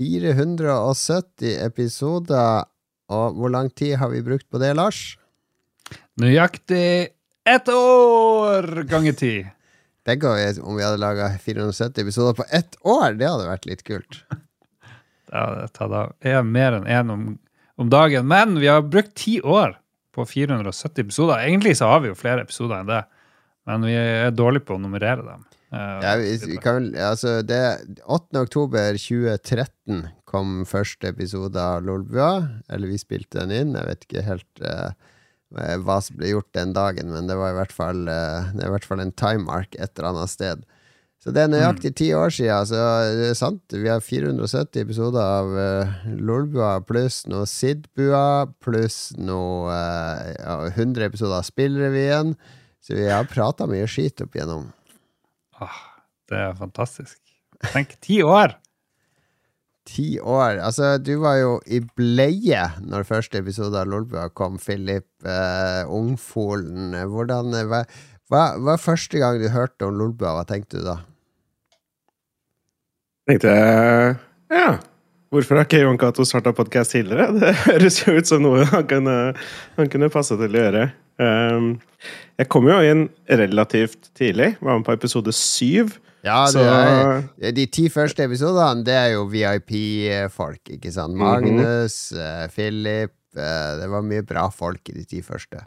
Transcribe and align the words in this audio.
470 0.00 1.58
episoder. 1.66 2.64
Og 3.10 3.36
hvor 3.36 3.52
lang 3.52 3.68
tid 3.76 3.98
har 4.00 4.12
vi 4.14 4.22
brukt 4.24 4.48
på 4.48 4.60
det, 4.62 4.72
Lars? 4.78 5.18
Nøyaktig 6.20 7.10
ett 7.48 7.68
år 7.72 8.84
ganger 8.88 9.16
ti. 9.18 9.34
Tenk 10.08 10.24
om 10.24 10.78
vi 10.78 10.84
hadde 10.86 11.00
laga 11.00 11.28
470 11.42 12.00
episoder 12.00 12.38
på 12.38 12.46
ett 12.48 12.78
år! 12.80 13.18
Det 13.20 13.28
hadde 13.28 13.50
vært 13.50 13.68
litt 13.68 13.84
kult. 13.84 14.22
Det 15.30 15.76
hadde 15.78 16.00
er 16.26 16.40
mer 16.42 16.74
enn 16.80 16.88
én 16.90 17.12
om, 17.12 17.26
om 17.78 17.90
dagen. 17.92 18.26
Men 18.26 18.56
vi 18.58 18.66
har 18.66 18.82
brukt 18.82 19.12
ti 19.20 19.36
år 19.44 19.76
på 20.16 20.24
470 20.26 21.04
episoder. 21.04 21.44
Egentlig 21.44 21.76
så 21.78 21.92
har 21.92 22.02
vi 22.02 22.10
jo 22.10 22.18
flere 22.18 22.42
episoder 22.42 22.80
enn 22.80 22.90
det, 22.90 23.04
men 23.70 23.86
vi 23.86 23.94
er 23.94 24.34
dårlige 24.34 24.66
på 24.66 24.74
å 24.74 24.82
nummerere 24.82 25.22
dem. 25.22 25.44
Ja, 25.70 26.16
vi, 26.18 26.32
vi 26.50 26.56
kan, 26.58 26.88
altså 26.98 27.40
det 27.46 27.60
8. 28.02 28.40
oktober 28.42 28.96
2013 28.98 30.08
kom 30.30 30.64
første 30.66 31.12
episode 31.12 31.60
av 31.60 31.84
Lolbua. 31.86 32.32
Eller 32.70 32.90
vi 32.90 32.98
spilte 32.98 33.42
den 33.42 33.54
inn. 33.54 33.78
Jeg 33.78 33.86
vet 33.86 34.06
ikke 34.06 34.26
helt 34.26 34.64
uh, 34.64 34.90
hva 35.50 36.00
som 36.02 36.18
ble 36.18 36.32
gjort 36.32 36.50
den 36.58 36.74
dagen, 36.76 37.12
men 37.14 37.30
det 37.30 37.38
var 37.38 37.54
i 37.54 37.58
hvert 37.60 37.74
fall, 37.74 38.04
uh, 38.10 38.50
det 38.54 38.66
i 38.66 38.74
hvert 38.74 38.86
fall 38.86 39.02
en 39.02 39.14
timemark 39.14 39.74
et 39.78 39.92
eller 39.94 40.12
annet 40.12 40.34
sted. 40.34 40.66
Så 41.20 41.34
det 41.36 41.42
er 41.42 41.50
nøyaktig 41.52 41.92
ti 41.98 42.06
år 42.16 42.32
siden. 42.32 42.64
Så 42.64 42.80
det 43.18 43.26
er 43.28 43.36
sant. 43.36 43.60
Vi 43.74 43.90
har 43.90 44.00
470 44.00 44.80
episoder 44.80 45.20
av 45.20 45.52
uh, 45.52 45.98
Lolbua 46.16 46.78
pluss 46.88 47.26
noe 47.28 47.44
Sidbua 47.50 48.48
pluss 48.64 49.10
noe 49.20 49.76
uh, 49.76 50.66
100 50.72 51.10
episoder 51.10 51.42
av 51.42 51.46
Spillrevyen. 51.46 52.34
Så 52.80 52.96
vi 52.96 53.10
har 53.10 53.28
prata 53.28 53.68
mye 53.68 53.86
skit 53.90 54.24
opp 54.24 54.38
igjennom. 54.38 54.70
Ah, 55.60 55.78
det 56.30 56.38
er 56.40 56.58
fantastisk. 56.58 57.18
Tenk, 57.72 57.96
ti 58.04 58.22
år! 58.24 58.56
Ti 59.90 60.20
år. 60.20 60.60
Altså, 60.62 60.94
du 61.02 61.14
var 61.22 61.38
jo 61.40 61.52
i 61.66 61.80
bleie 61.96 62.62
når 62.84 63.06
første 63.08 63.40
episode 63.40 63.76
av 63.80 63.88
Lolbua 63.90 64.28
kom, 64.36 64.58
Philip. 64.60 65.08
eh, 65.24 65.82
Ungfolen. 65.88 66.92
Hvordan 67.10 67.52
hva, 67.70 67.82
hva 68.30 68.42
hva 68.60 68.76
første 68.78 69.18
gang 69.18 69.40
du 69.40 69.48
hørte 69.50 69.88
om 69.88 69.96
Lolbua? 69.98 70.36
Hva 70.38 70.44
tenkte 70.48 70.78
du 70.80 70.86
da? 70.86 70.98
tenkte 73.30 73.52
jeg 73.54 74.14
ja, 74.50 74.70
hvorfor 75.30 75.60
har 75.60 75.68
ikke 75.68 75.82
Jon 75.84 75.98
Cato 76.00 76.26
starta 76.26 76.52
podkast 76.56 76.94
tidligere? 76.96 77.30
Det 77.38 77.54
høres 77.64 78.00
jo 78.02 78.16
ut 78.18 78.30
som 78.30 78.44
noe 78.44 78.66
han 78.72 78.86
kunne, 78.90 79.16
han 79.78 79.90
kunne 79.92 80.10
passe 80.12 80.36
til 80.38 80.58
å 80.58 80.64
gjøre. 80.64 80.84
Um, 81.20 81.72
jeg 82.40 82.48
kom 82.52 82.68
jo 82.70 82.78
inn 82.84 83.08
relativt 83.28 84.12
tidlig, 84.16 84.54
var 84.60 84.78
med 84.78 84.86
på 84.88 84.96
episode 84.96 85.34
syv. 85.36 85.98
Ja, 86.24 86.42
er, 86.52 87.52
de 87.56 87.64
ti 87.72 87.86
første 87.92 88.26
episodene, 88.26 88.84
det 88.84 88.96
er 88.96 89.10
jo 89.14 89.24
VIP-folk, 89.32 90.62
ikke 90.76 90.92
sant? 90.92 91.16
Mhm. 91.16 91.22
Magnus, 91.22 92.12
mm 92.12 92.20
-hmm. 92.20 92.54
Philip 92.54 93.12
uh, 93.36 93.80
Det 93.80 93.88
var 93.88 94.02
mye 94.02 94.22
bra 94.22 94.50
folk 94.50 94.88
i 94.88 94.92
de 94.92 95.04
ti 95.04 95.22
første. 95.22 95.64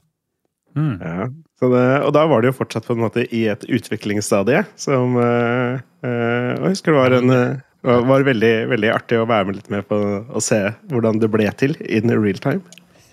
Mm. 0.75 0.97
Ja, 1.01 1.27
det, 1.61 2.01
og 2.01 2.13
da 2.13 2.25
var 2.25 2.41
det 2.41 2.47
jo 2.47 2.57
fortsatt 2.57 2.85
på 2.85 2.93
en 2.93 3.03
måte 3.03 3.27
i 3.29 3.45
et 3.47 3.63
utviklingsstadie 3.69 4.65
som 4.75 5.15
uh, 5.15 5.77
uh, 6.01 6.49
Jeg 6.57 6.69
husker 6.69 6.91
det 6.91 6.99
var 6.99 7.13
en 7.13 7.29
uh, 7.29 7.59
var 7.83 8.23
veldig, 8.27 8.53
veldig 8.71 8.93
artig 8.93 9.19
å 9.19 9.27
være 9.27 9.49
med 9.49 9.59
litt 9.59 9.73
med 9.73 9.87
på 9.89 9.97
å 10.23 10.43
se 10.43 10.61
hvordan 10.91 11.19
det 11.19 11.29
ble 11.31 11.49
til 11.59 11.75
in 11.83 12.11
real 12.13 12.39
time. 12.43 12.63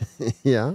ja. 0.57 0.69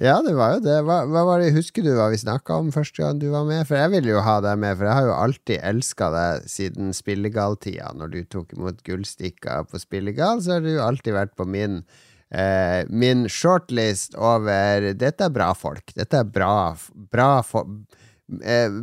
ja, 0.00 0.16
det 0.24 0.34
var 0.38 0.56
jo 0.56 0.64
det. 0.64 0.78
Hva, 0.86 1.00
hva 1.10 1.24
var 1.28 1.42
det, 1.42 1.52
Husker 1.56 1.84
du 1.84 1.90
hva 1.96 2.08
vi 2.12 2.20
snakka 2.22 2.60
om 2.62 2.70
første 2.74 3.02
gang 3.02 3.20
du 3.20 3.28
var 3.34 3.48
med? 3.48 3.66
For 3.68 3.80
jeg 3.80 3.92
ville 3.96 4.14
jo 4.14 4.24
ha 4.24 4.38
deg 4.44 4.60
med, 4.62 4.78
for 4.78 4.88
jeg 4.88 4.98
har 5.00 5.08
jo 5.10 5.16
alltid 5.16 5.64
elska 5.72 6.10
deg 6.14 6.50
siden 6.50 6.94
Spillegal-tida. 6.96 7.90
Når 7.98 8.14
du 8.14 8.20
tok 8.30 8.54
imot 8.56 8.84
gullstikka 8.86 9.64
på 9.68 9.82
Spillegal, 9.82 10.44
så 10.44 10.56
har 10.56 10.64
du 10.64 10.72
jo 10.76 10.84
alltid 10.86 11.18
vært 11.18 11.34
på 11.38 11.48
min 11.50 11.82
eh, 12.30 12.84
min 12.88 13.26
shortlist 13.32 14.16
over 14.16 14.92
Dette 14.94 15.28
er 15.28 15.34
bra 15.34 15.52
folk. 15.56 15.92
Dette 15.96 16.22
er 16.22 16.28
bra, 16.28 16.76
bra, 17.12 17.30
eh, 17.42 17.98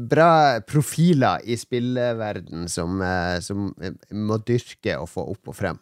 bra 0.09 0.59
profiler 0.65 1.43
i 1.45 1.57
spilleverden 1.57 2.69
som, 2.69 3.01
eh, 3.01 3.39
som 3.45 3.73
må 4.11 4.39
dyrke 4.41 4.97
og 4.97 5.09
få 5.09 5.27
opp 5.35 5.51
og 5.51 5.55
frem. 5.55 5.77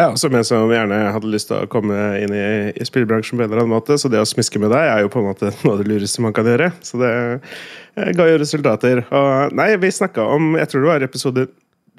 Ja, 0.00 0.14
som 0.16 0.32
jeg 0.32 0.46
som 0.48 0.70
gjerne 0.72 0.96
hadde 1.12 1.28
lyst 1.28 1.50
til 1.50 1.60
å 1.60 1.68
komme 1.68 1.96
inn 2.22 2.32
i, 2.32 2.44
i 2.72 2.84
spillbransjen 2.88 3.36
på 3.36 3.44
en 3.44 3.50
eller 3.50 3.64
annen 3.64 3.74
måte. 3.74 3.98
Så 4.00 4.08
det 4.08 4.20
å 4.22 4.28
smiske 4.28 4.60
med 4.62 4.72
deg 4.72 4.86
er 4.88 5.02
jo 5.04 5.10
på 5.12 5.20
en 5.20 5.28
måte 5.28 5.50
noe 5.60 5.74
av 5.74 5.82
det 5.82 5.90
lureste 5.90 6.24
man 6.24 6.36
kan 6.36 6.48
gjøre. 6.48 6.70
Så 6.84 7.00
det 7.02 7.10
eh, 7.16 8.12
ga 8.16 8.28
jo 8.30 8.38
resultater. 8.40 9.02
Og 9.08 9.56
nei, 9.56 9.74
vi 9.80 9.92
snakka 9.92 10.24
om 10.36 10.54
Jeg 10.60 10.72
tror 10.72 10.84
det 10.84 10.92
var 10.92 11.04
episode 11.04 11.46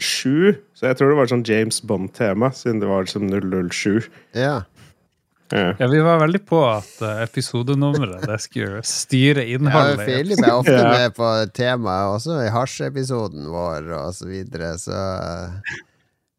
sju. 0.02 0.56
Så 0.74 0.90
jeg 0.90 0.98
tror 0.98 1.12
det 1.12 1.20
var 1.20 1.30
sånn 1.30 1.46
James 1.46 1.78
Bond-tema, 1.86 2.50
siden 2.58 2.82
det 2.82 2.90
var 2.90 3.06
som 3.12 3.28
007. 3.30 4.10
Ja. 4.38 4.64
Ja. 5.52 5.88
Vi 5.92 6.00
var 6.00 6.22
veldig 6.22 6.42
på 6.48 6.60
at 6.64 6.92
uh, 7.04 7.22
episodenummeret 7.26 8.24
det 8.30 8.38
skulle 8.44 8.82
styre 8.88 9.46
innholdet. 9.52 10.00
Ja, 10.00 10.08
Filip 10.08 10.44
er 10.46 10.56
ofte 10.56 10.78
med 10.88 11.16
på 11.18 11.30
temaet, 11.58 12.16
også 12.16 12.40
i 12.46 12.52
hasjepisoden 12.54 13.50
vår 13.52 13.92
og 14.00 14.16
så 14.16 14.30
videre, 14.32 14.74
så 14.82 14.98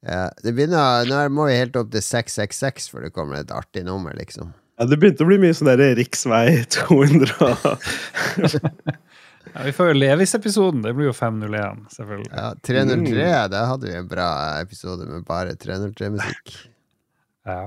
ja. 0.02 0.24
Det 0.42 0.50
begynner, 0.56 1.06
Nå 1.06 1.20
må 1.30 1.46
vi 1.50 1.60
helt 1.60 1.76
opp 1.78 1.92
til 1.92 2.02
666 2.02 2.90
før 2.90 3.06
det 3.06 3.12
kommer 3.14 3.38
et 3.38 3.54
artig 3.54 3.84
nummer, 3.86 4.16
liksom. 4.18 4.50
Ja, 4.80 4.88
det 4.88 4.98
begynte 4.98 5.22
å 5.22 5.28
bli 5.28 5.38
mye 5.42 5.54
sånn 5.54 5.70
der 5.70 5.94
riksvei 5.98 6.64
200 6.72 7.52
Ja, 9.52 9.64
vi 9.66 9.72
får 9.76 9.90
jo 9.90 9.94
Levis-episoden. 9.98 10.82
Det 10.84 10.94
blir 10.96 11.10
jo 11.10 11.14
501, 11.16 11.82
selvfølgelig. 11.92 12.30
Ja, 12.30 12.52
303, 12.64 13.02
mm. 13.02 13.50
da 13.52 13.64
hadde 13.68 13.88
vi 13.88 13.96
en 13.98 14.08
bra 14.08 14.28
episode 14.62 15.04
med 15.08 15.26
bare 15.28 15.56
303-musikk. 15.60 16.54
ja. 17.50 17.64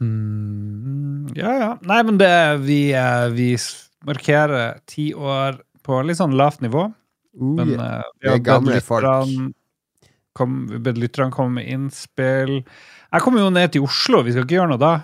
Mm, 0.00 1.32
ja, 1.36 1.52
ja. 1.56 1.70
Nei, 1.88 2.02
men 2.04 2.18
det 2.20 2.32
Vi, 2.66 2.80
eh, 2.92 3.28
vi 3.32 3.54
markerer 4.06 4.78
ti 4.86 5.12
år 5.14 5.60
på 5.86 6.02
litt 6.04 6.18
sånn 6.18 6.36
lavt 6.36 6.62
nivå. 6.64 6.88
Uh, 7.36 7.54
men 7.58 7.74
yeah. 7.76 8.02
vi 8.20 8.30
har 8.30 8.42
gamle 8.44 8.80
folk. 8.84 9.30
Kom, 10.36 10.56
lytterne 10.84 11.32
komme 11.32 11.60
med 11.60 11.68
innspill. 11.72 12.58
Jeg 12.60 13.24
kommer 13.24 13.40
jo 13.40 13.52
ned 13.54 13.72
til 13.72 13.86
Oslo, 13.86 14.20
vi 14.26 14.34
skal 14.34 14.44
ikke 14.44 14.58
gjøre 14.58 14.74
noe 14.74 14.82
da. 14.82 14.94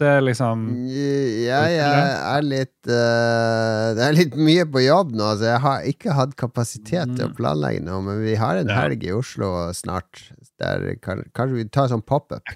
Det 0.00 0.08
er 0.08 0.22
liksom 0.24 0.62
Ja, 0.88 1.60
jeg 1.68 2.04
er 2.16 2.44
litt 2.46 2.88
uh, 2.88 3.92
Det 3.92 4.06
er 4.06 4.14
litt 4.16 4.36
mye 4.40 4.64
på 4.72 4.80
jobb 4.80 5.12
nå, 5.14 5.26
så 5.36 5.50
jeg 5.50 5.62
har 5.66 5.88
ikke 5.90 6.16
hatt 6.16 6.32
kapasitet 6.40 7.12
til 7.12 7.26
å 7.26 7.30
mm. 7.30 7.36
planlegge 7.38 7.84
noe. 7.86 8.00
Men 8.08 8.22
vi 8.24 8.36
har 8.40 8.60
en 8.60 8.72
helg 8.72 9.04
i 9.06 9.12
Oslo 9.14 9.52
snart. 9.76 10.24
Der 10.62 10.94
kan, 11.04 11.24
kanskje 11.36 11.60
vi 11.60 11.66
tar 11.72 11.90
sånn 11.92 12.04
pop-up. 12.04 12.54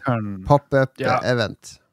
Pop-up-event. 0.49 1.77
Ja. 1.77 1.86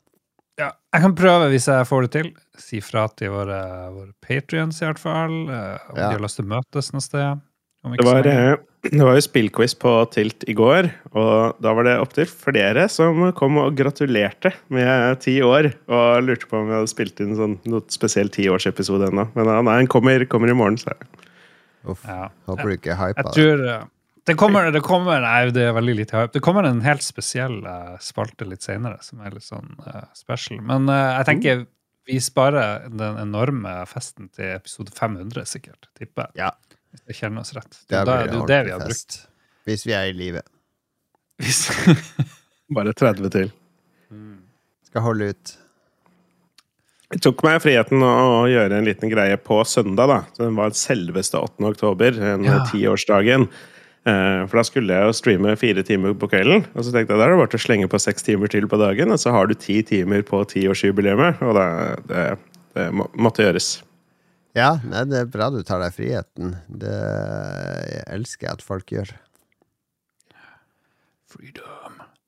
Ja. 0.61 0.69
jeg 0.93 1.05
kan 1.05 1.15
prøve 1.17 1.49
hvis 1.53 1.69
jeg 1.71 1.87
får 1.89 2.05
det 2.07 2.11
til. 2.17 2.29
Si 2.59 2.81
fra 2.85 3.07
til 3.17 3.33
våre, 3.33 3.61
våre 3.93 4.11
patrions, 4.23 4.81
i 4.81 4.87
hvert 4.87 5.01
fall. 5.01 5.39
Uh, 5.49 5.79
om 5.91 5.97
ja. 5.97 6.05
de 6.05 6.11
har 6.17 6.23
lyst 6.23 6.39
til 6.39 6.47
å 6.47 6.53
møtes 6.53 6.93
noe 6.93 7.05
sted. 7.05 7.41
Det 7.83 8.05
var, 8.07 8.27
eh, 8.27 8.53
det 8.95 9.01
var 9.03 9.17
jo 9.17 9.23
spillquiz 9.25 9.73
på 9.75 9.91
Tilt 10.13 10.45
i 10.47 10.55
går, 10.55 10.87
og 11.19 11.57
da 11.63 11.73
var 11.75 11.87
det 11.87 11.97
opptil 11.99 12.29
flere 12.29 12.85
som 12.91 13.25
kom 13.35 13.59
og 13.59 13.75
gratulerte 13.75 14.53
med 14.73 15.19
ti 15.23 15.35
år. 15.43 15.73
Og 15.91 16.23
lurte 16.23 16.47
på 16.47 16.61
om 16.61 16.69
vi 16.69 16.77
hadde 16.77 16.91
spilt 16.91 17.19
inn 17.23 17.35
sånn, 17.39 17.57
noe 17.67 17.83
spesiell 17.91 18.31
tiårsepisode 18.31 19.11
ennå. 19.11 19.27
Men 19.35 19.51
nei, 19.51 19.81
den 19.81 19.91
kommer, 19.91 20.23
kommer, 20.31 20.53
i 20.53 20.57
morgen, 20.57 20.79
så 20.79 20.95
Uff. 21.83 22.05
Ja. 22.07 22.29
Håper 22.47 22.69
du 22.69 22.77
ikke 22.77 22.93
er 22.93 22.99
hypa. 23.01 23.23
Jeg 23.25 23.35
tror 23.35 23.65
eh, 23.67 23.81
det 24.27 24.35
kommer, 24.39 24.71
det 24.71 24.81
kommer, 24.85 25.19
Nei, 25.23 25.51
det 25.51 25.65
er 25.67 25.75
veldig 25.75 25.95
lite 25.97 26.15
hype. 26.15 26.31
Det 26.35 26.41
kommer 26.43 26.67
en 26.67 26.83
helt 26.85 27.03
spesiell 27.03 27.57
uh, 27.65 27.95
spalte 28.03 28.47
litt 28.47 28.63
senere, 28.63 29.01
som 29.03 29.23
er 29.23 29.35
litt 29.35 29.45
sånn 29.45 29.73
uh, 29.83 30.05
special. 30.15 30.61
Men 30.63 30.87
uh, 30.91 31.17
jeg 31.19 31.27
tenker 31.31 31.65
vi 32.07 32.19
sparer 32.19 32.87
den 32.91 33.17
enorme 33.19 33.77
festen 33.87 34.27
til 34.35 34.57
episode 34.57 34.91
500, 34.95 35.45
sikkert. 35.47 35.87
Tipper 35.99 36.27
jeg. 36.33 36.43
Ja. 36.43 36.79
Hvis 36.91 37.05
jeg 37.09 37.19
kjenner 37.21 37.43
oss 37.45 37.53
rett. 37.55 37.71
Det, 37.87 37.95
det, 37.95 38.03
det 38.05 38.15
er 38.15 38.33
jo 38.33 38.47
det 38.49 38.59
vi 38.67 38.73
har 38.75 38.83
brukt. 38.83 39.19
Hvis 39.67 39.85
vi 39.87 39.95
er 39.95 40.11
i 40.11 40.15
live. 40.15 40.43
Bare 42.75 42.93
30 42.95 43.31
til. 43.33 43.51
Mm. 44.11 44.41
Skal 44.89 45.05
holde 45.07 45.31
ut. 45.31 45.53
Jeg 47.13 47.21
tok 47.23 47.43
meg 47.45 47.59
friheten 47.61 48.03
å 48.03 48.43
gjøre 48.49 48.79
en 48.79 48.87
liten 48.87 49.11
greie 49.11 49.37
på 49.37 49.59
søndag. 49.69 50.09
da. 50.09 50.19
Den 50.39 50.57
var 50.57 50.75
selveste 50.77 51.39
8. 51.39 51.61
oktober, 51.69 52.15
den 52.17 52.47
ja. 52.49 52.63
tiårsdagen. 52.71 53.47
For 54.03 54.59
da 54.59 54.63
skulle 54.67 54.95
jeg 54.97 55.07
jo 55.07 55.15
streame 55.15 55.55
fire 55.59 55.83
timer 55.87 56.15
på 56.19 56.27
kvelden. 56.31 56.65
Og 56.75 56.83
så 56.83 56.91
tenkte 56.91 57.15
jeg 57.15 57.21
da 57.21 57.27
er 57.27 57.35
det 57.35 57.39
bare 57.39 57.59
å 57.59 57.63
slenge 57.65 57.87
på 57.91 58.01
seks 58.03 58.25
timer 58.27 58.51
til 58.51 58.67
på 58.67 58.79
dagen, 58.81 59.13
og 59.15 59.21
så 59.21 59.31
har 59.35 59.47
du 59.47 59.55
ti 59.55 59.79
timer 59.87 60.25
på 60.27 60.41
tiårsjubileet. 60.51 61.43
Og 61.45 61.55
det, 61.55 61.67
det, 62.11 62.25
det 62.75 62.87
måtte 62.93 63.47
gjøres. 63.47 63.75
Ja, 64.53 64.75
nei, 64.85 65.05
det 65.09 65.23
er 65.23 65.29
bra 65.33 65.47
du 65.49 65.63
tar 65.65 65.81
deg 65.81 65.95
friheten. 65.95 66.57
Det 66.69 66.97
elsker 68.13 68.49
jeg 68.51 68.59
at 68.59 68.65
folk 68.65 68.91
gjør. 68.93 69.15
Freedom. 71.33 71.72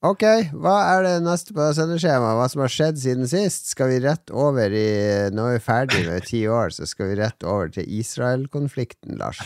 Ok, 0.05 0.21
hva 0.61 0.73
er 0.91 1.05
det 1.05 1.13
neste 1.25 1.53
på 1.55 1.65
sendeskjemaet? 1.73 2.35
Hva 2.37 2.45
som 2.51 2.61
har 2.61 2.69
skjedd 2.69 2.99
siden 3.01 3.25
sist? 3.29 3.71
Skal 3.71 3.89
vi 3.89 4.01
rett 4.03 4.29
over 4.29 4.69
i 4.69 4.89
Nå 5.33 5.47
er 5.49 5.55
vi 5.55 5.63
ferdig 5.65 6.03
med 6.05 6.27
ti 6.27 6.43
år, 6.51 6.69
så 6.75 6.85
skal 6.85 7.09
vi 7.09 7.17
rett 7.23 7.45
over 7.47 7.71
til 7.73 7.89
Israel-konflikten, 7.89 9.15
Lars. 9.17 9.41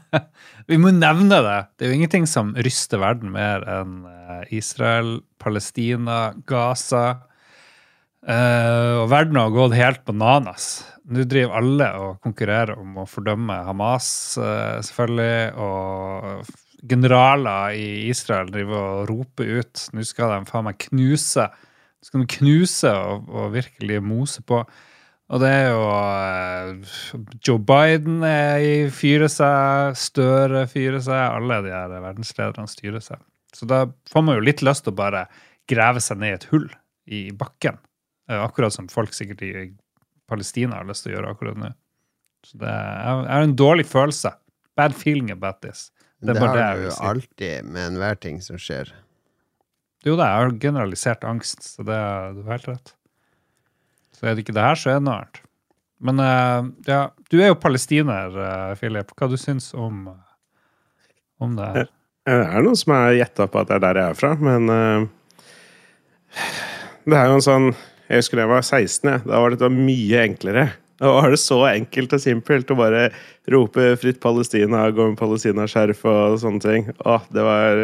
vi 0.70 0.80
må 0.80 0.94
nevne 0.94 1.42
det. 1.44 1.58
Det 1.76 1.84
er 1.84 1.92
jo 1.92 1.98
ingenting 1.98 2.24
som 2.30 2.54
ryster 2.56 3.02
verden 3.02 3.34
mer 3.34 3.66
enn 3.68 4.00
eh, 4.08 4.56
Israel, 4.56 5.18
Palestina, 5.42 6.32
Gaza. 6.48 7.04
Uh, 8.24 9.02
og 9.02 9.10
verden 9.12 9.36
har 9.36 9.52
gått 9.52 9.76
helt 9.76 10.04
bananas. 10.08 10.78
Nå 11.12 11.26
driver 11.28 11.58
alle 11.60 11.90
og 12.00 12.22
konkurrerer 12.24 12.78
om 12.80 13.02
å 13.02 13.10
fordømme 13.10 13.58
Hamas, 13.66 14.08
uh, 14.40 14.80
selvfølgelig. 14.80 15.50
Og 15.60 16.54
generaler 16.88 17.76
i 17.78 18.08
Israel 18.10 18.50
driver 18.52 18.80
og 18.80 19.10
roper 19.10 19.60
ut. 19.60 19.84
Nå 19.94 20.04
skal 20.06 20.32
de 20.32 20.50
faen 20.50 20.66
meg 20.68 20.80
knuse. 20.88 21.46
Nå 21.48 22.08
skal 22.08 22.24
de 22.24 22.32
knuse 22.36 22.90
og, 22.90 23.30
og, 23.30 23.54
virkelig 23.54 24.00
mose 24.04 24.44
på. 24.46 24.60
Og 25.32 25.40
det 25.40 25.50
er 25.56 25.70
jo 25.72 25.84
uh, 25.88 26.96
Joe 27.40 27.62
Biden 27.64 28.20
er 28.28 28.90
fyrer 28.92 29.30
seg, 29.32 29.96
Støre 29.96 30.66
fyrer 30.68 31.00
seg, 31.02 31.16
alle 31.16 31.62
de 31.64 31.72
her 31.72 31.94
verdenslederne 31.94 32.68
styrer 32.68 33.04
seg. 33.04 33.22
Så 33.54 33.68
da 33.70 33.86
får 34.10 34.26
man 34.26 34.36
jo 34.36 34.44
litt 34.44 34.60
lyst 34.66 34.84
til 34.84 34.92
å 34.92 34.98
bare 34.98 35.24
grave 35.70 36.02
seg 36.04 36.20
ned 36.20 36.34
i 36.34 36.36
et 36.36 36.48
hull 36.52 36.68
i 37.08 37.22
bakken. 37.36 37.78
Eh, 38.28 38.36
akkurat 38.36 38.74
som 38.74 38.90
folk 38.92 39.14
sikkert 39.16 39.42
i 39.46 39.70
Palestina 40.28 40.80
har 40.80 40.88
lyst 40.88 41.06
til 41.06 41.14
å 41.14 41.18
gjøre 41.18 41.32
akkurat 41.34 41.60
nå. 41.60 41.72
Så 42.44 42.60
det 42.60 42.68
er, 42.68 43.24
er 43.24 43.46
en 43.46 43.56
dårlig 43.56 43.86
følelse. 43.88 44.34
Bad 44.76 44.96
feeling 44.96 45.30
about 45.32 45.62
this. 45.64 45.88
Det, 46.24 46.32
det 46.32 46.40
har 46.40 46.56
det 46.56 46.68
du 46.80 46.84
jo 46.88 46.92
alltid 47.04 47.66
med 47.68 47.88
enhver 47.92 48.20
ting 48.20 48.40
som 48.42 48.58
skjer. 48.60 48.90
Jo, 50.04 50.16
det 50.20 50.26
er 50.26 50.52
generalisert 50.60 51.24
angst, 51.28 51.64
så 51.64 51.84
det 51.86 51.96
er 51.96 52.36
du 52.36 52.42
har 52.44 52.56
helt 52.56 52.70
rett. 52.72 52.94
Så 54.14 54.28
er 54.28 54.34
det 54.34 54.44
ikke 54.44 54.56
det 54.56 54.64
her, 54.64 54.78
så 54.80 54.92
er 54.92 55.00
det 55.00 55.06
noe 55.06 55.18
annet. 55.20 55.40
Men 56.04 56.20
uh, 56.20 56.68
ja, 56.88 57.00
du 57.32 57.38
er 57.40 57.52
jo 57.52 57.60
palestiner, 57.60 58.34
uh, 58.36 58.74
Philip. 58.80 59.12
Hva 59.16 59.28
du 59.30 59.36
syns 59.40 59.70
om, 59.76 60.06
om 61.40 61.56
det 61.56 61.70
her? 61.76 61.90
Det 62.24 62.36
er 62.40 62.64
noen 62.64 62.78
som 62.80 62.94
har 62.96 63.16
gjetta 63.18 63.46
på 63.52 63.60
at 63.60 63.68
det 63.68 63.76
er 63.76 63.84
der 63.84 64.00
jeg 64.00 64.12
er 64.14 64.20
fra, 64.20 64.30
men 64.40 64.70
uh, 64.72 65.08
det 67.04 67.18
er 67.20 67.28
jo 67.28 67.40
en 67.40 67.44
sånn 67.44 67.74
jeg 68.04 68.20
husker 68.20 68.36
da 68.36 68.44
jeg 68.44 68.52
var 68.52 68.64
16. 68.64 69.08
Ja. 69.08 69.20
Da 69.24 69.40
var 69.40 69.54
det 69.56 69.70
mye 69.72 70.24
enklere. 70.28 70.64
Da 71.02 71.10
var 71.10 71.30
det 71.32 71.40
så 71.42 71.58
enkelt 71.66 72.12
og 72.14 72.22
simpelt 72.22 72.70
å 72.70 72.78
bare 72.78 73.08
rope 73.50 73.94
'fritt 73.98 74.20
Palestina', 74.22 74.90
gå 74.94 75.08
med 75.10 75.18
palestinaskjerf 75.18 76.04
og 76.06 76.38
sånne 76.42 76.62
ting. 76.62 76.90
Å, 77.02 77.18
det 77.34 77.42
var 77.42 77.80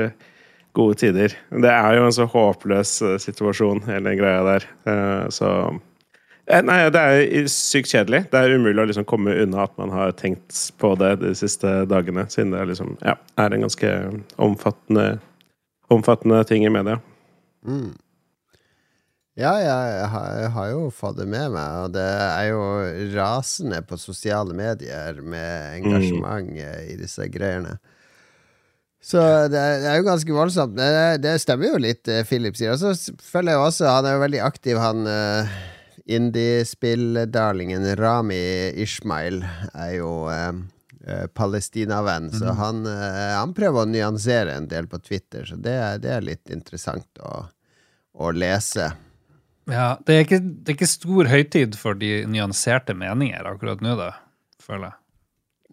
gode 0.73 0.99
tider. 1.01 1.35
Det 1.51 1.71
er 1.71 1.97
jo 1.97 2.07
en 2.07 2.15
så 2.15 2.27
håpløs 2.31 2.97
eh, 3.03 3.17
situasjon, 3.23 3.85
hele 3.89 4.15
greia 4.19 4.43
der. 4.47 4.67
Eh, 4.87 5.25
så 5.35 5.49
eh, 6.47 6.63
Nei, 6.67 6.79
det 6.95 7.03
er 7.03 7.51
sykt 7.51 7.91
kjedelig. 7.91 8.25
Det 8.31 8.39
er 8.39 8.55
umulig 8.55 8.85
å 8.85 8.89
liksom 8.91 9.09
komme 9.09 9.35
unna 9.43 9.65
at 9.67 9.75
man 9.81 9.91
har 9.95 10.15
tenkt 10.19 10.55
på 10.79 10.95
det 11.01 11.17
de 11.25 11.35
siste 11.39 11.81
dagene, 11.91 12.29
siden 12.31 12.55
det 12.55 12.63
er, 12.63 12.71
liksom, 12.71 12.95
ja, 13.03 13.17
er 13.43 13.57
en 13.57 13.67
ganske 13.67 13.93
omfattende, 14.39 15.09
omfattende 15.91 16.45
ting 16.47 16.67
i 16.67 16.73
media. 16.73 17.01
Mm. 17.67 17.91
Ja, 19.41 19.55
jeg 19.57 20.09
har, 20.13 20.33
jeg 20.37 20.51
har, 20.53 20.67
jo 20.75 20.91
fått 20.93 21.17
det 21.17 21.25
med 21.31 21.55
meg, 21.55 21.77
og 21.87 21.95
det 21.95 22.05
er 22.05 22.51
jo 22.51 22.65
rasende 23.15 23.81
på 23.89 23.97
sosiale 23.97 24.53
medier 24.57 25.23
med 25.25 25.79
engasjement 25.79 26.51
mm. 26.53 26.61
i 26.93 26.99
disse 27.01 27.25
greiene. 27.33 27.79
Så 29.01 29.17
det 29.49 29.57
er, 29.57 29.79
det 29.81 29.89
er, 29.89 29.97
jo 29.97 30.09
ganske 30.11 30.35
voldsomt. 30.37 30.77
Det, 30.77 30.91
det 31.25 31.39
stemmer 31.41 31.73
jo 31.73 31.81
litt, 31.81 32.05
eh, 32.13 32.21
Philip 32.29 32.59
sier. 32.59 32.75
Og 32.75 32.83
så 32.83 33.15
føler 33.25 33.57
jeg 33.57 33.65
også 33.65 33.89
Han 33.89 34.09
er 34.09 34.19
jo 34.19 34.25
veldig 34.27 34.43
aktiv, 34.45 34.81
han 34.81 35.09
uh, 35.09 35.55
indie-spilldarlingen 36.05 37.89
Rami 37.97 38.43
Ishmael 38.83 39.41
er 39.73 39.95
jo 39.95 40.13
uh, 40.29 40.53
uh, 40.53 41.27
palestinavenn, 41.33 42.29
mm. 42.29 42.39
så 42.43 42.53
han, 42.61 42.85
uh, 42.85 43.39
han, 43.39 43.57
prøver 43.57 43.87
å 43.87 43.89
nyansere 43.89 44.59
en 44.59 44.69
del 44.69 44.91
på 44.91 45.01
Twitter, 45.01 45.49
så 45.49 45.57
det, 45.57 45.79
det 46.05 46.19
er 46.19 46.27
litt 46.27 46.53
interessant 46.53 47.25
å, 47.25 47.47
å 48.21 48.35
lese. 48.37 48.93
Ja, 49.69 49.99
det 50.07 50.15
er, 50.15 50.25
ikke, 50.25 50.41
det 50.41 50.73
er 50.73 50.79
ikke 50.79 50.89
stor 50.89 51.29
høytid 51.31 51.77
for 51.79 51.99
de 51.99 52.25
nyanserte 52.31 52.97
meninger 52.97 53.47
akkurat 53.47 53.83
nå, 53.85 53.95
da, 53.99 54.13
føler 54.63 54.89
jeg. 54.89 54.97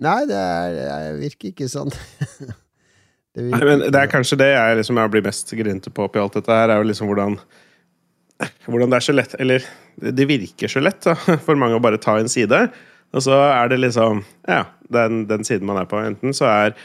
Nei, 0.06 0.20
det, 0.30 0.38
er, 0.38 0.76
det 0.78 1.22
virker 1.24 1.54
ikke 1.54 1.70
sånn. 1.72 1.94
det, 3.34 3.46
virker 3.48 3.54
Nei, 3.56 3.62
men 3.66 3.86
det 3.88 4.02
er 4.02 4.12
kanskje 4.12 4.38
det 4.44 4.52
jeg, 4.52 4.76
liksom, 4.82 5.00
jeg 5.02 5.14
blir 5.16 5.26
mest 5.26 5.56
grinete 5.58 5.94
på 5.94 6.06
oppi 6.06 6.22
alt 6.22 6.38
dette 6.38 6.60
her, 6.60 6.74
er 6.74 6.84
jo 6.84 6.90
liksom 6.92 7.10
hvordan 7.10 7.40
hvordan 8.68 8.92
det 8.92 8.98
er 9.00 9.06
så 9.06 9.14
lett 9.16 9.32
Eller 9.42 9.64
det 9.98 10.28
virker 10.30 10.70
så 10.70 10.82
lett 10.84 11.00
da, 11.02 11.16
for 11.46 11.58
mange 11.58 11.80
å 11.80 11.82
bare 11.82 11.98
ta 12.02 12.20
en 12.20 12.30
side, 12.30 12.68
og 13.16 13.24
så 13.24 13.40
er 13.48 13.72
det 13.72 13.80
liksom 13.82 14.22
Ja, 14.46 14.68
den, 14.94 15.26
den 15.30 15.48
siden 15.48 15.68
man 15.70 15.80
er 15.82 15.88
på. 15.90 16.00
Enten 16.04 16.36
så 16.38 16.46
er 16.52 16.76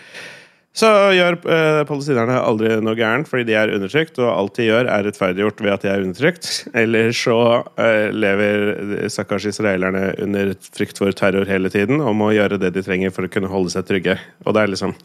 så 0.73 0.89
gjør 1.13 1.37
eh, 1.53 1.83
palestinerne 1.85 2.39
aldri 2.41 2.71
noe 2.81 2.97
gærent 2.97 3.29
fordi 3.29 3.45
de 3.51 3.57
er 3.61 3.75
undertrykt, 3.77 4.17
og 4.23 4.31
alt 4.31 4.55
de 4.57 4.71
gjør, 4.71 4.89
er 4.89 5.05
rettferdiggjort 5.05 5.61
ved 5.61 5.75
at 5.75 5.85
de 5.85 5.91
er 5.93 6.05
undertrykt. 6.07 6.49
Eller 6.83 7.13
så 7.17 7.37
eh, 7.77 8.09
lever 8.15 9.05
stakkars 9.13 9.51
israelerne 9.53 10.07
under 10.25 10.55
frykt 10.73 11.03
for 11.03 11.13
terror 11.17 11.49
hele 11.49 11.73
tiden 11.73 12.01
og 12.01 12.17
må 12.17 12.31
gjøre 12.33 12.61
det 12.63 12.73
de 12.77 12.85
trenger 12.87 13.13
for 13.13 13.29
å 13.29 13.33
kunne 13.33 13.53
holde 13.53 13.75
seg 13.75 13.85
trygge. 13.91 14.17
Og 14.47 14.57
det 14.57 14.65
er 14.65 14.75
liksom 14.75 14.97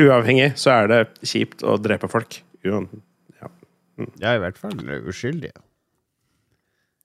Uavhengig 0.00 0.54
så 0.56 0.70
er 0.72 0.86
det 0.88 0.98
kjipt 1.20 1.60
å 1.68 1.74
drepe 1.76 2.08
folk. 2.08 2.38
Ja. 2.64 2.78
Mm. 4.00 4.08
ja, 4.16 4.30
i 4.32 4.40
hvert 4.40 4.56
fall 4.56 4.78
uskyldige. 5.04 5.52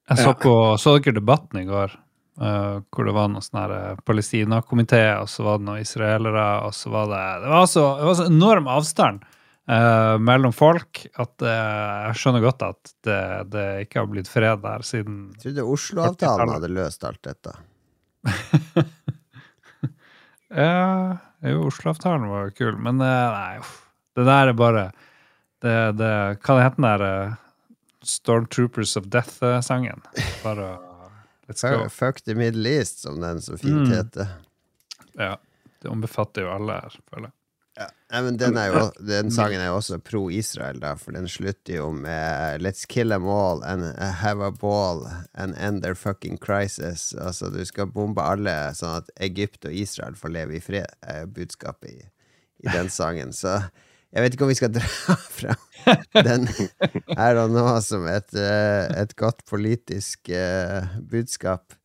Jeg 0.08 0.24
så 0.24 0.32
på 0.40 0.54
Så 0.80 0.96
dere 0.98 1.20
debatten 1.20 1.60
i 1.60 1.68
går? 1.68 1.92
Uh, 2.40 2.80
hvor 2.96 3.04
det 3.04 3.12
var 3.12 3.28
noen 3.28 3.44
sånne 3.44 3.66
uh, 3.68 3.98
Palestina-komité, 4.08 5.02
og 5.20 5.28
så 5.28 5.44
var 5.44 5.58
det 5.60 5.66
noen 5.68 5.82
israelere, 5.84 6.46
og 6.64 6.72
så 6.72 6.92
var 6.94 7.10
det 7.12 7.26
Det 7.44 7.52
var 7.52 7.68
så, 7.68 7.84
det 8.00 8.08
var 8.08 8.16
så 8.16 8.28
enorm 8.30 8.70
avstand 8.72 9.26
uh, 9.28 10.16
mellom 10.24 10.56
folk 10.56 11.02
at 11.20 11.44
jeg 11.44 12.16
skjønner 12.22 12.46
godt 12.46 12.64
at 12.70 12.94
det, 13.04 13.20
det, 13.52 13.68
ikke 13.84 14.00
har 14.00 14.10
blitt 14.14 14.32
fred 14.32 14.64
der 14.64 14.88
siden 14.88 15.20
Jeg 15.34 15.50
trodde 15.50 15.68
Oslo-avtalen 15.76 16.56
hadde 16.56 16.72
løst 16.72 17.04
alt 17.12 17.20
dette. 17.28 17.58
ja, 20.64 21.20
jo, 21.44 21.68
Oslo-avtalen 21.68 22.32
var 22.32 22.48
jo 22.48 22.58
kul, 22.64 22.80
men 22.88 23.04
nei, 23.04 23.60
det 24.16 24.32
der 24.32 24.54
er 24.54 24.64
bare 24.64 24.90
det, 25.60 25.80
det, 26.00 26.14
Hva 26.40 26.56
det 26.56 26.70
heter 26.70 26.80
den 26.80 26.92
der 26.94 27.10
Stormtroopers 28.08 28.96
of 28.96 29.12
Death-sangen? 29.12 30.08
Bare 30.40 30.78
Fuck 31.90 32.24
the 32.26 32.36
Middle 32.38 32.70
East, 32.70 33.02
som 33.06 33.20
den 33.22 33.42
så 33.42 33.58
fint 33.58 33.88
mm. 33.88 33.92
heter. 33.92 34.28
Ja. 35.18 35.38
Det 35.82 35.88
ombefatter 35.88 36.44
jo 36.44 36.54
alle 36.54 36.80
her, 36.82 36.96
føler 37.10 37.30
jeg. 37.30 37.36
Ja. 37.80 37.86
Nei, 38.12 38.22
men 38.26 38.38
den, 38.42 38.58
jo, 38.60 38.80
den, 39.08 39.30
sangen 39.32 39.62
er 39.64 39.70
jo 39.70 39.78
også 39.78 40.00
pro-Israel, 40.04 40.82
da, 40.84 40.96
for 41.00 41.16
den 41.16 41.30
slutter 41.32 41.78
jo 41.78 41.86
med 41.96 42.60
Let's 42.60 42.84
kill 42.90 43.14
them 43.14 43.28
all 43.32 43.64
and 43.64 43.86
have 44.20 44.44
a 44.44 44.52
ball 44.52 45.06
and 45.34 45.56
end 45.56 45.86
their 45.86 45.96
fucking 45.96 46.38
crisis. 46.44 47.14
Altså, 47.16 47.48
du 47.54 47.62
skal 47.66 47.88
bombe 47.94 48.26
alle, 48.26 48.56
sånn 48.76 48.98
at 49.00 49.14
Egypt 49.24 49.70
og 49.70 49.76
Israel 49.76 50.20
får 50.20 50.36
leve 50.36 50.58
i 50.60 50.64
fred, 50.64 50.92
er 51.00 51.30
budskapet 51.32 51.94
i, 51.94 52.02
i 52.66 52.74
den 52.74 52.92
sangen. 52.92 53.32
Så 53.32 53.62
jeg 54.10 54.24
vet 54.24 54.36
ikke 54.36 54.46
om 54.48 54.52
vi 54.52 54.58
skal 54.58 54.72
dra 54.78 55.16
fra 55.16 55.56
den 56.26 56.48
her 56.50 57.42
og 57.44 57.54
nå 57.54 57.66
som 57.86 58.08
et, 58.10 58.30
eh, 58.34 58.90
et 59.00 59.14
godt 59.20 59.44
politisk 59.50 60.32
uh, 60.34 60.88
budskap. 61.12 61.76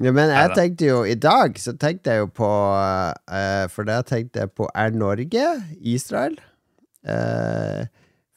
Ja, 0.00 0.14
men 0.16 0.32
jeg 0.32 0.52
tenkte 0.56 0.86
jo 0.86 1.00
I 1.04 1.14
dag 1.20 1.58
så 1.60 1.74
tenkte 1.76 2.14
jeg 2.14 2.22
jo 2.22 2.28
på 2.32 2.48
uh, 2.48 3.66
For 3.68 3.84
da 3.84 3.98
tenkte 4.00 4.40
jeg 4.40 4.48
på 4.56 4.64
Er 4.72 4.94
Norge 4.96 5.42
Israel? 5.76 6.38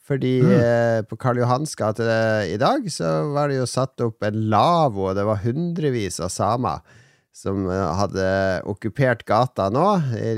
Fordi 0.04 0.34
mm. 0.44 1.06
på 1.08 1.16
Karl 1.16 1.40
Johans 1.40 1.72
gate 1.80 2.04
i 2.52 2.58
dag 2.60 2.84
så 2.92 3.14
var 3.32 3.48
det 3.48 3.62
jo 3.62 3.68
satt 3.68 4.04
opp 4.04 4.24
en 4.24 4.36
lavvo, 4.52 5.06
og 5.08 5.16
det 5.16 5.24
var 5.24 5.40
hundrevis 5.40 6.20
av 6.20 6.32
samer 6.32 6.84
som 7.34 7.66
eh, 7.70 7.94
hadde 7.98 8.26
okkupert 8.70 9.24
gata 9.28 9.68
nå. 9.74 9.88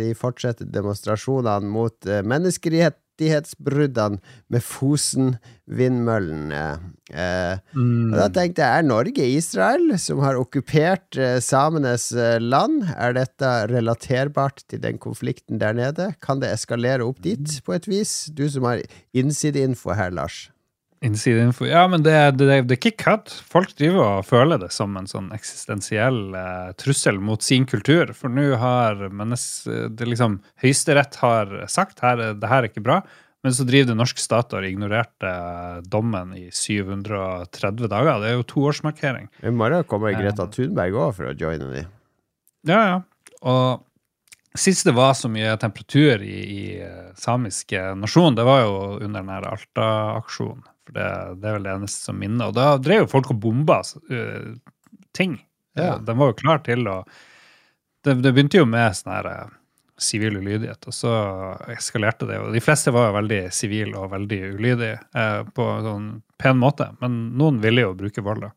De 0.01 0.15
fortsetter 0.17 0.67
demonstrasjonene 0.73 1.69
mot 1.69 2.07
eh, 2.09 2.23
menneskerettighetsbruddene 2.25 4.19
med 4.53 4.63
Fosen-vindmøllene. 4.65 6.65
Mm. 7.77 8.11
Og 8.11 8.17
Da 8.17 8.29
tenkte 8.33 8.65
jeg, 8.65 8.81
er 8.81 8.89
Norge 8.89 9.25
Israel, 9.29 9.99
som 10.01 10.19
har 10.25 10.41
okkupert 10.41 11.17
eh, 11.21 11.37
samenes 11.45 12.13
eh, 12.17 12.41
land? 12.41 12.89
Er 12.97 13.13
dette 13.19 13.69
relaterbart 13.71 14.65
til 14.65 14.81
den 14.83 14.99
konflikten 15.03 15.61
der 15.61 15.77
nede? 15.77 16.15
Kan 16.25 16.41
det 16.41 16.55
eskalere 16.57 17.05
opp 17.05 17.21
dit 17.23 17.61
på 17.67 17.77
et 17.77 17.87
vis? 17.91 18.33
Du 18.33 18.49
som 18.51 18.65
har 18.69 18.81
innsideinfo 19.13 19.93
her, 19.97 20.11
Lars. 20.17 20.56
Innsideinfo. 21.05 21.67
Ja, 21.69 21.83
men 21.93 22.03
det, 22.07 22.15
det, 22.39 22.47
det, 22.49 22.77
er 22.77 22.79
ikke 22.79 22.97
kødd. 23.03 23.33
Folk 23.53 23.75
driver 23.77 24.03
og 24.05 24.27
føler 24.29 24.61
det 24.63 24.71
som 24.73 24.97
en 24.97 25.09
sånn 25.11 25.29
eksistensiell 25.37 26.21
eh, 26.39 26.71
trussel 26.81 27.21
mot 27.21 27.45
sin 27.45 27.67
kultur. 27.69 28.15
For 28.17 28.33
nå 28.33 28.49
har 28.61 29.05
menneske, 29.13 29.91
det 29.93 30.09
liksom 30.09 30.41
Høyesterett 30.65 31.21
har 31.21 31.53
sagt 31.73 32.01
her, 32.05 32.25
det 32.41 32.51
her 32.51 32.65
er 32.65 32.71
ikke 32.71 32.85
bra. 32.87 33.03
Men 33.45 33.55
så 33.55 33.63
driver 33.69 33.93
det 33.93 33.99
norske 34.01 34.19
stat 34.19 34.55
og 34.57 34.65
ignorerte 34.67 35.33
dommen 35.87 36.33
i 36.35 36.49
730 36.51 37.93
dager. 37.93 38.23
Det 38.23 38.33
er 38.33 38.41
jo 38.41 38.49
toårsmarkering. 38.51 39.29
I 39.45 39.53
morgen 39.55 39.87
kommer 39.87 40.17
Greta 40.17 40.49
Thunberg 40.51 40.97
òg 40.99 41.13
for 41.19 41.31
å 41.31 41.37
joine 41.37 41.69
de. 41.71 41.85
Ja, 42.67 42.81
ja. 42.81 42.97
Og 43.47 43.86
sist 44.61 44.87
det 44.89 44.95
var 44.97 45.15
så 45.19 45.29
mye 45.33 45.57
temperatur 45.61 46.23
i, 46.23 46.39
i 46.39 46.63
samiske 47.19 47.83
nasjon, 48.01 48.37
det 48.39 48.47
var 48.47 48.63
jo 48.65 48.79
under 49.01 49.21
den 49.21 49.33
her 49.33 49.49
Alta-aksjonen. 49.51 50.65
For 50.87 50.95
det, 50.95 51.07
det, 51.43 51.49
er 51.49 51.57
vel 51.57 51.67
det 51.67 51.75
eneste 51.75 52.09
som 52.11 52.19
minner. 52.21 52.51
Og 52.51 52.57
da 52.57 52.77
drev 52.79 53.05
jo 53.05 53.11
folk 53.11 53.33
og 53.35 53.41
bomba 53.43 53.81
uh, 53.83 54.53
ting. 55.17 55.39
Ja. 55.77 55.97
De 55.99 56.15
var 56.17 56.31
jo 56.31 56.39
klar 56.39 56.63
til 56.67 56.87
å 56.89 57.01
det, 58.07 58.21
det, 58.23 58.31
begynte 58.31 58.61
jo 58.61 58.69
med 58.71 58.95
sånn 58.95 59.17
her 59.17 59.29
sivil 59.99 60.37
ulydighet, 60.39 60.87
og 60.87 60.95
så 60.95 61.13
eskalerte 61.73 62.29
det. 62.29 62.37
Og 62.39 62.53
de 62.55 62.63
fleste 62.63 62.93
var 62.95 63.09
jo 63.09 63.17
veldig 63.17 63.41
sivile 63.57 63.99
og 63.99 64.13
veldig 64.13 64.41
ulydige 64.55 65.01
uh, 65.17 65.43
på 65.57 65.67
en 65.73 65.89
sånn 65.89 66.07
pen 66.39 66.61
måte. 66.61 66.93
Men 67.01 67.19
noen 67.41 67.59
ville 67.65 67.89
jo 67.89 67.97
bruke 67.99 68.23
vold, 68.23 68.47
da. 68.47 68.53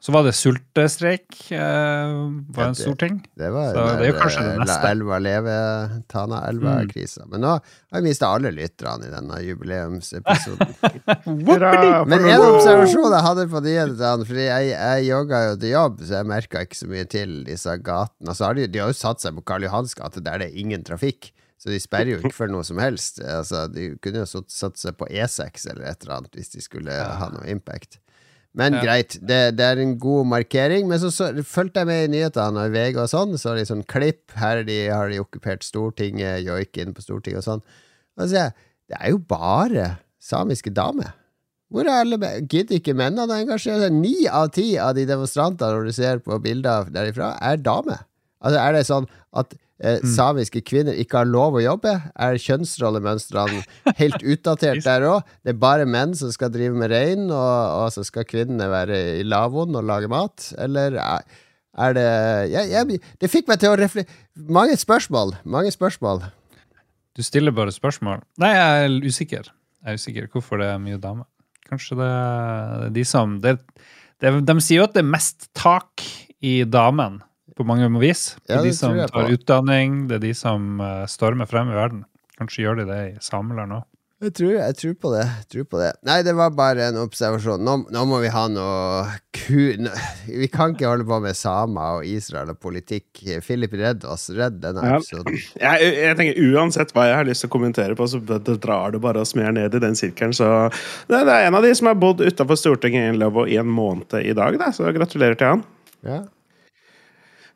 Så 0.00 0.12
var 0.12 0.24
det 0.24 0.32
sultestreik. 0.32 1.50
Eh, 1.52 2.12
var 2.48 2.70
en 2.70 2.74
stor 2.74 2.94
ting. 2.96 3.18
Det 3.36 3.50
var 3.52 3.74
så 3.74 3.82
det 3.98 4.06
er 4.06 4.08
jo 4.08 4.14
kanskje 4.16 4.44
det 4.46 4.54
neste. 4.62 4.92
Elva 4.94 5.18
leve, 5.20 5.56
Tana-elva-krisa. 6.08 7.26
Mm. 7.26 7.34
Men 7.34 7.44
nå 7.44 7.50
har 7.58 8.00
vi 8.00 8.08
mista 8.08 8.30
alle 8.32 8.52
lytterne 8.56 9.10
i 9.10 9.12
denne 9.12 9.40
jubileumsepisoden. 9.44 10.72
Men 12.08 12.24
en 12.32 12.46
observasjon 12.46 13.12
jeg 13.12 13.26
hadde 13.28 13.46
på 13.52 13.64
de 13.68 13.76
fordi 14.30 14.48
jeg, 14.48 14.72
jeg 14.72 15.06
jogga 15.10 15.44
jo 15.50 15.60
til 15.60 15.74
jobb, 15.74 16.00
så 16.00 16.16
jeg 16.16 16.32
merka 16.32 16.64
ikke 16.64 16.80
så 16.80 16.90
mye 16.96 17.06
til 17.18 17.36
disse 17.44 17.76
gatene. 17.84 18.32
Altså, 18.32 18.54
de, 18.56 18.68
de, 18.72 18.80
har 18.80 18.94
jo 18.94 19.00
satt 19.02 19.20
seg 19.20 19.36
på 19.36 19.44
Karl 19.52 19.68
Johans 19.68 19.92
gate, 19.98 20.24
der 20.24 20.40
det 20.40 20.48
er 20.48 20.60
ingen 20.64 20.86
trafikk. 20.86 21.34
Så 21.60 21.68
de 21.68 21.76
sperrer 21.76 22.14
jo 22.14 22.22
ikke 22.22 22.38
for 22.38 22.48
noe 22.48 22.64
som 22.64 22.80
helst. 22.80 23.20
Altså, 23.20 23.66
de 23.68 23.90
kunne 24.00 24.24
jo 24.24 24.44
satt 24.48 24.80
seg 24.80 24.96
på 24.96 25.12
E6 25.12 25.68
eller 25.74 25.90
et 25.90 26.06
eller 26.06 26.22
annet 26.22 26.40
hvis 26.40 26.54
de 26.56 26.64
skulle 26.64 26.88
ha 26.88 27.34
noe 27.34 27.44
impact. 27.52 28.00
Men 28.58 28.74
ja. 28.74 28.80
greit, 28.82 29.14
det, 29.22 29.38
det, 29.58 29.66
er 29.66 29.80
en 29.82 29.94
god 30.02 30.26
markering. 30.32 30.88
Men 30.90 30.98
så, 31.02 31.12
så 31.14 31.30
fulgte 31.46 31.84
jeg 31.84 31.90
med 31.90 32.06
i 32.06 32.10
nyhetene 32.16 32.66
og 32.66 32.74
VG 32.74 32.98
og 32.98 33.12
sånn. 33.12 33.36
Så 33.38 33.54
det 33.56 33.68
sånn 33.70 33.86
klipp. 33.90 34.34
Her 34.40 34.64
de, 34.66 34.80
har 34.90 35.12
de 35.12 35.20
okkupert 35.22 35.66
Stortinget, 35.66 36.42
joik 36.46 36.80
inn 36.82 36.96
på 36.96 37.04
Stortinget 37.04 37.44
og 37.44 37.46
sånn. 37.46 37.64
Og 38.18 38.24
så 38.24 38.30
sier 38.32 38.48
jeg, 38.48 38.68
det 38.90 38.98
er 38.98 39.14
jo 39.14 39.22
bare 39.30 39.88
samiske 40.20 40.72
damer. 40.74 41.14
Hvor 41.70 41.86
er 41.86 42.02
alle 42.02 42.18
Gidder 42.50 42.80
ikke 42.80 42.96
mennene 42.98 43.30
å 43.30 43.38
engasjere 43.38 43.84
seg? 43.84 43.94
Ni 43.94 44.26
av 44.26 44.50
ti 44.56 44.72
av 44.82 44.96
de 44.98 45.06
demonstrantene, 45.06 45.84
du 45.86 45.94
ser 45.94 46.18
på 46.24 46.38
bilder 46.42 46.90
derifra, 46.90 47.36
er 47.46 47.62
damer. 47.62 48.02
Altså, 48.42 48.58
er 48.58 48.74
det 48.74 48.86
sånn 48.88 49.06
at 49.38 49.54
eh, 49.80 49.98
mm. 50.00 50.08
samiske 50.14 50.62
kvinner 50.66 50.96
ikke 51.00 51.22
har 51.22 51.28
lov 51.28 51.58
å 51.58 51.64
jobbe? 51.64 51.92
Er 52.14 52.40
kjønnsrollemønstrene 52.40 53.62
helt 54.00 54.22
utdatert 54.22 54.84
der 54.86 55.06
òg? 55.08 55.30
Det 55.44 55.54
er 55.54 55.60
bare 55.60 55.88
menn 55.88 56.14
som 56.18 56.32
skal 56.34 56.52
drive 56.54 56.76
med 56.78 56.92
rein, 56.92 57.28
og, 57.28 57.52
og 57.80 57.86
så 57.94 58.04
skal 58.06 58.28
kvinnene 58.28 58.70
være 58.70 59.00
i 59.20 59.24
lavvoen 59.26 59.78
og 59.80 59.86
lage 59.88 60.10
mat? 60.12 60.50
Eller 60.60 60.98
er, 61.00 61.96
det 61.96 62.06
jeg, 62.52 62.70
jeg, 62.74 63.00
Det 63.20 63.32
fikk 63.32 63.50
meg 63.50 63.62
til 63.62 63.72
å 63.72 63.78
reflektere 63.80 64.48
Mange 64.50 64.76
spørsmål. 64.80 65.34
Mange 65.44 65.72
spørsmål. 65.74 66.24
Du 67.16 67.24
stiller 67.26 67.52
bare 67.52 67.72
spørsmål. 67.74 68.22
Nei, 68.40 68.54
jeg 68.54 68.84
er 68.84 69.08
usikker. 69.10 69.50
Jeg 69.80 69.92
er 69.92 69.98
usikker 70.00 70.28
hvorfor 70.32 70.60
det 70.62 70.70
er 70.70 70.82
mye 70.82 71.00
damer. 71.00 71.26
Kanskje 71.70 71.98
det 72.00 72.06
er 72.10 72.92
de 72.94 73.04
som 73.06 73.38
det, 73.42 73.58
det, 74.22 74.32
De 74.46 74.56
sier 74.62 74.80
jo 74.80 74.86
at 74.88 74.94
det 74.96 75.04
er 75.04 75.12
mest 75.12 75.50
tak 75.56 76.04
i 76.40 76.62
damen 76.64 77.20
på 77.60 77.68
mange 77.68 77.88
vis. 78.00 78.34
Det 78.46 78.56
er 78.56 78.62
ja, 78.62 78.66
de 78.66 78.74
som 78.76 78.96
tar 79.12 79.30
utdanning, 79.36 80.02
det 80.10 80.20
er 80.20 80.26
de 80.30 80.34
som 80.36 80.80
uh, 80.80 81.04
stormer 81.10 81.48
frem 81.50 81.70
i 81.72 81.78
verden. 81.78 82.04
Kanskje 82.40 82.64
gjør 82.64 82.80
de 82.80 82.90
det 82.90 83.00
i 83.10 83.16
Sameland 83.24 83.80
òg. 83.80 83.86
Jeg 84.20 84.34
tror, 84.36 84.50
jeg 84.52 84.74
tror, 84.76 84.94
på 85.00 85.10
det. 85.14 85.22
tror 85.48 85.64
på 85.64 85.78
det. 85.80 85.90
Nei, 86.04 86.18
det 86.20 86.34
var 86.36 86.50
bare 86.52 86.90
en 86.90 86.98
observasjon. 87.00 87.62
Nå, 87.64 87.76
nå 87.88 88.00
må 88.04 88.18
vi 88.20 88.28
ha 88.28 88.42
noe 88.52 89.06
ku... 89.32 89.70
Vi 90.28 90.48
kan 90.52 90.74
ikke 90.74 90.90
holde 90.90 91.06
på 91.08 91.16
med 91.24 91.38
samer 91.38 92.02
og 92.02 92.04
Israel 92.04 92.52
og 92.52 92.58
politikk. 92.60 93.06
Philip, 93.46 93.72
redd 93.80 94.04
oss. 94.04 94.26
Redd 94.36 94.58
denne 94.60 94.84
episoden. 94.98 95.38
Ja. 95.56 95.72
Jeg, 95.80 95.94
jeg, 96.02 96.18
tenker 96.18 96.50
Uansett 96.50 96.92
hva 96.92 97.06
jeg 97.08 97.16
har 97.16 97.30
lyst 97.30 97.46
til 97.46 97.48
å 97.48 97.54
kommentere 97.54 97.96
på, 97.96 98.10
så 98.12 98.20
det, 98.20 98.42
det 98.44 98.58
drar 98.60 98.92
det 98.92 99.00
bare 99.00 99.24
oss 99.24 99.32
mer 99.40 99.56
ned 99.56 99.78
i 99.78 99.82
den 99.86 99.96
sirkelen. 99.96 100.36
Så 100.36 100.50
det, 100.68 101.22
det, 101.22 101.38
er 101.38 101.48
en 101.48 101.56
av 101.56 101.64
de 101.64 101.72
som 101.80 101.88
har 101.88 101.96
bodd 102.04 102.20
utafor 102.20 102.60
Stortinget 102.60 103.06
i 103.06 103.14
en, 103.14 103.40
i 103.48 103.56
en 103.62 103.72
måned 103.72 104.20
i 104.20 104.36
dag, 104.36 104.60
da. 104.60 104.68
så 104.76 104.92
gratulerer 105.00 105.40
til 105.40 105.54
han. 105.54 105.64
Ja. 106.04 106.20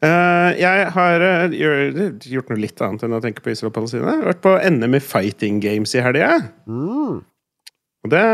Uh, 0.05 0.51
jeg 0.59 0.91
har 0.95 1.25
uh, 1.25 1.55
gjort 2.29 2.51
noe 2.53 2.61
litt 2.61 2.83
annet 2.85 3.07
enn 3.07 3.17
å 3.17 3.23
tenke 3.25 3.45
på 3.45 3.55
Israel 3.55 3.71
og 3.71 3.79
Palestina. 3.79 4.13
Jeg 4.13 4.21
har 4.21 4.31
vært 4.35 4.45
på 4.45 4.53
NM 4.75 4.99
i 4.99 5.03
Fighting 5.03 5.63
Games 5.65 5.95
i 5.97 6.05
helga. 6.05 6.35
Mm. 6.69 7.23
Og 8.05 8.13
det 8.13 8.25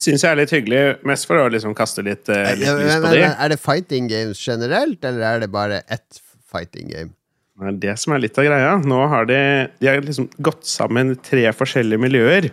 syns 0.00 0.24
jeg 0.24 0.30
er 0.30 0.40
litt 0.40 0.54
hyggelig, 0.54 0.82
mest 1.08 1.28
for 1.28 1.42
å 1.42 1.48
liksom 1.52 1.76
kaste 1.76 2.04
litt, 2.06 2.24
uh, 2.32 2.50
litt 2.56 2.64
lys 2.64 2.98
på 3.04 3.12
det. 3.12 3.28
Er 3.28 3.52
det 3.52 3.60
Fighting 3.60 4.08
Games 4.10 4.40
generelt, 4.40 5.04
eller 5.04 5.26
er 5.28 5.44
det 5.44 5.50
bare 5.52 5.82
ett 5.92 6.22
fighting 6.50 6.88
game? 6.90 7.12
Det 7.60 7.68
er 7.68 7.80
det 7.82 7.94
som 8.00 8.14
er 8.16 8.22
litt 8.22 8.38
av 8.40 8.46
greia. 8.46 8.76
Nå 8.80 9.00
har 9.12 9.26
de, 9.28 9.40
de 9.82 9.88
har 9.90 10.00
liksom 10.00 10.30
gått 10.40 10.64
sammen 10.68 11.12
tre 11.20 11.44
forskjellige 11.52 12.00
miljøer 12.00 12.48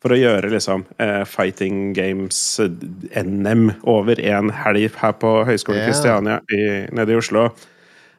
for 0.00 0.14
å 0.14 0.18
gjøre 0.18 0.50
liksom 0.52 0.86
eh, 1.02 1.22
Fighting 1.28 1.92
Games-NM 1.96 3.66
over 3.88 4.20
en 4.32 4.52
helg 4.62 4.96
her 5.00 5.12
på 5.20 5.34
Høgskolen 5.48 5.84
Kristiania 5.84 6.40
yeah. 6.48 6.88
nede 6.96 7.14
i 7.14 7.20
Oslo. 7.20 7.50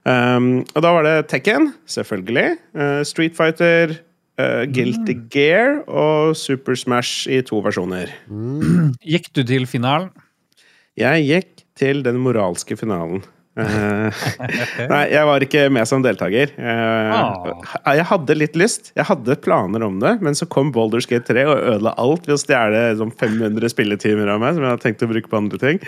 Um, 0.01 0.63
og 0.73 0.81
da 0.85 0.93
var 0.95 1.05
det 1.05 1.15
Tekken, 1.29 1.71
selvfølgelig. 1.89 2.55
Uh, 2.77 3.01
Street 3.05 3.37
Fighter, 3.37 3.95
uh, 4.41 4.63
Guilty 4.69 5.17
mm. 5.17 5.27
Gear 5.33 5.81
og 5.89 6.37
Super 6.37 6.77
Smash 6.77 7.29
i 7.29 7.41
to 7.45 7.61
versjoner. 7.65 8.13
Mm. 8.29 8.93
Gikk 9.01 9.29
du 9.37 9.43
til 9.45 9.65
finalen? 9.69 10.09
Jeg 10.97 11.25
gikk 11.29 11.65
til 11.77 12.01
den 12.05 12.17
moralske 12.21 12.77
finalen. 12.77 13.23
Eh, 13.59 14.19
nei, 14.93 15.01
jeg 15.11 15.27
var 15.27 15.43
ikke 15.43 15.65
med 15.73 15.87
som 15.89 16.03
deltaker. 16.03 16.53
Uh, 16.55 17.49
jeg 17.97 18.05
hadde 18.07 18.37
litt 18.37 18.55
lyst. 18.59 18.91
Jeg 18.95 19.07
hadde 19.09 19.35
planer 19.43 19.83
om 19.83 19.97
det, 19.99 20.13
men 20.23 20.37
så 20.37 20.47
kom 20.47 20.71
Boulders 20.71 21.09
Gate 21.09 21.27
3 21.27 21.43
og 21.49 21.57
ødela 21.73 21.93
alt 21.99 22.29
ved 22.29 22.37
å 22.37 22.39
stjele 22.39 22.83
sånn 23.01 23.11
500 23.19 23.73
spilletimer 23.73 24.31
av 24.31 24.39
meg 24.43 24.55
som 24.55 24.63
jeg 24.63 24.73
hadde 24.75 24.85
tenkt 24.85 25.03
å 25.03 25.11
bruke 25.11 25.31
på 25.31 25.41
andre 25.41 25.59
ting. 25.61 25.83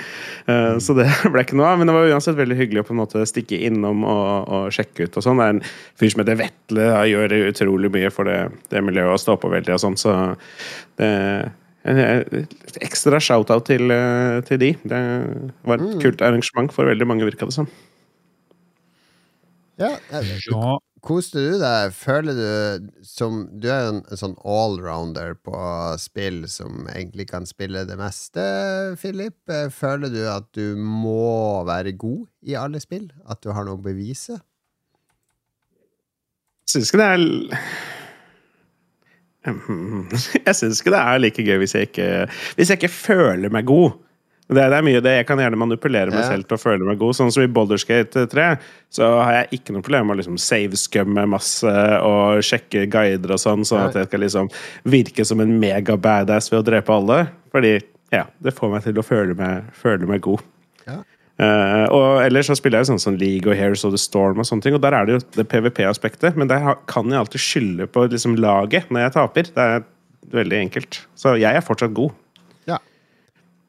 Uh, 0.49 0.75
så 0.83 0.97
det 0.99 1.07
ble 1.31 1.45
ikke 1.45 1.59
noe 1.59 1.71
av. 1.71 1.79
Men 1.79 1.91
det 1.91 1.97
var 1.97 2.11
uansett 2.11 2.39
veldig 2.39 2.59
hyggelig 2.59 2.83
å 2.83 2.89
på 2.91 2.97
en 2.97 3.03
måte 3.05 3.23
stikke 3.29 3.63
innom 3.69 4.03
og, 4.03 4.27
og 4.43 4.75
sjekke 4.75 5.07
ut. 5.07 5.17
og 5.17 5.25
sånn. 5.25 5.39
Det 5.39 5.47
er 5.47 5.57
en 5.57 5.65
fyr 6.01 6.13
som 6.13 6.25
heter 6.25 6.41
Vetle, 6.43 6.91
gjør 7.13 7.39
utrolig 7.47 7.95
mye 7.95 8.11
for 8.13 8.27
det, 8.27 8.39
det 8.73 8.83
miljøet 8.83 9.15
og 9.15 9.23
står 9.23 9.39
på 9.39 9.55
veldig 9.55 9.77
og 9.77 9.85
sånn. 9.87 9.99
Så 9.99 10.17
det 10.99 11.13
Ekstra 11.83 13.19
shout-out 13.19 13.67
til, 13.67 13.91
eh, 13.91 14.39
til, 14.47 14.59
de. 14.61 14.71
Det 14.87 15.01
var 15.67 15.81
et 15.81 15.89
mm. 15.89 15.99
kult 16.03 16.23
arrangement 16.23 16.71
for 16.71 16.87
veldig 16.87 17.07
mange, 17.07 17.27
virka 17.27 17.49
det 17.49 17.55
som. 17.57 17.67
Ja, 19.81 19.97
ja. 20.13 20.77
Koste 21.03 21.41
du 21.43 21.57
deg? 21.59 21.91
Føler 21.91 22.37
du 22.37 22.91
som 23.03 23.41
Du 23.59 23.65
er 23.67 23.81
jo 23.83 23.93
en, 23.97 24.03
en 24.07 24.19
sånn 24.19 24.35
allrounder 24.47 25.33
på 25.35 25.57
spill 25.99 26.45
som 26.47 26.85
egentlig 26.93 27.25
kan 27.33 27.47
spille 27.49 27.83
det 27.89 27.97
meste, 27.99 28.45
Philip. 29.01 29.35
Føler 29.75 30.13
du 30.13 30.21
at 30.31 30.47
du 30.55 30.77
må 30.79 31.65
være 31.67 31.91
god 31.99 32.23
i 32.47 32.55
alle 32.55 32.79
spill? 32.79 33.09
At 33.27 33.43
du 33.43 33.51
har 33.51 33.67
noe 33.67 33.81
å 33.81 33.83
bevise? 33.83 34.39
Syns 36.69 36.93
ikke 36.93 37.03
det 37.03 37.09
er 37.17 37.91
Jeg 40.47 40.55
syns 40.55 40.79
ikke 40.79 40.93
det 40.93 41.03
er 41.03 41.21
like 41.21 41.43
gøy 41.43 41.59
hvis 41.63 41.75
jeg 41.75 41.89
ikke, 41.89 42.09
hvis 42.57 42.71
jeg 42.71 42.79
ikke 42.79 42.93
føler 42.95 43.51
meg 43.53 43.67
god. 43.67 43.99
Det, 44.43 44.59
det, 44.59 44.75
er 44.75 44.85
mye 44.85 45.01
det. 45.03 45.13
Jeg 45.21 45.27
kan 45.27 45.39
gjerne 45.39 45.59
manipulere 45.59 46.11
meg 46.11 46.19
ja. 46.19 46.27
selv 46.33 46.47
til 46.47 46.57
å 46.57 46.61
føle 46.61 46.87
meg 46.87 46.99
god. 47.01 47.15
Sånn 47.17 47.31
som 47.33 47.45
i 47.45 47.49
Boulderskate 47.51 48.25
3, 48.29 48.47
så 48.93 49.07
har 49.21 49.37
jeg 49.37 49.59
ikke 49.59 49.75
noe 49.75 49.85
problem 49.85 50.09
med 50.09 50.17
å 50.17 50.19
liksom 50.19 50.39
save-scumme 50.41 51.25
masse 51.31 51.73
og 52.03 52.43
sjekke 52.45 52.85
guider 52.91 53.35
og 53.35 53.41
sånn, 53.41 53.63
sånn 53.67 53.87
at 53.87 53.97
jeg 53.97 54.09
skal 54.09 54.23
liksom 54.25 54.51
virke 54.91 55.25
som 55.27 55.43
en 55.43 55.55
mega-badass 55.63 56.51
ved 56.51 56.59
å 56.59 56.67
drepe 56.73 56.95
alle. 56.95 57.19
Fordi 57.55 57.77
ja, 58.13 58.27
det 58.43 58.53
får 58.53 58.75
meg 58.75 58.85
til 58.85 58.99
å 58.99 59.07
føle 59.07 59.37
meg, 59.39 59.71
føle 59.79 60.09
meg 60.09 60.23
god. 60.27 60.43
Uh, 61.41 61.89
og 61.89 62.19
ellers 62.21 62.45
så 62.51 62.55
spiller 62.57 62.83
jeg 62.83 62.91
sånn 62.91 63.01
som 63.01 63.15
League 63.17 63.49
og 63.49 63.57
Hairs 63.57 63.81
of 63.87 63.93
The 63.95 64.01
Storm, 64.01 64.37
og 64.37 64.45
sånne 64.45 64.65
ting, 64.67 64.75
og 64.77 64.83
der 64.83 64.93
er 64.93 65.07
det 65.07 65.15
jo 65.15 65.21
det 65.39 65.47
PVP-aspektet. 65.49 66.37
Men 66.39 66.51
der 66.51 66.75
kan 66.89 67.09
jeg 67.09 67.23
alltid 67.23 67.45
skylde 67.45 67.89
på 67.89 68.05
liksom, 68.05 68.37
laget 68.41 68.91
når 68.93 69.07
jeg 69.07 69.15
taper. 69.17 69.49
Det 69.55 69.65
er 69.77 69.87
veldig 70.33 70.59
enkelt. 70.67 71.01
Så 71.19 71.35
jeg 71.41 71.57
er 71.57 71.65
fortsatt 71.65 71.95
god. 71.97 72.13
Ja. 72.69 72.77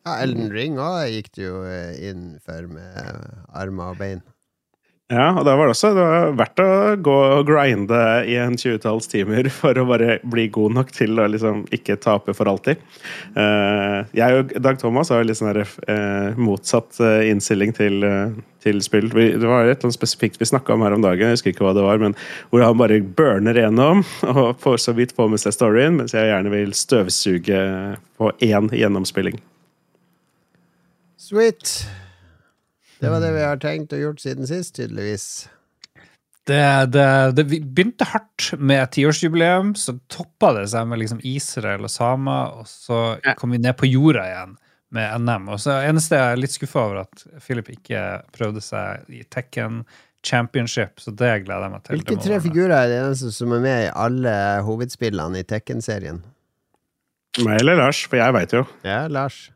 ja 0.05 0.19
Elden 0.27 0.53
Ring 0.53 0.77
òg 0.83 1.09
gikk 1.15 1.33
du 1.39 1.43
jo 1.47 1.65
eh, 1.69 1.97
inn 2.11 2.35
for 2.45 2.69
med 2.69 3.01
armer 3.57 3.95
og 3.95 4.01
bein. 4.03 4.23
Ja, 5.13 5.35
og 5.37 5.43
da 5.45 5.53
var 5.53 5.69
det 5.69 5.75
også 5.75 5.91
det 5.93 6.01
var 6.01 6.31
verdt 6.39 6.61
å 6.65 6.69
gå 7.05 7.15
og 7.37 7.43
grinde 7.45 7.99
i 8.25 8.39
en 8.41 8.55
tjuetalls 8.57 9.05
timer 9.13 9.51
for 9.53 9.77
å 9.77 9.85
bare 9.85 10.15
bli 10.25 10.47
god 10.53 10.73
nok 10.79 10.93
til 10.97 11.21
å 11.21 11.27
liksom 11.29 11.67
ikke 11.77 11.99
tape 12.01 12.33
for 12.33 12.49
alltid. 12.49 12.81
Eh, 13.37 13.99
jeg 14.17 14.39
og 14.39 14.55
Dag 14.65 14.79
Thomas 14.81 15.13
har 15.13 15.27
litt 15.29 15.37
sånn 15.37 15.53
eh, 15.61 16.39
motsatt 16.41 16.97
eh, 17.05 17.27
innstilling 17.29 17.75
til, 17.77 18.07
til 18.65 18.81
spill. 18.87 19.11
Vi, 19.13 19.27
det 19.37 19.51
var 19.51 19.69
et 19.69 19.85
eller 19.85 19.93
spesifikt 19.93 20.41
vi 20.41 20.49
snakka 20.49 20.73
om 20.73 20.87
her 20.87 20.97
om 20.97 21.05
dagen, 21.05 21.29
jeg 21.29 21.37
husker 21.37 21.53
ikke 21.53 21.67
hva 21.67 21.75
det 21.77 21.85
var, 21.85 22.01
men 22.01 22.17
hvor 22.49 22.65
han 22.65 22.79
bare 22.81 23.03
burner 23.05 23.61
gjennom 23.61 24.01
og 24.33 24.57
får 24.65 24.81
så 24.87 24.95
vidt 24.97 25.13
på 25.19 25.27
med 25.29 25.43
seg 25.43 25.53
storyen, 25.59 25.99
mens 26.01 26.17
jeg 26.17 26.31
gjerne 26.31 26.55
vil 26.55 26.73
støvsuge 26.81 27.61
på 28.17 28.33
én 28.41 28.73
gjennomspilling. 28.73 29.37
Sweet. 31.21 31.77
Det 33.01 33.11
var 33.11 33.21
det 33.23 33.35
vi 33.35 33.45
har 33.45 33.61
tenkt 33.63 33.93
og 33.97 34.03
gjort 34.03 34.23
siden 34.23 34.49
sist, 34.49 34.75
tydeligvis. 34.77 35.27
Det, 36.45 36.61
det, 36.93 37.07
det 37.39 37.45
vi 37.49 37.61
begynte 37.65 38.05
hardt 38.11 38.51
med 38.61 38.91
tiårsjubileum, 38.93 39.73
så 39.81 39.97
toppa 40.13 40.53
det 40.59 40.67
seg 40.75 40.89
med 40.91 41.01
liksom 41.01 41.23
Israel 41.25 41.87
og 41.89 41.93
samer, 41.93 42.59
og 42.61 42.69
så 42.69 43.17
kom 43.41 43.57
vi 43.57 43.63
ned 43.65 43.77
på 43.81 43.89
jorda 43.89 44.27
igjen 44.29 44.59
med 44.95 45.25
NM. 45.25 45.49
Og 45.55 45.63
så 45.65 45.79
eneste 45.87 46.21
jeg 46.21 46.35
er 46.35 46.43
litt 46.43 46.55
skuffa 46.55 46.83
over, 46.85 47.07
at 47.07 47.25
Philip 47.47 47.73
ikke 47.75 48.03
prøvde 48.37 48.63
seg 48.65 49.09
i 49.09 49.25
Tekken 49.25 49.83
Championship, 50.25 51.01
så 51.01 51.13
det 51.13 51.33
gleder 51.45 51.67
jeg 51.67 51.73
meg 51.73 51.83
til. 51.85 51.97
Hvilke 51.99 52.21
tre 52.29 52.39
figurer 52.45 52.77
er 52.77 52.93
det 52.93 53.01
eneste 53.03 53.33
som 53.35 53.53
er 53.57 53.65
med 53.65 53.89
i 53.89 53.91
alle 54.07 54.37
hovedspillene 54.69 55.41
i 55.41 55.49
Tekken-serien? 55.49 56.23
Meg 57.45 57.61
eller 57.61 57.81
Lars, 57.81 58.05
for 58.07 58.21
jeg 58.21 58.37
veit 58.37 58.55
jo. 58.55 58.63
Ja, 58.87 59.05
Lars. 59.11 59.49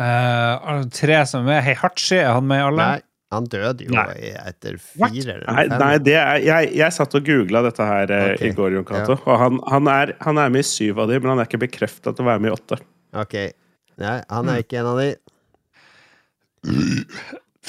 Eh, 0.00 0.82
tre 0.96 1.20
som 1.28 1.48
er. 1.50 1.62
Heihachi, 1.66 2.18
er 2.22 2.34
han 2.36 2.46
med 2.48 2.62
i 2.62 2.66
alle? 2.70 2.86
Nei, 2.94 3.00
han 3.34 3.48
døde 3.52 3.84
jo 3.86 3.92
Nei. 3.94 4.32
etter 4.48 4.78
fire 4.80 5.36
eller 5.36 5.44
Nei, 5.46 5.64
fem. 5.68 5.76
nei 5.82 5.90
det 6.02 6.16
er, 6.18 6.40
jeg, 6.46 6.70
jeg 6.80 6.96
satt 6.96 7.16
og 7.18 7.26
googla 7.26 7.62
dette 7.68 7.86
her 7.86 8.14
okay. 8.16 8.48
I 8.48 8.54
går, 8.56 8.72
Jon 8.78 8.86
Cato. 8.88 9.18
Og 9.20 9.36
han, 9.44 9.60
han, 9.70 9.90
er, 9.92 10.14
han 10.24 10.40
er 10.40 10.54
med 10.56 10.64
i 10.64 10.70
syv 10.70 11.04
av 11.04 11.12
de, 11.12 11.20
men 11.20 11.34
han 11.34 11.42
er 11.42 11.50
ikke 11.50 11.62
bekrefta 11.66 12.14
til 12.14 12.26
å 12.26 12.30
være 12.32 12.42
med 12.46 12.52
i 12.52 12.56
åtte. 12.56 12.80
Ok. 13.20 13.36
Nei, 14.00 14.16
han 14.32 14.48
er 14.48 14.64
ikke 14.64 14.80
en 14.80 14.90
av 14.94 15.00
de. 15.02 15.10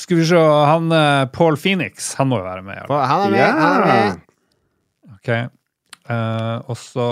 Skal 0.01 0.17
vi 0.21 0.25
se, 0.31 0.39
han 0.71 0.91
uh, 0.95 1.27
Paul 1.35 1.57
Phoenix, 1.59 2.13
han 2.17 2.31
må 2.31 2.39
jo 2.39 2.47
være 2.47 2.63
med. 2.65 2.79
i 2.79 2.83
alle. 2.85 3.01
Han 3.11 3.25
er 3.25 3.35
med! 3.35 3.47
Han 3.59 3.71
er 3.75 3.87
med. 3.91 4.21
Ok. 5.17 5.33
Uh, 6.11 6.57
og 6.71 6.77
så 6.79 7.07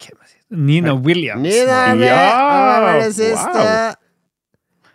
hvem 0.00 0.16
er 0.16 0.30
det? 0.30 0.39
Nina 0.50 0.94
Williams. 0.98 1.42
Nina 1.46 1.94
med! 1.94 2.06
Ja! 2.08 2.80
Var 2.84 2.98
det 3.04 3.12
siste. 3.14 3.64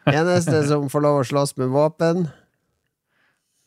Wow. 0.06 0.16
Eneste 0.16 0.64
som 0.68 0.90
får 0.92 1.02
lov 1.02 1.22
å 1.22 1.26
slåss 1.26 1.56
med 1.58 1.72
våpen. 1.74 2.28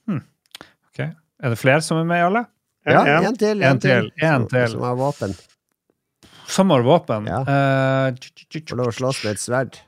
Ok. 0.08 1.00
Er 1.02 1.52
det 1.54 1.58
flere 1.60 1.82
som 1.84 1.98
er 2.02 2.06
med 2.08 2.18
i 2.20 2.26
alle? 2.28 2.44
Ja, 2.88 3.02
Ja, 3.06 3.18
en 3.28 3.36
til. 3.36 3.62
En 3.62 3.78
til, 3.82 4.10
en 4.22 4.42
som, 4.44 4.48
til. 4.52 4.68
Som 4.72 4.84
har 4.86 4.96
våpen. 4.98 5.34
Som 6.48 6.70
har 6.72 6.82
våpen? 6.86 7.26
Ja. 7.28 7.40
Eh, 7.42 8.12
tj- 8.16 8.64
Får 8.70 8.76
lov 8.80 8.88
å 8.92 8.94
slåss 8.96 9.24
med 9.26 9.32
et 9.36 9.42
sverd. 9.42 9.80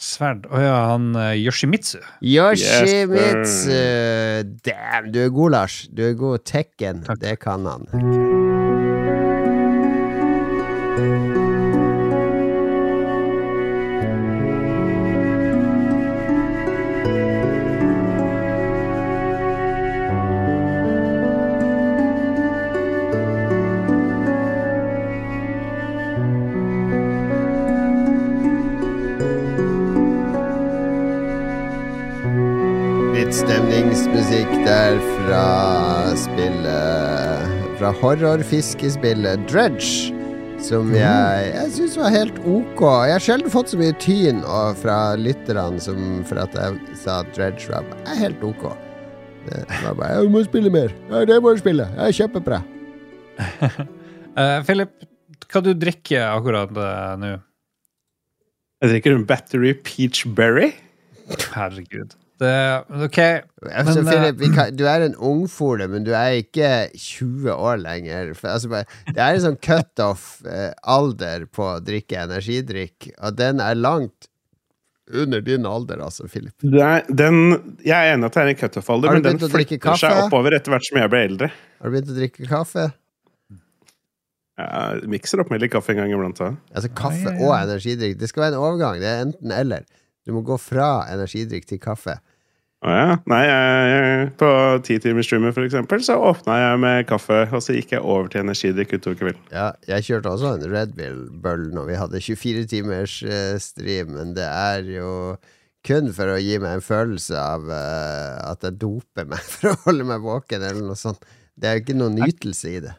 Sverd. 0.00 0.46
Å 0.48 0.58
ja, 0.64 0.76
han 0.94 1.10
uh, 1.14 1.34
Yoshimitsu. 1.36 1.98
Yoshimitsu! 2.24 3.76
Damn, 4.64 5.10
du 5.12 5.18
er 5.26 5.28
god, 5.36 5.52
Lars. 5.54 5.76
Du 5.92 6.02
er 6.08 6.14
god. 6.18 6.42
Tekken, 6.48 7.02
Takk. 7.06 7.20
det 7.20 7.36
kan 7.44 7.68
han. 7.68 7.84
Litt 7.92 8.49
spillet 37.90 38.22
i 38.22 38.30
horrorfiskespillet 38.30 39.48
Dredge. 39.48 40.14
Som 40.60 40.92
jeg, 40.92 41.52
jeg 41.54 41.70
syns 41.72 41.96
var 41.96 42.10
helt 42.12 42.36
ok. 42.44 42.82
Jeg 43.08 43.12
har 43.14 43.22
sjelden 43.24 43.50
fått 43.50 43.70
så 43.72 43.78
mye 43.80 43.94
tyn 43.98 44.42
og- 44.44 44.76
fra 44.76 45.16
lytterne 45.16 45.80
som 45.80 46.22
for 46.24 46.38
at 46.38 46.52
jeg 46.54 46.96
sa 46.96 47.22
Dredge 47.34 47.68
var 47.68 47.84
er 48.06 48.16
helt 48.16 48.42
ok. 48.42 48.76
Det 49.46 49.64
var 49.82 49.94
bare 49.94 50.22
'Du 50.22 50.28
må 50.28 50.44
spille 50.44 50.70
mer'. 50.70 50.92
Ja, 51.10 51.24
det 51.24 51.42
må 51.42 51.54
du 51.54 51.58
spille. 51.58 51.88
Jeg 51.96 52.08
er 52.08 52.12
kjempebra. 52.12 52.62
uh, 54.36 54.62
Philip, 54.64 54.90
hva 55.50 55.62
du 55.62 55.72
drikker 55.72 56.20
akkurat 56.36 56.70
uh, 56.76 57.16
nå? 57.16 57.40
Jeg 58.82 58.90
drikker 58.90 59.14
en 59.16 59.24
Battery 59.24 59.72
Peach 59.72 60.26
Berry. 60.26 60.74
Herregud. 61.54 62.14
Det, 62.40 62.84
ok, 63.04 63.18
Altså, 63.68 64.00
Men, 64.00 64.06
eh, 64.06 64.10
Philip, 64.10 64.36
vi 64.40 64.48
kan, 64.54 64.72
du 64.76 64.86
er 64.88 65.02
en 65.04 65.16
ungfole, 65.16 65.84
men 65.92 66.06
du 66.06 66.14
er 66.16 66.38
ikke 66.40 66.88
20 66.96 67.52
år 67.52 67.82
lenger. 67.82 68.32
For, 68.38 68.48
altså, 68.54 68.84
det 69.10 69.20
er 69.20 69.36
en 69.36 69.44
sånn 69.44 69.58
cutoff-alder 69.60 71.44
på 71.52 71.66
å 71.74 71.80
drikke 71.84 72.22
energidrikk, 72.24 73.10
og 73.20 73.36
den 73.36 73.60
er 73.60 73.76
langt 73.76 74.30
under 75.10 75.42
din 75.44 75.66
alder, 75.66 76.00
altså, 76.06 76.28
Philip. 76.30 76.54
Det 76.62 76.80
er, 76.80 77.04
den, 77.12 77.76
jeg 77.84 77.92
er 77.92 78.14
enig 78.14 78.30
at 78.30 78.38
det 78.38 78.42
er 78.46 78.52
en 78.54 78.60
cutoff-alder, 78.62 79.18
men 79.18 79.26
den 79.26 79.42
flytter 79.42 80.00
seg 80.00 80.24
oppover 80.24 80.56
etter 80.56 80.72
hvert 80.72 80.88
som 80.88 81.02
jeg 81.02 81.12
blir 81.12 81.28
eldre. 81.28 81.50
Har 81.80 81.90
du 81.90 81.96
begynt 81.98 82.14
å 82.14 82.18
drikke 82.22 82.48
kaffe? 82.48 82.88
Jeg 84.60 85.08
mikser 85.08 85.40
opp 85.40 85.52
med 85.52 85.62
litt 85.62 85.72
kaffe 85.72 85.94
en 85.94 86.02
gang 86.02 86.12
iblant. 86.12 86.40
Altså 86.40 86.90
kaffe 86.92 87.30
Ja, 87.30 87.32
ja, 87.32 87.38
ja. 87.38 87.46
og 87.46 87.54
energidrikk. 87.68 88.18
Det 88.20 88.28
skal 88.28 88.46
være 88.46 88.56
en 88.56 88.64
overgang. 88.64 88.98
Det 89.00 89.08
er 89.08 89.22
enten 89.24 89.54
eller. 89.56 89.86
Du 90.26 90.34
må 90.36 90.42
gå 90.44 90.56
fra 90.60 90.90
energidrikk 91.12 91.68
til 91.68 91.80
kaffe. 91.80 92.18
Å 92.80 92.92
ja. 92.96 93.08
Nei, 93.28 93.40
jeg, 93.44 94.28
på 94.40 94.50
titimersstreamen 94.86 95.52
for 95.52 95.66
eksempel, 95.66 96.00
så 96.04 96.14
åpna 96.30 96.54
jeg 96.56 96.78
med 96.80 97.02
kaffe, 97.10 97.42
og 97.52 97.60
så 97.60 97.74
gikk 97.76 97.92
jeg 97.92 98.00
over 98.00 98.30
til 98.32 98.40
energidrikk 98.40 98.94
utover 98.96 99.18
kvelden. 99.20 99.42
Ja, 99.52 99.66
jeg 99.90 100.06
kjørte 100.06 100.32
også 100.32 100.54
en 100.54 100.64
Red 100.72 100.94
Bull-bøll 100.96 101.66
når 101.76 101.90
vi 101.90 101.98
hadde 102.00 102.22
24 102.24 102.64
timers 102.72 103.18
eh, 103.26 103.58
stream, 103.60 104.14
men 104.16 104.32
det 104.38 104.48
er 104.48 104.88
jo 104.94 105.10
kun 105.86 106.08
for 106.16 106.32
å 106.32 106.40
gi 106.40 106.56
meg 106.60 106.78
en 106.78 106.84
følelse 106.84 107.36
av 107.40 107.68
uh, 107.68 108.40
at 108.50 108.64
jeg 108.64 108.80
doper 108.80 109.28
meg 109.28 109.44
for 109.52 109.74
å 109.74 109.76
holde 109.84 110.08
meg 110.08 110.24
våken, 110.24 110.64
eller 110.64 110.80
noe 110.80 110.96
sånt. 111.00 111.20
Det 111.60 111.68
er 111.68 111.76
jo 111.76 111.84
ikke 111.84 112.00
noen 112.00 112.16
nytelse 112.20 112.72
i 112.72 112.82
det. 112.86 112.96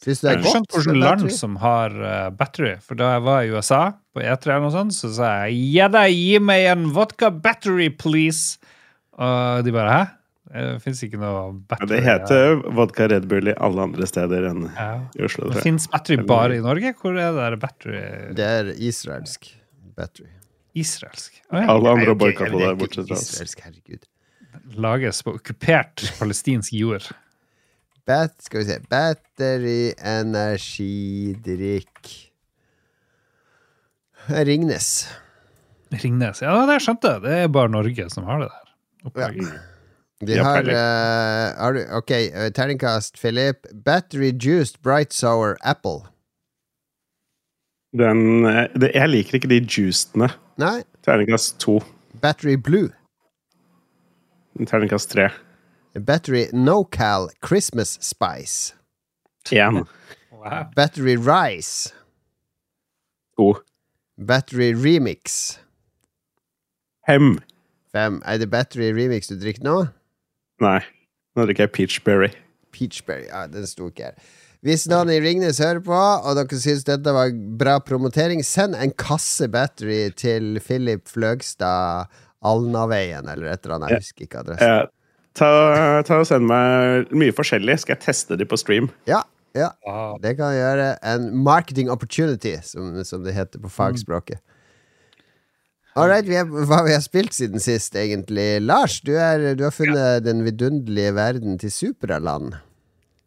Syns 0.00 0.22
du 0.22 0.24
det 0.24 0.30
Jeg 0.30 0.32
er 0.32 0.40
har 0.40 0.44
godt? 0.46 0.54
skjønt 0.54 0.76
hvilket 0.78 1.02
land 1.04 1.32
som 1.36 1.60
har 1.60 1.96
uh, 2.00 2.28
battery. 2.32 2.72
For 2.80 2.96
da 2.96 3.14
jeg 3.18 3.24
var 3.28 3.44
i 3.44 3.52
USA, 3.52 3.82
på 4.16 4.24
E3 4.24 4.54
eller 4.54 4.64
noe 4.64 4.72
sånt, 4.72 4.96
så 4.96 5.12
sa 5.12 5.32
jeg 5.44 5.60
ja 5.76 5.92
da, 5.92 6.06
gi 6.08 6.40
meg 6.40 6.70
en 6.72 6.88
vodka 6.96 7.28
battery, 7.28 7.90
please. 7.92 8.56
Og 9.20 9.64
de 9.66 9.72
bare 9.74 9.92
hæ? 9.94 10.04
Det 10.50 10.80
fins 10.82 10.98
ikke 11.06 11.18
noe 11.20 11.30
Ja, 11.30 11.42
battery. 11.70 11.88
det 11.92 12.00
heter 12.02 12.56
vodka 12.74 13.06
Red 13.12 13.26
Bull 13.30 13.46
i 13.52 13.54
alle 13.54 13.84
andre 13.86 14.06
steder 14.08 14.48
enn 14.48 14.64
ja. 14.74 14.88
i 15.14 15.22
Oslo. 15.28 15.46
Det 15.54 15.62
fins 15.62 15.84
battery 15.92 16.24
bare 16.26 16.56
i 16.58 16.62
Norge? 16.64 16.90
Hvor 16.98 17.14
er 17.14 17.30
det 17.30 17.38
der 17.38 17.54
battery 17.62 18.00
Det 18.34 18.46
er 18.46 18.64
israelsk 18.74 19.46
battery. 19.94 20.26
israelsk? 20.74 21.38
Oh, 21.52 21.60
ja. 21.60 21.68
Alle 21.70 21.92
andre 21.94 22.16
boikotter 22.18 22.50
det 22.56 22.64
er 22.66 22.72
det, 22.74 22.80
bortsett 22.82 23.06
fra 23.06 23.14
oss. 23.20 23.28
Israelsk, 23.30 23.62
herregud. 23.66 24.02
Lages 24.80 25.22
på 25.26 25.36
okkupert 25.38 25.96
palestinsk 26.18 26.74
jord. 26.74 27.06
Bat, 28.08 28.34
skal 28.42 28.64
vi 28.64 28.68
se 28.72 28.80
Battery, 28.90 29.92
energidrikk 30.02 32.16
Ringnes. 34.30 34.90
Ringnes. 36.02 36.42
Ja, 36.42 36.54
det 36.70 36.80
skjønte 36.84 37.14
jeg. 37.16 37.22
Det 37.24 37.38
er 37.44 37.48
bare 37.54 37.70
Norge 37.72 38.04
som 38.12 38.26
har 38.28 38.42
det 38.44 38.50
der. 38.50 38.66
Opplegget. 39.04 39.60
De 40.20 40.34
Ja, 40.36 40.42
har, 40.44 40.62
eh, 40.68 41.56
har 41.56 41.72
du, 41.72 41.84
Ok, 41.96 42.10
eh, 42.10 42.50
terningkast, 42.52 43.16
Philip. 43.18 43.66
Battery 43.84 44.32
juiced 44.32 44.82
bright 44.82 45.12
sour 45.12 45.56
apple. 45.64 46.02
Den, 47.96 48.44
eh, 48.44 48.68
det, 48.80 48.92
jeg 48.94 49.08
liker 49.08 49.34
ikke 49.34 49.48
de 49.48 49.60
juicene. 49.66 50.28
Nei. 50.58 50.82
Terningkast 51.02 51.58
to. 51.60 51.80
Battery 52.20 52.54
blue. 52.56 52.90
Terningkast 54.66 55.10
tre. 55.10 55.30
Battery 55.94 56.46
NoCal 56.52 57.30
Christmas 57.42 57.98
spice. 58.00 58.74
Én. 59.50 59.86
Wow. 60.30 60.64
Battery 60.76 61.16
rice. 61.16 61.92
To. 63.38 63.54
Battery 64.18 64.74
remix. 64.74 65.58
Fem. 67.06 67.40
Fem. 67.94 68.20
Er 68.28 68.38
det 68.38 68.50
battery 68.52 68.92
remix 68.94 69.30
du 69.30 69.36
drikker 69.40 69.64
nå? 69.66 69.76
Nei. 70.62 70.78
Nå 71.36 71.46
drikker 71.46 71.66
jeg 71.68 71.74
Peachberry. 71.76 72.30
Peachberry. 72.74 73.26
Ja, 73.30 73.46
den 73.50 73.66
sto 73.70 73.88
ikke 73.90 74.10
her. 74.10 74.30
Hvis 74.66 74.84
noen 74.90 75.08
i 75.08 75.16
Ringnes 75.24 75.58
hører 75.62 75.80
på, 75.80 75.96
og 75.96 76.36
dere 76.36 76.58
syns 76.60 76.84
dette 76.84 77.12
var 77.16 77.30
bra 77.58 77.78
promotering, 77.80 78.42
send 78.44 78.76
en 78.76 78.92
kasse 79.00 79.48
battery 79.48 80.10
til 80.20 80.58
Philip 80.60 81.06
Fløgstad 81.08 82.10
Alnaveien, 82.44 83.28
eller 83.28 83.54
et 83.54 83.64
eller 83.64 83.78
annet. 83.78 83.94
Jeg 83.94 84.04
husker 84.04 84.26
ikke 84.28 84.42
adressen. 84.44 84.74
Ja, 84.74 84.88
Ta, 85.38 85.46
ta 86.02 86.16
og 86.18 86.26
Send 86.26 86.42
meg 86.50 87.10
mye 87.14 87.32
forskjellig, 87.32 87.76
skal 87.80 87.94
jeg 87.94 88.02
teste 88.02 88.36
de 88.36 88.46
på 88.50 88.58
stream. 88.58 88.88
Ja, 89.08 89.22
ja. 89.56 89.70
Ah, 89.86 90.16
Det 90.22 90.34
kan 90.38 90.52
gjøre 90.56 90.88
en 91.06 91.28
marketing 91.46 91.90
opportunity, 91.90 92.56
som, 92.66 92.98
som 93.06 93.22
det 93.24 93.36
heter 93.36 93.62
på 93.62 93.70
fagspråket. 93.72 94.42
All 95.98 96.06
right, 96.08 96.26
vi 96.28 96.36
er, 96.38 96.44
hva 96.46 96.84
vi 96.86 96.92
har 96.94 97.02
spilt 97.02 97.34
siden 97.34 97.58
sist, 97.62 97.96
egentlig. 97.98 98.60
Lars, 98.62 99.00
du, 99.02 99.10
er, 99.18 99.54
du 99.58 99.64
har 99.66 99.72
funnet 99.74 100.22
den 100.24 100.44
vidunderlige 100.46 101.14
verden 101.16 101.58
til 101.58 101.72
Superland 101.74 102.54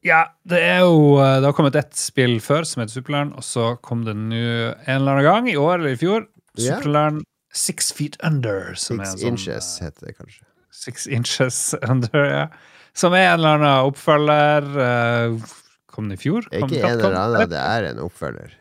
Ja, 0.04 0.22
det 0.48 0.62
er 0.64 0.80
jo 0.84 1.18
eh, 1.20 1.38
Det 1.40 1.48
har 1.50 1.54
kommet 1.58 1.76
ett 1.80 1.96
spill 2.00 2.38
før 2.44 2.64
som 2.68 2.82
heter 2.84 2.98
Superland, 3.02 3.36
og 3.40 3.44
så 3.44 3.74
kom 3.84 4.06
det 4.08 4.16
nå 4.16 4.40
en 4.40 4.96
eller 4.96 5.12
annen 5.18 5.28
gang, 5.28 5.50
i 5.52 5.58
år 5.60 5.80
eller 5.82 5.96
i 5.98 6.00
fjor, 6.00 6.28
Ja. 6.56 6.78
Superland 6.80 7.24
Six 7.54 7.92
Feet 7.94 8.16
Under. 8.26 8.74
Som 8.80 8.98
Six 9.04 9.12
sånn, 9.20 9.28
inches, 9.36 9.68
heter 9.84 10.08
det 10.08 10.16
kanskje. 10.18 10.42
eh, 10.48 10.72
Six 10.74 11.08
Inches 11.08 11.60
Under, 11.92 12.26
ja. 12.32 12.48
Som 12.96 13.14
er 13.18 13.28
en 13.34 13.40
eller 13.40 13.60
annen 13.60 13.92
oppfølger. 13.92 14.72
eh, 14.88 15.38
kom 15.94 16.08
den 16.10 16.16
i 16.18 16.22
fjor? 16.22 16.48
Kom, 16.50 16.72
Ikke 16.72 16.88
en 16.88 17.00
eller 17.00 17.20
annen, 17.20 17.50
det 17.52 17.60
er 17.62 17.92
en 17.92 18.00
oppfølger. 18.08 18.56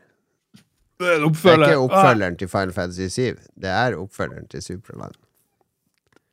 Det 1.02 1.10
er 1.12 1.24
en 1.26 1.32
Det 1.32 1.52
er 1.52 1.64
ikke 1.66 1.82
oppfølgeren 1.88 2.38
til 2.40 2.48
Final 2.52 2.72
Fantasy 2.76 3.08
7. 3.10 3.38
Det 3.58 3.70
er 3.72 3.96
oppfølgeren 3.98 4.48
til 4.52 4.62
Superland. 4.62 5.14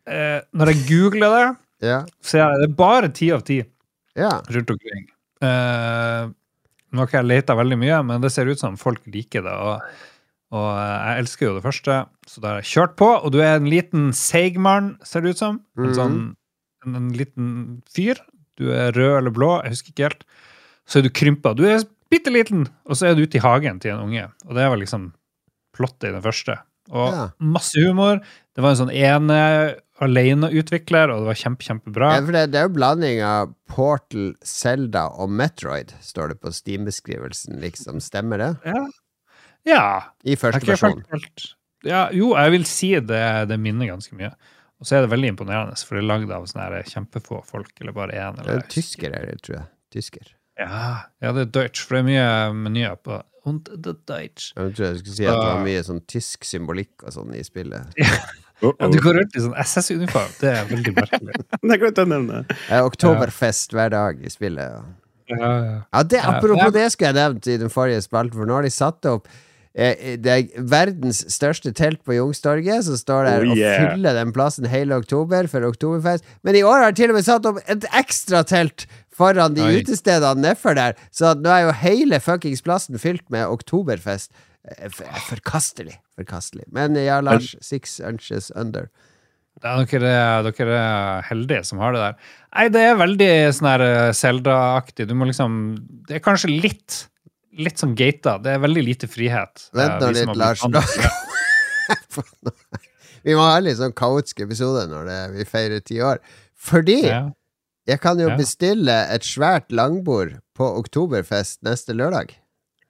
Eh, 0.10 0.40
når 0.58 0.72
jeg 0.74 0.86
googler 0.90 1.36
det, 1.36 1.48
Ja. 1.90 2.00
så 2.22 2.42
er 2.44 2.60
det 2.64 2.76
bare 2.78 3.10
ti 3.14 3.32
av 3.32 3.42
ti 3.48 3.60
ja. 4.18 4.32
rundt 4.50 4.70
omkring. 4.74 5.06
Eh, 5.42 6.30
nå 6.92 6.98
har 7.04 7.08
ikke 7.08 7.20
jeg 7.22 7.30
leta 7.30 7.56
veldig 7.56 7.78
mye, 7.80 8.00
men 8.04 8.22
det 8.22 8.32
ser 8.34 8.50
ut 8.50 8.60
som 8.60 8.78
folk 8.78 9.02
liker 9.08 9.44
det. 9.46 9.54
Og, 9.54 9.82
og 10.52 10.68
jeg 10.80 11.22
elsker 11.24 11.46
jo 11.48 11.54
det 11.60 11.64
første, 11.64 12.00
så 12.28 12.42
da 12.42 12.48
har 12.56 12.62
jeg 12.64 12.72
kjørt 12.74 12.96
på. 12.98 13.10
Og 13.24 13.32
du 13.36 13.40
er 13.40 13.56
en 13.60 13.70
liten 13.70 14.10
seigmann, 14.18 14.96
ser 15.06 15.22
det 15.22 15.36
ut 15.38 15.44
som. 15.44 15.62
En 15.78 15.84
Mhm. 15.86 15.96
sånn 15.96 16.18
en, 16.86 16.96
en 16.96 17.10
liten 17.14 17.82
fyr. 17.92 18.18
Du 18.58 18.72
er 18.74 18.92
rød 18.92 19.18
eller 19.20 19.32
blå, 19.32 19.62
jeg 19.64 19.72
husker 19.72 19.92
ikke 19.94 20.08
helt. 20.10 20.24
Så 20.90 21.00
er 21.00 21.04
du 21.04 21.10
krympa. 21.14 21.54
Du 21.56 21.64
er 21.70 21.84
bitte 22.10 22.32
liten, 22.34 22.68
og 22.90 22.98
så 22.98 23.10
er 23.10 23.16
du 23.18 23.24
ute 23.24 23.38
i 23.40 23.44
hagen 23.44 23.80
til 23.84 23.94
en 23.94 24.08
unge. 24.08 24.26
Og 24.48 24.56
det 24.58 24.66
var 24.72 24.80
liksom 24.82 25.12
plottet 25.78 26.10
i 26.10 26.16
den 26.16 26.26
første. 26.26 26.58
Og 26.90 27.14
Ja. 27.14 27.28
masse 27.40 27.78
humor. 27.78 28.20
Det 28.56 28.64
var 28.64 28.72
en 28.74 28.80
sånn 28.88 28.94
ene 28.96 29.76
aleneutvikler, 30.02 31.12
og 31.12 31.22
det 31.22 31.28
var 31.30 31.38
kjempe, 31.38 31.66
kjempebra. 31.68 32.10
Ja, 32.16 32.24
for 32.26 32.36
det, 32.36 32.44
det 32.54 32.60
er 32.62 32.68
jo 32.70 32.74
blanding 32.76 33.22
av 33.26 33.54
Portal, 33.70 34.32
Zelda 34.42 35.08
og 35.20 35.30
Metroid, 35.30 35.94
står 36.02 36.34
det 36.34 36.40
på 36.42 36.52
Steam-beskrivelsen, 36.56 37.60
liksom. 37.62 38.00
Stemmer 38.04 38.42
det? 38.42 38.50
Ja. 38.66 38.86
ja. 39.68 39.86
I 40.24 40.36
første 40.40 40.66
helt 41.12 41.46
ja, 41.88 42.10
Jo, 42.12 42.34
jeg 42.36 42.52
vil 42.58 42.66
si 42.68 42.90
det, 43.00 43.24
det 43.52 43.60
minner 43.62 43.88
ganske 43.94 44.16
mye. 44.18 44.34
Og 44.80 44.88
så 44.88 44.96
er 44.98 45.04
det 45.06 45.12
veldig 45.12 45.34
imponerende, 45.34 45.76
for 45.84 45.98
det 46.00 46.04
er 46.06 46.10
lagd 46.10 46.32
av 46.32 46.48
sånne 46.48 46.66
her 46.72 46.88
kjempefå 46.88 47.42
folk, 47.48 47.72
eller 47.82 47.96
bare. 47.96 48.16
Det 48.16 48.20
er 48.24 48.44
Eller, 48.46 48.62
en 48.64 48.72
tysker 48.72 49.16
her, 49.16 49.32
tror 49.44 49.58
jeg. 49.60 49.68
Tysker. 49.96 50.28
Ja, 50.60 50.92
ja, 51.24 51.32
det 51.36 51.48
er 51.48 51.52
Deutsch, 51.56 51.86
for 51.88 51.96
det 51.98 52.04
er 52.04 52.10
mye 52.10 52.54
menyer 52.68 52.96
på 53.02 53.22
Und 53.48 53.70
the 53.72 53.94
Deutsch. 54.06 54.52
Jeg 54.58 54.74
tror 54.76 54.86
jeg 54.90 55.00
skulle 55.00 55.16
si 55.16 55.26
at 55.26 55.32
det 55.40 55.48
Ah. 55.48 55.56
var 55.56 55.64
mye 55.66 55.82
sånn 55.88 56.02
tysk 56.12 56.44
symbolikk 56.46 57.06
og 57.08 57.14
sånn 57.16 57.34
i 57.40 57.44
spillet. 57.48 57.96
Oh, 58.62 58.74
Ja, 58.76 58.90
du 58.92 58.98
går 59.00 59.14
rundt 59.16 59.36
i 59.38 59.40
sånn 59.40 59.54
SS-uniform. 59.56 60.34
Det 60.42 60.50
er 60.52 60.66
veldig 60.68 60.92
merkelig. 60.98 61.32
Det 61.64 61.78
glemte 61.80 62.02
jeg 62.04 62.10
å 62.10 62.12
nevne. 62.12 62.42
Er 62.68 62.84
oktoberfest 62.84 63.72
hver 63.72 63.94
dag 63.94 64.20
i 64.20 64.28
spillet. 64.34 64.74
Ja. 64.74 64.82
Ja, 65.32 65.52
ja. 65.64 65.78
Ja, 65.94 66.02
det, 66.04 66.18
Ja, 66.20 66.34
apropos 66.34 66.66
ja. 66.66 66.74
det 66.76 66.90
skulle 66.92 67.14
jeg 67.14 67.16
nevnt 67.22 67.48
i 67.48 67.56
den 67.62 67.72
forrige 67.72 68.02
spalten, 68.04 68.36
for 68.36 68.50
nå 68.50 68.58
har 68.60 68.68
de 68.68 68.74
satt 68.76 69.08
opp 69.08 69.30
eh, 69.72 70.18
det 70.20 70.34
er 70.36 70.68
verdens 70.76 71.22
største 71.32 71.72
telt 71.72 72.04
på 72.04 72.18
Youngstorget, 72.18 72.84
som 72.90 73.00
står 73.00 73.30
der 73.30 73.46
Oh, 73.48 73.54
og 73.56 73.94
fyller 73.94 74.20
den 74.20 74.36
plassen 74.36 74.68
hele 74.68 75.00
oktober 75.00 75.48
for 75.48 75.64
oktoberfest. 75.70 76.28
Men 76.44 76.60
i 76.60 76.66
år 76.68 76.84
har 76.84 76.92
de 76.92 77.00
til 77.00 77.14
og 77.16 77.20
med 77.22 77.30
satt 77.32 77.48
opp 77.48 77.64
et 77.64 77.88
ekstra 77.96 78.44
telt 78.44 78.90
foran 79.20 79.56
de 79.58 79.66
Oi. 79.68 79.82
utestedene 79.84 80.40
nedfor 80.48 80.74
der, 80.80 80.96
så 81.12 81.34
nå 81.36 81.52
er 81.52 81.62
jo 81.68 81.76
hele 81.84 82.22
fuckings 82.24 82.64
plassen 82.66 82.96
fylt 83.02 83.26
med 83.34 83.44
oktoberfest. 83.52 84.32
Eh, 84.70 84.88
Forkastelig. 85.28 85.98
Forkastelig. 86.20 86.66
Men 86.76 86.96
ja, 87.00 87.20
Lars, 87.24 87.52
six 87.64 88.00
inches 88.00 88.52
under. 88.56 88.88
Ja, 89.60 89.74
dere, 89.84 90.08
er, 90.16 90.46
dere 90.56 90.76
er 90.80 91.26
heldige 91.28 91.66
som 91.68 91.82
har 91.84 91.92
det 91.92 92.00
der. 92.06 92.14
Nei, 92.56 92.66
det 92.72 92.80
er 92.88 92.96
veldig 93.00 93.32
sånn 93.58 93.68
her 93.74 93.82
eh, 93.84 94.12
Zelda-aktig. 94.16 95.04
Du 95.10 95.16
må 95.20 95.28
liksom 95.28 95.52
Det 96.08 96.16
er 96.20 96.24
kanskje 96.24 96.54
litt 96.64 97.02
Litt 97.60 97.82
som 97.82 97.92
gata. 97.98 98.38
Det 98.40 98.54
er 98.56 98.62
veldig 98.64 98.84
lite 98.88 99.08
frihet. 99.12 99.66
Vent 99.76 99.98
eh, 99.98 100.04
nå 100.06 100.10
litt, 100.16 100.32
Lars. 100.40 100.62
det. 100.64 100.80
Vi 103.26 103.34
må 103.36 103.42
ha 103.44 103.58
litt 103.60 103.76
sånn 103.82 103.92
kaotisk 103.98 104.40
episode 104.46 104.86
når 104.88 105.10
det, 105.10 105.18
vi 105.34 105.44
feirer 105.50 105.82
ti 105.84 105.98
år. 106.06 106.22
Fordi 106.56 107.00
Ja. 107.04 107.20
Jeg 107.90 108.02
kan 108.04 108.20
jo 108.22 108.28
Ja. 108.30 108.36
bestille 108.38 108.96
et 109.14 109.26
svært 109.26 109.72
langbord 109.74 110.36
på 110.58 110.68
Oktoberfest 110.80 111.62
neste 111.66 111.96
lørdag. 111.98 112.36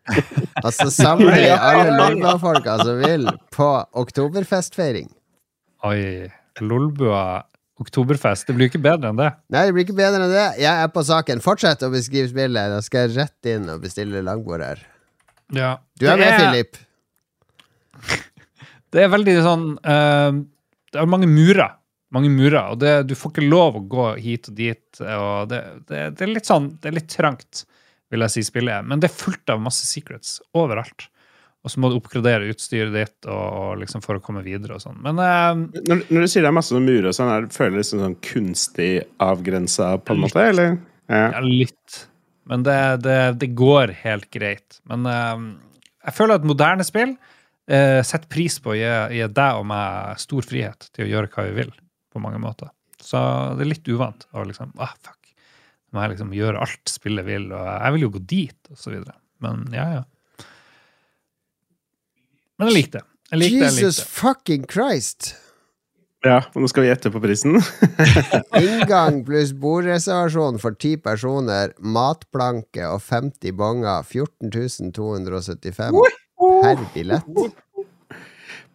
Altså 0.66 0.90
samle 0.92 1.36
Ja. 1.38 1.60
alle 1.62 1.94
Lolbua-folka 1.96 2.80
som 2.84 3.00
vil 3.04 3.30
på 3.54 3.70
oktoberfestfeiring. 3.94 5.08
Oi. 5.86 6.28
Lolbua 6.60 7.44
oktoberfest. 7.80 8.48
Det 8.50 8.56
blir 8.58 8.68
ikke 8.68 8.82
bedre 8.84 9.14
enn 9.14 9.20
det. 9.22 9.30
Nei, 9.54 9.62
det 9.68 9.74
blir 9.76 9.86
ikke 9.86 9.96
bedre 9.96 10.26
enn 10.26 10.34
det. 10.34 10.48
Jeg 10.60 10.74
er 10.84 10.90
på 10.92 11.04
saken. 11.08 11.40
Fortsett 11.46 11.86
å 11.86 11.92
beskrive 11.94 12.28
spillet. 12.32 12.74
Da 12.74 12.82
skal 12.84 13.06
jeg 13.08 13.16
rett 13.22 13.52
inn 13.54 13.70
og 13.72 13.80
bestille 13.86 14.20
langbord 14.26 14.66
her. 14.66 14.82
Ja. 15.56 15.78
Du 16.00 16.08
er 16.10 16.18
med, 16.20 16.34
Philip. 16.36 16.80
Det 18.92 19.04
er 19.06 19.12
veldig 19.14 19.36
sånn 19.46 19.66
uh, 19.86 20.32
Det 20.90 20.98
er 21.00 21.06
mange 21.10 21.30
murer. 21.30 21.76
Mange 22.16 22.32
murer, 22.34 22.72
og 22.72 22.80
det, 22.82 22.94
du 23.06 23.14
får 23.18 23.36
ikke 23.36 23.50
lov 23.50 23.78
å 23.78 23.86
gå 23.86 24.08
hit 24.18 24.50
og 24.50 24.58
dit. 24.58 25.02
Og 25.04 25.52
det, 25.52 25.62
det, 25.90 26.08
det 26.18 26.26
er 26.26 26.32
litt 26.32 26.50
sånn 26.50 26.72
Det 26.82 26.90
er 26.90 26.96
litt 26.98 27.12
trangt, 27.14 27.64
vil 28.10 28.26
jeg 28.26 28.34
si, 28.34 28.44
spillet. 28.48 28.88
Men 28.90 29.02
det 29.02 29.12
er 29.12 29.20
fullt 29.20 29.54
av 29.54 29.62
masse 29.62 29.86
secrets 29.86 30.40
overalt. 30.58 31.10
Og 31.60 31.74
så 31.74 31.82
må 31.84 31.90
du 31.92 31.98
oppgradere 32.00 32.48
utstyret 32.54 32.94
ditt 32.96 33.28
og, 33.28 33.46
og 33.62 33.72
liksom 33.82 34.02
for 34.02 34.18
å 34.18 34.24
komme 34.24 34.42
videre 34.46 34.78
og 34.78 34.84
sånn. 34.84 35.00
Men 35.04 35.20
eh, 35.20 35.82
Når, 35.90 36.06
når 36.08 36.24
du 36.24 36.32
sier 36.32 36.46
det 36.46 36.52
er 36.54 36.56
masse 36.56 36.80
murer 36.80 37.10
og 37.12 37.18
sånn, 37.18 37.32
er 37.34 37.50
føler 37.52 37.76
du 37.76 37.82
det 37.82 37.88
som 37.90 38.04
sånn 38.04 38.20
kunstig 38.24 38.94
avgrensa, 39.22 39.98
på 40.00 40.16
en 40.16 40.24
måte? 40.24 40.46
Eller? 40.54 40.78
Ja. 41.12 41.26
ja, 41.36 41.42
litt. 41.44 42.06
Men 42.50 42.64
det, 42.66 42.80
det, 43.04 43.18
det 43.42 43.52
går 43.60 43.94
helt 44.06 44.30
greit. 44.34 44.80
Men 44.90 45.06
eh, 45.10 45.44
jeg 46.08 46.16
føler 46.16 46.40
at 46.40 46.48
moderne 46.48 46.88
spill 46.88 47.14
eh, 47.68 48.00
setter 48.08 48.32
pris 48.32 48.56
på 48.64 48.74
å 48.74 48.80
gi, 48.80 48.90
gi 49.20 49.28
deg 49.28 49.60
og 49.60 49.68
meg 49.70 50.24
stor 50.24 50.48
frihet 50.48 50.90
til 50.94 51.06
å 51.06 51.12
gjøre 51.12 51.32
hva 51.36 51.46
vi 51.50 51.58
vil, 51.60 51.76
på 52.20 52.28
mange 52.28 52.42
måter. 52.44 52.70
Så 53.00 53.18
det 53.56 53.64
er 53.64 53.72
litt 53.72 53.90
uvant 53.90 54.28
å 54.36 54.44
liksom 54.48 54.76
ah, 54.84 54.94
fuck. 55.00 55.20
Nå 55.90 55.98
må 55.98 56.06
jeg 56.06 56.14
liksom 56.14 56.34
gjøre 56.38 56.62
alt 56.62 56.92
spillet 56.92 57.26
vil, 57.26 57.50
og 57.56 57.66
jeg 57.66 57.96
vil 57.96 58.04
jo 58.04 58.14
gå 58.14 58.24
dit, 58.30 58.58
og 58.70 58.78
så 58.78 58.92
videre. 58.94 59.16
Men 59.42 59.64
ja, 59.74 59.86
ja. 59.98 60.48
Men 62.60 62.70
jeg 62.70 62.76
likte 62.76 63.00
det. 63.00 63.06
Jeg 63.32 63.40
likte 63.40 63.54
det. 63.56 63.62
Jeg 63.64 63.78
Jesus 63.80 64.02
likte. 64.02 64.10
fucking 64.20 64.68
Christ. 64.70 65.32
ja, 66.28 66.42
og 66.44 66.62
nå 66.62 66.70
skal 66.70 66.86
vi 66.86 66.92
gjette 66.92 67.14
på 67.14 67.22
prisen. 67.24 67.58
Inngang 68.62 69.24
pluss 69.26 69.56
bordreservasjon 69.56 70.60
for 70.62 70.78
ti 70.78 70.94
personer, 71.00 71.74
matplanke 71.80 72.86
og 72.92 73.02
50 73.08 73.56
bonger. 73.58 74.04
14 74.04 74.92
275 74.94 76.02
per 76.38 76.86
billett. 76.94 77.44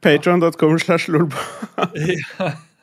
Patron.com 0.03 0.79
slash 0.83 1.13
lolbo. 1.13 1.37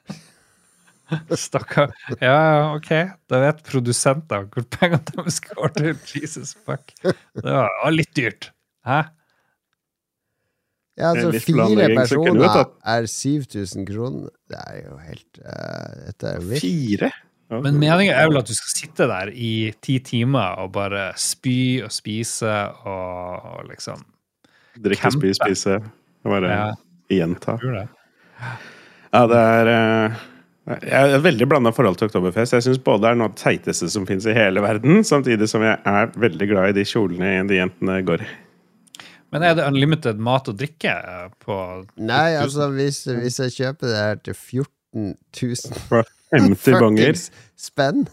Stakkar. 1.46 1.94
Ja, 2.20 2.36
ja, 2.36 2.68
ok. 2.76 2.92
Da 3.32 3.40
vet 3.44 3.64
produsenter 3.68 4.46
hvor 4.52 4.68
pengene 4.76 5.02
deres 5.14 5.40
går 5.46 5.74
til. 5.78 5.96
Jesus 6.16 6.54
fuck. 6.66 6.94
Det 7.04 7.46
var, 7.46 7.92
litt 7.94 8.14
dyrt. 8.18 8.52
Hæ? 8.88 9.02
Ja, 11.00 11.14
altså 11.16 11.32
fire 11.40 11.88
personer 11.96 12.66
er 12.86 13.06
7000 13.10 13.86
kroner. 13.88 14.30
Det 14.52 14.60
er 14.60 14.80
jo 14.84 14.98
helt 15.02 15.40
uh, 15.42 16.08
Dette 16.08 16.28
er 16.28 16.40
jo 16.42 16.48
vilt. 16.52 16.66
Fire? 16.66 17.12
Men 17.52 17.80
meningen 17.82 18.14
er 18.16 18.30
vel 18.30 18.40
at 18.40 18.48
du 18.48 18.54
skal 18.56 18.72
sitte 18.72 19.08
der 19.12 19.32
i 19.36 19.72
ti 19.84 19.98
timer 20.08 20.60
og 20.64 20.72
bare 20.78 21.10
spy 21.20 21.82
og 21.84 21.92
spise 21.92 22.48
og, 22.88 23.50
og 23.58 23.66
liksom 23.68 24.06
Drikke, 24.80 25.12
spy, 25.12 25.34
spise. 25.36 25.80
Og 26.24 26.32
bare 26.32 26.52
Ja. 26.52 26.68
gjenta. 27.12 27.58
Ja, 29.12 29.24
det 29.28 29.40
er 29.42 29.72
eh, 29.74 30.22
Jeg 30.70 31.16
er 31.16 31.24
veldig 31.24 31.48
blanda 31.50 31.72
forhold 31.74 31.98
til 31.98 32.12
Oktoberfest. 32.12 32.54
Jeg 32.54 32.66
syns 32.68 32.82
både 32.86 33.10
er 33.10 33.18
noe 33.18 33.32
av 33.32 33.34
det 33.34 33.42
teiteste 33.42 33.90
som 33.90 34.06
fins 34.06 34.28
i 34.30 34.36
hele 34.38 34.62
verden, 34.62 35.02
samtidig 35.08 35.48
som 35.50 35.64
jeg 35.66 35.80
er 35.90 36.12
veldig 36.22 36.48
glad 36.52 36.72
i 36.72 36.78
de 36.78 36.86
kjolene 36.86 37.32
de 37.50 37.58
jentene 37.58 37.98
går 38.06 38.26
i. 38.28 38.30
Men 39.32 39.46
er 39.48 39.56
det 39.58 39.66
unlimited 39.66 40.20
mat 40.22 40.50
og 40.52 40.58
drikke 40.60 40.94
på 41.42 41.58
Nei, 42.04 42.36
altså, 42.36 42.68
hvis, 42.76 43.06
hvis 43.08 43.40
jeg 43.46 43.56
kjøper 43.56 43.88
det 43.88 44.02
her 44.02 44.20
til 44.28 44.36
14 44.36 45.16
000 45.40 46.04
50 46.32 46.78
bonger. 46.80 47.18
spenn, 47.60 48.06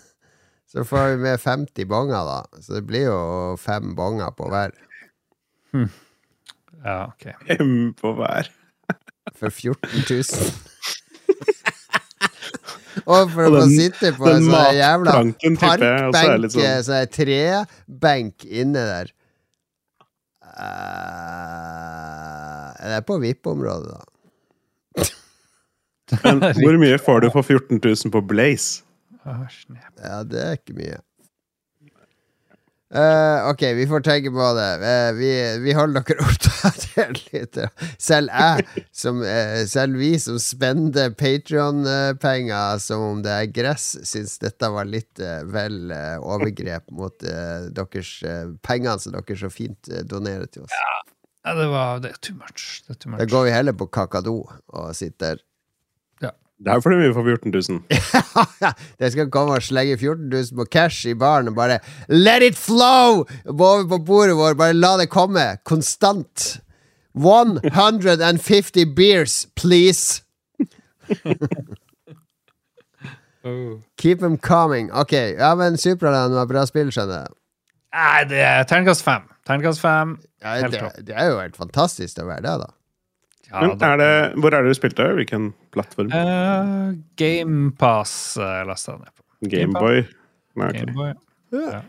så 0.71 0.85
får 0.87 1.13
vi 1.13 1.21
med 1.27 1.43
50 1.43 1.91
bonger, 1.91 2.23
da. 2.29 2.63
Så 2.63 2.79
det 2.79 2.85
blir 2.89 3.09
jo 3.11 3.21
fem 3.61 3.93
bonger 3.99 4.33
på 4.39 4.49
hver. 4.53 4.75
Ja, 6.85 7.11
ok. 7.11 7.29
Fem 7.51 7.77
på 7.99 8.15
hver. 8.19 8.51
For 9.37 9.51
14 9.51 10.07
000. 10.09 10.68
Og 13.07 13.31
for 13.33 13.43
å 13.47 13.49
få 13.59 13.63
sitte 13.71 14.13
på 14.17 14.25
en 14.31 14.43
sånn 14.49 14.75
jævla 14.79 15.11
parkbenk, 15.15 15.39
tipper 15.61 15.79
så 15.79 15.85
er 16.19 16.23
sånn- 16.49 16.85
sånn 16.89 17.07
trebenk 17.15 18.37
inne 18.49 18.83
der. 18.93 19.07
Uh, 20.59 22.73
det 22.83 22.95
er 22.99 23.03
på 23.07 23.15
VIP-området, 23.23 23.91
da. 23.95 24.03
Men 26.25 26.37
hvor 26.63 26.75
mye 26.81 26.99
får 26.99 27.21
du 27.21 27.29
for 27.35 27.43
14 27.47 27.79
000 27.85 28.11
på 28.15 28.21
Blaze? 28.25 28.83
Ja, 30.03 30.23
det 30.25 30.41
er 30.41 30.53
ikke 30.57 30.73
mye. 30.79 30.97
Eh, 32.95 33.51
ok, 33.51 33.63
vi 33.77 33.87
får 33.87 34.01
tenke 34.01 34.31
på 34.33 34.45
det. 34.57 34.69
Uh, 34.81 35.11
vi, 35.19 35.31
vi 35.61 35.75
holder 35.77 36.07
dere 36.09 36.25
oppdatert. 36.29 37.59
Selv 38.01 38.33
jeg, 38.33 38.85
som, 38.97 39.21
uh, 39.21 39.61
selv 39.69 40.01
vi 40.01 40.15
som 40.23 40.39
spender 40.41 41.13
Patrion-penger 41.13 42.81
som 42.81 43.05
om 43.11 43.21
det 43.25 43.35
er 43.35 43.51
gress, 43.53 43.91
syns 44.09 44.39
dette 44.41 44.73
var 44.73 44.89
litt 44.89 45.21
vel 45.53 45.93
overgrep 46.25 46.89
mot 46.97 47.17
deres 47.21 48.15
pengene 48.65 48.97
som 49.03 49.19
dere 49.19 49.37
så 49.37 49.53
fint 49.53 49.93
donerer 50.09 50.49
til 50.49 50.65
oss. 50.65 50.73
Ja, 51.45 51.55
det 51.59 51.69
var 51.71 52.01
det 52.05 52.15
er 52.15 52.23
too 52.25 52.37
much. 52.41 52.81
Det 52.87 52.97
er 52.97 53.03
too 53.05 53.21
Da 53.21 53.29
går 53.29 53.49
vi 53.51 53.53
heller 53.53 53.77
på 53.77 53.89
Kakado 53.93 54.41
og 54.49 54.97
sitter 54.97 55.45
Det 56.59 56.73
er 56.75 56.81
vi 56.83 57.13
får 57.15 57.25
14 57.25 57.53
000. 57.55 57.83
Det 58.99 59.13
skal 59.13 59.31
komme 59.31 59.55
og 59.55 59.63
slenge 59.63 59.97
14 59.97 60.25
000 60.29 60.57
på 60.59 60.65
cash 60.73 61.07
i 61.07 61.15
baren 61.15 61.49
og 61.49 61.55
bare 61.55 61.79
Let 62.09 62.43
it 62.43 62.57
flow! 62.59 63.25
Over 63.47 63.87
på 63.89 63.99
bordet 63.99 64.37
vårt. 64.37 64.59
Bare 64.59 64.75
la 64.75 64.97
det 64.99 65.09
komme. 65.11 65.57
Konstant. 65.65 66.61
150 67.15 68.95
beers, 68.97 69.47
please. 69.57 70.23
Oh. 73.45 73.79
Keep 73.97 74.19
them 74.19 74.37
coming. 74.37 74.91
Ok, 74.93 75.13
ja, 75.13 75.55
men 75.55 75.79
Supraland 75.79 76.35
var 76.35 76.49
bra 76.51 76.65
spill, 76.67 76.91
skjønner 76.93 77.23
jeg. 77.23 77.37
Nei, 77.95 78.25
det 78.29 78.41
er 78.45 78.67
terningkast 78.69 79.05
fem. 79.07 79.29
Terningkast 79.47 79.81
fem. 79.81 80.17
Ja, 80.43 80.57
det, 80.69 80.83
det 81.07 81.15
er 81.15 81.31
jo 81.31 81.39
helt 81.39 81.57
fantastisk 81.57 82.19
å 82.21 82.27
være 82.29 82.45
det, 82.45 82.57
da. 82.65 82.69
Ja, 83.49 83.63
Men 83.65 83.81
er 83.81 83.97
det, 83.97 84.41
hvor 84.41 84.53
er 84.53 84.63
det 84.63 84.75
du 84.75 84.77
spilte? 84.77 85.07
Hvilken 85.17 85.53
plattform? 85.73 86.11
Uh, 86.13 86.97
GamePass 87.17 88.37
uh, 88.37 88.67
lasta 88.69 88.93
jeg 88.93 89.01
ned 89.01 89.15
på. 89.17 89.25
Gameboy? 89.49 90.03
Game 90.59 90.69
okay. 90.69 90.85
Game 90.85 91.83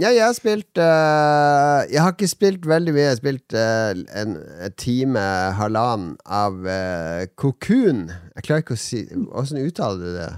Ja, 0.00 0.08
jeg 0.08 0.24
har 0.24 0.32
spilt 0.32 0.78
uh, 0.78 1.82
Jeg 1.92 2.00
har 2.00 2.14
ikke 2.14 2.28
spilt 2.30 2.68
veldig 2.68 2.94
mye. 2.94 3.02
Jeg 3.02 3.12
har 3.12 3.20
spilt 3.20 3.56
uh, 3.58 3.90
en, 4.22 4.38
en 4.64 4.76
time, 4.80 5.20
halvannen, 5.58 6.16
av 6.24 6.56
uh, 6.64 7.26
Cocoon. 7.36 8.06
Jeg 8.36 8.48
klarer 8.48 8.64
ikke 8.64 8.78
å 8.78 8.80
si 8.80 9.04
Åssen 9.28 9.60
uttaler 9.60 10.00
du 10.00 10.16
det? 10.16 10.30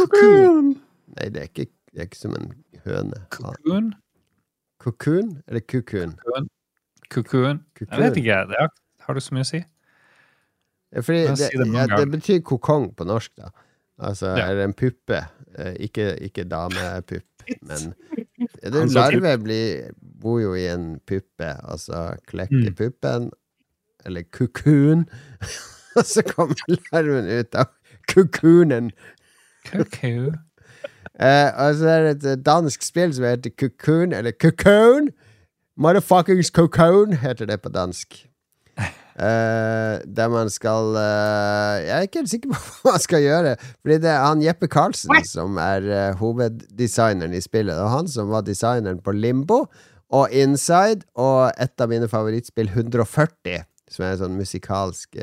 Cocoon. 0.00 0.74
Nei, 1.14 1.28
det 1.30 1.44
er 1.44 1.50
ikke, 1.52 1.70
det 1.92 2.02
er 2.02 2.10
ikke 2.10 2.24
som 2.24 2.34
en 2.40 2.50
høne. 2.88 3.22
Cocoon? 3.30 3.92
Cocoon 4.82 5.36
eller 5.46 5.62
kukun? 5.62 6.16
Cocoon? 7.12 7.62
Jeg 7.78 7.86
Cocoon. 7.86 8.02
vet 8.02 8.18
ikke. 8.18 8.40
Det 8.50 8.58
har, 8.58 8.72
har 9.06 9.14
du 9.14 9.20
så 9.20 9.34
mye 9.36 9.44
å 9.46 9.50
si? 9.50 9.60
Ja, 10.94 11.02
Fordi 11.02 11.22
det, 11.26 11.36
si 11.38 11.58
det 11.58 11.68
ja, 11.74 11.86
det 11.98 12.06
betyr 12.12 12.42
kokong 12.46 12.90
på 12.96 13.06
norsk, 13.08 13.32
da. 13.40 13.50
Altså, 13.98 14.32
Ja. 14.36 14.48
eller 14.50 14.64
en 14.68 14.72
puppe. 14.74 15.20
Eh, 15.58 15.74
ikke, 15.86 16.16
ikke 16.26 16.44
damepupp, 16.50 17.44
men 17.62 17.92
det, 18.62 18.90
sa 18.90 19.04
Larve 19.10 19.36
blir, 19.42 19.90
bor 20.00 20.40
jo 20.42 20.54
i 20.58 20.66
en 20.72 20.98
puppe, 21.06 21.50
altså 21.62 22.16
klekker 22.26 22.70
Mm. 22.72 22.74
puppen, 22.78 23.30
eller 24.06 24.22
kukun, 24.34 25.06
og 25.96 26.04
så 26.04 26.22
kommer 26.26 26.58
larven 26.92 27.28
ut 27.30 27.54
av 27.54 27.70
kukunen. 28.10 28.90
Kukun 29.70 30.34
Eh, 31.14 31.46
og 31.62 31.76
så 31.78 31.86
er 31.92 32.14
det 32.18 32.24
et 32.26 32.40
dansk 32.42 32.82
spill 32.82 33.12
som 33.14 33.22
heter 33.24 33.52
Kukun, 33.54 34.10
eller 34.12 34.32
Kukun. 34.34 35.12
Motherfuckings 35.78 36.50
Kukun 36.50 37.12
heter 37.22 37.46
det 37.46 37.60
på 37.62 37.70
dansk. 37.70 38.16
Eh, 39.14 40.00
der 40.10 40.26
man 40.28 40.48
skal 40.50 40.88
uh, 40.98 41.78
Jeg 41.78 41.92
er 41.94 42.00
ikke 42.02 42.18
helt 42.18 42.30
sikker 42.32 42.50
på 42.50 42.58
hva 42.82 42.94
man 42.96 43.02
skal 43.02 43.22
gjøre. 43.22 43.54
Fordi 43.78 43.98
det 44.02 44.10
er 44.10 44.22
han 44.24 44.42
Jeppe 44.42 44.68
Karlsen 44.70 45.14
som 45.28 45.58
er 45.62 45.86
uh, 45.86 46.18
hoveddesigneren 46.18 47.36
i 47.36 47.42
spillet. 47.44 47.78
Og 47.78 47.92
han 47.92 48.10
som 48.10 48.32
var 48.34 48.46
designeren 48.46 48.98
på 49.04 49.14
Limbo 49.14 49.64
og 50.14 50.34
Inside, 50.34 51.06
og 51.18 51.54
et 51.58 51.80
av 51.80 51.90
mine 51.90 52.06
favorittspill, 52.10 52.68
140, 52.70 53.64
som 53.90 54.04
er 54.04 54.12
en 54.12 54.20
sånn 54.20 54.36
musikalsk 54.38 55.16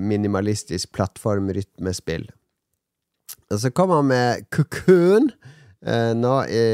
minimalistisk 0.00 0.92
plattformrytmespill. 0.96 2.24
Og 3.50 3.60
så 3.60 3.72
kom 3.74 3.92
han 3.92 4.08
med 4.08 4.46
Cocoon 4.54 5.28
nå 6.22 6.34
i, 6.52 6.64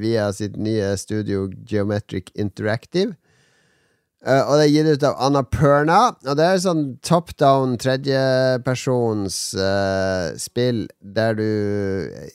via 0.00 0.30
sitt 0.36 0.56
nye 0.60 0.94
studio 1.00 1.46
Geometric 1.68 2.30
Interactive. 2.36 3.16
Eh, 4.26 4.42
og 4.42 4.58
det 4.58 4.66
er 4.66 4.72
gitt 4.74 4.90
ut 4.90 5.06
av 5.06 5.20
Anna 5.28 5.42
Perna. 5.46 6.00
Og 6.26 6.38
det 6.38 6.46
er 6.46 6.62
sånn 6.62 6.84
top 7.06 7.32
down 7.40 7.76
tredjepersons 7.82 9.38
uh, 9.60 10.34
spill 10.40 10.86
der 11.00 11.38
du 11.38 11.48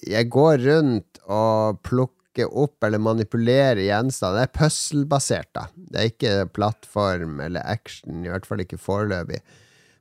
Jeg 0.08 0.32
går 0.32 0.64
rundt 0.64 1.22
og 1.28 1.82
plukker 1.84 2.48
opp 2.48 2.88
eller 2.88 3.02
manipulerer 3.04 3.84
gjenstander. 3.84 4.40
Det 4.40 4.48
er 4.48 4.60
puzzle-basert, 4.62 5.52
da. 5.58 5.68
Det 5.76 6.00
er 6.00 6.14
ikke 6.14 6.38
plattform 6.56 7.42
eller 7.44 7.66
action, 7.68 8.24
i 8.24 8.32
hvert 8.32 8.48
fall 8.48 8.64
ikke 8.64 8.80
foreløpig 8.82 9.44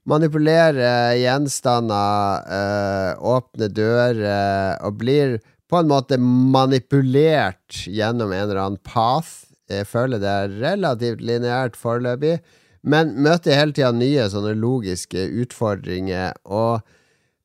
manipulere 0.09 1.19
gjenstander, 1.21 2.47
uh, 2.49 3.35
åpne 3.37 3.69
dører, 3.71 4.79
og 4.83 4.97
blir 5.03 5.37
på 5.71 5.79
en 5.79 5.91
måte 5.91 6.19
manipulert 6.19 7.85
gjennom 7.87 8.33
en 8.33 8.43
eller 8.43 8.63
annen 8.65 8.83
path. 8.83 9.50
Jeg 9.71 9.89
føler 9.91 10.23
det 10.23 10.31
er 10.31 10.57
relativt 10.63 11.23
lineært 11.25 11.79
foreløpig, 11.79 12.39
men 12.83 13.15
møter 13.21 13.59
hele 13.59 13.77
tida 13.77 13.93
nye 13.93 14.27
sånne 14.33 14.55
logiske 14.57 15.27
utfordringer, 15.43 16.35
og 16.49 16.81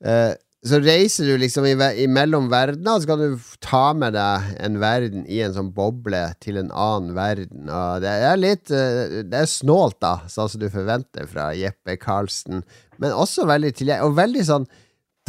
eh, 0.06 0.34
så 0.66 0.80
reiser 0.82 1.28
du 1.30 1.36
liksom 1.38 1.68
imellom 1.68 2.48
verdener, 2.50 2.96
og 2.96 3.04
så 3.04 3.10
kan 3.12 3.22
du 3.22 3.50
ta 3.62 3.84
med 3.94 4.16
deg 4.16 4.48
en 4.66 4.80
verden 4.82 5.28
i 5.30 5.44
en 5.46 5.54
sånn 5.54 5.70
boble 5.76 6.22
til 6.42 6.58
en 6.58 6.72
annen 6.74 7.12
verden. 7.18 7.68
Og 7.70 8.02
det 8.02 8.14
er 8.30 8.40
litt 8.40 8.74
eh, 8.74 9.22
Det 9.30 9.44
er 9.44 9.52
snålt, 9.52 10.00
da, 10.02 10.16
sånn 10.32 10.50
som 10.50 10.64
du 10.64 10.66
forventer 10.74 11.30
fra 11.30 11.52
Jeppe 11.54 12.00
Karlsen. 12.02 12.64
Men 12.98 13.14
også 13.14 13.46
veldig 13.46 13.76
tilgjengelig, 13.78 14.10
og 14.10 14.18
veldig 14.18 14.48
sånn 14.48 14.66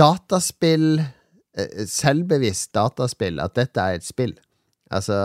dataspill 0.01 1.03
eh, 1.03 1.85
Selvbevisst 1.85 2.73
dataspill, 2.77 3.43
at 3.45 3.59
dette 3.61 3.85
er 3.85 4.01
et 4.01 4.09
spill. 4.09 4.33
Altså 4.89 5.19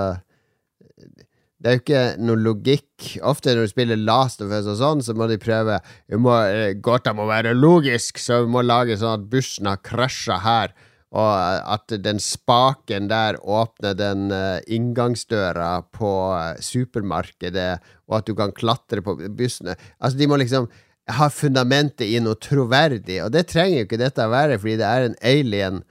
det 1.62 1.70
er 1.70 1.76
jo 1.76 1.82
ikke 1.84 2.04
noe 2.26 2.42
logikk. 2.42 3.08
Ofte 3.28 3.54
når 3.54 3.68
du 3.68 3.72
spiller 3.72 4.00
Last 4.02 4.42
of 4.42 4.54
Us 4.54 4.70
og 4.70 4.80
sånn, 4.80 5.04
så 5.06 5.14
må 5.18 5.28
de 5.30 5.38
prøve 5.42 5.78
må, 6.18 6.34
eh, 6.50 6.74
Gåta 6.82 7.14
må 7.14 7.28
være 7.30 7.54
logisk, 7.54 8.18
så 8.18 8.44
vi 8.46 8.54
må 8.56 8.64
lage 8.66 8.98
sånn 8.98 9.20
at 9.20 9.28
bussen 9.30 9.70
har 9.70 9.82
krasja 9.86 10.40
her, 10.42 10.74
og 11.12 11.30
at 11.76 11.94
den 12.02 12.22
spaken 12.24 13.10
der 13.12 13.38
åpner 13.44 13.94
den 14.00 14.32
eh, 14.34 14.64
inngangsdøra 14.74 15.72
på 15.94 16.12
eh, 16.40 16.62
supermarkedet, 16.66 17.72
og 18.10 18.22
at 18.22 18.30
du 18.30 18.34
kan 18.38 18.56
klatre 18.58 19.06
på 19.06 19.20
bussene. 19.30 19.78
Altså, 20.00 20.18
de 20.18 20.32
må 20.32 20.42
liksom 20.42 20.70
ha 21.12 21.28
fundamentet 21.34 22.08
i 22.08 22.22
noe 22.24 22.40
troverdig, 22.42 23.20
og 23.22 23.34
det 23.36 23.50
trenger 23.52 23.84
jo 23.84 23.90
ikke 23.90 24.02
dette 24.02 24.26
å 24.26 24.34
være, 24.34 24.58
fordi 24.62 24.80
det 24.82 24.88
er 24.88 25.10
en 25.10 25.20
alien 25.22 25.84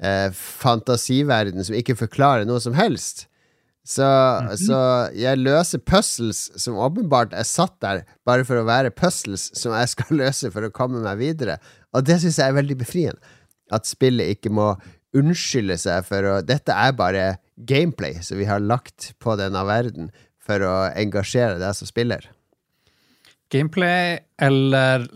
eh, 0.00 0.28
fantasiverden 0.32 1.66
som 1.66 1.76
ikke 1.76 1.98
forklarer 1.98 2.48
noe 2.48 2.62
som 2.64 2.78
helst. 2.78 3.26
Så, 3.88 4.04
så 4.60 4.78
jeg 5.16 5.40
løser 5.40 5.80
puzzles 5.80 6.42
som 6.60 6.76
åpenbart 6.76 7.32
er 7.32 7.46
satt 7.48 7.78
der 7.80 8.02
bare 8.28 8.44
for 8.44 8.60
å 8.60 8.66
være 8.68 8.92
puzzles 8.92 9.46
som 9.56 9.72
jeg 9.72 9.94
skal 9.94 10.12
løse 10.22 10.52
for 10.52 10.66
å 10.66 10.74
komme 10.74 11.00
meg 11.04 11.20
videre. 11.22 11.56
Og 11.96 12.04
det 12.04 12.20
syns 12.20 12.40
jeg 12.40 12.52
er 12.52 12.58
veldig 12.58 12.76
befriende. 12.82 13.36
At 13.72 13.88
spillet 13.88 14.36
ikke 14.36 14.52
må 14.52 14.74
unnskylde 15.16 15.78
seg 15.80 16.04
for 16.04 16.24
å 16.28 16.38
Dette 16.44 16.74
er 16.76 16.92
bare 16.96 17.28
gameplay 17.56 18.20
som 18.24 18.36
vi 18.40 18.48
har 18.48 18.60
lagt 18.60 19.14
på 19.24 19.36
denne 19.40 19.64
verden 19.68 20.12
for 20.44 20.64
å 20.64 20.74
engasjere 20.92 21.56
deg 21.60 21.76
som 21.76 21.88
spiller. 21.88 22.28
Gameplay 23.48 24.18
eller 24.44 25.06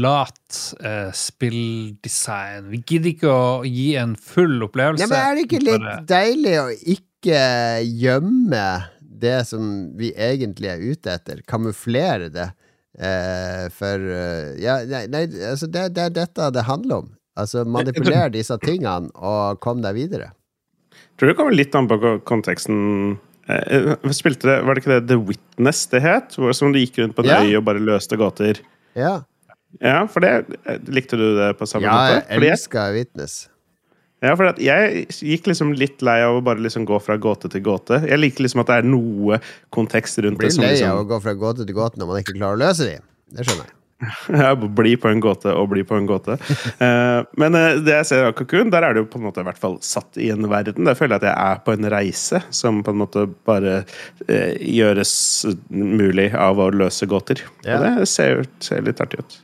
lat 0.00 0.60
uh, 0.80 1.12
spilldesign? 1.12 2.70
Vi 2.72 2.80
gidder 2.80 3.10
ikke 3.12 3.32
å 3.32 3.48
gi 3.68 3.90
en 4.00 4.16
full 4.16 4.64
opplevelse. 4.64 5.04
Nei, 5.04 5.12
men 5.12 5.20
er 5.20 5.36
det 5.36 5.44
ikke 5.44 5.64
litt 5.66 6.08
deilig 6.08 6.54
å 6.62 6.70
ikke 6.72 7.15
gjemme 7.34 8.66
det 9.00 9.46
som 9.48 9.92
vi 9.96 10.12
egentlig 10.12 10.68
er 10.70 10.82
ute 10.84 11.14
etter? 11.16 11.42
Kamuflere 11.48 12.28
det? 12.32 12.50
Eh, 12.98 13.66
for 13.76 14.00
eh, 14.00 14.54
Ja, 14.62 14.78
nei, 14.88 15.26
altså 15.50 15.66
det, 15.68 15.90
det 15.96 16.06
er 16.06 16.14
dette 16.22 16.50
det 16.54 16.64
handler 16.68 17.02
om. 17.04 17.10
Altså 17.36 17.64
Manipuler 17.68 18.30
disse 18.32 18.56
tingene 18.62 19.10
og 19.14 19.58
kom 19.60 19.82
deg 19.84 19.96
videre. 19.98 20.30
Tror 21.20 21.28
det 21.32 21.36
kommer 21.36 21.56
litt 21.56 21.74
an 21.76 21.88
på 21.88 21.98
konteksten. 22.28 23.18
Eh, 23.48 23.76
eh, 23.76 24.12
Spilte 24.16 24.48
det, 24.48 24.58
Var 24.64 24.74
det 24.74 24.82
ikke 24.84 24.94
det 24.96 25.08
The 25.12 25.18
Witness 25.20 25.84
det 25.92 26.00
het? 26.04 26.36
Som 26.56 26.72
du 26.72 26.80
gikk 26.80 26.98
rundt 27.02 27.16
på 27.16 27.24
en 27.24 27.28
Ja. 27.30 27.42
øy 27.44 27.56
og 27.60 27.64
bare 27.68 27.80
løste 27.84 28.16
gåter? 28.20 28.62
Ja. 28.96 29.18
Ja, 29.82 30.06
for 30.08 30.24
det 30.24 30.46
Likte 30.88 31.18
du 31.20 31.26
det 31.36 31.50
på 31.58 31.66
samme 31.68 31.84
Ja, 31.84 31.92
måte? 31.92 32.22
Ja, 32.30 32.40
jeg, 32.40 32.52
elska 32.54 32.86
Witness. 32.96 33.48
Ja, 34.24 34.32
for 34.32 34.60
jeg 34.62 35.06
gikk 35.12 35.50
liksom 35.50 35.74
litt 35.76 36.00
lei 36.06 36.18
av 36.24 36.38
å 36.38 36.44
bare 36.44 36.62
liksom 36.64 36.86
gå 36.88 36.98
fra 37.04 37.18
gåte 37.20 37.50
til 37.52 37.64
gåte. 37.66 38.00
Jeg 38.08 38.20
liker 38.22 38.46
liksom 38.46 38.62
at 38.64 38.72
det 38.72 38.78
er 38.80 38.88
noe 38.88 39.40
kontekst 39.74 40.22
rundt 40.24 40.40
det. 40.40 40.54
Blir 40.54 40.62
lei 40.64 40.74
liksom, 40.74 40.92
av 40.94 41.04
å 41.04 41.08
gå 41.10 41.22
fra 41.24 41.36
gåte 41.36 41.66
til 41.68 41.76
gåte 41.76 42.00
når 42.00 42.12
man 42.12 42.22
ikke 42.22 42.36
klarer 42.38 42.56
å 42.56 42.62
løse 42.64 42.88
dem. 42.88 43.04
Det 43.36 43.44
skjønner 43.44 43.66
jeg. 43.68 43.76
Ja, 44.28 44.50
bli 44.56 44.96
på 45.00 45.08
en 45.08 45.22
gåte 45.24 45.52
og 45.56 45.70
bli 45.72 45.84
på 45.86 45.96
en 45.96 46.08
gåte. 46.08 46.36
uh, 46.36 47.22
men 47.40 47.56
uh, 47.56 47.78
det 47.80 47.94
jeg 47.94 48.08
ser 48.10 48.26
av 48.28 48.34
Cocoon, 48.36 48.70
der 48.72 48.84
er 48.84 48.96
det 48.96 49.04
jo 49.04 49.08
på 49.12 49.20
en 49.20 49.26
måte 49.28 49.40
i 49.40 49.46
hvert 49.48 49.60
fall 49.60 49.78
satt 49.84 50.20
i 50.20 50.28
en 50.34 50.48
verden. 50.52 50.88
Der 50.88 50.98
føler 50.98 51.16
jeg 51.16 51.24
at 51.24 51.28
jeg 51.30 51.54
er 51.54 51.64
på 51.64 51.76
en 51.76 51.90
reise 51.92 52.42
som 52.54 52.82
på 52.84 52.92
en 52.92 53.00
måte 53.04 53.26
bare 53.48 53.78
uh, 53.86 54.52
gjøres 54.60 55.14
mulig 55.70 56.30
av 56.36 56.60
å 56.60 56.70
løse 56.74 57.08
gåter. 57.10 57.44
Ja. 57.64 57.78
Og 57.78 57.86
det 57.86 58.10
ser, 58.12 58.44
ser 58.64 58.84
litt 58.86 59.02
artig 59.04 59.24
ut. 59.24 59.40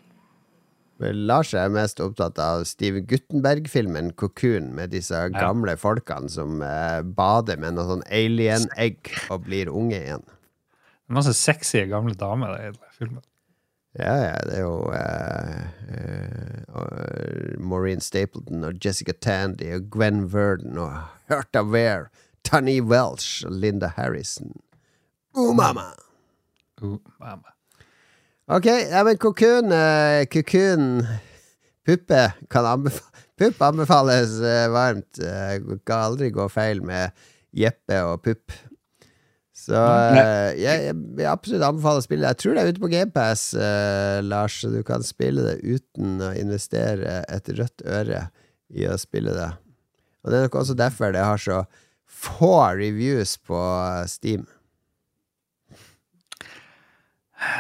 Lars 1.11 1.53
er 1.57 1.73
mest 1.73 2.01
opptatt 2.03 2.39
av 2.43 2.65
Steve 2.69 3.03
Guttenberg-filmen 3.09 4.13
'Cocoon', 4.15 4.71
med 4.77 4.93
disse 4.95 5.19
gamle 5.35 5.75
folkene 5.81 6.31
som 6.31 6.63
eh, 6.63 7.03
bader 7.03 7.59
med 7.59 7.77
noe 7.77 7.89
sånn 7.89 8.07
alien-egg 8.07 9.11
og 9.31 9.49
blir 9.49 9.73
unge 9.73 9.99
igjen. 9.99 10.25
Det 10.27 11.11
er 11.11 11.19
masse 11.19 11.35
sexy 11.37 11.85
gamle 11.91 12.15
damer 12.19 12.55
i 12.61 12.71
den 12.71 12.97
filmen. 12.97 13.25
Ja, 13.99 14.15
ja, 14.17 14.37
det 14.49 14.55
er 14.57 14.63
jo 14.63 14.93
eh, 14.97 15.65
eh, 15.93 17.59
Maureen 17.61 18.01
Stapleton 18.01 18.65
og 18.65 18.79
Jessica 18.81 19.13
Tandy 19.13 19.69
og 19.77 19.91
Gwen 19.93 20.25
Verdon 20.33 20.79
og 20.81 20.95
Herta 21.29 21.61
Ware, 21.61 22.09
Tony 22.45 22.81
Welsh 22.81 23.45
og 23.47 23.53
Linda 23.53 23.93
Harrison. 23.99 24.55
Oh, 25.35 25.53
mama! 25.57 25.91
Uh, 26.81 26.97
mamma. 27.21 27.53
Ok, 28.53 28.67
ja, 28.69 29.01
men 29.07 29.17
kokun 29.17 29.73
uh, 29.73 30.23
Kukun 30.29 31.07
Puppe 31.87 32.27
kan 32.53 32.67
anbefales 32.69 33.13
Pupp 33.43 33.63
anbefales 33.65 34.37
uh, 34.45 34.69
varmt. 34.71 35.19
Uh, 35.19 35.79
kan 35.89 36.05
aldri 36.05 36.29
gå 36.35 36.45
feil 36.53 36.83
med 36.85 37.17
Jeppe 37.57 37.97
og 38.07 38.21
Pupp. 38.23 38.53
Så 39.63 39.77
eh, 39.77 40.57
jeg, 40.59 40.79
jeg 40.89 40.95
vil 41.19 41.27
absolutt 41.29 41.65
anbefaler 41.67 42.01
å 42.01 42.05
spille 42.05 42.25
det. 42.25 42.31
Jeg 42.33 42.41
tror 42.41 42.55
det 42.55 42.63
er 42.63 42.71
ute 42.73 42.83
på 42.83 42.91
GamePass, 42.91 43.43
uh, 43.55 44.19
Lars, 44.25 44.57
så 44.63 44.71
du 44.73 44.81
kan 44.87 45.05
spille 45.07 45.45
det 45.45 45.59
uten 45.63 46.17
å 46.25 46.33
investere 46.41 47.21
et 47.31 47.51
rødt 47.59 47.85
øre 47.87 48.25
i 48.73 48.89
å 48.91 48.97
spille 48.99 49.35
det. 49.37 49.51
Og 50.23 50.33
det 50.33 50.39
er 50.39 50.49
nok 50.49 50.59
også 50.63 50.79
derfor 50.79 51.15
det 51.15 51.23
har 51.23 51.43
så 51.43 51.61
få 52.09 52.57
reviews 52.81 53.37
på. 53.47 53.61
Steam. 54.11 54.49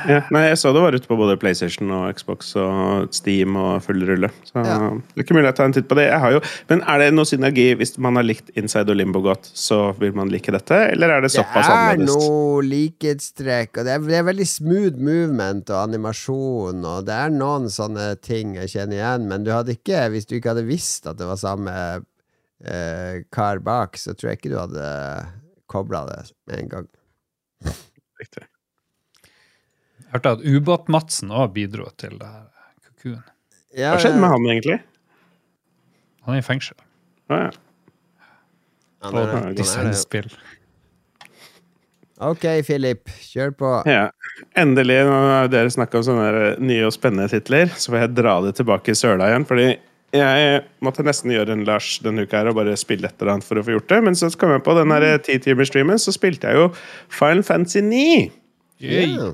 Ja, 0.06 0.20
nei, 0.34 0.40
jeg 0.48 0.58
så 0.60 0.70
det 0.74 0.80
var 0.82 0.94
ute 0.94 1.08
på 1.10 1.16
både 1.18 1.34
PlayStation 1.42 1.90
og 1.94 2.12
Xbox 2.18 2.52
og 2.58 3.08
Steam 3.14 3.56
og 3.58 3.80
full 3.82 4.02
rulle. 4.06 4.28
Så 4.46 4.62
Ja. 4.62 4.76
det 4.94 5.18
er 5.18 5.24
ikke 5.24 5.34
mulig 5.34 5.50
å 5.50 5.56
ta 5.58 5.64
en 5.66 5.72
titt 5.74 5.88
på 5.90 5.96
det. 5.98 6.06
Jo, 6.34 6.40
men 6.70 6.82
er 6.86 6.98
det 7.02 7.08
noe 7.14 7.24
synergi 7.26 7.68
hvis 7.78 7.96
man 7.98 8.14
har 8.18 8.26
likt 8.26 8.50
Inside 8.58 8.90
og 8.90 8.96
Limbo 9.00 9.22
godt, 9.24 9.50
så 9.58 9.92
vil 9.98 10.12
man 10.14 10.30
like 10.30 10.50
dette? 10.54 10.78
Eller 10.92 11.10
er 11.16 11.20
det 11.26 11.30
såpass 11.34 11.66
Det 11.66 11.74
er 11.74 11.96
annerledes? 11.96 12.14
noe 12.28 12.62
likhetstrekk, 12.62 13.78
og 13.78 13.84
det 13.88 13.94
er, 13.96 13.98
det 14.06 14.18
er 14.20 14.28
veldig 14.30 14.46
smooth 14.52 14.98
movement 15.02 15.70
og 15.70 15.82
animasjon, 15.88 16.84
og 16.84 17.06
det 17.06 17.14
er 17.18 17.30
noen 17.34 17.66
sånne 17.70 18.20
ting 18.22 18.54
jeg 18.60 18.68
kjenner 18.76 18.98
igjen, 19.00 19.28
men 19.28 19.44
du 19.44 19.50
hadde 19.50 19.74
ikke, 19.76 20.06
hvis 20.14 20.26
du 20.30 20.36
ikke 20.38 20.54
hadde 20.54 20.66
visst 20.68 21.06
at 21.10 21.18
det 21.18 21.26
var 21.26 21.36
samme 21.42 21.74
eh, 22.64 23.22
kar 23.34 23.58
bak, 23.58 23.96
så 23.98 24.14
tror 24.14 24.30
jeg 24.32 24.38
ikke 24.42 24.54
du 24.54 24.58
hadde 24.60 25.26
kobla 25.66 26.06
det 26.06 26.22
med 26.46 26.58
en 26.60 26.68
gang. 26.68 26.88
Riktig. 28.20 28.46
Jeg 30.12 30.18
hørte 30.18 30.32
at 30.36 30.42
Ubåt-Madsen 30.44 31.30
òg 31.32 31.54
bidro 31.54 31.86
til 31.96 32.18
det 32.20 32.26
her 32.28 32.48
kukuen. 32.84 33.20
Ja, 33.72 33.94
Hva 33.94 34.00
skjedde 34.02 34.18
med 34.20 34.28
han 34.28 34.48
egentlig? 34.52 34.74
Han 36.26 36.34
er 36.34 36.42
i 36.42 36.44
fengsel. 36.44 36.76
Å, 37.32 37.38
ja. 37.38 37.46
han 39.06 39.16
er 39.16 39.30
det. 39.32 39.54
Designspill. 39.62 40.28
Ok, 42.22 42.44
Philip, 42.68 43.08
kjør 43.24 43.54
på. 43.56 43.70
Ja. 43.88 44.10
Endelig, 44.60 44.98
nå 45.08 45.14
har 45.30 45.48
dere 45.48 45.72
snakka 45.72 46.02
om 46.02 46.04
sånne 46.06 46.50
nye 46.60 46.84
og 46.90 46.92
spennende 46.92 47.32
titler, 47.32 47.72
så 47.72 47.94
får 47.94 48.04
jeg 48.04 48.12
dra 48.18 48.34
det 48.44 48.52
tilbake 48.60 48.92
i 48.92 48.98
søla 48.98 49.30
igjen. 49.30 49.46
Fordi 49.48 49.66
jeg 50.12 50.60
måtte 50.84 51.06
nesten 51.08 51.32
gjøre 51.32 51.56
en 51.56 51.64
Lars 51.64 51.94
denne 52.04 52.26
uka 52.26 52.42
her 52.42 52.50
og 52.52 52.58
bare 52.60 52.76
spille 52.76 53.08
et 53.08 53.16
eller 53.16 53.38
annet 53.38 53.48
for 53.48 53.56
å 53.56 53.64
få 53.64 53.78
gjort 53.78 53.88
det. 53.94 54.02
Men 54.10 54.20
så 54.20 54.28
kom 54.36 54.52
jeg 54.52 54.64
på 54.68 54.76
den 54.76 54.92
ti-timer-streamen, 55.24 56.04
så 56.04 56.12
spilte 56.12 56.52
jeg 56.52 56.60
jo 56.60 56.68
Final 57.08 57.42
Fantasy 57.48 57.80
9. 57.88 58.28
Ja. 58.82 59.32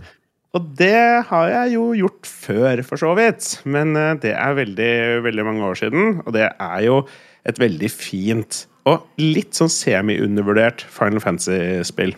Og 0.59 0.71
det 0.79 1.23
har 1.29 1.51
jeg 1.53 1.75
jo 1.77 1.85
gjort 1.95 2.27
før, 2.27 2.83
for 2.87 2.99
så 2.99 3.13
vidt. 3.19 3.51
Men 3.69 3.95
eh, 3.99 4.15
det 4.23 4.35
er 4.35 4.57
veldig, 4.59 4.93
veldig 5.27 5.45
mange 5.47 5.67
år 5.69 5.79
siden, 5.79 6.23
og 6.25 6.35
det 6.35 6.49
er 6.51 6.81
jo 6.87 7.03
et 7.49 7.61
veldig 7.63 7.91
fint 7.93 8.65
og 8.89 9.05
litt 9.21 9.57
sånn 9.57 9.71
semi-undervurdert 9.71 10.83
Final 10.91 11.21
Fantasy-spill. 11.23 12.15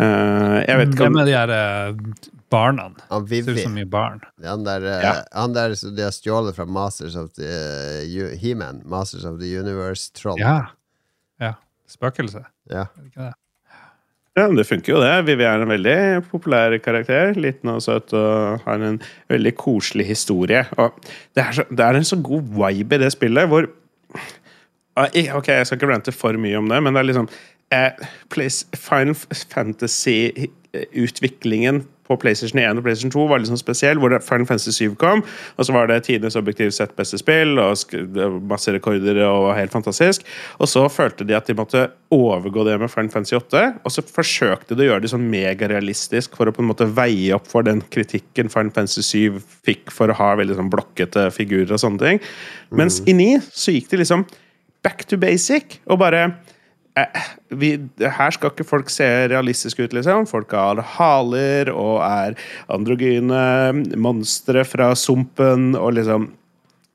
Eh, 0.00 0.58
jeg 0.62 0.78
vet 0.78 0.94
ikke 0.94 1.04
Hvem 1.04 1.18
om 1.18 1.22
er 1.24 1.28
de 1.28 1.34
her 1.36 1.52
eh, 1.56 2.30
barna? 2.52 2.88
Han 3.10 3.26
Ser 3.28 3.50
ut 3.50 3.60
som 3.64 3.76
mye 3.76 3.90
barn. 3.90 4.22
Han 4.44 4.64
der, 4.66 4.86
Ja. 5.02 5.12
han 5.34 5.56
der 5.56 5.74
som 5.78 5.96
de 5.96 6.06
har 6.06 6.14
stjålet 6.14 6.56
fra 6.56 6.64
Masters 6.64 7.16
of 7.18 7.32
the 7.36 7.50
uh, 7.50 8.38
He-Man. 8.38 8.82
Masters 8.88 9.26
of 9.28 9.40
the 9.42 9.50
Universe-troll. 9.58 10.40
Ja. 10.40 10.72
ja. 11.42 11.54
Spøkelse. 11.90 12.46
Ja. 12.70 12.86
Er 12.86 13.02
det 13.02 13.12
ikke 13.12 13.28
det? 13.28 13.34
Ja, 14.32 14.46
det 14.48 14.64
funker 14.64 14.94
jo, 14.94 15.00
det. 15.02 15.26
Vivi 15.28 15.44
er 15.44 15.60
en 15.60 15.68
veldig 15.68 16.24
populær 16.30 16.72
karakter. 16.80 17.34
Liten 17.36 17.68
og 17.68 17.82
søt 17.84 18.14
og 18.16 18.62
har 18.64 18.80
en 18.80 18.96
veldig 19.28 19.52
koselig 19.60 20.06
historie. 20.08 20.62
Og 20.80 20.96
det 21.36 21.44
er, 21.44 21.52
så, 21.58 21.66
det 21.68 21.84
er 21.84 21.92
en 21.98 22.08
så 22.08 22.16
god 22.16 22.40
vibe 22.56 22.96
i 22.96 23.02
det 23.04 23.12
spillet 23.12 23.44
hvor 23.50 23.68
Ah, 24.92 25.08
Ok, 25.08 25.48
jeg 25.48 25.64
skal 25.66 25.78
ikke 25.78 25.88
rante 25.88 26.12
for 26.12 26.36
mye 26.36 26.58
om 26.60 26.68
det, 26.68 26.76
men 26.84 26.92
det 26.92 27.00
er 27.00 27.08
liksom 27.08 27.24
eh, 27.72 27.96
Final 28.76 29.16
Fantasy-utviklingen 29.54 31.88
på 32.08 32.16
PlayStation 32.20 32.60
1 32.60 32.80
og 32.80 32.86
PlayStation 32.86 33.12
2 33.14 33.26
var 33.30 33.40
litt 33.40 33.50
sånn 33.50 33.60
spesiell, 33.60 34.00
hvor 34.02 34.14
Final 34.24 34.48
Fantasy 34.48 34.74
7 34.88 34.96
kom, 35.00 35.22
og 35.56 35.66
så 35.66 35.74
var 35.74 35.88
det 35.90 36.00
tidenes 36.08 36.36
objektivt 36.38 36.76
sett 36.76 36.94
beste 36.98 37.20
spill, 37.20 37.56
og 37.62 37.96
masse 38.50 38.74
rekorder 38.74 39.22
og 39.28 39.52
helt 39.56 39.74
fantastisk. 39.74 40.26
Og 40.58 40.70
så 40.70 40.84
følte 40.92 41.26
de 41.28 41.36
at 41.38 41.48
de 41.48 41.56
måtte 41.58 41.86
overgå 42.12 42.66
det 42.68 42.76
med 42.82 42.92
Final 42.92 43.12
Fantasy 43.14 43.36
8, 43.38 43.64
og 43.82 43.94
så 43.94 44.04
forsøkte 44.06 44.76
de 44.76 44.86
å 44.86 44.90
gjøre 44.92 45.06
det 45.06 45.12
sånn 45.14 45.28
megarealistisk 45.32 46.36
for 46.38 46.50
å 46.50 46.54
på 46.54 46.64
en 46.64 46.70
måte 46.72 46.88
veie 46.90 47.32
opp 47.36 47.48
for 47.50 47.66
den 47.66 47.84
kritikken 47.92 48.52
Final 48.52 48.74
Fantasy 48.76 49.06
7 49.06 49.42
fikk 49.66 49.92
for 49.94 50.10
å 50.10 50.18
ha 50.18 50.32
veldig 50.40 50.58
sånn 50.58 50.72
blokkete 50.72 51.28
figurer 51.34 51.76
og 51.76 51.82
sånne 51.82 52.02
ting. 52.02 52.24
Mens 52.74 53.00
i 53.06 53.16
9 53.16 53.44
så 53.48 53.74
gikk 53.74 53.92
de 53.92 54.02
liksom 54.02 54.26
back 54.82 55.06
to 55.06 55.18
basic, 55.20 55.78
og 55.86 56.02
bare 56.02 56.32
eh, 56.98 57.24
vi, 57.48 57.72
her 58.00 58.34
skal 58.34 58.52
ikke 58.52 58.68
folk 58.68 58.92
se 58.92 59.08
realistiske 59.32 59.86
ut, 59.86 59.96
liksom. 59.96 60.28
Folk 60.30 60.52
har 60.56 60.82
haler 60.96 61.72
og 61.72 62.00
er 62.06 62.38
androgyne 62.72 63.42
monstre 64.00 64.64
fra 64.68 64.92
sumpen 64.98 65.72
og 65.78 65.94
liksom 65.98 66.30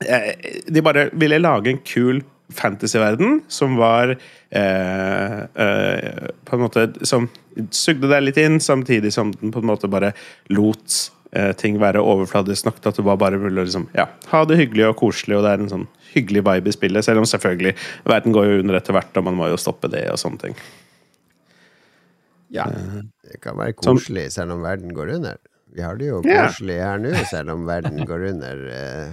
eh, 0.06 0.34
De 0.68 0.84
bare 0.84 1.08
ville 1.18 1.40
lage 1.42 1.74
en 1.74 1.86
kul 1.86 2.22
fantasyverden 2.54 3.42
som 3.48 3.76
var 3.76 4.14
eh, 4.50 5.38
eh, 5.38 6.28
På 6.44 6.56
en 6.56 6.62
måte 6.62 6.88
Som 7.06 7.28
sugde 7.74 8.08
deg 8.08 8.22
litt 8.22 8.38
inn, 8.40 8.60
samtidig 8.62 9.10
som 9.12 9.32
den 9.40 9.50
på 9.50 9.58
en 9.58 9.66
måte 9.66 9.88
bare 9.90 10.12
lot 10.54 10.94
eh, 11.34 11.50
ting 11.58 11.80
være 11.82 11.98
overfladisk 11.98 12.68
nok 12.68 12.76
til 12.78 12.92
at 12.92 13.00
var 13.02 13.18
bare 13.18 13.40
å 13.40 13.50
liksom, 13.50 13.88
ja, 13.98 14.04
ha 14.30 14.42
det 14.46 14.60
hyggelig 14.60 14.84
og 14.92 15.00
koselig, 15.00 15.34
og 15.34 15.42
det 15.42 15.50
er 15.50 15.64
en 15.64 15.72
sånn 15.72 15.86
hyggelig 16.18 16.44
vibe 16.46 16.68
i 16.68 16.76
spillet, 16.76 17.04
selv 17.06 17.22
om 17.22 17.28
selvfølgelig 17.28 17.74
verden 18.10 18.34
går 18.36 18.50
jo 18.50 18.60
under 18.64 18.78
etter 18.80 18.92
hvert, 18.98 19.16
og 19.16 19.24
man 19.30 19.38
må 19.38 19.48
jo 19.52 19.56
stoppe 19.60 19.90
det 19.92 20.04
og 20.12 20.18
sånne 20.20 20.42
ting. 20.46 20.58
Ja, 22.50 22.64
det 23.28 23.40
kan 23.44 23.56
være 23.58 23.74
Som- 23.82 23.98
koselig 23.98 24.30
selv 24.32 24.52
om 24.56 24.62
verden 24.64 24.94
går 24.96 25.14
under. 25.18 25.36
Vi 25.74 25.82
har 25.84 25.96
det 26.00 26.06
jo 26.08 26.22
Ja. 26.24 26.46
koselig 26.48 26.78
her 26.80 26.98
nå, 26.98 27.12
selv 27.28 27.50
om 27.50 27.66
verden 27.66 28.06
går 28.06 28.28
under. 28.30 28.62
Eh, 28.72 29.10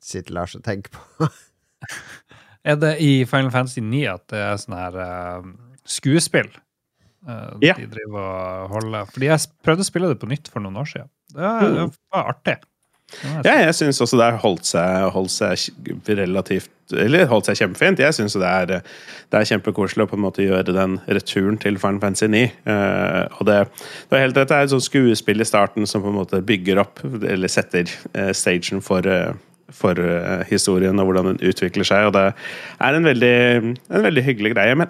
sitter 0.00 0.34
Lars 0.34 0.54
og 0.54 0.62
tenker 0.62 0.90
på. 0.90 1.00
Er 2.64 2.76
det 2.76 2.98
i 3.00 3.24
Final 3.24 3.50
Fantasy 3.50 3.80
9 3.80 4.04
at 4.12 4.26
det 4.28 4.38
er 4.42 4.56
sånn 4.60 4.74
her 4.76 4.96
uh, 5.00 5.42
skuespill? 5.86 6.50
uh, 7.26 7.54
Ja. 7.62 7.72
De 7.78 7.86
driver 7.86 8.18
og 8.20 8.68
holder 8.74 9.06
Fordi 9.06 9.26
jeg 9.30 9.46
prøvde 9.64 9.80
å 9.80 9.88
spille 9.88 10.08
det 10.10 10.18
på 10.20 10.28
nytt 10.28 10.48
for 10.52 10.60
noen 10.60 10.76
år 10.76 10.84
siden. 10.90 11.08
Det, 11.32 11.38
Mm. 11.40 11.74
det 11.88 11.98
var 12.12 12.34
artig. 12.34 12.56
Ja, 13.44 13.54
jeg 13.64 13.74
syns 13.74 14.00
også 14.04 14.18
det 14.20 14.26
har 14.28 14.40
holdt 14.42 14.66
seg, 14.68 15.06
holdt 15.14 15.32
seg 15.32 16.10
relativt 16.18 16.68
Eller 16.92 17.26
holdt 17.28 17.48
seg 17.48 17.56
kjempefint. 17.62 17.98
Jeg 18.00 18.14
syns 18.16 18.32
det, 18.36 18.44
er- 18.48 18.66
det 19.30 19.36
er 19.38 19.48
kjempekoselig 19.48 20.04
å 20.06 20.08
på 20.10 20.16
en 20.16 20.22
måte 20.24 20.44
gjøre 20.44 20.72
den 20.76 20.98
returen 21.08 21.58
til 21.60 21.76
Final 21.80 22.00
Fantasy 22.00 22.28
9. 22.32 22.42
Eh, 22.64 23.24
og 23.40 23.42
det, 23.48 23.56
det 24.08 24.16
er 24.16 24.22
helt 24.26 24.36
rett, 24.40 24.48
det 24.52 24.56
er 24.56 24.68
et 24.68 24.72
sånt 24.72 24.86
skuespill 24.86 25.40
i 25.44 25.48
starten 25.48 25.84
som 25.88 26.04
på 26.04 26.08
en 26.12 26.16
måte 26.20 26.40
bygger 26.48 26.80
opp, 26.84 27.02
eller 27.04 27.48
setter 27.52 27.88
eh, 28.14 28.30
stagen 28.36 28.80
for 28.84 29.04
eh, 29.08 29.32
for 29.68 29.98
historien 30.48 30.96
og 30.96 31.04
hvordan 31.10 31.26
den 31.34 31.42
utvikler 31.50 31.84
seg. 31.84 32.06
Og 32.08 32.14
det 32.16 32.22
er 32.80 32.96
en 32.96 33.04
veldig, 33.04 33.34
en 33.92 34.06
veldig 34.06 34.22
hyggelig 34.24 34.54
greie. 34.54 34.78
Men 34.80 34.88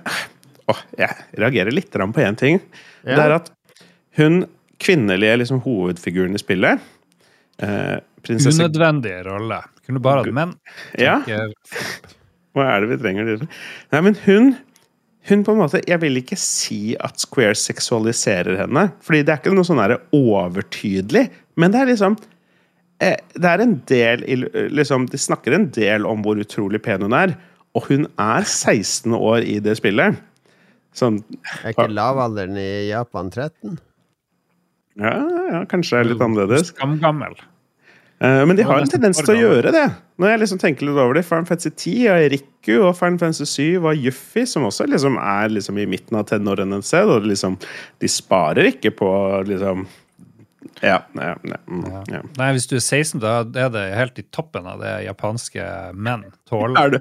åh, 0.70 0.82
jeg 1.00 1.16
reagerer 1.34 1.74
litt 1.74 1.90
på 1.90 2.22
én 2.22 2.38
ting. 2.38 2.60
Ja. 3.02 3.16
Det 3.16 3.24
er 3.24 3.34
at 3.40 3.50
hun 4.20 4.44
kvinnelige 4.78 5.34
liksom, 5.42 5.64
hovedfiguren 5.66 6.38
i 6.38 6.38
spillet 6.38 6.78
eh, 7.62 7.98
prinsesse 8.26 8.62
Unødvendige 8.62 9.24
rolle. 9.28 9.60
Kunne 9.86 10.02
bare 10.04 10.24
hatt 10.24 10.36
menn. 10.36 10.54
Ja, 11.00 11.20
hva 12.56 12.70
er 12.74 12.82
det 12.82 12.90
vi 12.92 12.98
trenger? 13.02 13.46
Nei, 13.92 14.00
men 14.04 14.18
hun 14.24 14.56
hun 15.28 15.44
på 15.44 15.52
en 15.52 15.60
måte, 15.60 15.82
Jeg 15.86 16.00
vil 16.00 16.20
ikke 16.20 16.38
si 16.40 16.96
at 17.04 17.20
Square 17.20 17.56
seksualiserer 17.58 18.56
henne, 18.62 18.88
fordi 19.04 19.22
det 19.22 19.34
er 19.34 19.40
ikke 19.42 19.52
noe 19.52 19.66
sånn 19.66 19.82
overtydelig, 20.16 21.26
men 21.56 21.74
det 21.74 21.82
er 21.82 21.90
liksom 21.90 22.16
eh, 23.04 23.18
Det 23.34 23.50
er 23.50 23.64
en 23.64 23.76
del 23.90 24.24
liksom, 24.72 25.08
De 25.12 25.20
snakker 25.20 25.52
en 25.52 25.68
del 25.74 26.06
om 26.08 26.24
hvor 26.24 26.40
utrolig 26.40 26.80
pen 26.82 27.04
hun 27.04 27.16
er, 27.16 27.36
og 27.76 27.90
hun 27.90 28.08
er 28.16 28.46
16 28.46 29.12
år 29.14 29.44
i 29.44 29.58
det 29.62 29.76
spillet. 29.78 30.16
Sånn 30.96 31.20
Er 31.60 31.74
ikke 31.74 31.90
lavalderen 31.92 32.56
i 32.58 32.88
Japan 32.88 33.28
13? 33.30 33.76
Ja, 34.98 35.14
ja 35.52 35.62
kanskje 35.70 35.96
det 35.96 36.02
er 36.02 36.10
litt 36.12 36.24
annerledes. 36.24 36.72
Skamgammel. 36.74 37.38
Uh, 38.18 38.42
men 38.50 38.56
de 38.58 38.64
har 38.66 38.82
en 38.82 38.90
tendens 38.90 39.20
til 39.22 39.36
å 39.36 39.38
gjøre 39.38 39.70
det. 39.74 39.84
Når 40.18 40.32
jeg 40.32 40.40
liksom 40.42 40.58
tenker 40.58 40.88
litt 40.88 40.98
over 40.98 41.14
det 41.14 41.22
Final 41.28 41.46
Fantasy 41.46 41.70
10 41.70 42.08
er 42.10 42.24
Riku, 42.32 42.72
og 42.80 42.96
Final 42.98 43.20
Fantasy 43.20 43.46
7 43.46 43.84
var 43.84 43.94
Yuffie, 43.94 44.48
som 44.50 44.66
også 44.66 44.88
liksom 44.90 45.20
er 45.22 45.54
liksom 45.54 45.78
i 45.78 45.86
midten 45.86 46.18
av 46.18 46.26
tenårene 46.26 46.80
et 46.82 46.88
sted. 46.88 47.06
Og 47.06 47.28
liksom, 47.30 47.54
de 48.02 48.10
sparer 48.10 48.72
ikke 48.72 48.94
på 48.98 49.12
liksom 49.46 49.86
Ja. 50.82 50.98
ja, 51.14 51.32
ja, 51.46 51.56
mm, 51.66 51.86
ja. 52.10 52.20
Nei, 52.38 52.48
hvis 52.54 52.66
du 52.70 52.76
er 52.76 52.82
16, 52.82 53.22
da 53.22 53.40
er 53.46 53.70
det 53.74 53.84
helt 53.94 54.18
i 54.18 54.26
toppen 54.34 54.66
av 54.66 54.82
det 54.82 54.96
japanske 55.06 55.64
menn 55.94 56.26
tåler. 56.50 56.78
Er, 56.78 56.90
du, 56.90 56.98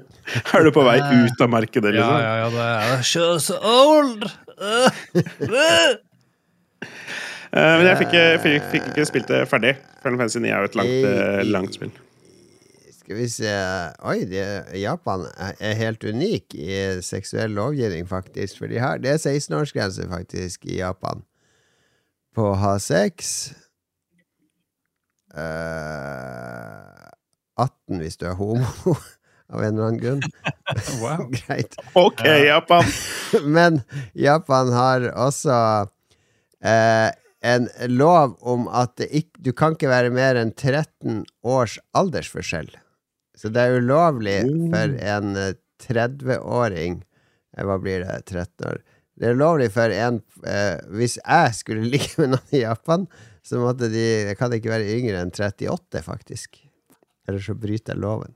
er 0.54 0.66
du 0.66 0.70
på 0.74 0.86
vei 0.86 0.98
ut 1.26 1.42
av 1.42 1.50
markedet, 1.50 1.94
Ja, 1.94 1.98
liksom? 1.98 2.18
ja, 2.22 2.34
ja, 2.38 2.48
det 2.54 2.66
er 2.78 3.38
so 3.42 3.58
old! 3.58 4.30
Uh, 7.52 7.58
uh. 7.58 7.62
Eh, 7.62 7.78
men 7.78 7.86
jeg 7.88 8.00
fikk, 8.02 8.18
fikk, 8.44 8.68
fikk 8.72 8.90
ikke 8.92 9.06
spilt 9.08 9.32
det 9.32 9.40
ferdig. 9.48 9.74
Final 10.02 10.20
Fantasy 10.20 10.42
9 10.44 10.50
er 10.50 10.58
jo 10.58 10.70
et 10.70 10.78
langt, 10.78 11.08
eh, 11.12 11.40
langt 11.48 11.78
spill. 11.78 11.94
Skal 12.98 13.16
vi 13.16 13.28
se 13.32 13.52
Oi, 14.04 14.18
det, 14.28 14.44
Japan 14.76 15.24
er 15.40 15.54
er 15.64 15.78
helt 15.78 16.04
unik 16.04 16.54
i 16.54 16.74
seksuell 17.00 17.56
lovgivning, 17.56 18.08
faktisk. 18.08 18.58
For 18.60 18.68
de 18.68 18.78
har, 18.82 19.00
det 19.00 19.14
er 19.14 19.22
16-årsgrense, 19.22 20.08
faktisk, 20.10 20.66
i 20.68 20.82
Japan 20.82 21.24
på 22.36 22.50
å 22.52 22.58
ha 22.60 22.76
sex. 22.78 23.52
Uh, 25.34 27.08
18 27.58 28.02
hvis 28.02 28.18
du 28.20 28.26
er 28.28 28.36
homo, 28.38 28.94
av 29.52 29.62
en 29.62 29.72
eller 29.72 29.88
annen 29.88 30.02
grunn. 30.02 30.22
Wow. 31.00 31.30
Greit. 31.38 31.78
OK, 31.96 32.20
Japan! 32.44 32.84
Men 33.44 33.80
Japan 34.12 34.72
har 34.74 35.06
også 35.16 35.56
eh, 36.60 37.08
en 37.42 37.68
lov 37.92 38.36
om 38.42 38.66
at 38.68 38.96
det 38.98 39.08
ikk- 39.14 39.38
du 39.44 39.52
kan 39.54 39.76
ikke 39.76 39.90
være 39.90 40.10
mer 40.10 40.34
enn 40.40 40.50
13 40.54 41.24
års 41.46 41.78
aldersforskjell. 41.94 42.70
Så 43.38 43.52
det 43.54 43.62
er 43.68 43.76
ulovlig 43.78 44.40
for 44.72 44.96
en 44.98 45.36
eh, 45.38 45.52
30-åring 45.84 46.96
eh, 47.56 47.64
Hva 47.64 47.76
blir 47.78 48.02
det? 48.02 48.16
13 48.26 48.66
år? 48.66 48.80
Det 49.18 49.28
er 49.28 49.36
ulovlig 49.38 49.68
for 49.74 49.90
en 49.94 50.20
eh, 50.46 50.78
Hvis 50.94 51.18
jeg 51.22 51.54
skulle 51.58 51.86
ligge 51.92 52.14
med 52.18 52.34
noen 52.34 52.54
i 52.58 52.64
Japan, 52.64 53.06
så 53.46 53.60
måtte 53.62 53.88
de 53.92 54.02
Jeg 54.32 54.38
kan 54.40 54.52
ikke 54.56 54.72
være 54.74 54.90
yngre 54.98 55.22
enn 55.22 55.30
38, 55.34 56.02
faktisk. 56.02 56.58
Eller 57.28 57.42
så 57.44 57.54
bryter 57.54 57.94
jeg 57.94 58.02
loven. 58.02 58.34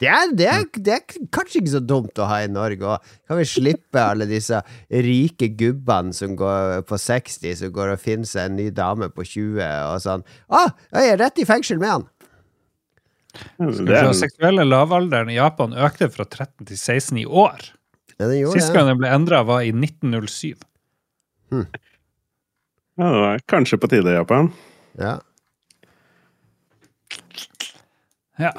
Det 0.00 0.08
er, 0.08 0.30
det, 0.32 0.46
er, 0.48 0.62
det 0.80 0.92
er 0.94 1.26
kanskje 1.34 1.60
ikke 1.60 1.72
så 1.74 1.82
dumt 1.84 2.20
å 2.20 2.28
ha 2.30 2.38
i 2.40 2.48
Norge. 2.48 2.80
òg. 2.88 3.10
kan 3.28 3.36
vi 3.36 3.44
slippe 3.48 4.00
alle 4.00 4.24
disse 4.30 4.62
rike 4.88 5.50
gubbene 5.60 6.16
som 6.16 6.32
går 6.38 6.86
på 6.88 6.96
60, 6.96 7.58
som 7.60 7.74
går 7.74 7.92
og 7.94 8.00
finner 8.00 8.30
seg 8.30 8.48
en 8.48 8.56
ny 8.56 8.70
dame 8.72 9.10
på 9.12 9.26
20 9.28 9.60
og 9.60 10.00
sånn. 10.00 10.24
Å, 10.48 10.62
jeg 10.96 11.12
er 11.12 11.20
rett 11.20 11.42
i 11.42 11.46
fengsel 11.48 11.82
med 11.82 11.92
han! 11.92 12.08
Den 13.60 14.16
seksuelle 14.16 14.64
lavalderen 14.66 15.28
i 15.30 15.36
Japan 15.36 15.76
økte 15.76 16.08
fra 16.10 16.24
13 16.24 16.66
til 16.72 16.80
16 16.80 17.20
i 17.20 17.26
år. 17.28 17.68
Ja, 18.20 18.28
Sist 18.52 18.74
gang 18.74 18.88
den 18.88 18.98
ble 19.00 19.12
endra, 19.12 19.44
var 19.48 19.62
i 19.64 19.70
1907. 19.72 20.56
ja, 21.52 21.62
det 22.96 23.22
var 23.22 23.46
kanskje 23.48 23.78
på 23.80 23.88
tide, 23.92 24.12
i 24.12 24.18
Japan. 24.18 24.50
Ja. 25.00 25.14
Ja. 28.40 28.52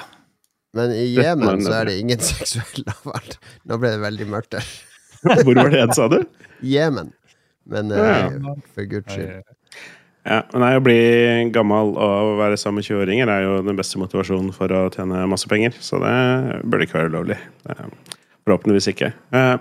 Men 0.77 0.91
i 0.95 1.05
Jemen 1.17 1.59
så 1.65 1.73
er 1.81 1.89
det 1.89 1.97
ingen 1.99 2.19
seksuell 2.31 2.85
lavalder. 2.87 3.39
Nå 3.67 3.77
ble 3.81 3.89
det 3.95 4.03
veldig 4.05 4.27
mørkt 4.31 4.53
der. 4.55 4.69
Hvor 5.43 5.53
var 5.57 5.69
det 5.73 5.79
igjen, 5.81 5.95
sa 5.97 6.07
du? 6.11 6.19
Jemen. 6.65 7.11
Men 7.71 7.91
Ja. 7.93 8.05
eh, 8.29 8.53
for 8.75 8.87
guds 8.89 9.11
skyld. 9.13 9.41
Ja, 10.21 10.43
men 10.53 10.61
nei, 10.61 10.71
Å 10.77 10.81
bli 10.85 10.95
gammel 11.53 11.95
og 11.97 12.35
være 12.37 12.57
sammen 12.61 12.79
med 12.81 12.85
20-åringer 12.85 13.29
er 13.33 13.43
jo 13.47 13.55
den 13.65 13.77
beste 13.79 13.97
motivasjonen 13.97 14.51
for 14.53 14.69
å 14.77 14.83
tjene 14.93 15.23
masse 15.29 15.49
penger. 15.49 15.73
Så 15.81 15.97
det 16.03 16.61
burde 16.69 16.85
ikke 16.85 16.99
være 16.99 17.09
ulovlig. 17.09 17.37
Forhåpentligvis 18.45 18.87
ikke. 18.93 19.11
Eh, 19.37 19.57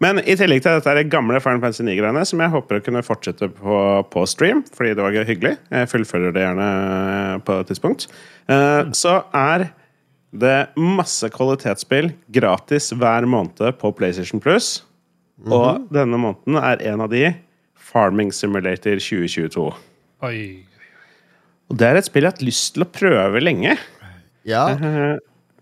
Men 0.00 0.20
i 0.20 0.34
tillegg 0.38 0.62
til 0.64 0.76
dette 0.78 0.90
er 0.92 1.00
det 1.00 1.10
gamle 1.12 1.40
Final 1.44 1.60
Fantasy 1.62 1.82
9-greiene, 1.86 2.24
som 2.28 2.40
jeg 2.44 2.52
håper 2.52 2.78
å 2.78 2.84
kunne 2.86 3.02
fortsette 3.04 3.48
på, 3.56 3.78
på 4.12 4.24
stream, 4.30 4.60
fordi 4.76 4.92
det 4.96 5.04
var 5.06 5.16
hyggelig. 5.28 5.54
Jeg 5.72 5.90
fullfører 5.92 6.34
det 6.36 6.44
gjerne 6.44 6.68
på 7.48 7.56
et 7.62 7.70
tidspunkt. 7.72 8.08
Eh, 8.48 8.82
Så 8.96 9.16
er 9.34 9.68
det 10.32 10.48
er 10.52 10.66
masse 10.76 11.28
kvalitetsspill 11.32 12.10
gratis 12.34 12.90
hver 12.92 13.24
måned 13.30 13.78
på 13.80 13.92
PlayStation 13.96 14.40
Plus. 14.44 14.82
Og 15.48 15.86
denne 15.94 16.18
måneden 16.20 16.58
er 16.60 16.82
en 16.90 17.00
av 17.04 17.08
de 17.12 17.30
Farming 17.88 18.32
Simulator 18.34 18.98
2022. 19.00 19.68
Oi. 20.26 20.40
Og 21.70 21.78
det 21.78 21.86
er 21.88 22.00
et 22.00 22.08
spill 22.08 22.24
jeg 22.26 22.32
har 22.32 22.36
hatt 22.36 22.44
lyst 22.44 22.74
til 22.74 22.84
å 22.84 22.90
prøve 22.92 23.40
lenge. 23.44 23.76
Ja. 24.48 24.66
Eh, 24.74 25.16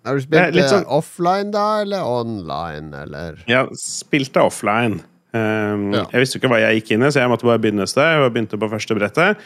Har 0.06 0.14
du 0.14 0.22
spilt 0.22 0.54
det 0.54 0.64
sånn- 0.70 0.86
offline, 0.86 1.50
da, 1.50 1.82
eller 1.82 2.02
online, 2.06 2.94
eller? 2.94 3.38
Ja, 3.50 3.66
spilte 3.74 4.42
offline. 4.42 5.00
Um, 5.34 5.92
Ja. 5.92 6.06
Jeg 6.12 6.20
visste 6.22 6.38
jo 6.38 6.40
ikke 6.40 6.50
hva 6.54 6.60
jeg 6.62 6.80
gikk 6.82 6.90
inn 6.94 7.02
i, 7.02 7.10
så 7.10 7.20
jeg 7.20 7.28
måtte 7.28 7.44
bare 7.44 7.58
begynne 7.58 7.82
et 7.82 7.88
sted. 7.90 8.02
Jeg 8.06 8.32
begynte 8.32 8.58
på 8.58 8.70
første 8.70 8.94
brettet. 8.96 9.36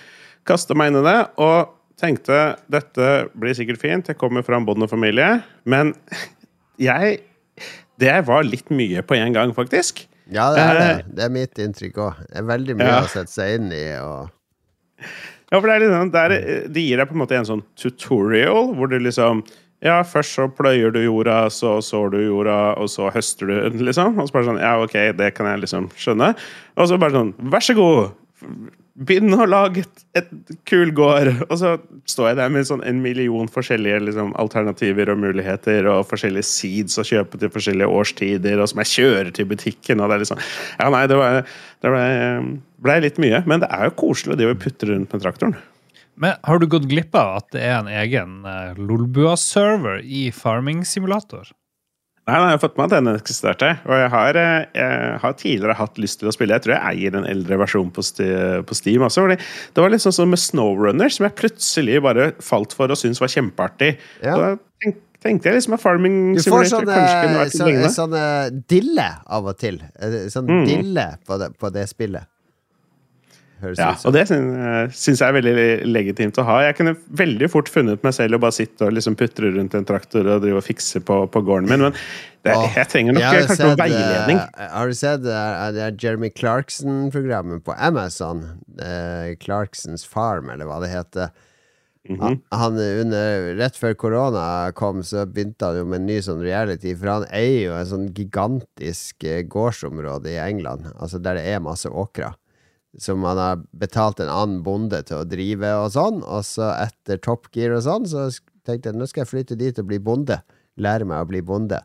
Kasta 0.46 0.74
meg 0.74 0.92
inn 0.92 1.00
i 1.00 1.02
det 1.02 1.28
og 1.38 1.68
tenkte 2.00 2.38
dette 2.72 3.08
blir 3.38 3.54
sikkert 3.56 3.80
fint. 3.82 4.08
Jeg 4.10 4.18
kommer 4.20 4.42
fra 4.46 4.56
en 4.58 4.66
bondefamilie. 4.68 5.42
Men 5.68 5.94
jeg 6.80 7.20
Det 8.00 8.14
var 8.26 8.42
litt 8.48 8.70
mye 8.72 9.02
på 9.04 9.14
en 9.18 9.34
gang, 9.36 9.50
faktisk. 9.56 10.06
Ja, 10.32 10.46
det 10.54 10.62
er 10.62 10.78
det. 10.78 10.90
Eh, 10.90 11.08
Det 11.18 11.24
er 11.26 11.32
mitt 11.34 11.58
inntrykk 11.60 11.96
òg. 12.00 12.20
Det 12.30 12.38
er 12.40 12.46
veldig 12.48 12.76
mye 12.78 12.86
Ja. 12.92 13.00
å 13.04 13.10
sette 13.12 13.32
seg 13.34 13.56
inn 13.58 13.72
i. 13.76 13.82
Og... 14.00 14.30
Ja, 15.50 15.58
for 15.58 15.66
det 15.66 15.74
er 15.74 15.82
litt 15.82 15.90
sånn, 15.96 16.12
det 16.14 16.20
er, 16.22 16.68
De 16.70 16.84
gir 16.86 17.00
deg 17.00 17.08
på 17.10 17.16
en 17.16 17.22
måte 17.24 17.36
en 17.36 17.48
sånn 17.48 17.64
tutorial, 17.76 18.72
hvor 18.78 18.88
du 18.92 18.98
liksom 19.02 19.42
Ja, 19.82 20.02
først 20.04 20.36
så 20.36 20.44
pløyer 20.52 20.92
du 20.92 20.98
jorda, 21.02 21.46
så 21.50 21.78
sår 21.82 22.10
du 22.12 22.18
jorda, 22.26 22.56
og 22.78 22.88
så 22.92 23.08
høster 23.12 23.48
du 23.48 23.54
den, 23.70 23.84
liksom. 23.88 24.18
Og 24.20 24.28
så 24.28 24.36
bare 24.36 24.48
sånn 24.50 24.60
Ja, 24.60 24.74
ok, 24.84 24.96
det 25.16 25.32
kan 25.34 25.46
jeg 25.50 25.62
liksom 25.64 25.88
skjønne. 25.96 26.34
Og 26.76 26.88
så 26.88 26.98
bare 27.00 27.16
sånn 27.16 27.34
Vær 27.50 27.64
så 27.64 27.74
god! 27.74 28.12
Begynn 29.00 29.32
å 29.32 29.46
lage 29.48 29.80
et, 29.80 30.02
et 30.20 30.30
kul 30.68 30.90
gård! 30.92 31.30
Og 31.46 31.54
så 31.56 31.72
står 32.10 32.30
jeg 32.30 32.38
der 32.42 32.50
med 32.52 32.66
sånn 32.68 32.82
en 32.84 32.98
million 33.00 33.48
forskjellige 33.48 34.02
liksom, 34.10 34.34
alternativer 34.40 35.08
og 35.14 35.22
muligheter, 35.22 35.88
og 35.88 36.08
forskjellige 36.10 36.48
seeds 36.48 37.00
å 37.00 37.06
kjøpe 37.08 37.40
til 37.40 37.52
forskjellige 37.54 37.88
årstider, 37.88 38.60
og 38.60 38.68
som 38.68 38.82
jeg 38.84 38.92
kjører 38.92 39.32
til 39.36 39.48
butikken, 39.48 40.02
og 40.02 40.12
det 40.12 40.18
er 40.18 40.24
liksom 40.26 40.42
Ja, 40.42 40.90
nei, 40.92 41.06
det, 41.08 41.16
var, 41.16 41.40
det 41.80 41.94
ble, 41.94 42.04
ble 42.84 42.98
litt 43.06 43.20
mye. 43.22 43.40
Men 43.48 43.64
det 43.64 43.70
er 43.72 43.88
jo 43.88 43.96
koselig, 44.04 44.36
å 44.36 44.58
putte 44.60 44.90
rundt 44.92 45.16
med 45.16 45.24
traktoren. 45.24 45.56
Men 46.20 46.36
har 46.44 46.60
du 46.60 46.68
gått 46.68 46.90
glipp 46.90 47.16
av 47.16 47.38
at 47.38 47.48
det 47.54 47.64
er 47.64 47.78
en 47.78 47.88
egen 47.88 48.42
uh, 48.44 48.76
Lolbua-server 48.76 50.04
i 50.04 50.28
Farming 50.36 50.84
Simulator? 50.84 51.48
Nei, 52.30 52.38
nei, 52.38 52.50
jeg 52.52 52.58
har 52.58 52.62
fått 52.62 52.76
med 52.78 52.86
at 52.86 52.92
den 53.00 53.10
eksisterte. 53.16 53.70
Og 53.88 53.94
jeg 53.98 54.10
har, 54.12 54.36
eh, 54.38 54.66
jeg 54.78 55.18
har 55.24 55.32
tidligere 55.40 55.74
hatt 55.80 55.98
lyst 55.98 56.20
til 56.22 56.30
å 56.30 56.34
spille. 56.36 56.54
Jeg 56.54 56.62
tror 56.68 56.76
jeg 56.76 56.94
eier 57.00 57.16
en 57.18 57.26
eldre 57.26 57.58
versjon 57.64 57.90
på, 57.90 58.04
på 58.70 58.76
Steam 58.78 59.02
også. 59.08 59.24
Fordi 59.26 59.36
det 59.74 59.82
var 59.82 59.90
litt 59.90 60.04
sånn 60.04 60.14
som 60.14 60.30
med 60.30 60.38
Snowrunner, 60.38 61.10
som 61.10 61.26
jeg 61.26 61.34
plutselig 61.42 62.00
bare 62.06 62.30
falt 62.44 62.76
for 62.78 62.92
og 62.94 63.00
syntes 63.00 63.20
var 63.22 63.32
kjempeartig. 63.34 63.96
Ja. 64.22 64.36
Da 64.38 64.50
tenk, 64.84 65.00
tenkte 65.26 65.50
jeg 65.50 65.58
liksom 65.58 65.74
at 65.76 65.82
Farming 65.82 66.18
Du 66.38 66.42
får 66.46 66.70
sånne, 66.70 66.98
sånne, 67.52 67.90
sånne 67.98 68.24
dille 68.70 69.08
av 69.26 69.50
og 69.50 69.58
til. 69.60 69.80
Eh, 70.00 70.20
Sånn 70.32 70.46
Mm. 70.46 70.66
dille 70.70 71.08
på 71.26 71.38
det, 71.42 71.50
på 71.58 71.72
det 71.74 71.88
spillet. 71.90 72.24
Ja, 73.78 73.90
og 74.08 74.14
det 74.16 74.24
syns 74.30 75.20
jeg 75.20 75.26
er 75.26 75.34
veldig 75.36 75.54
legitimt 75.90 76.38
å 76.40 76.44
ha. 76.48 76.60
Jeg 76.68 76.76
kunne 76.78 76.94
veldig 77.20 77.48
fort 77.52 77.68
funnet 77.68 78.02
meg 78.06 78.14
selv 78.16 78.38
å 78.38 78.42
bare 78.42 78.56
sitte 78.56 78.86
og 78.88 78.94
liksom 78.96 79.16
putre 79.20 79.50
rundt 79.54 79.74
en 79.76 79.84
traktor 79.88 80.24
og 80.26 80.40
drive 80.44 80.62
og 80.62 80.66
fikse 80.66 81.02
på, 81.04 81.20
på 81.32 81.42
gården 81.46 81.68
min, 81.70 81.84
men 81.88 81.98
det, 82.46 82.54
jeg 82.78 82.88
trenger 82.88 83.12
nok 83.16 83.20
jeg 83.20 83.28
har 83.28 83.46
kanskje 83.50 83.66
noe 83.66 83.74
sett, 83.74 83.82
veiledning. 83.84 84.38
eh, 84.40 84.72
har 84.72 84.88
du 84.88 84.96
sett 84.96 85.28
eh, 85.28 85.68
det 85.76 85.84
er 85.90 85.98
Jeremy 86.00 86.30
Clarkson-programmet 86.32 87.64
på 87.66 87.76
Amazon? 87.76 88.42
Eh, 88.80 89.36
Clarksons 89.42 90.06
Farm, 90.08 90.48
eller 90.50 90.68
hva 90.70 90.80
det 90.84 90.90
heter. 90.94 91.30
Mhm. 92.08 92.16
Han, 92.22 92.36
han 92.56 92.78
under, 92.80 93.50
Rett 93.58 93.76
før 93.76 93.92
korona 94.00 94.72
kom, 94.72 95.02
så 95.04 95.26
begynte 95.28 95.68
han 95.68 95.76
jo 95.82 95.84
med 95.84 96.00
en 96.00 96.06
ny 96.08 96.16
sånn 96.24 96.40
reality. 96.40 96.94
For 96.96 97.10
han 97.12 97.26
eier 97.28 97.66
jo 97.66 97.74
en 97.76 97.90
sånn 97.90 98.06
gigantisk 98.16 99.26
eh, 99.28 99.42
gårdsområde 99.44 100.32
i 100.32 100.38
England, 100.40 100.88
altså 100.96 101.20
der 101.20 101.36
det 101.36 101.44
er 101.52 101.60
masse 101.60 101.92
åkre. 101.92 102.32
Som 102.98 103.22
han 103.24 103.38
har 103.38 103.62
betalt 103.76 104.20
en 104.20 104.32
annen 104.32 104.62
bonde 104.66 104.98
til 105.06 105.20
å 105.20 105.28
drive 105.28 105.70
og 105.84 105.92
sånn. 105.94 106.22
Og 106.26 106.44
så 106.46 106.72
etter 106.74 107.20
Top 107.22 107.50
Gear 107.54 107.76
og 107.76 107.84
sånn, 107.86 108.08
så 108.10 108.26
tenkte 108.66 108.90
jeg 108.90 108.98
nå 108.98 109.08
skal 109.10 109.24
jeg 109.24 109.32
flytte 109.32 109.58
dit 109.60 109.78
og 109.78 109.90
bli 109.90 110.00
bonde. 110.02 110.40
Lære 110.80 111.06
meg 111.08 111.22
å 111.22 111.28
bli 111.30 111.42
bonde. 111.46 111.80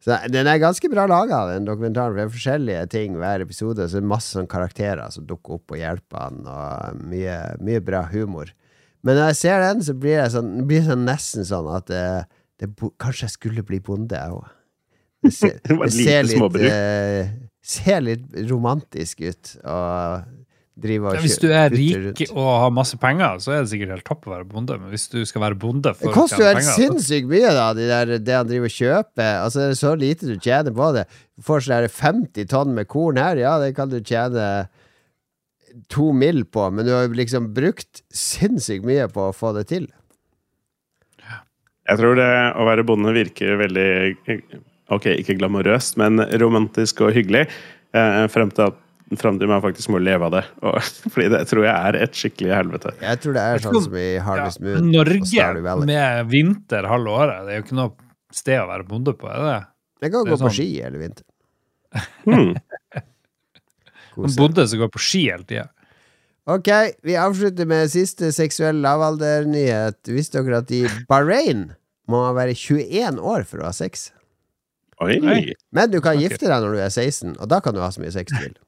Så 0.00 0.16
den 0.32 0.48
er 0.48 0.60
ganske 0.60 0.88
bra 0.88 1.04
laga, 1.08 1.42
den 1.50 1.66
dokumentaren. 1.68 2.14
For 2.14 2.20
det 2.20 2.24
er 2.24 2.36
forskjellige 2.36 2.84
ting 2.92 3.18
hver 3.20 3.44
episode. 3.44 3.84
Så 3.84 3.98
det 3.98 4.04
er 4.04 4.12
masse 4.12 4.32
sånne 4.32 4.50
karakterer 4.50 5.12
som 5.12 5.26
dukker 5.28 5.58
opp 5.58 5.74
og 5.74 5.80
hjelper 5.80 6.24
han, 6.24 6.40
og 6.48 7.02
mye, 7.10 7.36
mye 7.60 7.82
bra 7.84 8.06
humor. 8.12 8.52
Men 9.04 9.16
når 9.16 9.30
jeg 9.30 9.40
ser 9.40 9.62
den, 9.64 9.84
så 9.84 9.96
blir 9.96 10.18
det, 10.18 10.30
sånn, 10.34 10.50
det 10.60 10.66
blir 10.68 10.82
sånn 10.84 11.04
nesten 11.08 11.46
sånn 11.48 11.68
at 11.72 11.86
det, 11.88 12.06
det, 12.60 12.70
kanskje 13.00 13.26
jeg 13.26 13.36
skulle 13.36 13.64
bli 13.66 13.80
bonde, 13.84 14.16
jeg 14.16 14.40
òg. 14.40 14.48
Det 15.20 15.34
ser, 15.36 15.58
Det 15.60 15.88
ser 15.92 16.22
litt, 16.24 16.54
eh, 16.64 17.26
ser 17.60 17.98
litt 18.00 18.22
romantisk 18.48 19.18
ut. 19.20 19.50
Og 19.68 20.30
drive 20.82 21.10
og 21.10 21.24
Hvis 21.24 21.38
du 21.42 21.48
er 21.52 21.72
rik 21.72 22.22
og 22.30 22.48
har 22.48 22.72
masse 22.74 22.98
penger, 23.00 23.38
så 23.44 23.54
er 23.54 23.62
det 23.62 23.72
sikkert 23.72 23.94
helt 23.94 24.06
topp 24.08 24.28
å 24.28 24.34
være 24.34 24.48
bonde. 24.50 24.78
Men 24.80 24.92
hvis 24.94 25.06
du 25.12 25.18
skal 25.28 25.44
være 25.44 25.58
bonde 25.60 25.92
for 25.96 26.08
Det 26.08 26.16
koster 26.16 26.44
jo 26.44 26.50
helt 26.50 26.68
sinnssykt 26.68 27.30
mye, 27.30 27.52
da, 27.56 27.70
de 27.76 27.88
der, 27.90 28.14
det 28.18 28.36
han 28.36 28.50
driver 28.50 28.70
og 28.70 28.76
kjøper. 28.76 29.32
Altså, 29.44 29.62
det 29.62 29.68
er 29.68 29.80
så 29.80 29.94
lite 30.00 30.28
du 30.30 30.36
tjener 30.36 30.76
på 30.76 30.90
det. 30.96 31.06
Du 31.38 31.46
får 31.46 31.66
sånn 31.66 31.88
50 32.00 32.50
tonn 32.50 32.76
med 32.76 32.90
korn 32.90 33.20
her, 33.20 33.40
ja, 33.40 33.56
det 33.62 33.72
kan 33.78 33.92
du 33.92 34.00
tjene 34.00 34.44
to 35.92 36.10
mill. 36.16 36.44
på, 36.44 36.66
men 36.74 36.86
du 36.86 36.92
har 36.94 37.06
jo 37.06 37.16
liksom 37.18 37.52
brukt 37.54 38.02
sinnssykt 38.14 38.86
mye 38.86 39.06
på 39.12 39.28
å 39.28 39.36
få 39.36 39.54
det 39.58 39.68
til. 39.70 39.88
Jeg 41.90 41.98
tror 41.98 42.18
det 42.18 42.30
å 42.54 42.66
være 42.68 42.86
bonde 42.86 43.14
virker 43.14 43.56
veldig 43.58 43.88
Ok, 44.90 45.04
ikke 45.20 45.36
glamorøst, 45.38 45.94
men 46.02 46.18
romantisk 46.42 47.04
og 47.06 47.12
hyggelig. 47.14 47.44
Eh, 47.94 48.24
frem 48.30 48.50
til 48.50 48.72
at 48.72 48.78
Frem 49.18 49.40
til 49.40 49.50
man 49.50 49.62
faktisk 49.64 49.90
må 49.90 49.98
leve 49.98 50.28
av 50.28 50.34
det. 50.36 50.44
Og, 50.62 50.76
fordi 51.12 51.30
det 51.32 51.40
tror 51.50 51.66
jeg 51.66 51.74
er 51.74 51.98
et 52.04 52.20
skikkelig 52.20 52.52
helvete. 52.54 52.94
Jeg 53.02 53.22
tror 53.24 53.34
det 53.36 53.46
er 53.46 53.64
sånn 53.64 53.80
som 53.88 53.98
i 53.98 54.06
Harvest 54.22 54.62
Moon. 54.62 54.92
Norge 54.92 55.50
med 55.82 56.30
vinter 56.30 56.86
halve 56.90 57.18
året, 57.24 57.42
det 57.46 57.56
er 57.56 57.60
jo 57.60 57.66
ikke 57.66 57.80
noe 57.80 57.94
sted 58.34 58.60
å 58.62 58.68
være 58.70 58.86
bonde 58.86 59.16
på, 59.18 59.26
er 59.30 59.42
det? 59.48 59.58
Jeg 60.00 60.14
kan 60.14 60.22
det 60.24 60.30
gå 60.30 60.36
gå 60.36 60.36
på 60.36 60.40
sånn. 60.44 60.56
ski 60.56 60.68
hele 60.78 61.02
vinteren. 61.02 61.28
Hmm. 62.26 62.54
En 64.20 64.32
bonde 64.36 64.64
som 64.68 64.80
går 64.82 64.88
på 64.92 65.00
ski 65.00 65.20
hele 65.30 65.46
tida. 65.48 65.68
Ok, 66.50 66.68
vi 67.06 67.14
avslutter 67.16 67.68
med 67.68 67.90
siste 67.92 68.32
seksuell 68.34 68.80
lavaldernyhet. 68.82 70.00
Visste 70.10 70.42
dere 70.42 70.62
at 70.64 70.72
i 70.74 70.82
Bahrain 71.08 71.68
må 72.10 72.24
man 72.24 72.34
være 72.36 72.56
21 72.58 73.20
år 73.22 73.46
for 73.48 73.62
å 73.62 73.68
ha 73.68 73.74
sex? 73.76 74.08
Oi. 75.00 75.20
Men 75.72 75.92
du 75.92 76.00
kan 76.02 76.18
okay. 76.18 76.26
gifte 76.26 76.50
deg 76.50 76.64
når 76.64 76.74
du 76.74 76.82
er 76.82 76.90
16, 76.90 77.36
og 77.38 77.48
da 77.48 77.60
kan 77.64 77.76
du 77.76 77.80
ha 77.80 77.88
så 77.94 78.02
mye 78.02 78.12
sex 78.12 78.34
du 78.34 78.40
vil. 78.42 78.58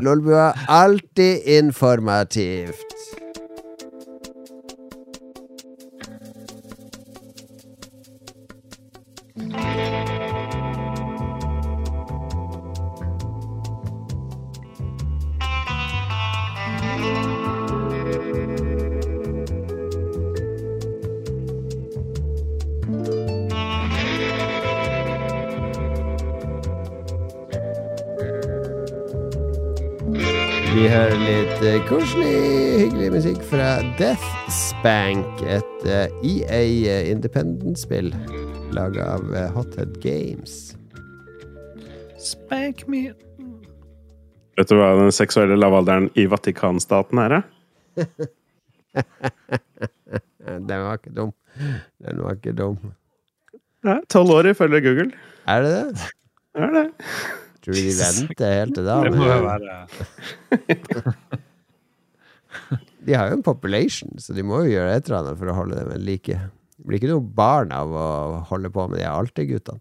Lolbua, 0.00 0.54
alltid 0.66 1.42
informativt. 1.44 2.84
Vi 9.36 9.83
hører 30.94 31.18
litt 31.18 31.62
eh, 31.66 31.80
koselig, 31.88 32.34
hyggelig 32.78 33.08
musikk 33.16 33.40
fra 33.48 33.68
Death 33.98 34.26
Spank, 34.54 35.40
et 35.42 35.86
eh, 35.90 36.12
EA 36.22 37.00
Independent-spill 37.10 38.12
laga 38.76 39.08
av 39.16 39.32
eh, 39.34 39.48
Hothead 39.56 39.96
Games. 40.04 40.76
Spank 42.22 42.86
me. 42.86 43.08
Vet 44.54 44.70
du 44.70 44.78
hva 44.78 44.92
den 45.00 45.10
seksuelle 45.14 45.58
lavalderen 45.58 46.12
i 46.14 46.28
Vatikanstaten 46.30 47.24
er? 47.24 47.38
da? 47.40 48.00
Eh, 48.94 50.58
Den 50.70 50.84
var 50.86 51.00
ikke 51.00 51.16
dum. 51.16 51.32
Den 52.04 52.22
var 52.22 52.38
ikke 52.38 52.54
dum. 52.54 52.78
Ja, 53.82 53.98
Tolv 54.12 54.30
år 54.36 54.54
ifølge 54.54 54.84
Google. 54.84 55.10
Er 55.50 55.64
det 55.66 55.72
det? 55.74 56.12
Er 56.54 56.76
det? 56.78 56.90
Tror 57.64 57.72
du 57.72 57.80
de 57.80 57.96
venter 57.96 58.50
helt 58.58 58.74
til 58.76 58.84
da? 58.84 58.98
Det 59.06 59.12
må 59.16 59.24
jo 59.24 59.40
være 59.46 59.74
De 63.04 63.12
har 63.16 63.28
jo 63.28 63.34
en 63.38 63.44
population, 63.44 64.12
så 64.20 64.32
de 64.36 64.42
må 64.46 64.56
jo 64.64 64.70
gjøre 64.76 64.96
et 64.96 65.04
eller 65.08 65.20
annet 65.22 65.38
for 65.40 65.48
å 65.50 65.56
holde 65.56 65.76
dem 65.80 65.88
ved 65.92 66.00
like. 66.04 66.36
Det 66.76 66.84
blir 66.84 66.98
ikke 67.00 67.10
noe 67.10 67.34
barn 67.40 67.70
av 67.74 67.88
å 67.92 68.06
holde 68.50 68.70
på 68.72 68.82
med 68.88 68.98
de 69.00 69.06
Alte-guttene. 69.08 69.80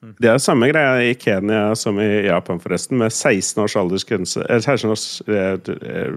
Det 0.00 0.28
er 0.32 0.38
samme 0.40 0.64
greia 0.70 0.94
i 1.04 1.16
Kenya 1.20 1.74
som 1.76 1.98
i 2.00 2.24
Japan, 2.24 2.60
forresten, 2.62 2.96
med 3.02 3.12
16 3.12 3.60
års 3.60 3.76
aldersgrense 3.76 4.40
eller 4.46 4.64
16 4.64 4.92
års 4.94 5.06
eh, 5.28 5.56
eh, 5.76 6.12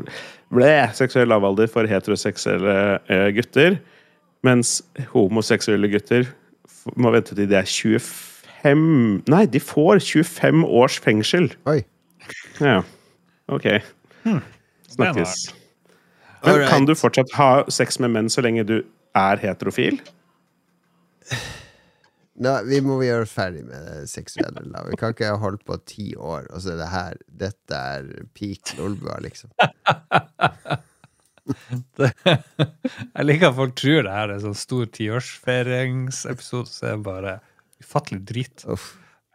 ble, 0.55 0.69
seksuell 0.95 1.27
lavalder 1.27 1.67
for 1.71 1.83
heteroseksuelle 1.91 2.75
eh, 3.11 3.27
gutter, 3.35 3.75
mens 4.47 4.77
homoseksuelle 5.11 5.91
gutter 5.91 6.23
må 6.95 7.11
vente 7.11 7.35
til 7.35 7.51
de 7.51 7.59
er 7.59 7.67
25 7.67 8.32
Nei, 8.63 9.45
de 9.51 9.59
får 9.59 9.99
25 9.99 10.63
års 10.65 10.99
fengsel! 11.03 11.49
Oi. 11.67 11.81
Ja, 12.61 12.83
ok. 13.51 13.67
Hmm. 14.23 14.39
Snakkes. 14.87 15.53
Alright. 16.43 16.61
Men 16.61 16.69
kan 16.69 16.85
du 16.87 16.95
fortsatt 16.95 17.31
ha 17.35 17.49
sex 17.71 17.99
med 17.99 18.13
menn 18.15 18.29
så 18.31 18.43
lenge 18.43 18.63
du 18.67 18.77
er 19.15 19.41
heterofil? 19.41 19.99
Nei, 22.43 22.55
vi 22.65 22.79
må 22.81 22.97
gjøre 23.05 23.27
ferdig 23.29 23.61
med 23.67 23.83
det 23.85 24.07
seksuelle. 24.11 24.63
Da. 24.65 24.81
Vi 24.89 24.97
kan 24.99 25.13
ikke 25.13 25.29
ha 25.29 25.37
holdt 25.39 25.63
på 25.67 25.77
ti 25.87 26.07
år, 26.17 26.47
og 26.49 26.63
så 26.63 26.73
er 26.73 26.79
det 26.81 26.89
her 26.93 27.19
Dette 27.43 27.83
er 27.97 28.09
peak 28.33 28.73
Lolbua, 28.79 29.19
liksom. 29.23 29.51
Jeg 33.13 33.25
liker 33.27 33.49
at 33.49 33.57
folk 33.57 33.75
tror 33.75 34.05
det 34.07 34.13
her 34.15 34.29
er 34.29 34.35
en 34.37 34.45
sånn 34.47 34.57
stor 34.57 34.85
tiårsfeiringsepisode, 34.97 36.71
så 36.71 36.87
er 36.87 36.95
det 36.95 37.05
bare 37.05 37.33
ufattelig 37.83 38.23
drit. 38.27 38.65
Uff. 38.71 38.93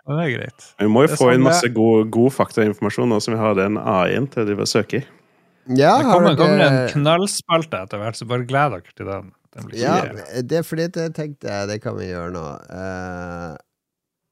Men 0.09 0.17
det 0.17 0.25
er 0.25 0.35
greit. 0.39 0.67
Vi 0.81 0.89
må 0.89 1.05
jo 1.05 1.13
få 1.13 1.27
sånn 1.27 1.37
inn 1.37 1.45
masse 1.45 1.69
god, 1.69 2.09
god 2.15 2.33
faktainformasjon 2.33 3.11
nå 3.13 3.21
som 3.21 3.35
vi 3.35 3.41
har 3.43 3.57
den 3.59 3.77
AI-en 3.77 4.29
til 4.33 4.49
de 4.49 4.67
søker. 4.69 5.05
Ja, 5.69 5.99
Det 5.99 6.07
har 6.09 6.15
kommer, 6.15 6.37
kommer 6.39 6.65
en 6.65 6.93
knallspalte 6.95 7.83
etter 7.85 8.01
hvert, 8.01 8.17
så 8.17 8.25
bare 8.29 8.47
gled 8.49 8.73
dere 8.73 8.95
til 8.97 9.11
den. 9.11 9.33
den 9.53 9.69
blir 9.69 9.83
Ja, 9.83 9.97
det 10.41 10.63
er 10.63 10.65
fordi 10.65 10.87
det 10.97 11.11
tenkte 11.19 11.51
jeg 11.53 11.69
Det 11.69 11.83
kan 11.85 11.99
vi 11.99 12.09
gjøre 12.09 12.33
nå. 12.33 12.45
Uh, 12.73 13.57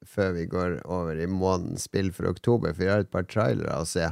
før 0.07 0.33
vi 0.33 0.47
går 0.49 0.79
over 0.89 1.21
i 1.21 1.29
månedens 1.29 1.85
spill 1.91 2.09
for 2.14 2.31
oktober, 2.31 2.73
for 2.73 2.87
vi 2.87 2.91
har 2.95 3.05
et 3.05 3.12
par 3.12 3.27
trailere 3.29 3.77
å 3.77 3.85
se. 3.85 4.09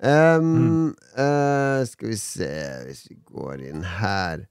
Um, 0.00 0.96
eh, 1.12 1.82
skal 1.84 2.08
vi 2.08 2.16
se 2.16 2.46
Hvis 2.86 3.02
vi 3.10 3.18
går 3.28 3.60
inn 3.68 3.82
her 3.84 4.46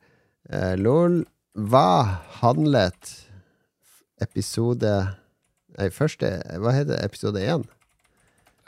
uh, 0.53 0.75
LOL, 0.77 1.23
hva 1.57 2.21
handlet 2.37 3.15
episode 4.23 4.93
Nei, 5.77 5.89
første 5.93 6.31
Hva 6.59 6.73
heter 6.75 6.95
det? 6.95 7.03
Episode 7.05 7.43
én? 7.43 7.65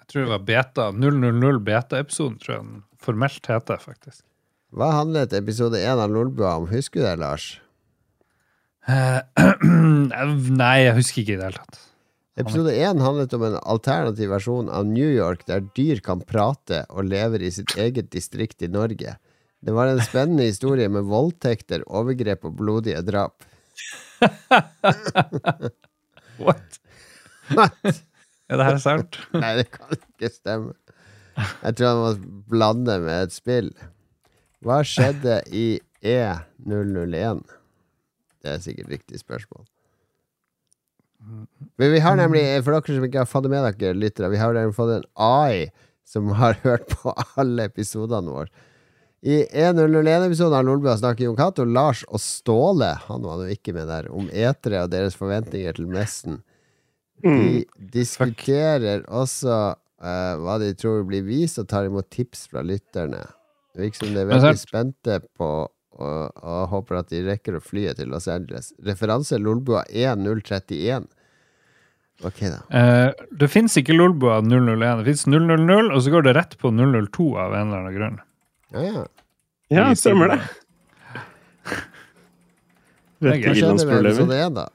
Jeg 0.01 0.11
tror 0.11 0.25
det 0.25 0.31
var 0.31 0.45
beta, 0.47 0.89
000 0.91 1.61
beta-episoden, 1.65 2.37
tror 2.41 2.53
jeg 2.53 2.63
den 2.65 2.81
formelt 3.01 3.47
heter, 3.47 3.79
faktisk. 3.79 4.23
Hva 4.75 4.89
handlet 4.95 5.33
episode 5.35 5.79
én 5.79 5.99
av 5.99 6.11
Lolbua 6.11 6.57
om? 6.59 6.67
Husker 6.71 7.01
du 7.01 7.05
det, 7.07 7.15
Lars? 7.19 7.45
Eh, 8.87 9.19
Nei, 10.61 10.75
jeg 10.85 10.97
husker 10.99 11.23
ikke 11.23 11.35
i 11.35 11.39
det 11.39 11.47
hele 11.49 11.63
tatt. 11.63 11.81
Episode 12.41 12.73
én 12.79 13.01
handlet 13.03 13.33
om 13.35 13.43
en 13.43 13.57
alternativ 13.59 14.31
versjon 14.31 14.69
av 14.71 14.87
New 14.87 15.09
York 15.11 15.43
der 15.49 15.65
dyr 15.75 15.99
kan 16.03 16.23
prate 16.23 16.85
og 16.89 17.09
lever 17.11 17.43
i 17.43 17.51
sitt 17.51 17.75
eget 17.75 18.07
distrikt 18.13 18.63
i 18.63 18.71
Norge. 18.71 19.17
Det 19.61 19.75
var 19.75 19.91
en 19.91 20.01
spennende 20.01 20.47
historie 20.47 20.87
med 20.89 21.09
voldtekter, 21.11 21.83
overgrep 21.91 22.47
og 22.47 22.55
blodige 22.63 23.03
drap. 23.05 23.43
What? 26.41 26.79
Er 28.51 28.59
det 28.59 28.67
her 28.67 28.79
sant? 28.83 29.17
Nei, 29.43 29.53
det 29.61 29.67
kan 29.73 29.95
ikke 29.95 30.29
stemme. 30.33 30.73
Jeg 31.37 31.77
tror 31.77 31.87
han 31.87 32.01
må 32.01 32.11
blande 32.51 32.97
med 33.01 33.27
et 33.27 33.35
spill. 33.35 33.69
Hva 34.61 34.81
skjedde 34.85 35.39
i 35.55 35.79
E001? 36.05 37.41
Det 38.41 38.51
er 38.51 38.63
sikkert 38.63 38.91
riktig 38.91 39.21
spørsmål. 39.21 39.65
Men 41.21 41.91
vi 41.93 42.01
har 42.01 42.17
nemlig, 42.17 42.41
for 42.65 42.73
dere 42.73 42.97
som 42.97 43.05
ikke 43.05 43.21
har 43.21 43.29
fått 43.29 43.45
det 43.45 43.51
med 43.53 43.67
dere, 43.77 43.97
lyttere, 43.97 44.31
vi 44.33 44.41
har 44.41 44.55
nemlig 44.57 44.77
fått 44.77 44.95
en 44.95 45.07
AI 45.21 45.69
som 46.07 46.31
har 46.37 46.57
hørt 46.65 46.87
på 46.91 47.13
alle 47.37 47.69
episodene 47.69 48.33
våre. 48.33 48.49
I 49.21 49.43
101-episoden 49.45 50.57
av 50.57 50.65
Lolbua 50.65 50.95
snakker 50.97 51.27
Jon 51.27 51.37
Cato, 51.37 51.65
Lars 51.65 52.01
og 52.09 52.17
Ståle 52.23 52.95
Han 53.05 53.21
var 53.21 53.37
nå 53.37 53.51
ikke 53.53 53.75
med 53.75 53.85
der, 53.91 54.07
om 54.09 54.31
etere 54.33 54.81
og 54.87 54.93
deres 54.93 55.17
forventninger 55.19 55.77
til 55.77 55.91
messen. 55.91 56.39
De 57.21 57.61
diskuterer 57.93 59.03
også 59.05 59.57
uh, 59.77 60.33
hva 60.41 60.57
de 60.63 60.71
tror 60.73 61.05
blir 61.05 61.21
vist, 61.27 61.61
og 61.61 61.69
tar 61.69 61.85
imot 61.85 62.09
tips 62.09 62.47
fra 62.49 62.65
lytterne. 62.65 63.21
Det 63.75 63.85
virker 63.85 64.01
som 64.01 64.15
de 64.15 64.23
er 64.23 64.31
veldig 64.31 64.57
spente 64.57 65.19
på 65.37 65.51
og, 66.01 66.31
og 66.41 66.69
håper 66.71 67.01
at 67.01 67.09
de 67.11 67.21
rekker 67.25 67.57
å 67.57 67.63
fly 67.63 67.89
til 67.97 68.09
Los 68.09 68.25
Angeles. 68.31 68.71
Referanse 68.81 69.37
Lolbua 69.37 69.83
1031. 69.91 71.05
Ok, 72.25 72.41
da. 72.47 72.61
Eh, 72.77 73.23
det 73.37 73.49
fins 73.51 73.75
ikke 73.77 73.95
Lolbua 73.95 74.39
001. 74.41 74.81
Det 75.01 75.07
fins 75.09 75.27
000, 75.27 75.91
og 75.91 76.01
så 76.01 76.13
går 76.13 76.25
det 76.25 76.35
rett 76.37 76.57
på 76.61 76.71
002 76.73 77.29
av 77.35 77.53
en 77.57 77.67
eller 77.67 77.83
annen 77.83 77.97
grunn. 77.97 78.19
Ja, 78.71 78.83
ja. 78.83 79.05
Ja, 79.71 79.87
stemmer 79.95 80.33
det. 80.33 80.39
Det 83.21 83.29
er 83.29 83.33
Rett 83.35 83.43
gøy. 83.43 83.45
Hva 83.45 83.51
i 83.51 83.55
skjedde 83.55 83.55
med 83.55 83.57
ilandsproblemer. 83.61 84.09
episode 84.09 84.37
1, 84.47 84.55
da? 84.57 84.67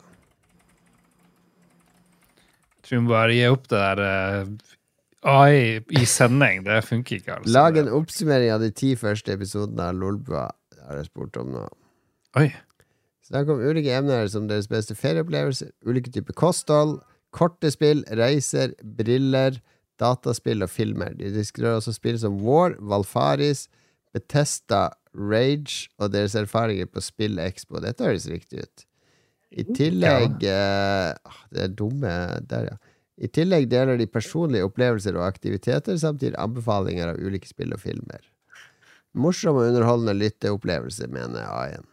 Tror 2.86 3.00
vi 3.02 3.10
bare 3.10 3.34
gir 3.34 3.54
opp 3.56 3.64
det 3.72 3.80
der 3.82 4.02
uh, 4.06 4.52
AI 5.26 5.80
i 5.98 6.04
sending. 6.06 6.62
Det 6.68 6.78
funker 6.86 7.18
ikke. 7.18 7.40
altså. 7.40 7.52
Lag 7.56 7.80
en 7.80 7.90
oppsummering 7.98 8.52
av 8.54 8.62
de 8.62 8.70
ti 8.70 8.92
første 9.00 9.34
episodene 9.34 9.88
av 9.90 9.98
Lolbua, 9.98 10.46
har 10.86 11.00
jeg 11.00 11.08
spurt 11.10 11.40
om 11.40 11.50
nå. 11.56 11.64
Oi. 12.38 12.50
Snakk 13.26 13.50
om 13.50 13.58
ulike 13.58 13.90
emner 13.96 14.28
som 14.30 14.46
deres 14.46 14.68
beste 14.70 14.94
ferieopplevelser, 14.94 15.72
ulike 15.88 16.12
typer 16.14 16.36
kosthold, 16.38 17.00
korte 17.34 17.72
spill, 17.74 18.04
reiser, 18.14 18.76
briller, 18.96 19.58
dataspill 19.98 20.62
og 20.62 20.70
filmer. 20.70 21.16
De 21.18 21.32
diskuterer 21.34 21.80
også 21.80 21.96
spill 21.96 22.20
som 22.22 22.38
War, 22.44 22.76
Valfaris, 22.78 23.66
Betesta, 24.16 24.88
Rage 25.16 25.88
og 26.00 26.12
deres 26.12 26.34
erfaringer 26.36 26.88
på 26.90 27.02
Spill 27.04 27.40
Expo. 27.40 27.80
Dette 27.84 28.04
høres 28.04 28.28
riktig 28.32 28.64
ut. 28.64 28.86
I 29.56 29.64
tillegg 29.76 30.42
ja. 30.44 31.14
uh, 31.14 31.36
Det 31.54 31.60
er 31.62 31.74
dumme 31.78 32.12
Der, 32.50 32.72
ja. 32.72 32.94
I 33.16 33.30
tillegg 33.32 33.70
deler 33.72 33.96
de 33.96 34.08
personlige 34.10 34.66
opplevelser 34.66 35.16
og 35.16 35.24
aktiviteter, 35.24 35.96
samt 35.96 36.20
gir 36.20 36.36
anbefalinger 36.36 37.14
av 37.14 37.20
ulike 37.22 37.48
spill 37.48 37.72
og 37.72 37.80
filmer. 37.80 38.20
Morsom 39.16 39.56
og 39.56 39.70
underholdende 39.70 40.12
lytteopplevelse, 40.18 41.08
mener 41.08 41.46
A1. 41.48 41.86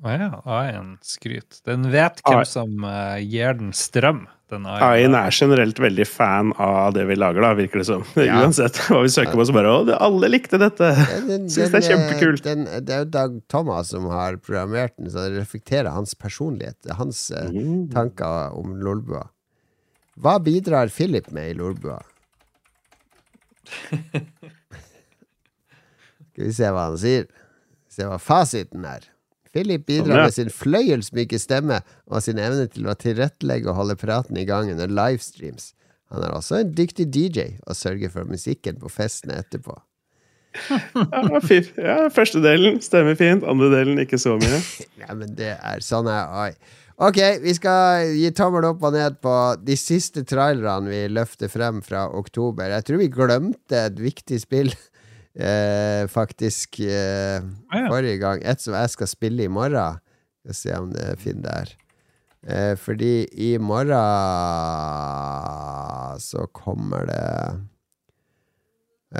Å 0.00 0.08
ja, 0.16 0.28
AI-en 0.48 0.94
skryt. 1.04 1.58
Den 1.68 1.82
vet 1.92 2.22
hvem 2.24 2.38
AI. 2.40 2.46
som 2.48 2.84
uh, 2.88 3.18
gir 3.20 3.52
den 3.58 3.72
strøm. 3.76 4.22
Den 4.50 4.64
AI-en 4.66 5.12
er 5.14 5.30
generelt 5.36 5.76
veldig 5.78 6.06
fan 6.08 6.54
av 6.58 6.94
det 6.96 7.04
vi 7.06 7.14
lager, 7.20 7.44
da, 7.44 7.50
virker 7.58 7.82
det 7.82 7.86
som. 7.90 8.02
Ja. 8.16 8.38
Uansett 8.40 8.78
hva 8.88 9.02
vi 9.04 9.10
søker 9.12 9.36
på, 9.36 9.44
så 9.46 9.52
bare 9.54 9.74
Å, 9.74 9.82
alle 10.00 10.30
likte 10.32 10.56
dette! 10.58 10.88
Den, 11.28 11.44
det 11.52 11.66
er 11.68 11.76
eh, 11.76 11.84
kjempekult. 11.90 12.42
Den, 12.48 12.64
det 12.86 12.96
er 12.96 13.04
jo 13.04 13.10
Dag 13.18 13.36
Thomas 13.52 13.92
som 13.92 14.08
har 14.10 14.40
programmert 14.40 14.96
den, 14.96 15.10
så 15.12 15.26
det 15.28 15.36
reflekterer 15.42 15.92
hans 15.92 16.16
personlighet. 16.16 16.78
er 16.88 16.96
Hans 16.98 17.26
uh, 17.36 17.50
Mm. 17.52 17.90
tanker 17.92 18.56
om 18.56 18.78
Lolbua. 18.80 19.26
Hva 20.20 20.38
bidrar 20.42 20.88
Philip 20.92 21.28
med 21.32 21.52
i 21.52 21.54
Lolbua? 21.60 22.00
Skal 26.30 26.44
vi 26.48 26.52
se 26.56 26.68
hva 26.72 26.88
han 26.88 26.98
sier. 27.00 27.28
Se 27.92 28.06
hva 28.08 28.16
fasiten 28.22 28.84
er. 28.88 29.04
Philip 29.54 29.86
bidrar 29.88 30.14
Sånn, 30.14 30.24
med 30.28 30.36
sin 30.36 30.52
fløyelsmyke 30.54 31.40
stemme 31.42 31.80
og 32.06 32.22
sin 32.22 32.38
evne 32.38 32.68
til 32.70 32.86
å 32.86 32.94
tilrettelegge 32.98 33.70
og 33.70 33.78
holde 33.80 33.98
praten 33.98 34.38
i 34.38 34.46
gang 34.48 34.70
under 34.70 34.90
livestreams. 34.90 35.72
Han 36.10 36.24
er 36.26 36.34
også 36.34 36.60
en 36.60 36.74
dyktig 36.74 37.06
DJ 37.14 37.56
og 37.66 37.78
sørger 37.78 38.12
for 38.14 38.26
musikken 38.30 38.78
på 38.82 38.90
festene 38.92 39.40
etterpå. 39.42 39.76
Ja, 40.98 41.38
fint. 41.46 41.68
ja, 41.78 42.08
første 42.10 42.40
delen 42.42 42.80
stemmer 42.82 43.14
fint, 43.14 43.44
andre 43.46 43.68
delen 43.70 44.00
ikke 44.02 44.18
så 44.18 44.34
mye. 44.40 44.58
Ja, 45.02 45.14
men 45.14 45.36
det 45.38 45.52
er 45.54 45.84
sånn 45.84 46.10
er 46.10 46.26
AI. 46.26 46.52
Ok, 47.00 47.16
vi 47.40 47.54
skal 47.56 48.10
gi 48.12 48.28
tommel 48.36 48.66
opp 48.68 48.82
og 48.84 48.92
ned 48.92 49.14
på 49.24 49.34
de 49.64 49.76
siste 49.78 50.20
trailerne 50.28 50.90
vi 50.90 51.04
løfter 51.08 51.48
frem 51.48 51.78
fra 51.86 52.02
oktober. 52.12 52.68
Jeg 52.74 52.84
tror 52.84 53.00
vi 53.00 53.06
glemte 53.14 53.86
et 53.86 54.02
viktig 54.02 54.42
spill, 54.42 54.74
eh, 55.38 56.06
faktisk, 56.10 56.80
eh, 56.80 57.40
Ah, 57.70 57.78
ja. 57.84 57.88
forrige 57.88 58.18
gang. 58.18 58.42
Et 58.44 58.60
som 58.60 58.74
jeg 58.74 58.90
skal 58.90 59.06
spille 59.06 59.44
i 59.44 59.48
morgen. 59.48 59.98
Skal 60.44 60.54
se 60.54 60.74
om 60.78 60.90
det 60.92 61.02
er 61.12 61.16
fint 61.20 61.42
der. 61.44 61.74
Eh, 62.48 62.74
fordi 62.76 63.26
i 63.36 63.58
morgen 63.60 63.94
så 66.20 66.46
kommer 66.56 67.06
det 67.10 67.60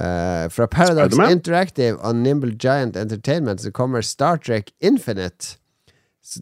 eh, 0.01 0.49
Fra 0.49 0.67
Paradox 0.67 1.19
Interactive 1.31 1.99
og 2.01 2.17
Nimble 2.17 2.55
Giant 2.57 2.97
Entertainment 2.97 3.61
så 3.61 3.71
kommer 3.73 4.01
Star 4.03 4.37
Trek 4.39 4.73
Infinite. 4.81 5.57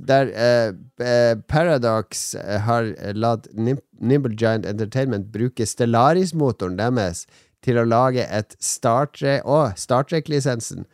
Der 0.06 0.30
eh, 0.34 0.72
eh, 1.06 1.34
Paradox 1.48 2.34
eh, 2.34 2.60
har 2.60 2.92
latt 3.14 3.46
Nimble 3.54 4.34
Giant 4.36 4.66
Entertainment 4.66 5.30
bruke 5.32 5.66
Stellaris-motoren 5.66 6.76
deres 6.78 7.26
til 7.68 7.80
å 7.82 7.86
lage 7.88 8.24
et 8.24 8.56
Star 8.64 9.10
Trek 9.12 9.44
Å, 9.44 9.68
Star 9.76 10.06
Trek-lisensen. 10.08 10.86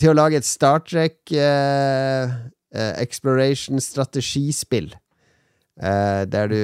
Til 0.00 0.12
å 0.12 0.16
lage 0.16 0.40
et 0.40 0.48
Star 0.48 0.80
Trek 0.84 1.18
eh, 1.32 2.32
eh, 2.72 2.94
Exploration-strategispill. 3.04 4.94
Eh, 5.76 6.22
der 6.32 6.48
du 6.52 6.62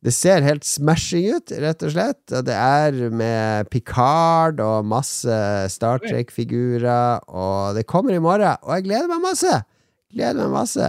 Det 0.00 0.14
ser 0.16 0.40
helt 0.40 0.64
smashing 0.64 1.26
ut, 1.36 1.52
rett 1.60 1.82
og 1.84 1.90
slett. 1.92 2.22
Og 2.32 2.46
det 2.48 2.56
er 2.56 3.10
med 3.12 3.68
Picard 3.68 4.62
og 4.64 4.86
masse 4.88 5.28
Star 5.68 6.00
Trek-figurer. 6.00 7.20
Og 7.28 7.76
det 7.76 7.84
kommer 7.84 8.16
i 8.16 8.22
morgen, 8.22 8.56
og 8.64 8.78
jeg 8.78 8.88
gleder 8.88 9.12
meg 9.12 9.20
masse! 9.28 9.60
Gleder 10.10 10.40
meg 10.40 10.54
masse. 10.56 10.88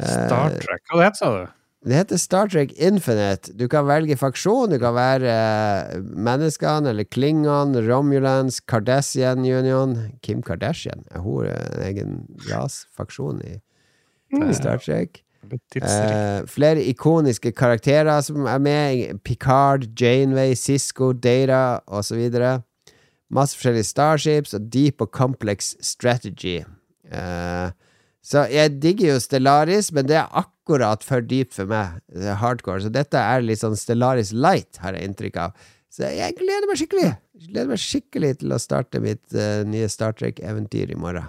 Star 0.00 0.48
Eh, 0.48 0.60
Trek. 0.64 0.80
Hva 0.88 0.96
det 0.96 1.10
heter 1.10 1.20
sa 1.20 1.30
du? 1.34 1.59
Det 1.84 1.96
heter 1.96 2.16
Star 2.20 2.48
Trek 2.48 2.72
Infinite. 2.76 3.52
Du 3.56 3.64
kan 3.68 3.86
velge 3.88 4.16
faksjon. 4.20 4.68
Du 4.74 4.76
kan 4.82 4.92
være 4.94 5.30
eh, 5.32 6.02
menneskene 6.02 6.92
eller 6.92 7.08
Klingon, 7.08 7.72
Romulans, 7.88 8.60
Kardashian 8.60 9.46
Union. 9.48 9.96
Kim 10.20 10.42
Kardashian 10.44 11.06
er 11.10 11.24
hun 11.24 11.48
en 11.48 11.82
egen 11.86 12.18
rasfaksjon 12.50 13.40
i, 13.48 13.56
i 14.36 14.52
Star 14.52 14.82
Trek. 14.84 15.22
Eh, 15.80 16.44
flere 16.46 16.84
ikoniske 16.84 17.54
karakterer 17.56 18.20
som 18.20 18.44
er 18.44 18.58
med. 18.60 19.22
Picard, 19.24 19.88
Janeway, 19.96 20.54
Cisco, 20.54 21.12
Data 21.12 21.80
osv. 21.88 22.28
Masse 23.30 23.56
forskjellige 23.56 23.88
starships 23.88 24.54
og 24.54 24.68
deep 24.68 25.00
og 25.00 25.14
complex 25.16 25.74
strategy. 25.80 26.60
Eh, 27.08 27.70
så 28.22 28.44
jeg 28.52 28.74
digger 28.82 29.14
jo 29.14 29.20
Stellaris, 29.24 29.90
men 29.96 30.06
det 30.06 30.18
er 30.20 30.28
akkurat 30.36 31.02
for 31.06 31.24
dypt 31.24 31.54
for 31.56 31.66
meg. 31.70 32.00
Er 32.14 32.36
hardcore. 32.42 32.82
Så 32.84 32.90
dette 32.92 33.16
er 33.18 33.40
litt 33.42 33.62
sånn 33.62 33.78
Stellaris 33.80 34.32
light, 34.36 34.76
har 34.82 34.92
jeg 34.98 35.08
inntrykk 35.08 35.38
av. 35.46 35.54
Så 35.90 36.06
jeg 36.06 36.36
gleder 36.38 36.68
meg 36.70 36.78
skikkelig. 36.78 37.08
Jeg 37.40 37.48
gleder 37.54 37.70
meg 37.72 37.80
skikkelig 37.82 38.34
til 38.42 38.52
å 38.54 38.58
starte 38.62 39.00
mitt 39.02 39.24
uh, 39.34 39.64
nye 39.66 39.88
Star 39.90 40.12
Trek-eventyr 40.14 40.92
i 40.94 40.98
morgen. 41.00 41.26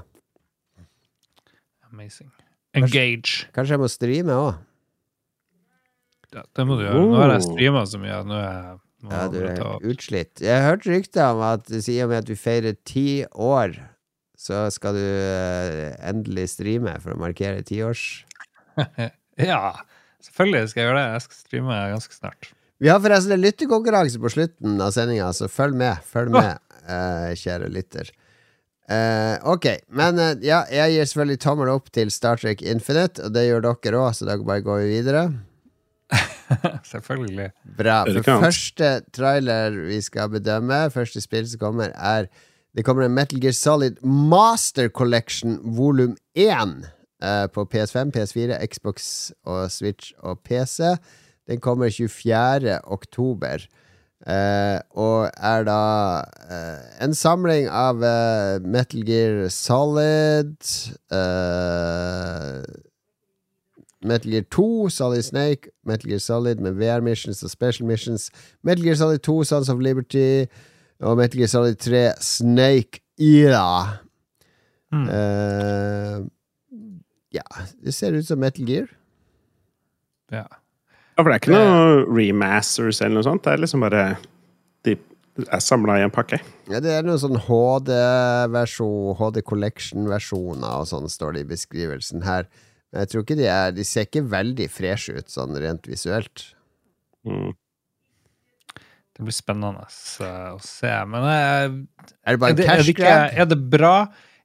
Amazing. 1.91 2.29
Engage. 2.77 3.47
Kanskje 3.55 3.75
jeg 3.75 3.81
må 3.81 3.89
streame 3.91 4.35
òg. 4.37 4.59
Ja, 6.31 6.45
det 6.55 6.63
må 6.67 6.77
du 6.79 6.85
gjøre. 6.85 7.01
Nå 7.01 7.17
har 7.19 7.33
jeg 7.33 7.41
Oh. 7.41 7.47
streama 7.49 7.81
så 7.89 7.99
mye. 7.99 8.21
Nå 8.27 8.37
er 8.37 8.51
jeg 8.53 8.79
Ja, 9.11 9.27
du 9.27 9.37
er 9.41 9.57
utslitt. 9.89 10.39
Jeg 10.45 10.61
hørte 10.61 10.91
rykter 10.93 11.31
om 11.33 11.41
at 11.41 11.71
i 11.73 11.95
og 12.03 12.09
med 12.11 12.17
at 12.21 12.29
vi 12.29 12.35
feirer 12.37 12.75
ti 12.85 13.25
år, 13.33 13.73
så 14.41 14.65
skal 14.73 14.97
du 14.97 15.05
eh, 15.05 15.91
endelig 16.09 16.47
streame 16.55 16.95
for 17.03 17.15
å 17.15 17.21
markere 17.21 17.65
tiårs... 17.67 18.25
Ja, 19.41 19.71
selvfølgelig 20.21 20.69
skal 20.69 20.81
jeg 20.81 20.87
gjøre 20.89 20.97
det. 20.99 21.13
Jeg 21.15 21.21
skal 21.23 21.37
streame 21.39 21.77
ganske 21.93 22.13
snart. 22.13 22.49
Vi 22.83 22.89
har 22.91 22.99
forresten 23.01 23.33
en 23.33 23.41
lytterkonkurranse 23.41 24.19
på 24.21 24.29
slutten 24.33 24.75
av 24.83 24.91
sendinga, 24.93 25.29
så 25.33 25.47
følg 25.49 25.77
med. 25.79 26.03
Følg 26.05 26.33
med, 26.35 26.59
eh, 26.83 27.31
kjære 27.39 27.69
lytter. 27.73 28.11
Eh, 28.91 29.37
ok, 29.47 29.67
men 29.95 30.19
eh, 30.19 30.33
ja, 30.45 30.63
jeg 30.69 30.95
gir 30.95 31.09
selvfølgelig 31.09 31.41
tommel 31.45 31.71
opp 31.71 31.89
til 31.95 32.11
Star 32.13 32.41
Trek 32.41 32.61
Infinite, 32.61 33.23
og 33.23 33.33
det 33.37 33.47
gjør 33.47 33.65
dere 33.69 34.03
òg, 34.03 34.11
så 34.17 34.27
da 34.27 34.37
bare 34.41 34.65
går 34.65 34.83
vi 34.83 34.93
videre. 34.97 35.23
Selvfølgelig. 36.91 37.51
Bra. 37.77 38.01
For 38.17 38.43
første 38.43 38.89
trailer 39.15 39.77
vi 39.87 40.01
skal 40.03 40.33
bedømme, 40.33 40.83
første 40.91 41.23
spill 41.23 41.47
som 41.47 41.61
kommer, 41.61 41.93
er 41.95 42.27
Det 42.75 42.85
kommer 42.87 43.03
en 43.03 43.13
Metal 43.13 43.39
Gear 43.43 43.51
Solid 43.51 43.97
Master 44.03 44.87
Collection 44.89 45.57
volum 45.75 46.15
1 46.35 46.85
eh, 47.23 47.47
på 47.51 47.65
PS5, 47.67 48.13
PS4, 48.15 48.55
Xbox 48.71 49.31
og 49.43 49.71
Switch 49.71 50.13
og 50.23 50.39
PC. 50.47 50.95
Den 51.49 51.59
kommer 51.59 51.89
24. 51.89 52.79
oktober. 52.83 53.67
eh, 54.27 54.79
og 54.91 55.31
er 55.37 55.63
da 55.65 55.81
eh, 56.47 57.03
en 57.03 57.13
samling 57.17 57.67
av 57.67 58.03
eh, 58.05 58.61
Metal 58.63 59.03
Gear 59.03 59.49
Solid 59.49 60.55
eh, 61.11 62.63
Metal 64.05 64.31
Gear 64.31 64.45
2, 64.51 64.89
Solid 64.89 65.21
Snake, 65.23 65.69
Metal 65.85 66.09
Gear 66.09 66.19
Solid 66.19 66.55
med 66.61 66.71
VR 66.79 67.01
missions 67.01 67.43
og 67.43 67.49
special 67.49 67.87
missions, 67.87 68.29
Metal 68.63 68.85
Gear 68.85 68.95
Solid 68.95 69.19
2, 69.19 69.43
Sons 69.43 69.69
of 69.69 69.79
Liberty, 69.79 70.45
og 71.01 71.17
Metal 71.17 71.41
Gear 71.41 71.51
Solid 71.51 71.79
3, 71.81 72.01
Snake 72.21 73.01
Era. 73.21 74.01
Mm. 74.91 75.05
Uh, 75.07 76.17
ja, 77.31 77.45
det 77.81 77.93
ser 77.95 78.17
ut 78.17 78.27
som 78.27 78.41
Metal 78.41 78.67
Gear. 78.67 78.89
Ja. 80.31 80.45
Ja, 81.11 81.23
for 81.23 81.29
det 81.29 81.35
er 81.35 81.41
ikke 81.41 81.55
noe 81.55 82.03
remasters 82.07 83.01
eller 83.01 83.19
noe 83.19 83.27
sånt. 83.27 83.43
Det 83.45 83.53
er 83.53 83.63
liksom 83.63 83.83
bare 83.83 84.03
De 84.87 84.95
er 85.43 85.63
samla 85.63 85.97
i 85.99 86.05
en 86.05 86.13
pakke. 86.13 86.39
Ja, 86.71 86.79
det 86.83 86.93
er 86.95 87.05
noen 87.05 87.19
sånn 87.21 87.39
HD-versjon, 87.47 89.15
HD 89.19 89.41
Collection-versjoner 89.47 90.79
og 90.81 90.87
sånn, 90.89 91.09
står 91.11 91.35
det 91.35 91.43
i 91.43 91.49
beskrivelsen 91.51 92.25
her. 92.25 92.47
Men 92.91 93.03
jeg 93.03 93.11
tror 93.11 93.25
ikke 93.25 93.39
de 93.39 93.47
er 93.47 93.75
De 93.75 93.85
ser 93.87 94.07
ikke 94.07 94.25
veldig 94.31 94.67
freshe 94.71 95.15
ut 95.19 95.31
sånn 95.31 95.55
rent 95.59 95.87
visuelt. 95.89 96.49
Mm. 97.27 97.51
Det 99.21 99.27
blir 99.27 99.35
spennende 99.37 99.83
å 99.85 100.55
se. 100.65 100.91
Men 101.05 101.25
Er 101.29 101.67
det 101.69 102.15
er, 102.25 102.33
en 102.33 102.55
det, 102.57 102.63
er, 102.65 102.69
cash 102.71 102.87
det 102.87 102.93
ikke, 102.95 103.11
er 103.37 103.49
det 103.51 103.57
bra? 103.69 103.95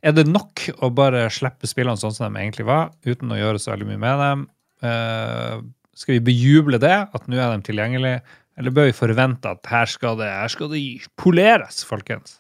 Er 0.05 0.13
det 0.13 0.27
nok 0.29 0.67
å 0.85 0.91
bare 0.93 1.23
slippe 1.33 1.65
spillene 1.65 1.97
sånn 1.97 2.13
som 2.13 2.29
de 2.29 2.43
egentlig 2.43 2.67
var, 2.69 2.91
uten 3.09 3.33
å 3.33 3.39
gjøre 3.41 3.63
så 3.63 3.73
veldig 3.73 3.89
mye 3.89 4.03
med 4.05 4.21
dem? 4.21 4.45
Uh, 4.85 5.65
skal 5.97 6.19
vi 6.19 6.27
bejuble 6.29 6.83
det, 6.83 6.93
at 7.09 7.25
nå 7.25 7.41
er 7.41 7.57
de 7.57 7.65
tilgjengelige? 7.71 8.21
Eller 8.61 8.77
bør 8.77 8.91
vi 8.91 8.99
forvente 9.01 9.57
at 9.57 9.73
her 9.73 9.89
skal 9.89 10.21
det, 10.21 10.29
her 10.29 10.53
skal 10.53 10.75
det 10.77 10.85
poleres, 11.17 11.81
folkens? 11.89 12.37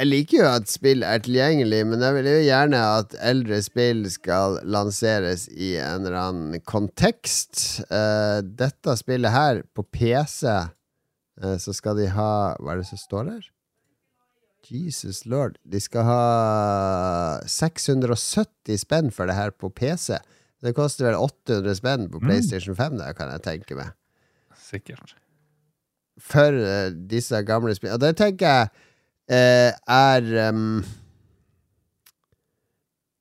Jeg 0.00 0.08
liker 0.08 0.38
jo 0.38 0.48
at 0.48 0.72
spill 0.72 1.04
er 1.04 1.20
tilgjengelig, 1.20 1.84
men 1.84 2.00
jeg 2.00 2.16
vil 2.16 2.32
jo 2.32 2.44
gjerne 2.48 2.84
at 2.96 3.16
eldre 3.20 3.60
spill 3.60 4.06
skal 4.08 4.56
lanseres 4.64 5.50
i 5.52 5.74
en 5.76 6.06
eller 6.06 6.16
annen 6.16 6.62
kontekst. 6.64 7.82
Uh, 7.92 8.40
dette 8.40 8.96
spillet 9.04 9.36
her, 9.36 9.66
på 9.76 9.84
PC, 9.92 10.48
så 11.58 11.74
skal 11.74 11.98
de 11.98 12.06
ha 12.14 12.54
Hva 12.62 12.74
er 12.74 12.82
det 12.82 12.88
som 12.90 13.00
står 13.00 13.26
der? 13.30 13.48
Jesus 14.70 15.24
lord. 15.26 15.56
De 15.66 15.80
skal 15.82 16.06
ha 16.06 17.40
670 17.50 18.78
spenn 18.84 19.10
for 19.14 19.26
det 19.26 19.34
her 19.36 19.50
på 19.50 19.72
PC. 19.74 20.20
Det 20.62 20.74
koster 20.76 21.08
vel 21.08 21.18
800 21.18 21.74
spenn 21.80 22.06
på 22.12 22.20
PlayStation 22.22 22.76
5, 22.78 23.00
det 23.00 23.10
kan 23.18 23.32
jeg 23.34 23.42
tenke 23.42 23.78
meg. 23.78 23.90
Sikkert. 24.62 25.16
For 26.22 26.54
uh, 26.54 26.94
disse 27.10 27.40
gamle 27.48 27.74
spillene. 27.74 27.98
Og 27.98 28.04
det 28.04 28.14
tenker 28.20 28.46
jeg 28.46 28.70
uh, 29.32 29.70
er 29.74 30.28
ehm, 30.46 30.84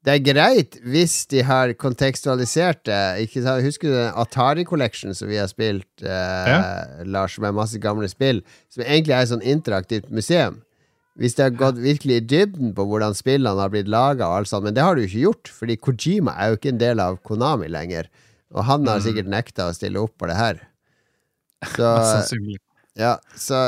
Det 0.01 0.15
er 0.15 0.23
greit 0.25 0.79
hvis 0.81 1.27
de 1.29 1.43
har 1.45 1.75
kontekstualisert 1.77 2.81
det. 2.89 3.27
Ikke? 3.27 3.43
Husker 3.61 3.91
du 3.91 3.93
den 3.93 4.15
Atari 4.17 4.65
Collection 4.65 5.13
som 5.13 5.29
vi 5.29 5.37
har 5.37 5.49
spilt, 5.51 5.89
eh, 6.01 7.03
Lars, 7.05 7.37
med 7.39 7.53
masse 7.53 7.77
gamle 7.81 8.09
spill? 8.09 8.41
Som 8.73 8.81
egentlig 8.87 9.13
er 9.13 9.27
et 9.27 9.33
sånn 9.33 9.45
interaktivt 9.45 10.09
museum. 10.09 10.63
Hvis 11.19 11.35
de 11.37 11.45
har 11.45 11.53
gått 11.53 11.77
virkelig 11.83 12.17
i 12.17 12.25
dybden 12.33 12.73
på 12.73 12.85
hvordan 12.87 13.13
spillene 13.13 13.61
har 13.61 13.69
blitt 13.69 13.91
laga, 13.91 14.31
men 14.63 14.73
det 14.73 14.81
har 14.81 14.95
du 14.95 15.03
ikke 15.03 15.25
gjort, 15.27 15.51
fordi 15.53 15.77
Kojima 15.77 16.33
er 16.39 16.49
jo 16.49 16.57
ikke 16.57 16.71
en 16.71 16.81
del 16.81 17.03
av 17.03 17.19
Konami 17.27 17.69
lenger. 17.69 18.09
Og 18.55 18.65
han 18.65 18.87
har 18.87 19.03
sikkert 19.03 19.29
nekta 19.29 19.69
å 19.69 19.75
stille 19.75 20.01
opp 20.01 20.15
på 20.17 20.31
det 20.31 20.39
her. 20.39 20.63
Så 21.75 21.91
ja, 23.03 23.19
så 23.37 23.59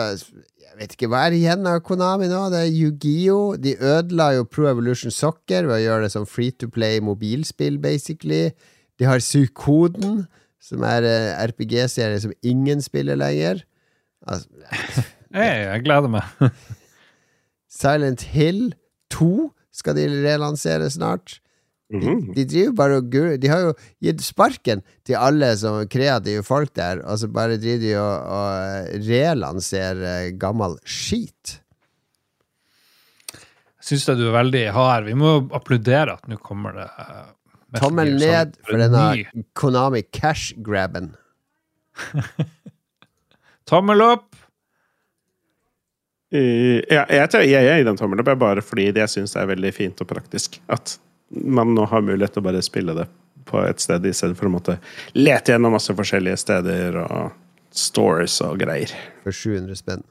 jeg 0.74 0.80
vet 0.82 0.94
ikke 0.96 1.08
hva 1.12 1.28
er 1.28 1.36
igjen 1.38 1.68
av 1.70 1.84
Konami 1.86 2.26
nå. 2.32 2.40
Det 2.50 2.64
er 2.64 2.72
Yu-Gi-Oh! 2.74 3.58
De 3.62 3.76
ødela 3.78 4.32
jo 4.34 4.46
Pro 4.50 4.66
Evolution 4.72 5.14
Soccer 5.14 5.68
ved 5.70 5.76
å 5.76 5.84
gjøre 5.84 6.08
det 6.08 6.14
som 6.16 6.26
free 6.26 6.50
to 6.58 6.66
play 6.66 6.98
mobilspill, 6.98 7.78
basically. 7.78 8.48
De 8.98 9.06
har 9.06 9.22
Sukoden, 9.22 10.24
som 10.58 10.82
er 10.88 11.06
eh, 11.06 11.44
RPG-serie 11.46 12.18
som 12.24 12.34
ingen 12.42 12.82
spiller 12.82 13.20
lenger. 13.22 13.62
Altså, 14.26 14.50
Hey, 15.34 15.62
jeg 15.62 15.86
gleder 15.86 16.10
meg. 16.14 16.26
Silent 17.82 18.26
Hill 18.34 18.74
2 19.14 19.52
skal 19.78 19.98
de 19.98 20.10
relansere 20.26 20.90
snart. 20.94 21.38
De, 21.92 21.98
Mhm. 22.00 22.34
de 22.34 22.46
driver 22.50 22.74
bare 22.80 22.96
og 23.02 23.10
gur... 23.12 23.38
De 23.38 23.48
har 23.52 23.60
jo 23.68 23.74
gitt 24.02 24.22
sparken 24.24 24.82
til 25.06 25.16
alle 25.20 25.52
som 25.60 25.82
kreative 25.92 26.44
folk 26.48 26.72
der, 26.74 27.02
og 27.06 27.20
så 27.22 27.28
bare 27.30 27.58
driver 27.62 27.82
de 27.84 27.92
og, 28.00 28.32
og 28.38 29.06
relanserer 29.10 30.32
gammel 30.42 30.78
skit. 30.86 31.60
Syns 33.84 34.08
jeg 34.08 34.18
du 34.18 34.30
er 34.30 34.38
veldig 34.40 34.64
hard. 34.74 35.06
Vi 35.10 35.14
må 35.20 35.34
jo 35.36 35.42
applaudere 35.60 36.16
at 36.16 36.28
nå 36.32 36.38
kommer 36.40 36.72
det 36.80 36.88
eh, 37.04 37.32
Tommel 37.82 38.14
Gear 38.16 38.46
ned 38.48 38.56
for 38.64 38.80
denne. 38.80 39.44
Konami 39.60 40.04
cash-grabben. 40.14 41.12
Tommel 43.70 44.02
opp! 44.06 44.30
Uh, 46.34 46.80
Ja, 46.90 47.04
jeg, 47.12 47.28
jeg, 47.46 47.50
jeg 47.68 47.82
i 47.84 47.86
den 47.86 47.98
tommelen 48.00 48.24
opp, 48.24 48.32
bare 48.42 48.64
fordi 48.66 48.88
jeg 48.90 49.10
syns 49.12 49.36
det 49.36 49.44
er 49.44 49.52
veldig 49.52 49.72
fint 49.76 50.00
og 50.02 50.10
praktisk 50.10 50.58
at 50.74 50.96
man 51.34 51.74
nå 51.76 51.86
har 51.90 52.06
mulighet 52.06 52.36
til 52.36 52.44
å 52.44 52.48
bare 52.48 52.62
spille 52.66 52.96
det 52.98 53.08
på 53.50 53.60
et 53.66 53.82
sted, 53.84 54.06
i 54.06 54.14
stedet 54.16 54.38
for 54.40 54.50
å 54.50 54.54
måtte 54.54 54.78
lete 55.18 55.54
gjennom 55.54 55.76
masse 55.76 55.94
forskjellige 55.96 56.40
steder 56.42 57.00
og 57.04 57.34
stores 57.74 58.38
og 58.46 58.62
greier. 58.62 58.92
For 59.26 59.36
700 59.36 59.80
spenn. 59.80 60.06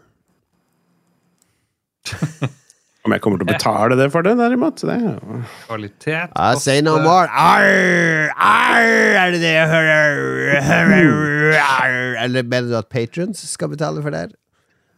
Om 3.02 3.10
jeg 3.16 3.22
kommer 3.22 3.40
til 3.40 3.48
å 3.48 3.50
betale 3.50 3.96
det 3.98 4.06
for 4.14 4.22
det, 4.22 4.36
derimot 4.38 4.78
det 4.78 4.94
er 4.94 5.00
jo 5.08 5.40
Kvalitet. 5.66 6.34
I 6.38 6.52
say 6.62 6.82
no 6.86 7.00
more. 7.02 7.26
Arr, 7.26 8.30
arr, 8.38 8.90
er 9.18 9.34
det 9.34 9.40
det 9.42 9.56
jeg 9.56 9.70
hører? 9.72 10.20
Arr, 10.76 11.56
arr. 11.58 11.98
Eller 12.22 12.46
mener 12.46 12.70
du 12.70 12.76
at 12.78 12.92
patrons 12.94 13.42
skal 13.50 13.72
betale 13.74 14.04
for 14.04 14.14
det? 14.14 14.28
her? 14.28 14.38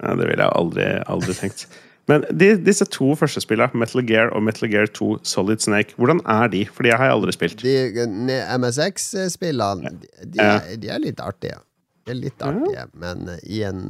Ja, 0.03 0.13
det 0.19 0.29
ville 0.29 0.45
jeg 0.45 0.53
aldri, 0.53 0.87
aldri 1.15 1.37
tenkt. 1.39 1.65
Men 2.11 2.25
de, 2.37 2.51
disse 2.61 2.85
to 2.93 3.15
første 3.17 3.41
spillene, 3.41 3.73
Metal 3.81 4.03
Gear 4.05 4.29
og 4.37 4.43
Metal 4.45 4.69
Gear 4.69 4.91
2 4.93 5.07
Solid 5.25 5.63
Snake, 5.65 5.95
hvordan 5.97 6.21
er 6.29 6.51
de? 6.53 6.65
For 6.69 6.85
de 6.85 6.91
har 6.93 7.07
jeg 7.09 7.15
aldri 7.17 7.33
spilt. 7.33 7.63
De 7.65 8.41
MSX-spillene, 8.61 9.95
de, 10.03 10.09
de, 10.35 10.41
er- 10.45 10.75
de 10.83 10.91
er 10.93 11.01
litt 11.01 11.21
artige. 11.25 11.57
De 12.05 12.13
er 12.13 12.19
litt 12.21 12.43
artige, 12.45 12.85
men 13.01 13.29
eh, 13.33 13.39
i 13.49 13.63
en 13.65 13.87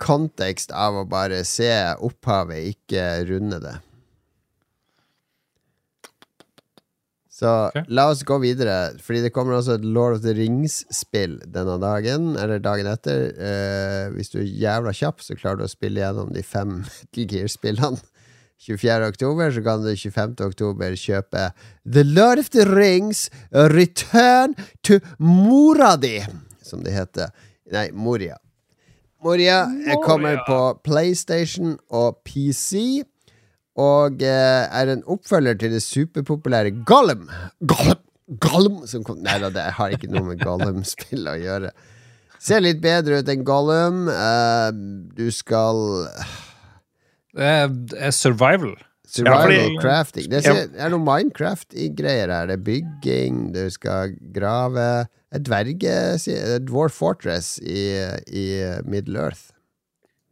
kontekst 0.00 0.72
av 0.76 0.96
å 1.02 1.04
bare 1.08 1.42
se 1.48 1.68
opphavet, 2.04 2.72
ikke 2.76 3.04
runde 3.28 3.60
det. 3.64 3.74
Så 7.36 7.50
okay. 7.66 7.84
la 7.92 8.06
oss 8.08 8.22
gå 8.24 8.38
videre, 8.40 8.94
fordi 9.04 9.20
det 9.26 9.30
kommer 9.34 9.58
også 9.58 9.76
et 9.76 9.84
Lord 9.84 10.14
of 10.16 10.22
the 10.24 10.32
Rings-spill 10.38 11.36
denne 11.52 11.74
dagen, 11.82 12.30
eller 12.40 12.62
dagen 12.64 12.88
etter. 12.88 13.26
Eh, 13.36 14.04
hvis 14.14 14.32
du 14.32 14.38
er 14.40 14.46
jævla 14.48 14.94
kjapp, 14.96 15.20
så 15.20 15.36
klarer 15.36 15.60
du 15.60 15.66
å 15.66 15.68
spille 15.68 16.00
gjennom 16.00 16.30
de 16.32 16.44
fem 16.46 16.78
Metal 16.86 17.26
Gear-spillene. 17.34 18.00
24. 18.64 19.10
oktober, 19.12 19.50
så 19.52 19.60
kan 19.60 19.82
du 19.84 19.90
25. 19.92 20.32
oktober 20.46 20.94
kjøpe 20.96 21.50
The 21.84 22.06
Lord 22.08 22.40
of 22.40 22.48
the 22.54 22.64
Rings 22.64 23.26
Return 23.52 24.56
to 24.88 24.96
Mora 25.20 25.92
di, 26.00 26.22
som 26.64 26.80
det 26.86 26.94
heter. 26.96 27.34
Nei, 27.74 27.90
Moria. 27.92 28.38
Moria 29.20 29.66
eh, 29.84 30.00
kommer 30.00 30.40
på 30.48 30.60
PlayStation 30.88 31.76
og 31.92 32.22
PC. 32.24 33.04
Og 33.76 34.22
eh, 34.24 34.62
er 34.80 34.92
en 34.94 35.02
oppfølger 35.12 35.58
til 35.60 35.74
det 35.76 35.82
superpopulære 35.84 36.70
Gollum. 36.88 37.26
Gollum, 37.60 38.00
Gollum 38.40 38.78
som 38.88 39.04
kom 39.04 39.20
Nei 39.22 39.36
da, 39.42 39.50
det 39.52 39.66
har 39.76 39.92
ikke 39.92 40.08
noe 40.10 40.24
med 40.30 40.40
Gollum-spill 40.40 41.28
å 41.28 41.36
gjøre. 41.36 41.70
Ser 42.40 42.62
litt 42.64 42.80
bedre 42.84 43.20
ut 43.20 43.28
enn 43.32 43.44
Gollum. 43.46 44.06
Eh, 44.12 44.70
du 45.16 45.26
skal 45.34 45.80
Det 47.36 47.44
er, 47.52 47.72
er 48.08 48.14
survival. 48.16 48.74
Survival 49.06 49.52
fordi- 49.52 49.78
crafting. 49.80 50.30
Det 50.32 50.40
er, 50.50 50.64
er 50.74 50.90
noe 50.90 51.04
Minecraft-greier 51.04 52.32
her. 52.32 52.48
Det 52.50 52.56
er 52.58 52.64
bygging, 52.70 53.42
du 53.54 53.66
skal 53.70 54.16
grave 54.34 55.06
Et 55.34 55.42
dverge... 55.44 55.92
Dwarf 56.64 56.96
Fortress 56.96 57.58
i, 57.60 57.90
i 58.32 58.46
Middle 58.88 59.20
Earth. 59.20 59.50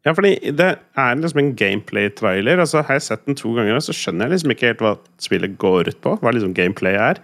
Ja, 0.05 0.13
fordi 0.13 0.35
det 0.53 0.67
er 1.01 1.17
liksom 1.17 1.41
en 1.41 1.55
gameplay-trailer. 1.57 2.61
Altså, 2.61 2.83
har 2.85 2.99
jeg 2.99 3.07
sett 3.07 3.25
den 3.25 3.39
to 3.41 3.55
ganger, 3.57 3.81
så 3.81 3.95
skjønner 3.97 4.29
jeg 4.29 4.35
liksom 4.35 4.53
ikke 4.53 4.69
helt 4.73 4.85
hva 4.85 4.93
spillet 5.23 5.57
går 5.61 5.89
ut 5.89 6.01
på. 6.05 6.19
Hva 6.21 6.35
liksom 6.35 6.53
gameplay 6.57 6.99
er. 7.01 7.23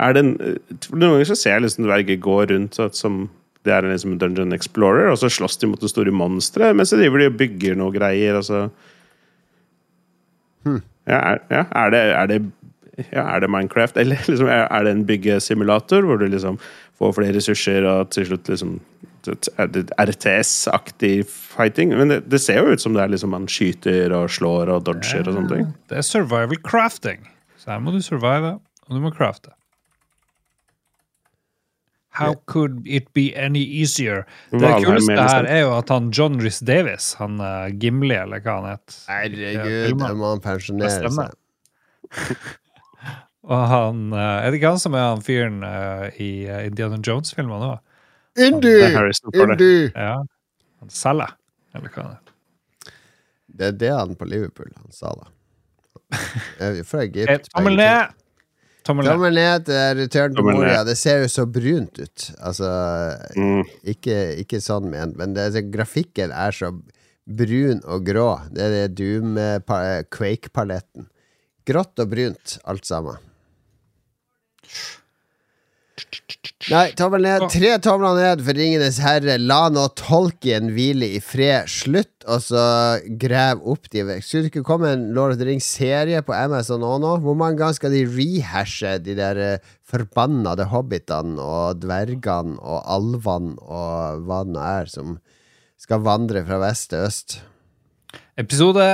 er 0.00 0.14
det 0.14 0.22
en, 0.22 0.36
noen 0.94 1.16
ganger 1.16 1.28
så 1.28 1.36
ser 1.36 1.58
jeg 1.58 1.64
liksom 1.66 1.88
dverger 1.88 2.22
gå 2.22 2.36
rundt 2.52 2.78
så, 2.78 2.86
som 2.94 3.26
det 3.66 3.74
er 3.74 3.84
en 3.84 3.92
liksom 3.92 4.14
Dungeon 4.20 4.56
Explorer, 4.56 5.10
og 5.10 5.18
så 5.20 5.28
slåss 5.28 5.58
de 5.60 5.68
mot 5.68 5.82
det 5.82 5.90
store 5.92 6.14
monsteret, 6.14 6.76
mens 6.76 6.94
de 6.94 7.02
driver 7.02 7.20
de 7.20 7.28
og 7.28 7.36
bygger 7.42 7.76
noe 7.76 7.92
greier, 7.92 8.38
Altså. 8.38 8.70
så 10.64 10.78
ja, 11.08 11.18
er, 11.18 11.38
ja, 11.50 11.64
er 11.82 11.92
det, 11.92 12.00
er 12.14 12.26
det 12.30 12.40
ja, 13.10 13.24
er 13.34 13.40
det 13.40 13.50
Minecraft, 13.50 13.96
eller 13.96 14.22
liksom, 14.28 14.48
er 14.48 14.84
det 14.84 14.92
en 14.92 15.06
byggesimulator 15.08 16.06
hvor 16.06 16.20
du 16.20 16.26
liksom 16.28 16.58
får 17.00 17.14
flere 17.16 17.36
ressurser 17.36 17.86
og 17.88 18.10
til 18.14 18.28
slutt 18.28 18.48
liksom 18.52 18.78
RTS-aktig 19.28 21.26
fighting? 21.28 21.92
Men 21.96 22.08
det, 22.08 22.20
det 22.30 22.40
ser 22.40 22.60
jo 22.62 22.72
ut 22.72 22.80
som 22.80 22.96
det 22.96 23.02
er 23.04 23.12
liksom 23.12 23.34
man 23.34 23.48
skyter 23.50 24.14
og 24.16 24.30
slår 24.32 24.72
og 24.72 24.84
dodger 24.88 25.28
og 25.28 25.36
sånne 25.36 25.52
ting. 25.54 25.70
Det 25.92 26.00
er 26.00 26.06
survival 26.06 26.60
crafting. 26.64 27.26
Så 27.60 27.74
her 27.74 27.80
må 27.84 27.92
du 27.92 28.00
survive, 28.02 28.58
og 28.88 28.96
du 28.96 29.00
må 29.02 29.12
crafte. 29.12 29.52
How 32.10 32.34
could 32.46 32.86
it 32.86 33.12
be 33.14 33.30
any 33.36 33.62
easier? 33.62 34.24
Det 34.50 34.70
kuleste 34.82 35.14
er 35.14 35.28
her 35.28 35.46
er 35.46 35.60
jo 35.62 35.74
at 35.76 35.92
han 35.94 36.10
John 36.10 36.40
Rhys 36.42 36.58
Davis, 36.58 37.12
han 37.20 37.38
uh, 37.38 37.70
Gimli, 37.70 38.16
eller 38.16 38.42
hva 38.42 38.56
han 38.58 38.66
het 38.72 38.96
Herregud, 39.06 39.86
det 39.86 40.16
må 40.18 40.32
han 40.32 40.42
pensjonere 40.42 41.12
seg. 41.14 41.36
Og 43.50 43.62
han, 43.70 44.02
uh, 44.12 44.42
Er 44.42 44.50
det 44.50 44.58
ikke 44.58 44.74
han 44.74 44.82
som 44.82 44.96
er 44.98 45.06
han 45.06 45.22
fyren 45.24 45.62
uh, 45.62 46.10
i 46.18 46.44
Indiana 46.66 46.98
Jones-filmene 46.98 47.70
òg? 47.76 47.78
Det. 48.36 48.46
Indu! 49.34 49.90
Ja. 49.94 50.14
Han 50.80 50.90
selger, 50.94 51.34
eller 51.74 51.92
hva 51.94 52.04
det 52.06 52.16
er. 52.16 52.26
Det 53.60 53.66
er 53.66 53.72
det 53.82 53.90
han 53.92 54.14
på 54.16 54.28
Liverpool 54.30 54.70
han 54.76 54.92
sa, 54.94 55.12
da. 55.18 55.28
Eh, 56.60 56.80
Fra 56.86 57.02
Egypt. 57.04 57.50
Tommel 57.54 57.76
ned! 57.78 58.14
Tommel 58.86 59.04
ned. 59.04 59.12
Tommel 59.12 59.34
ned 59.36 59.66
til 59.68 59.98
return 60.00 60.34
to 60.38 60.42
Moria. 60.46 60.80
Det 60.88 60.96
ser 60.98 61.20
jo 61.24 61.28
så 61.30 61.44
brunt 61.46 61.98
ut. 62.00 62.30
Altså, 62.40 62.70
Mm. 63.36 63.60
ikke, 63.92 64.16
ikke 64.40 64.60
sånn 64.64 64.88
ment, 64.90 65.16
men 65.20 65.34
det, 65.36 65.50
det, 65.54 65.66
grafikken 65.74 66.32
er 66.32 66.50
så 66.56 66.70
brun 67.28 67.82
og 67.84 68.06
grå. 68.08 68.28
Det 68.50 68.62
er 68.64 68.70
det 68.78 68.94
Doom 68.98 69.36
eh, 69.38 69.58
Quake-paletten. 70.10 71.10
Grått 71.68 72.00
og 72.00 72.08
brunt, 72.14 72.56
alt 72.64 72.88
sammen. 72.88 73.20
Nei, 76.70 76.90
tommel 76.98 77.24
ned. 77.24 77.44
Tre 77.52 77.70
tomler 77.82 78.18
ned 78.18 78.42
for 78.44 78.56
Ringenes 78.56 78.98
herre. 79.02 79.36
La 79.40 79.68
nå 79.72 79.86
tolken 79.98 80.70
hvile 80.76 81.08
i 81.16 81.20
fred. 81.24 81.70
Slutt, 81.72 82.12
og 82.28 82.42
så 82.44 82.64
grev 83.20 83.62
opp 83.72 83.88
de 83.92 84.04
vekk. 84.06 84.26
Skulle 84.26 84.46
det 84.46 84.52
ikke 84.52 84.66
komme 84.68 84.92
en 84.92 85.08
Lord 85.16 85.34
of 85.34 85.40
the 85.40 85.48
Rings-serie 85.48 86.22
på 86.26 86.36
Amazon 86.36 86.84
òg 86.86 87.00
nå? 87.02 87.14
Hvor 87.24 87.38
mange 87.38 87.60
ganger 87.60 87.78
skal 87.78 87.96
de 87.96 88.04
rehashe 88.08 88.96
de 89.04 89.16
der 89.18 89.40
eh, 89.44 89.70
forbannede 89.90 90.68
hobbitene 90.70 91.40
og 91.40 91.80
dvergene 91.82 92.58
og 92.60 92.82
alvene 92.96 93.56
og 93.64 94.26
hva 94.26 94.42
det 94.46 94.56
nå 94.56 94.66
er, 94.66 94.90
som 94.92 95.16
skal 95.80 96.04
vandre 96.04 96.44
fra 96.46 96.60
vest 96.62 96.92
til 96.92 97.08
øst? 97.08 97.40
Episode 98.40 98.86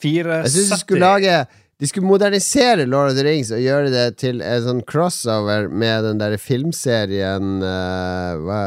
470. 0.00 0.44
Jeg 0.44 0.54
syns 0.54 0.70
du 0.70 0.84
skulle 0.84 1.04
lage 1.04 1.34
De 1.80 1.88
skulle 1.88 2.06
modernisere 2.06 2.84
Lord 2.86 3.10
of 3.10 3.16
the 3.16 3.24
Rings 3.24 3.50
og 3.56 3.62
gjøre 3.64 3.88
det 3.88 4.06
til 4.20 4.42
en 4.44 4.64
sånn 4.66 4.80
crossover 4.84 5.70
med 5.72 6.04
den 6.04 6.18
der 6.20 6.36
filmserien 6.36 7.62
uh, 7.64 8.36
hva, 8.44 8.64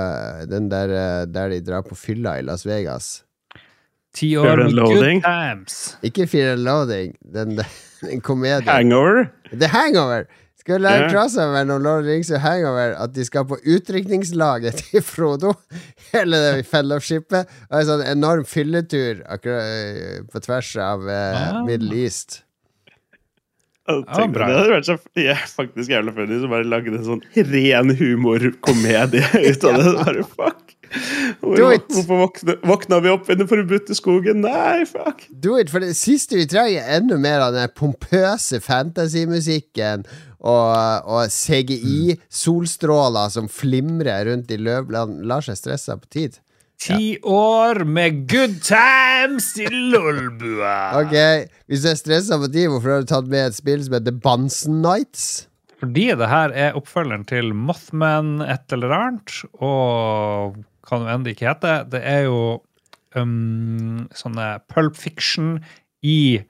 Den 0.49 0.71
der 0.71 0.89
uh, 0.89 1.19
der 1.29 1.53
de 1.53 1.59
drar 1.61 1.85
på 1.85 1.97
fylla 1.97 2.39
i 2.41 2.45
Las 2.47 2.65
Vegas. 2.65 3.19
Ti 4.17 4.31
år 4.37 4.63
med 4.65 4.79
good 4.81 5.21
times. 5.25 5.97
Ikke 6.01 6.25
Fear 6.29 6.55
and 6.55 6.65
Loading, 6.65 7.13
den, 7.21 7.59
den 8.05 8.21
komedien. 8.21 8.65
Hangover. 8.69 9.29
The 9.51 9.69
Hangover! 9.69 10.25
Skal 10.63 10.81
lage 10.81 11.03
yeah. 11.03 11.11
crossover 11.11 11.53
mellom 11.53 11.83
Lord 11.83 11.99
of 11.99 12.05
the 12.05 12.13
Rings 12.15 12.31
og 12.31 12.41
Hangover. 12.41 12.95
At 12.97 13.13
de 13.13 13.25
skal 13.25 13.45
på 13.45 13.57
utdrikningslaget 13.61 14.79
til 14.79 15.03
Frodo. 15.05 15.53
Hele 16.13 16.39
det 16.39 16.65
fellowshipet. 16.69 17.51
Og 17.69 17.77
en 17.81 17.89
sånn 17.89 18.05
enorm 18.07 18.45
fylletur 18.47 19.21
akkurat, 19.27 19.69
eh, 19.69 20.23
på 20.25 20.41
tvers 20.45 20.71
av 20.81 21.05
uh, 21.05 21.13
wow. 21.13 21.61
Middle 21.67 22.01
East. 22.05 22.41
Ja, 23.83 23.97
det 23.99 24.39
hadde 24.39 24.71
vært 24.71 24.87
så 24.87 24.95
ja, 25.19 25.33
faktisk 25.57 25.91
jævla 25.91 26.13
funny 26.15 26.37
som 26.39 26.53
bare 26.53 26.63
lagde 26.63 26.93
en 26.95 27.03
sånn 27.03 27.23
ren 27.35 27.91
humorkomedie 27.99 29.25
ut 29.49 29.65
av 29.67 29.75
det. 29.75 29.91
Bare 29.99 30.23
fuck. 30.23 30.61
Hvor. 31.41 31.57
Hvorfor 31.57 32.21
våkna, 32.21 32.55
våkna 32.63 32.99
vi 33.03 33.11
opp 33.11 33.27
i 33.27 33.35
den 33.35 33.49
forbudte 33.49 33.97
skogen? 33.97 34.39
Nei, 34.45 34.85
fuck. 34.87 35.25
Do 35.43 35.57
it, 35.59 35.67
for 35.73 35.83
det 35.83 35.97
siste 35.99 36.39
vi 36.39 36.45
trenger, 36.47 36.79
er 36.79 37.01
enda 37.01 37.17
mer 37.19 37.43
av 37.49 37.57
den 37.57 37.67
pompøse 37.75 38.61
fantasymusikken 38.63 40.05
og, 40.39 40.71
og 41.03 41.27
CGI-solstråler 41.33 43.33
som 43.35 43.51
flimrer 43.51 44.29
rundt 44.29 44.53
i 44.53 44.61
løvland. 44.61 45.25
Lar 45.27 45.43
seg 45.43 45.59
stresse 45.59 45.91
på 45.99 46.07
tid. 46.21 46.39
Ti 46.81 47.17
år 47.23 47.83
med 47.87 48.25
good 48.27 48.57
times 48.65 49.53
i 49.61 49.67
Lolbua. 49.69 50.75
Ok, 51.03 51.15
Hvis 51.69 51.85
du 51.85 51.89
er 51.93 51.99
stressa 51.99 52.39
på 52.41 52.49
tid, 52.51 52.67
hvorfor 52.71 52.95
har 52.95 53.05
du 53.05 53.09
tatt 53.13 53.29
med 53.31 53.51
et 53.51 53.57
spill 53.57 53.83
som 53.85 53.95
heter 53.97 54.17
Bansen 54.23 54.81
Nights? 54.83 55.47
Fordi 55.83 56.09
det 56.15 56.29
her 56.31 56.53
er 56.55 56.77
oppfølgeren 56.79 57.25
til 57.27 57.53
Mothman 57.55 58.37
et 58.47 58.71
eller 58.71 58.93
annet, 58.95 59.33
og 59.59 60.59
hva 60.87 60.99
jo 61.01 61.09
enn 61.11 61.25
det 61.25 61.35
ikke 61.35 61.49
heter. 61.49 61.83
Det 61.91 61.99
er 62.07 62.21
jo 62.27 62.37
um, 63.19 64.05
sånne 64.15 64.47
Pulp 64.71 64.95
Fiction 64.99 65.57
i 66.03 66.43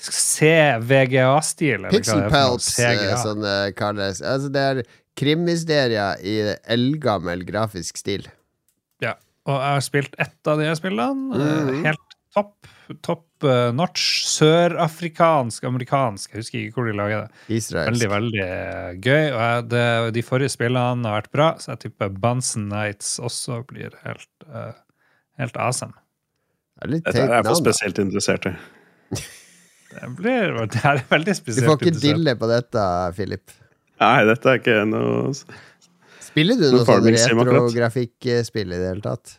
CVGA-stil. 0.00 1.86
Pixel 1.92 2.24
pelps, 2.32 2.72
eh, 2.80 3.14
som 3.20 3.42
det 3.44 3.76
kalles. 3.78 4.22
Altså, 4.22 4.50
det 4.52 4.66
er 4.72 4.82
krimmysterier 5.20 6.20
i 6.24 6.36
eldgammel 6.70 7.44
grafisk 7.46 8.00
stil. 8.00 8.26
Og 9.48 9.56
jeg 9.56 9.76
har 9.76 9.84
spilt 9.84 10.16
ett 10.20 10.50
av 10.50 10.60
de 10.60 10.70
spillene. 10.76 11.36
Mm. 11.36 11.44
Mhm. 11.44 11.84
Helt 11.88 12.16
topp. 12.34 12.54
Topp 13.06 13.46
uh, 13.46 13.70
notch. 13.74 14.04
Sørafrikansk, 14.30 15.64
amerikansk. 15.68 16.32
Jeg 16.32 16.42
husker 16.42 16.60
ikke 16.60 16.80
hvor 16.80 16.90
de 16.90 16.96
lager 16.98 17.24
det. 17.24 17.42
Israelsk. 17.60 17.92
Veldig, 17.92 18.10
veldig 18.14 18.42
eh, 18.44 18.90
gøy. 18.98 19.24
Og 19.30 19.40
jeg, 19.40 19.64
det, 19.70 19.86
de 20.18 20.24
forrige 20.26 20.54
spillene 20.56 21.08
har 21.08 21.20
vært 21.22 21.32
bra, 21.34 21.48
så 21.62 21.74
jeg 21.74 21.84
tipper 21.86 22.12
Bunsen 22.22 22.68
Nights 22.72 23.16
også 23.22 23.62
blir 23.70 23.94
helt, 24.04 24.30
uh, 24.50 24.74
helt 25.40 25.58
awesome. 25.60 25.94
Det 26.76 26.86
er 26.86 26.94
litt 26.96 27.08
Dette 27.08 27.24
er 27.26 27.34
jeg 27.38 27.48
for 27.48 27.62
spesielt 27.62 28.02
interessert 28.02 28.50
interesserte. 28.50 29.26
Det, 29.90 30.06
blir, 30.14 30.52
det 30.70 30.80
er 30.86 31.00
veldig 31.10 31.32
spesielt. 31.34 31.64
Du 31.66 31.68
får 31.72 31.80
ikke 31.82 31.98
dille 31.98 32.36
på 32.38 32.46
dette, 32.46 32.82
Philip. 33.16 33.50
Nei, 33.98 34.20
dette 34.28 34.52
er 34.52 34.60
ikke 34.60 34.76
noe 34.86 35.32
Spiller 36.30 36.58
du 36.60 36.66
Noe 36.70 36.84
sånn 36.86 37.06
retrografikkspill 37.10 38.70
i 38.70 38.78
det 38.78 38.90
hele 38.92 39.04
tatt? 39.04 39.36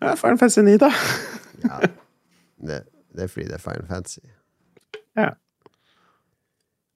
ja, 0.00 0.14
Final 0.16 0.38
Fantasy 0.40 0.64
9, 0.66 0.78
da. 0.82 0.92
Ja. 1.62 1.76
Det, 2.58 2.76
det 3.14 3.22
er 3.22 3.28
fordi 3.30 3.44
det 3.46 3.54
er 3.54 3.62
Final 3.62 3.84
Fantasy. 3.86 4.24
Ja. 5.18 5.28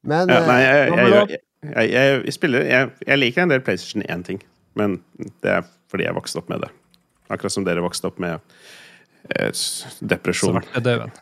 Men 0.06 0.30
Ja, 0.30 0.40
nei, 0.46 0.56
eh, 0.62 0.72
jeg, 0.72 0.96
jeg, 0.96 1.38
jeg, 1.62 1.90
jeg, 1.92 2.16
jeg, 2.24 2.34
spiller 2.34 2.66
jeg, 2.66 2.90
jeg 3.06 3.20
liker 3.20 3.44
en 3.44 3.52
del 3.54 3.62
PlayStation 3.62 4.02
1-ting, 4.02 4.40
men 4.78 4.98
det 5.44 5.52
er 5.58 5.68
fordi 5.90 6.08
jeg 6.08 6.16
vokste 6.18 6.42
opp 6.42 6.50
med 6.50 6.66
det. 6.66 6.72
Akkurat 7.30 7.54
som 7.54 7.66
dere 7.66 7.82
vokste 7.84 8.10
opp 8.10 8.18
med 8.22 8.42
eh, 9.34 9.50
depresjon 10.02 10.58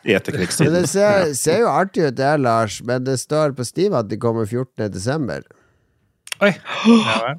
i 0.05 0.17
etterkrigstiden. 0.17 0.73
det 0.73 0.89
ser, 0.89 1.31
ser 1.37 1.61
jo 1.65 1.69
artig 1.69 2.07
ut, 2.09 2.17
det 2.17 2.33
Lars. 2.41 2.81
Men 2.85 3.05
det 3.05 3.19
står 3.21 3.53
på 3.57 3.65
Steve 3.65 4.01
at 4.01 4.09
de 4.09 4.17
kommer 4.21 4.45
14. 4.49 4.89
desember. 4.93 5.45
Oi! 6.41 6.55
Ja. 6.85 7.35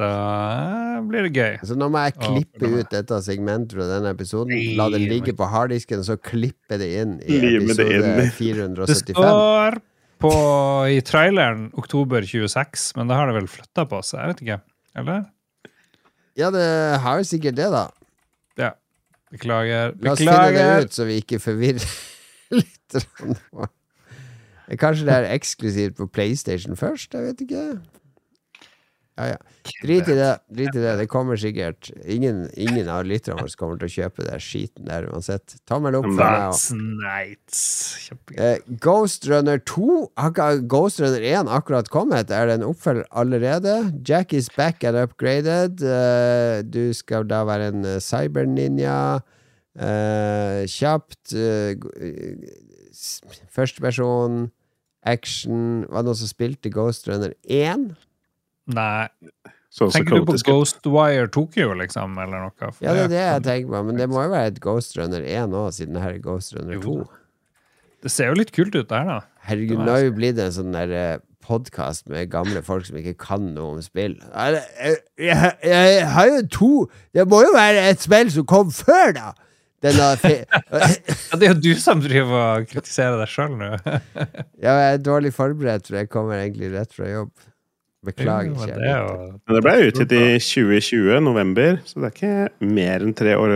Da 0.00 1.00
blir 1.04 1.26
det 1.28 1.32
gøy. 1.36 1.58
Så 1.66 1.76
nå 1.78 1.90
må 1.92 2.00
jeg 2.06 2.16
klippe 2.20 2.70
ut 2.72 2.90
dette 2.92 3.18
segmentet 3.24 3.76
fra 3.76 3.86
denne 3.90 4.12
episoden. 4.14 4.56
La 4.78 4.88
det 4.92 5.02
ligge 5.02 5.34
på 5.36 5.48
harddisken, 5.50 6.02
og 6.02 6.08
så 6.08 6.16
klippe 6.16 6.78
det 6.80 6.88
inn 7.02 7.18
i 7.24 7.38
inn. 7.38 7.62
episode 7.62 8.86
Det 8.90 8.98
står 9.12 9.80
på, 10.20 10.32
i 10.92 11.00
traileren 11.04 11.70
oktober 11.80 12.24
26, 12.28 12.90
men 12.98 13.08
da 13.10 13.16
har 13.16 13.30
det 13.30 13.38
vel 13.38 13.48
flytta 13.48 13.86
på, 13.88 14.02
seg? 14.04 14.20
jeg 14.20 14.32
vet 14.32 14.42
ikke. 14.44 14.58
Eller? 15.00 15.22
Ja, 16.38 16.50
det 16.54 16.66
har 17.04 17.20
jo 17.20 17.28
sikkert 17.28 17.56
det, 17.58 17.68
da. 17.72 17.86
Ja. 18.60 18.72
Beklager. 19.32 19.94
La 20.02 20.14
oss 20.14 20.22
finne 20.22 20.50
det 20.56 20.66
ut, 20.84 20.96
så 20.96 21.06
vi 21.08 21.20
ikke 21.22 21.40
forvirrer 21.42 21.86
litt. 22.60 22.98
Kanskje 24.80 25.06
det 25.08 25.16
er 25.16 25.30
eksklusivt 25.34 25.96
på 25.98 26.06
PlayStation 26.12 26.76
først? 26.78 27.14
Jeg 27.16 27.32
vet 27.32 27.44
ikke. 27.46 27.64
Ja, 29.20 29.34
ja. 29.34 29.36
Drit 29.82 30.06
i 30.08 30.14
det. 30.16 30.28
Drit 30.48 30.72
i 30.72 30.80
det. 30.80 30.92
Det 30.96 31.04
kommer 31.12 31.36
sikkert. 31.36 31.90
Ingen, 32.08 32.46
ingen 32.56 32.88
av 32.88 33.02
lytterne 33.04 33.42
våre 33.42 33.52
kommer 33.60 33.76
til 33.80 33.90
å 33.90 33.92
kjøpe 33.92 34.24
den 34.24 34.40
skiten 34.40 34.86
der 34.88 35.04
uansett. 35.10 35.58
Tommel 35.68 35.98
opp 35.98 36.06
for 36.08 36.14
meg. 36.16 37.36
Kjempegøy. 38.06 38.40
Eh, 38.46 38.62
Ghost 38.80 39.26
Runner 39.28 39.60
2 39.68 39.98
Har 40.16 40.62
Ghost 40.72 41.02
Runner 41.04 41.20
1 41.20 41.50
akkurat 41.52 41.90
kommet? 41.92 42.32
Er 42.32 42.48
det 42.48 42.56
en 42.60 42.66
oppfølger 42.70 43.04
allerede? 43.12 43.74
Jack 44.08 44.32
is 44.32 44.48
back 44.56 44.82
and 44.88 44.96
upgraded. 45.02 45.84
Eh, 45.84 46.62
du 46.64 46.94
skal 46.96 47.28
da 47.28 47.42
være 47.48 47.68
en 47.74 47.84
eh, 47.84 48.00
cyberninja. 48.00 48.96
Eh, 49.76 50.64
kjapt. 50.72 51.34
eh, 51.36 51.76
eh, 51.76 52.48
Førsteperson. 53.52 54.48
Action. 55.06 55.86
Var 55.88 56.02
det 56.02 56.10
noen 56.10 56.18
som 56.20 56.28
spilte 56.28 56.72
Ghost 56.72 57.06
Runner 57.08 57.32
1? 57.48 57.90
Nei. 58.66 59.08
Så 59.70 59.86
så 59.86 60.00
Tenker 60.00 60.18
du 60.18 60.26
på. 60.26 60.36
Ghostwire 60.48 61.30
Tokyo, 61.30 61.72
liksom, 61.78 62.18
eller 62.18 62.46
noe? 62.48 62.54
For 62.58 62.84
Ja, 62.84 62.94
det 62.96 63.06
er 63.06 63.12
det 63.12 63.22
jeg 63.22 63.42
tenker 63.46 63.72
på. 63.76 63.82
Men 63.86 64.00
det 64.00 64.08
må 64.10 64.24
jo 64.24 64.32
være 64.32 64.52
et 64.52 64.60
Ghost 64.62 64.96
Runner 64.98 65.22
1 65.22 65.54
òg, 65.54 65.72
siden 65.76 65.94
det 65.94 66.02
her 66.02 66.16
er 66.18 66.22
Ghost 66.24 66.56
Runner 66.56 66.80
2. 66.82 66.96
da. 67.04 67.20
Det 68.00 68.10
ser 68.10 68.30
jo 68.32 68.38
litt 68.38 68.50
kult 68.56 68.74
ut 68.74 68.88
der, 68.90 69.04
da. 69.06 69.18
Herregud, 69.46 69.82
nå 69.84 69.92
har 69.92 70.06
jo 70.06 70.14
blitt 70.16 70.40
en 70.40 70.54
sånn 70.54 70.74
der 70.74 71.20
podkast 71.44 72.08
med 72.10 72.30
gamle 72.32 72.62
folk 72.64 72.86
som 72.86 72.98
ikke 73.00 73.14
kan 73.20 73.52
noe 73.54 73.76
om 73.76 73.84
spill. 73.84 74.16
Jeg, 74.32 74.96
jeg, 75.20 75.52
jeg 75.66 76.08
har 76.14 76.28
jo 76.30 76.40
to 76.52 76.72
Det 77.16 77.24
må 77.28 77.40
jo 77.42 77.54
være 77.56 77.86
et 77.90 78.02
spill 78.02 78.30
som 78.32 78.46
kom 78.48 78.74
før, 78.74 79.14
da! 79.16 79.30
Den 79.80 79.96
Ja, 79.96 81.38
det 81.40 81.46
er 81.46 81.54
jo 81.54 81.60
du 81.64 81.70
som 81.80 82.02
driver 82.04 82.34
og 82.60 82.66
kritiserer 82.68 83.16
deg 83.16 83.30
sjøl 83.32 83.54
nå. 83.56 83.70
ja, 84.64 84.74
jeg 84.74 84.98
er 84.98 85.00
dårlig 85.00 85.32
forberedt, 85.32 85.88
for 85.88 85.96
jeg 86.02 86.10
kommer 86.12 86.36
egentlig 86.42 86.68
rett 86.74 86.92
fra 86.92 87.08
jobb. 87.08 87.32
Beklager, 88.06 88.48
Jo, 88.48 88.54
men 88.54 88.68
det 88.80 88.92
jo 88.96 89.40
Men 89.46 89.54
det 89.56 89.62
ble 89.62 89.72
utgitt 89.90 90.12
i 90.16 90.38
2020, 90.40 91.20
november, 91.20 91.76
så 91.84 92.00
det 92.00 92.06
er 92.08 92.14
ikke 92.16 92.70
mer 92.72 93.04
enn 93.04 93.12
tre 93.14 93.34
år 93.36 93.52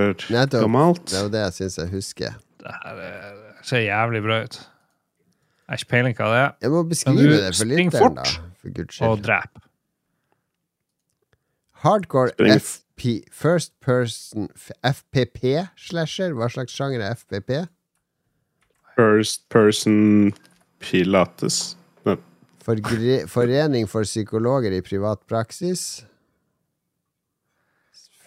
gammelt. 0.53 1.07
Det 1.09 1.17
er 1.17 1.23
jo 1.23 1.31
det 1.33 1.41
jeg 1.47 1.53
syns 1.59 1.79
jeg 1.81 1.89
husker. 1.95 2.35
Det 2.61 2.75
her 2.83 3.01
er- 3.07 3.35
det 3.41 3.65
ser 3.71 3.79
jævlig 3.87 4.23
bra 4.23 4.43
ut. 4.45 4.59
Jeg 4.61 5.73
har 5.73 5.77
ikke 5.81 5.89
peiling 5.89 6.15
hva 6.19 6.27
det 6.29 6.41
er. 6.45 6.51
Jeg 6.61 6.71
må 6.71 6.83
beskrive 6.89 7.17
du 7.17 7.31
det 7.33 7.57
for 7.57 7.65
lytteren, 7.65 8.15
da. 8.21 8.23
For 8.61 8.69
guds 8.69 9.01
Og 9.01 9.17
skyld. 9.19 9.25
drep. 9.25 9.59
Hardcore 11.85 12.29
spring. 12.35 12.61
FP, 12.61 13.25
First 13.33 13.73
Person 13.81 14.49
FPP-slasher? 14.85 16.33
Hva 16.37 16.49
slags 16.53 16.73
sjanger 16.77 17.01
er 17.01 17.15
FPP? 17.15 17.67
First 18.97 19.49
person 19.49 20.33
pilates. 20.81 21.77
Nei, 22.67 23.27
For 23.29 23.29
Forening 23.29 23.87
for 23.89 24.03
psykologer 24.05 24.73
i 24.73 24.81
privat 24.83 25.19
praksis. 25.29 26.07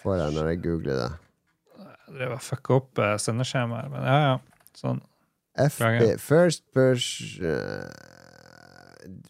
Får 0.02 0.14
jeg 0.14 0.32
når 0.36 0.46
jeg 0.48 0.62
googler 0.62 0.94
det. 0.94 1.10
Jeg 2.08 2.14
drev 2.18 2.32
og 2.36 2.40
fucka 2.42 2.74
opp 2.78 2.98
uh, 3.02 3.16
sendeskjemaet, 3.18 3.90
men 3.90 4.02
ja, 4.06 4.18
ja. 4.28 4.36
Sånn. 4.78 5.00
FP, 5.58 6.14
first 6.22 6.62
person 6.72 7.42
uh, 7.42 7.90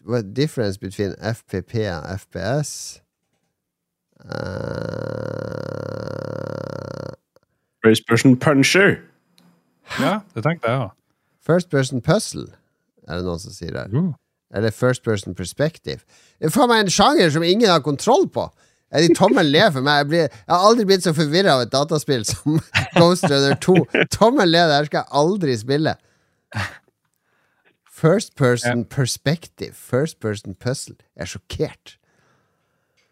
What 0.05 0.33
difference 0.35 0.77
between 0.77 1.15
FPP 1.17 1.73
and 1.89 2.05
FPS? 2.19 3.01
Uh, 4.19 4.25
First 7.83 8.05
person 8.07 8.37
puncher. 8.37 8.97
Ja, 9.99 10.19
det 10.35 10.43
tenkte 10.43 10.69
jeg 10.69 10.79
òg. 10.85 10.89
first 11.41 11.69
person 11.71 12.01
puzzle, 12.01 12.45
er 13.07 13.15
det 13.17 13.25
noen 13.25 13.39
som 13.41 13.51
sier 13.55 13.71
der. 13.73 13.87
Uh. 13.95 14.13
Eller 14.55 14.73
first 14.73 15.03
person 15.03 15.35
perspective. 15.35 15.99
Det 16.39 16.49
er 16.49 16.53
faen 16.53 16.69
meg 16.71 16.85
en 16.85 16.91
sjanger 16.93 17.29
som 17.33 17.45
ingen 17.45 17.69
har 17.69 17.83
kontroll 17.85 18.27
på. 18.33 18.47
Er 18.89 19.05
de 19.05 19.13
tommel 19.13 19.51
ned 19.53 19.71
for 19.75 19.85
meg? 19.85 20.01
Jeg, 20.01 20.07
blir, 20.09 20.19
jeg 20.19 20.49
har 20.49 20.65
aldri 20.65 20.85
blitt 20.89 21.05
så 21.05 21.13
forvirra 21.13 21.59
av 21.59 21.67
et 21.67 21.73
dataspill 21.73 22.25
som 22.25 22.57
Ghost 22.97 23.27
Runner 23.29 23.53
2. 23.61 23.75
Tommel 24.15 24.49
ned, 24.49 24.65
det 24.71 24.79
her 24.79 24.89
skal 24.89 25.03
jeg 25.03 25.13
aldri 25.21 25.57
spille. 25.61 25.93
First 27.99 28.35
person 28.39 28.85
perspective. 28.85 29.75
First 29.75 30.19
person 30.19 30.55
puzzle. 30.55 30.95
Jeg 31.15 31.27
er 31.27 31.31
sjokkert. 31.35 31.95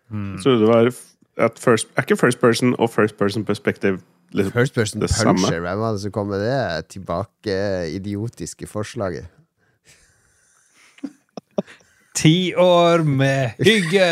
Hmm. 0.09 0.37
Så 0.41 0.57
det 0.57 0.67
var 0.67 0.89
at 1.37 1.59
first, 1.59 1.87
Er 1.97 2.01
ikke 2.01 2.17
first 2.17 2.39
person 2.39 2.75
og 2.79 2.89
first 2.89 3.17
person 3.17 3.45
perspective 3.45 3.99
liksom, 4.31 4.51
First 4.51 4.73
person 4.73 5.01
Det 5.01 5.09
samme. 5.09 5.59
Hvem 5.59 5.79
var 5.79 5.91
det 5.91 6.01
som 6.01 6.11
kom 6.11 6.27
med 6.27 6.39
det 6.39 6.85
tilbake 6.89 7.91
idiotiske 7.91 8.67
forslaget? 8.67 9.27
Ti 12.17 12.53
år 12.57 13.03
med 13.05 13.49
hygge! 13.61 14.09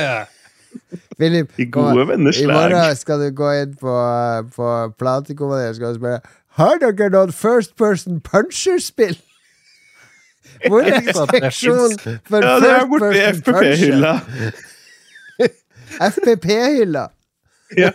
Philip, 1.19 1.53
I 1.57 1.65
gode 1.71 1.93
her. 1.95 2.05
venners 2.09 2.39
i 2.43 2.45
morgen 2.49 2.95
skal 2.99 3.21
du 3.23 3.29
gå 3.35 3.51
inn 3.61 3.75
på, 3.79 3.93
på 4.55 4.71
platekompaniet 4.99 5.79
og 5.87 5.95
spørre 5.95 6.19
Har 6.59 6.81
dere 6.83 7.07
noen 7.13 7.31
first 7.33 7.75
person 7.79 8.19
puncher-spill? 8.23 9.15
Hvor 10.69 10.83
er 10.85 10.99
det 11.07 11.15
seksjonen 11.15 11.97
for 11.99 12.43
Ja, 12.43 12.55
det 12.63 12.71
er 12.71 12.85
first 12.85 12.89
borte 12.91 13.09
i? 13.15 13.23
FPP-hylla. 13.39 14.13
FPP-hylla. 16.15 17.07
Ja. 17.77 17.91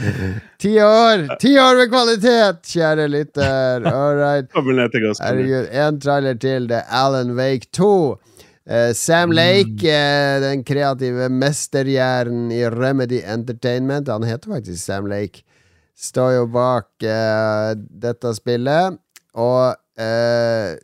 Ti 0.62 0.72
år! 0.82 1.24
Ti 1.40 1.52
år 1.60 1.78
med 1.80 1.90
kvalitet, 1.92 2.62
kjære 2.72 3.08
lytter. 3.12 3.86
All 3.90 4.18
right. 4.18 4.50
Herregud, 4.56 5.68
en 5.72 6.00
trailer 6.00 6.38
til. 6.42 6.68
Det 6.70 6.82
er 6.82 6.92
Alan 7.04 7.34
Wake 7.38 7.70
2. 7.76 7.90
Uh, 8.66 8.90
Sam 8.98 9.30
Lake, 9.30 9.86
uh, 9.86 10.42
den 10.42 10.64
kreative 10.66 11.28
mesterhjernen 11.30 12.50
i 12.50 12.64
Remedy 12.72 13.20
Entertainment, 13.22 14.08
han 14.10 14.26
heter 14.26 14.56
faktisk 14.56 14.82
Sam 14.82 15.06
Lake, 15.06 15.44
står 15.94 16.32
jo 16.40 16.46
bak 16.50 16.88
uh, 17.06 17.74
dette 17.76 18.34
spillet. 18.34 18.98
Og 19.36 19.76
eh, 20.00 20.76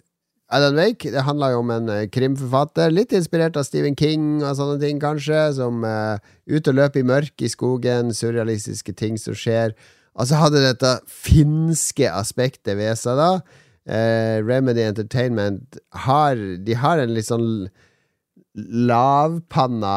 Alan 0.53 0.77
Wake 0.77 1.11
det 1.15 1.25
handler 1.25 1.55
jo 1.55 1.63
om 1.63 1.71
en 1.73 1.89
eh, 1.89 2.09
krimforfatter, 2.13 2.93
litt 2.93 3.15
inspirert 3.17 3.57
av 3.57 3.65
Stephen 3.65 3.97
King 3.99 4.43
og 4.43 4.57
sånne 4.59 4.77
ting, 4.83 5.01
kanskje, 5.01 5.47
som 5.57 5.81
uh, 5.87 6.21
ute 6.45 6.73
og 6.73 6.77
løper 6.77 7.01
i 7.01 7.09
mørket 7.09 7.47
i 7.47 7.53
skogen, 7.53 8.13
surrealistiske 8.17 8.93
ting 8.99 9.17
som 9.21 9.37
skjer. 9.39 9.73
Og 10.13 10.29
så 10.29 10.43
hadde 10.43 10.61
dette 10.61 10.93
finske 11.09 12.11
aspektet 12.13 12.77
ved 12.77 13.01
seg, 13.01 13.17
da. 13.17 13.63
Uh, 13.89 14.45
Remedy 14.45 14.85
Entertainment 14.85 15.81
har 16.05 16.39
De 16.63 16.77
har 16.79 17.01
en 17.03 17.17
litt 17.17 17.27
sånn 17.27 17.67
lavpanna 18.53 19.97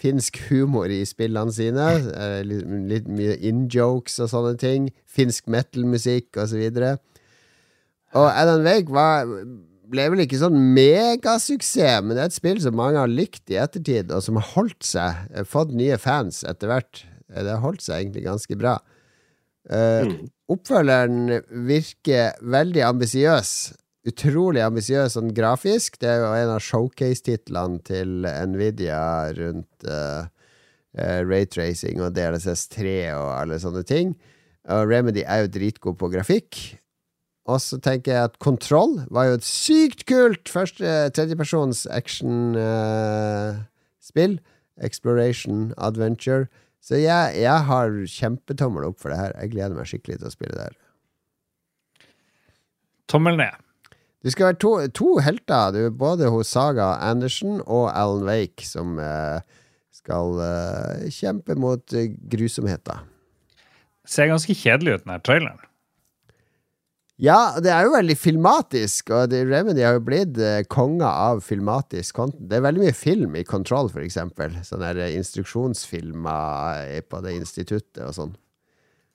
finsk 0.00 0.38
humor 0.46 0.88
i 0.94 1.02
spillene 1.04 1.52
sine. 1.52 1.90
Uh, 2.06 2.40
litt, 2.46 2.64
litt 2.94 3.10
mye 3.10 3.34
in-jokes 3.50 4.20
og 4.22 4.30
sånne 4.32 4.54
ting. 4.62 4.90
Finsk 5.10 5.50
metal-musikk 5.50 6.38
og 6.38 6.52
så 6.54 6.62
videre. 6.62 6.96
Og 8.18 8.26
Alan 8.26 8.64
Wake 8.66 8.90
var, 8.90 9.28
ble 9.90 10.06
vel 10.10 10.24
ikke 10.24 10.38
sånn 10.40 10.56
megasuksess, 10.74 12.00
men 12.02 12.16
det 12.16 12.22
er 12.24 12.30
et 12.30 12.36
spill 12.36 12.60
som 12.62 12.74
mange 12.78 12.98
har 12.98 13.10
likt 13.10 13.50
i 13.52 13.58
ettertid, 13.62 14.10
og 14.14 14.22
som 14.24 14.38
har 14.40 14.48
holdt 14.56 14.82
seg. 14.86 15.20
eh, 15.34 15.46
Fått 15.46 15.70
nye 15.76 15.98
fans 15.98 16.42
etter 16.46 16.70
hvert. 16.72 17.04
Eh, 17.30 17.42
Det 17.44 17.50
har 17.54 17.62
holdt 17.62 17.82
seg 17.86 18.00
egentlig 18.04 18.24
ganske 18.26 18.58
bra. 18.58 18.78
Eh, 19.70 20.10
Oppfølgeren 20.50 21.42
virker 21.68 22.32
veldig 22.42 22.82
ambisiøs. 22.88 23.50
Utrolig 24.10 24.62
ambisiøs 24.64 25.14
sånn 25.14 25.30
grafisk. 25.36 25.98
Det 26.00 26.08
er 26.08 26.22
jo 26.24 26.32
en 26.34 26.54
av 26.56 26.62
showcase-titlene 26.64 27.78
til 27.84 28.24
Nvidia 28.48 29.02
rundt 29.36 29.84
uh, 29.86 30.24
raytracing 30.96 32.00
og 32.02 32.14
DLSS3 32.16 32.94
og 33.12 33.28
alle 33.36 33.58
sånne 33.62 33.84
ting. 33.86 34.14
Og 34.72 34.88
Remedy 34.90 35.22
er 35.22 35.44
jo 35.44 35.52
dritgod 35.52 35.98
på 36.00 36.08
grafikk. 36.16 36.58
Og 37.48 37.60
så 37.62 37.78
tenker 37.80 38.12
jeg 38.12 38.24
at 38.30 38.38
Kontroll 38.42 39.00
var 39.10 39.24
jo 39.28 39.34
et 39.38 39.46
sykt 39.46 40.06
kult 40.08 40.48
første 40.50 41.10
tredjepersons 41.16 41.86
action-spill. 41.90 42.40
Exploration, 44.80 45.74
adventure. 45.76 46.46
Så 46.80 46.94
jeg, 46.96 47.34
jeg 47.42 47.64
har 47.68 47.90
kjempetommel 48.08 48.84
opp 48.88 49.00
for 49.02 49.08
det 49.12 49.18
her. 49.20 49.32
Jeg 49.42 49.50
gleder 49.52 49.76
meg 49.76 49.86
skikkelig 49.90 50.18
til 50.20 50.28
å 50.30 50.32
spille 50.32 50.56
det 50.56 50.64
her. 50.70 50.76
Tommel 53.10 53.36
ned. 53.40 53.54
Det 54.20 54.32
skal 54.34 54.50
være 54.50 54.60
to, 54.60 54.72
to 54.92 55.18
helter, 55.24 55.72
du, 55.72 55.80
både 55.96 56.28
hos 56.32 56.52
Saga 56.52 56.92
Andersen 57.00 57.60
og 57.64 57.88
Alan 57.88 58.26
Wake, 58.28 58.66
som 58.68 58.98
uh, 59.00 59.40
skal 59.96 60.36
uh, 60.36 61.08
kjempe 61.12 61.56
mot 61.56 61.94
eh, 61.96 62.12
grusomheter. 62.32 63.00
Ser 64.08 64.28
ganske 64.28 64.54
kjedelig 64.56 64.92
ut, 64.98 65.04
den 65.06 65.14
her 65.14 65.24
traileren. 65.24 65.69
Ja, 67.20 67.58
det 67.60 67.68
er 67.68 67.84
jo 67.84 67.92
veldig 67.92 68.14
filmatisk, 68.16 69.10
og 69.12 69.28
det, 69.28 69.42
Remedy 69.50 69.82
har 69.84 69.98
jo 69.98 70.04
blitt 70.06 70.38
eh, 70.40 70.62
av 71.04 71.42
filmatisk 71.44 72.16
content. 72.16 72.46
Det 72.48 72.56
er 72.56 72.64
veldig 72.64 72.86
mye 72.86 72.96
film 72.96 73.34
i 73.36 73.44
Control, 73.44 73.90
for 73.92 74.00
eksempel. 74.00 74.54
Sånne 74.64 74.94
der, 74.94 75.02
eh, 75.04 75.16
instruksjonsfilmer 75.18 76.86
eh, 76.96 77.02
på 77.04 77.20
det 77.20 77.34
instituttet 77.36 78.00
og 78.06 78.14
sånn. 78.16 78.32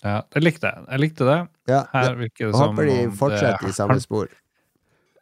Ja, 0.04 0.20
jeg 0.36 0.46
likte 0.46 0.70
jeg. 0.70 0.86
Jeg 0.92 1.02
likte 1.02 1.26
det. 1.26 1.40
Ja, 1.72 1.82
Her 1.96 2.12
det, 2.12 2.20
virker 2.20 2.52
det 2.52 2.54
som 2.54 2.76
håper 2.76 2.92
de 2.92 3.00
om 3.08 3.34
det 3.34 3.72
i 3.72 3.74
samme 3.74 3.98
spor. 4.04 4.30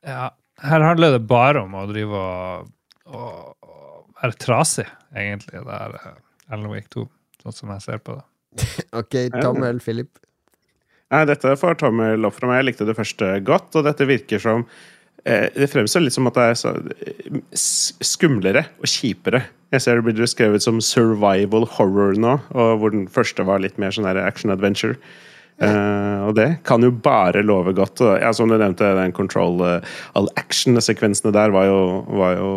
Ja, 0.04 0.28
her 0.60 0.84
handler 0.84 1.16
det 1.16 1.24
bare 1.30 1.64
om 1.64 1.80
å 1.80 1.86
drive 1.88 2.20
og, 2.20 2.68
og, 3.08 3.54
og 3.64 4.20
være 4.20 4.36
trasig, 4.44 4.90
egentlig, 5.16 5.64
det 5.64 5.80
er 5.80 5.96
Ellen 6.02 6.20
Alan 6.52 6.74
Wake 6.74 6.92
2, 6.92 7.08
sånn 7.46 7.58
som 7.62 7.72
jeg 7.78 7.88
ser 7.88 8.04
på 8.04 8.20
det. 8.20 8.28
Ok, 9.00 9.16
tommel, 9.40 9.80
Philip. 9.82 10.20
Nei, 11.14 11.26
dette 11.30 11.54
får 11.60 11.78
tommel 11.78 12.26
opp 12.26 12.40
fra 12.40 12.50
meg. 12.50 12.62
Jeg 12.62 12.72
likte 12.72 12.90
det 12.90 12.98
første 12.98 13.36
godt, 13.46 13.70
og 13.78 13.86
dette 13.86 14.08
virker 14.10 14.42
som 14.42 14.64
eh, 15.26 15.50
Det 15.54 15.70
fremstår 15.70 16.08
litt 16.08 16.16
som 16.16 16.30
at 16.30 16.40
det 16.40 16.48
er 16.50 16.58
så, 16.58 16.72
eh, 17.06 17.42
skumlere 17.54 18.66
og 18.82 18.90
kjipere. 18.90 19.44
Jeg 19.74 19.84
ser 19.86 20.00
det 20.00 20.08
blir 20.08 20.18
beskrevet 20.18 20.66
som 20.66 20.82
survival 20.82 21.68
horror 21.78 22.18
nå, 22.18 22.40
og 22.54 22.82
hvor 22.82 22.94
den 22.94 23.06
første 23.12 23.46
var 23.46 23.62
litt 23.62 23.78
mer 23.82 23.94
sånn 23.94 24.10
action 24.10 24.54
adventure. 24.54 24.98
Eh, 25.62 26.20
og 26.26 26.34
det 26.38 26.48
kan 26.66 26.82
jo 26.82 26.90
bare 26.94 27.44
love 27.46 27.76
godt. 27.78 28.02
Ja, 28.22 28.34
som 28.34 28.50
du 28.50 28.58
nevnte, 28.58 28.90
den 28.98 29.14
control 29.14 29.62
uh, 29.62 29.94
all 30.18 30.30
action-sekvensene 30.42 31.34
der 31.36 31.54
var 31.54 31.70
jo, 31.70 31.82
var 32.10 32.40
jo 32.40 32.50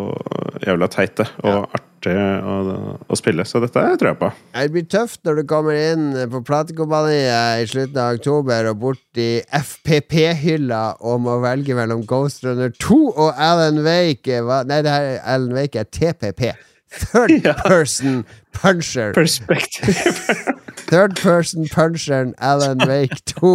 jævla 0.65 0.89
teite 0.93 1.29
og 1.45 1.69
artig 1.97 2.13
å, 2.15 2.97
å 3.09 3.17
spille, 3.19 3.45
så 3.49 3.61
dette 3.63 3.83
tror 3.99 4.11
jeg 4.13 4.19
på. 4.21 4.29
Det 4.55 4.67
blir 4.75 4.85
tøft 4.93 5.21
når 5.27 5.41
du 5.41 5.45
kommer 5.49 5.75
inn 5.79 6.05
på 6.31 6.41
platekompaniet 6.47 7.63
i 7.65 7.67
slutten 7.71 7.99
av 8.03 8.19
oktober 8.19 8.69
og 8.71 8.79
bort 8.85 9.21
i 9.21 9.41
FPP-hylla 9.51 10.83
og 11.01 11.21
må 11.25 11.39
velge 11.43 11.75
mellom 11.79 12.05
Ghost 12.07 12.45
Runner 12.45 12.71
2 12.83 12.99
og 13.17 13.33
Alan 13.37 13.83
Wake. 13.87 14.41
Hva? 14.45 14.63
Nei, 14.69 14.83
det 14.87 14.93
her 14.93 15.11
Alan 15.25 15.55
Wake 15.57 15.81
er 15.81 15.89
TPP. 15.91 16.53
Third 16.97 17.41
Ja. 17.45 17.57
person 17.65 18.25
puncher. 18.55 19.13
Perspektiv. 19.17 20.23
Third 20.91 21.17
person 21.19 21.67
puncheren 21.73 22.35
Alan 22.39 22.79
Wake 22.87 23.19
2. 23.35 23.51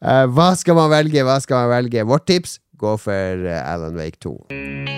Uh, 0.00 0.24
hva 0.32 0.54
skal 0.56 0.78
man 0.78 0.90
velge? 0.94 1.22
Hva 1.26 1.36
skal 1.44 1.66
man 1.66 1.74
velge? 1.76 2.06
Vårt 2.08 2.26
tips 2.30 2.58
gå 2.80 2.96
for 2.98 3.46
eh, 3.46 3.60
Alan 3.74 3.94
Wake 4.00 4.18
2. 4.24 4.93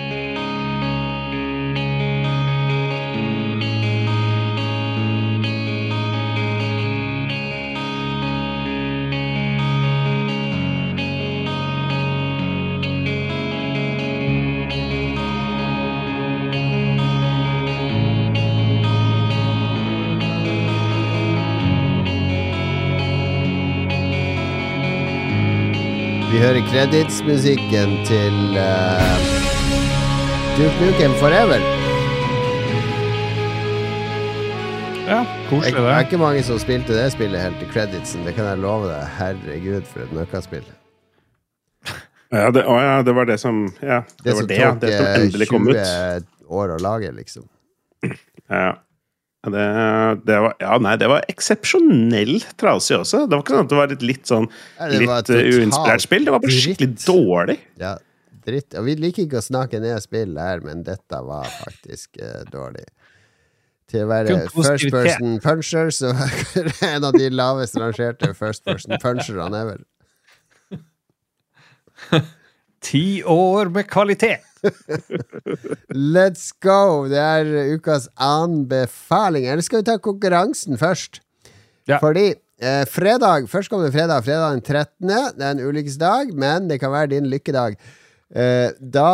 Vi 26.37 26.43
hører 26.43 26.61
kreditsmusikken 26.69 27.93
til 28.05 28.35
uh, 28.53 29.21
Duke 30.53 30.85
Nukem 30.85 31.15
Forever. 31.17 31.63
Ja, 35.07 35.23
koselig, 35.49 35.73
Det 35.73 35.81
Det 35.81 35.95
er 35.95 35.99
ikke 36.05 36.19
mange 36.21 36.43
som 36.45 36.59
spilte 36.61 36.93
det 36.93 37.07
spillet 37.15 37.41
helt 37.41 37.57
til 37.57 37.71
creditsen, 37.73 38.21
det 38.21 38.35
kan 38.37 38.45
jeg 38.51 38.61
love 38.61 38.85
deg. 38.85 39.01
Herregud, 39.17 39.81
for 39.89 40.05
et 40.05 40.13
møkkaspill. 40.13 40.69
Ja, 42.29 42.51
det, 42.53 42.67
å, 42.69 42.77
ja, 42.85 43.01
det 43.01 43.17
var 43.17 43.25
det 43.25 43.39
som 43.41 43.63
Ja, 43.81 44.03
det, 44.05 44.23
Det 44.23 44.35
var 44.35 44.41
som 44.43 44.47
det, 44.53 44.61
ja. 44.61 44.69
tok 44.69 44.85
Det 44.85 44.93
som 44.93 45.05
eh, 45.07 45.19
endelig 45.23 45.49
kom 45.49 45.67
ut. 45.71 45.81
20 45.81 46.59
år 46.61 46.75
å 46.75 46.81
lage, 46.85 47.15
liksom. 47.17 47.49
Ja. 48.45 48.75
Det, 49.53 49.67
det 50.27 50.39
var 50.43 50.57
Ja, 50.61 50.77
nei, 50.83 50.95
det 50.99 51.07
var 51.11 51.25
eksepsjonelt 51.31 52.49
trasig 52.59 52.97
også. 52.99 53.23
Det 53.25 53.37
var 53.37 53.45
ikke 53.45 53.55
sånn 53.55 53.65
at 53.67 53.71
det 53.71 53.79
var 53.79 53.95
et 53.95 54.05
litt 54.05 54.29
sånn 54.29 54.49
ja, 54.49 54.89
litt 54.91 55.31
eh, 55.33 55.49
uinspirert 55.57 56.03
spill. 56.03 56.27
Det 56.27 56.35
var 56.35 56.43
bare 56.43 56.57
skikkelig 56.57 56.91
dritt. 56.93 57.07
dårlig. 57.07 57.57
Ja, 57.81 57.93
dritt. 58.47 58.77
Og 58.77 58.87
vi 58.87 58.97
liker 58.99 59.25
ikke 59.25 59.41
å 59.41 59.47
snakke 59.47 59.81
ned 59.83 59.97
spill 60.03 60.37
her, 60.41 60.63
men 60.65 60.83
dette 60.87 61.21
var 61.25 61.49
faktisk 61.59 62.19
uh, 62.21 62.41
dårlig. 62.53 62.85
Til 63.87 64.03
å 64.03 64.09
være 64.09 64.39
first 64.51 64.89
person 64.91 65.37
puncher, 65.43 65.93
så 65.95 66.11
er 66.11 66.67
det 66.67 66.75
en 66.93 67.07
av 67.07 67.15
de 67.15 67.29
lavest 67.31 67.77
rangerte 67.79 68.33
first 68.35 68.65
person 68.67 68.97
puncherne 69.03 69.63
ever. 69.63 69.85
Ti 72.83 73.23
år 73.25 73.71
med 73.73 73.87
kvalitet! 73.89 74.43
Let's 76.15 76.51
go! 76.61 77.07
Det 77.09 77.19
er 77.21 77.73
ukas 77.73 78.07
anbefaling. 78.21 79.47
Eller 79.47 79.65
skal 79.65 79.81
vi 79.81 79.87
ta 79.89 79.97
konkurransen 80.01 80.77
først? 80.79 81.21
Ja. 81.87 81.99
Fordi 82.03 82.29
eh, 82.33 82.83
fredag, 82.89 83.47
førstkommende 83.49 83.93
fredag, 83.95 84.25
fredag 84.25 84.57
den 84.57 84.61
13., 84.61 85.37
det 85.37 85.45
er 85.45 85.55
en 85.55 85.63
ulykkesdag, 85.63 86.33
men 86.35 86.69
det 86.69 86.79
kan 86.81 86.93
være 86.93 87.15
din 87.15 87.29
lykkedag. 87.31 87.77
Eh, 88.35 88.69
da 88.81 89.09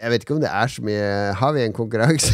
Jeg 0.00 0.10
vet 0.12 0.22
ikke 0.22 0.36
om 0.36 0.40
det 0.40 0.50
er 0.54 0.68
så 0.70 0.82
mye 0.86 1.06
Har 1.34 1.50
vi 1.56 1.64
en 1.64 1.72
konkurranse? 1.74 2.30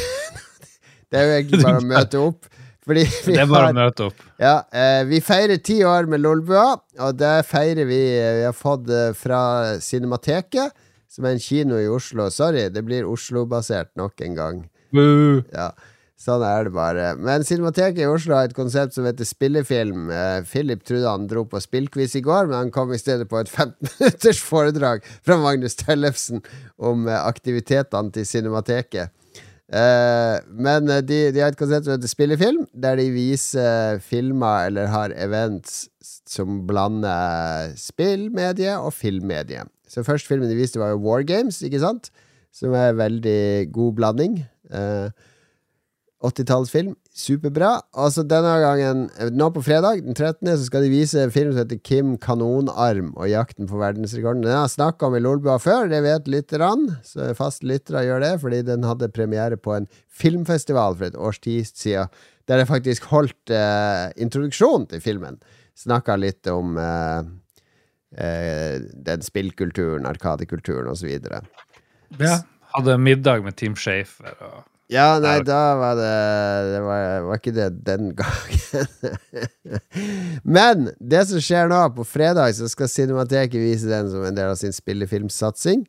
det 1.09 1.17
er 1.17 1.25
jo 1.25 1.37
egentlig 1.39 1.63
bare 1.67 1.81
å 1.81 1.87
møte 1.89 2.21
opp. 2.21 2.52
Fordi 2.83 3.05
vi 3.27 3.37
Det 3.37 3.43
er 3.45 3.51
bare 3.51 3.71
å 3.71 3.77
møte 3.77 4.09
opp. 4.09 4.23
ja, 4.43 4.57
eh, 4.75 5.05
Vi 5.07 5.21
feirer 5.23 5.61
ti 5.63 5.81
år 5.87 6.09
med 6.11 6.21
Lolbua, 6.25 6.81
og 6.99 7.17
det 7.21 7.45
feirer 7.47 7.87
vi 7.87 8.01
eh, 8.19 8.41
Vi 8.41 8.45
har 8.49 8.57
fått 8.59 8.91
eh, 8.91 9.13
fra 9.15 9.79
Cinemateket, 9.81 10.73
som 11.13 11.25
er 11.29 11.37
en 11.37 11.43
kino 11.45 11.79
i 11.79 11.87
Oslo. 11.93 12.27
Sorry, 12.33 12.69
det 12.73 12.83
blir 12.85 13.07
Oslo-basert 13.07 13.93
nok 14.01 14.21
en 14.27 14.35
gang. 14.39 14.63
Ja, 15.53 15.71
Sånn 16.23 16.43
er 16.47 16.69
det 16.69 16.71
bare. 16.71 17.17
Men 17.19 17.43
Cinemateket 17.43 17.99
i 17.99 18.07
Oslo 18.07 18.37
har 18.37 18.47
et 18.47 18.55
konsept 18.55 18.95
som 18.95 19.03
heter 19.09 19.27
spillefilm. 19.27 20.05
Eh, 20.15 20.45
Philip 20.47 20.85
trodde 20.87 21.11
han 21.11 21.25
dro 21.27 21.43
på 21.51 21.59
spillquiz 21.59 22.15
i 22.15 22.23
går, 22.23 22.47
men 22.47 22.55
han 22.61 22.71
kom 22.71 22.93
i 22.95 22.99
stedet 23.01 23.27
på 23.31 23.41
et 23.41 23.51
15 23.51 23.75
minutters 23.99 24.39
foredrag 24.47 25.03
fra 25.27 25.39
Magnus 25.43 25.75
Tellefsen 25.81 26.43
om 26.79 27.09
eh, 27.11 27.19
aktivitetene 27.27 28.15
til 28.15 28.29
Cinemateket. 28.29 29.11
Eh, 29.73 30.37
men 30.53 30.91
eh, 30.93 31.01
de, 31.01 31.19
de 31.33 31.41
har 31.41 31.53
et 31.53 31.59
konsept 31.59 31.87
som 31.87 31.95
heter 31.95 32.11
spillefilm, 32.11 32.67
der 32.77 32.99
de 33.01 33.07
viser 33.15 34.03
filmer 34.05 34.69
eller 34.69 34.91
har 34.93 35.15
events 35.17 35.87
som 36.29 36.63
blander 36.69 37.73
spillmedie 37.81 38.75
og 38.77 38.93
filmmedie. 38.93 39.65
Så 39.89 40.05
første 40.05 40.29
filmen 40.29 40.49
de 40.51 40.57
viste, 40.57 40.81
var 40.81 40.93
jo 40.93 41.01
War 41.05 41.25
Games, 41.29 41.63
ikke 41.65 41.81
sant? 41.81 42.11
Som 42.53 42.77
er 42.77 42.93
en 42.93 43.01
veldig 43.01 43.73
god 43.73 43.95
blanding. 43.97 44.39
Eh, 44.73 45.09
80-tallsfilm. 46.23 46.95
Superbra. 47.13 47.75
Altså 47.93 48.23
denne 48.25 48.53
gangen, 48.63 49.03
nå 49.37 49.49
på 49.53 49.61
fredag, 49.67 50.01
den 50.01 50.17
13., 50.17 50.49
så 50.49 50.65
skal 50.65 50.87
de 50.87 50.93
vise 50.95 51.21
en 51.21 51.35
film 51.35 51.51
som 51.53 51.61
heter 51.61 51.81
Kim 51.85 52.15
Kanonarm 52.17 53.11
og 53.19 53.29
jakten 53.29 53.69
på 53.69 53.81
verdensrekorden. 53.83 54.41
Den 54.47 54.55
har 54.57 54.65
jeg 54.65 54.79
snakka 54.79 55.11
om 55.11 55.19
i 55.19 55.21
Lolbua 55.21 55.59
før, 55.61 55.91
det 55.93 56.01
vet 56.07 56.31
lytterne. 56.33 56.97
Så 57.05 57.29
faste 57.37 57.69
lyttere 57.69 58.07
gjør 58.09 58.25
det, 58.25 58.33
fordi 58.41 58.63
den 58.71 58.89
hadde 58.89 59.11
premiere 59.13 59.61
på 59.61 59.77
en 59.77 59.91
filmfestival 60.09 60.97
for 60.97 61.11
et 61.11 61.21
års 61.21 61.43
tid 61.45 61.69
siden. 61.69 62.09
Der 62.49 62.65
jeg 62.65 62.73
faktisk 62.73 63.05
holdt 63.13 63.53
eh, 63.53 64.09
introduksjon 64.17 64.89
til 64.91 65.05
filmen. 65.05 65.37
Snakka 65.79 66.17
litt 66.17 66.49
om 66.51 66.81
eh, 66.81 67.21
eh, 68.17 68.81
den 68.81 69.23
spillkulturen, 69.23 70.09
arkadekulturen 70.09 70.89
osv. 70.91 71.13
Ja. 72.19 72.41
Hadde 72.73 72.99
middag 72.99 73.45
med 73.45 73.61
Team 73.61 73.77
Shafer 73.77 74.33
og 74.41 74.63
Ja, 74.93 75.17
nei, 75.23 75.39
da 75.47 75.61
var 75.81 75.97
det 75.97 76.13
Det 76.69 76.81
var, 76.85 77.05
var 77.27 77.41
ikke 77.41 77.55
det 77.57 77.69
den 77.87 78.11
gangen. 78.21 78.89
Men 80.45 80.91
det 81.01 81.25
som 81.31 81.41
skjer 81.41 81.71
nå, 81.73 81.81
på 81.97 82.05
fredag, 82.07 82.53
så 82.59 82.69
skal 82.69 82.91
Cinemateket 82.93 83.61
vise 83.63 83.89
den 83.89 84.11
som 84.13 84.27
en 84.27 84.37
del 84.37 84.53
av 84.53 84.59
sin 84.61 84.75
spillefilmsatsing. 84.77 85.87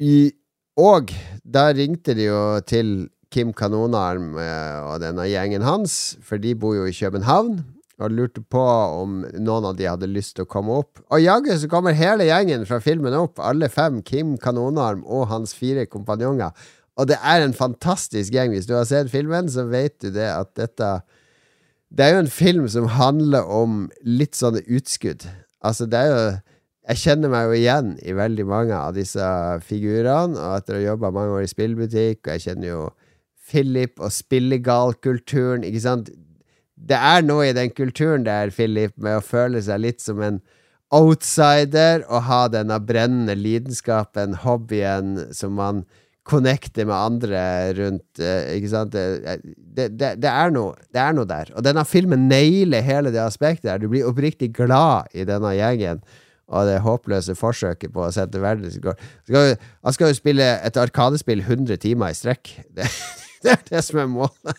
I, 0.00 0.32
og 0.80 1.12
da 1.44 1.68
ringte 1.76 2.16
de 2.16 2.30
jo 2.30 2.40
til 2.64 2.94
Kim 3.32 3.52
Kanonarm 3.56 4.36
eh, 4.40 4.80
og 4.88 5.00
denne 5.04 5.28
gjengen 5.28 5.64
hans, 5.64 6.16
for 6.24 6.40
de 6.40 6.54
bor 6.56 6.76
jo 6.76 6.88
i 6.88 6.96
København. 6.96 7.60
Og 8.02 8.10
lurte 8.10 8.40
på 8.50 8.58
om 8.58 9.20
noen 9.36 9.66
av 9.68 9.76
de 9.78 9.86
hadde 9.86 10.08
lyst 10.10 10.34
til 10.34 10.46
å 10.46 10.50
komme 10.50 10.74
opp. 10.80 10.98
Og 11.12 11.22
jaggu 11.22 11.52
så 11.60 11.68
kommer 11.70 11.94
hele 11.94 12.24
gjengen 12.26 12.64
fra 12.66 12.80
filmen 12.82 13.14
opp, 13.14 13.38
alle 13.38 13.68
fem. 13.70 14.00
Kim 14.02 14.34
Kanonarm 14.40 15.04
og 15.04 15.28
hans 15.30 15.52
fire 15.54 15.84
kompanjonger. 15.86 16.56
Og 16.96 17.08
det 17.08 17.16
er 17.24 17.42
en 17.42 17.54
fantastisk 17.56 18.34
gjeng. 18.34 18.52
Hvis 18.52 18.68
du 18.68 18.74
har 18.76 18.86
sett 18.88 19.10
filmen, 19.12 19.48
så 19.48 19.64
vet 19.70 19.96
du 20.02 20.10
det 20.12 20.28
at 20.28 20.52
dette 20.58 21.00
Det 21.92 22.04
er 22.04 22.14
jo 22.14 22.22
en 22.24 22.32
film 22.32 22.68
som 22.68 22.88
handler 22.88 23.44
om 23.44 23.90
litt 24.04 24.36
sånne 24.36 24.62
utskudd. 24.64 25.26
Altså, 25.60 25.86
det 25.86 25.98
er 25.98 26.08
jo 26.08 26.24
Jeg 26.88 26.98
kjenner 26.98 27.30
meg 27.30 27.46
jo 27.46 27.52
igjen 27.60 27.90
i 28.02 28.12
veldig 28.12 28.44
mange 28.46 28.74
av 28.74 28.96
disse 28.96 29.22
figurene, 29.62 30.34
og 30.34 30.56
etter 30.56 30.74
å 30.74 30.80
ha 30.80 30.86
jobba 30.88 31.12
mange 31.14 31.36
år 31.36 31.44
i 31.44 31.50
spillbutikk, 31.52 32.26
og 32.26 32.32
jeg 32.32 32.42
kjenner 32.42 32.68
jo 32.68 32.80
Philip 33.52 34.00
og 34.02 34.10
spillegalkulturen, 34.10 35.62
ikke 35.62 35.82
sant. 35.84 36.10
Det 36.74 36.98
er 36.98 37.22
noe 37.22 37.46
i 37.46 37.54
den 37.54 37.70
kulturen 37.70 38.26
der, 38.26 38.50
Philip, 38.50 38.96
med 38.98 39.20
å 39.20 39.22
føle 39.22 39.62
seg 39.62 39.84
litt 39.84 40.02
som 40.02 40.18
en 40.26 40.40
outsider 40.92 42.02
og 42.08 42.26
ha 42.26 42.42
denne 42.50 42.80
brennende 42.82 43.38
lidenskapen, 43.38 44.34
hobbyen, 44.42 45.28
som 45.30 45.54
man 45.62 45.84
connecter 46.28 46.86
med 46.86 46.94
andre 46.94 47.40
rundt 47.74 48.20
eh, 48.22 48.52
Ikke 48.56 48.70
sant? 48.70 48.92
Det, 48.94 49.38
det, 49.56 49.88
det, 49.98 50.10
det, 50.22 50.30
er 50.30 50.52
noe, 50.54 50.76
det 50.94 51.00
er 51.02 51.16
noe 51.16 51.26
der. 51.28 51.50
Og 51.56 51.64
denne 51.66 51.84
filmen 51.88 52.28
nailer 52.30 52.84
hele 52.86 53.10
det 53.14 53.22
aspektet 53.22 53.66
der. 53.70 53.80
Du 53.82 53.88
blir 53.90 54.06
oppriktig 54.08 54.52
glad 54.56 55.10
i 55.14 55.26
denne 55.28 55.54
gjengen. 55.58 56.02
Og 56.52 56.68
det 56.68 56.82
håpløse 56.84 57.34
forsøket 57.38 57.94
på 57.94 58.04
å 58.04 58.12
sette 58.12 58.40
verden 58.42 58.68
i 58.68 58.74
jo- 58.76 59.56
Han 59.56 59.94
skal 59.96 60.12
jo 60.12 60.18
spille 60.18 60.46
et 60.60 60.76
arkadespill 60.76 61.40
100 61.40 61.80
timer 61.82 62.12
i 62.12 62.18
strekk. 62.18 62.54
Det, 62.76 62.86
det 63.42 63.56
er 63.56 63.62
det 63.72 63.80
som 63.82 63.98
er 64.04 64.10
målet. 64.10 64.58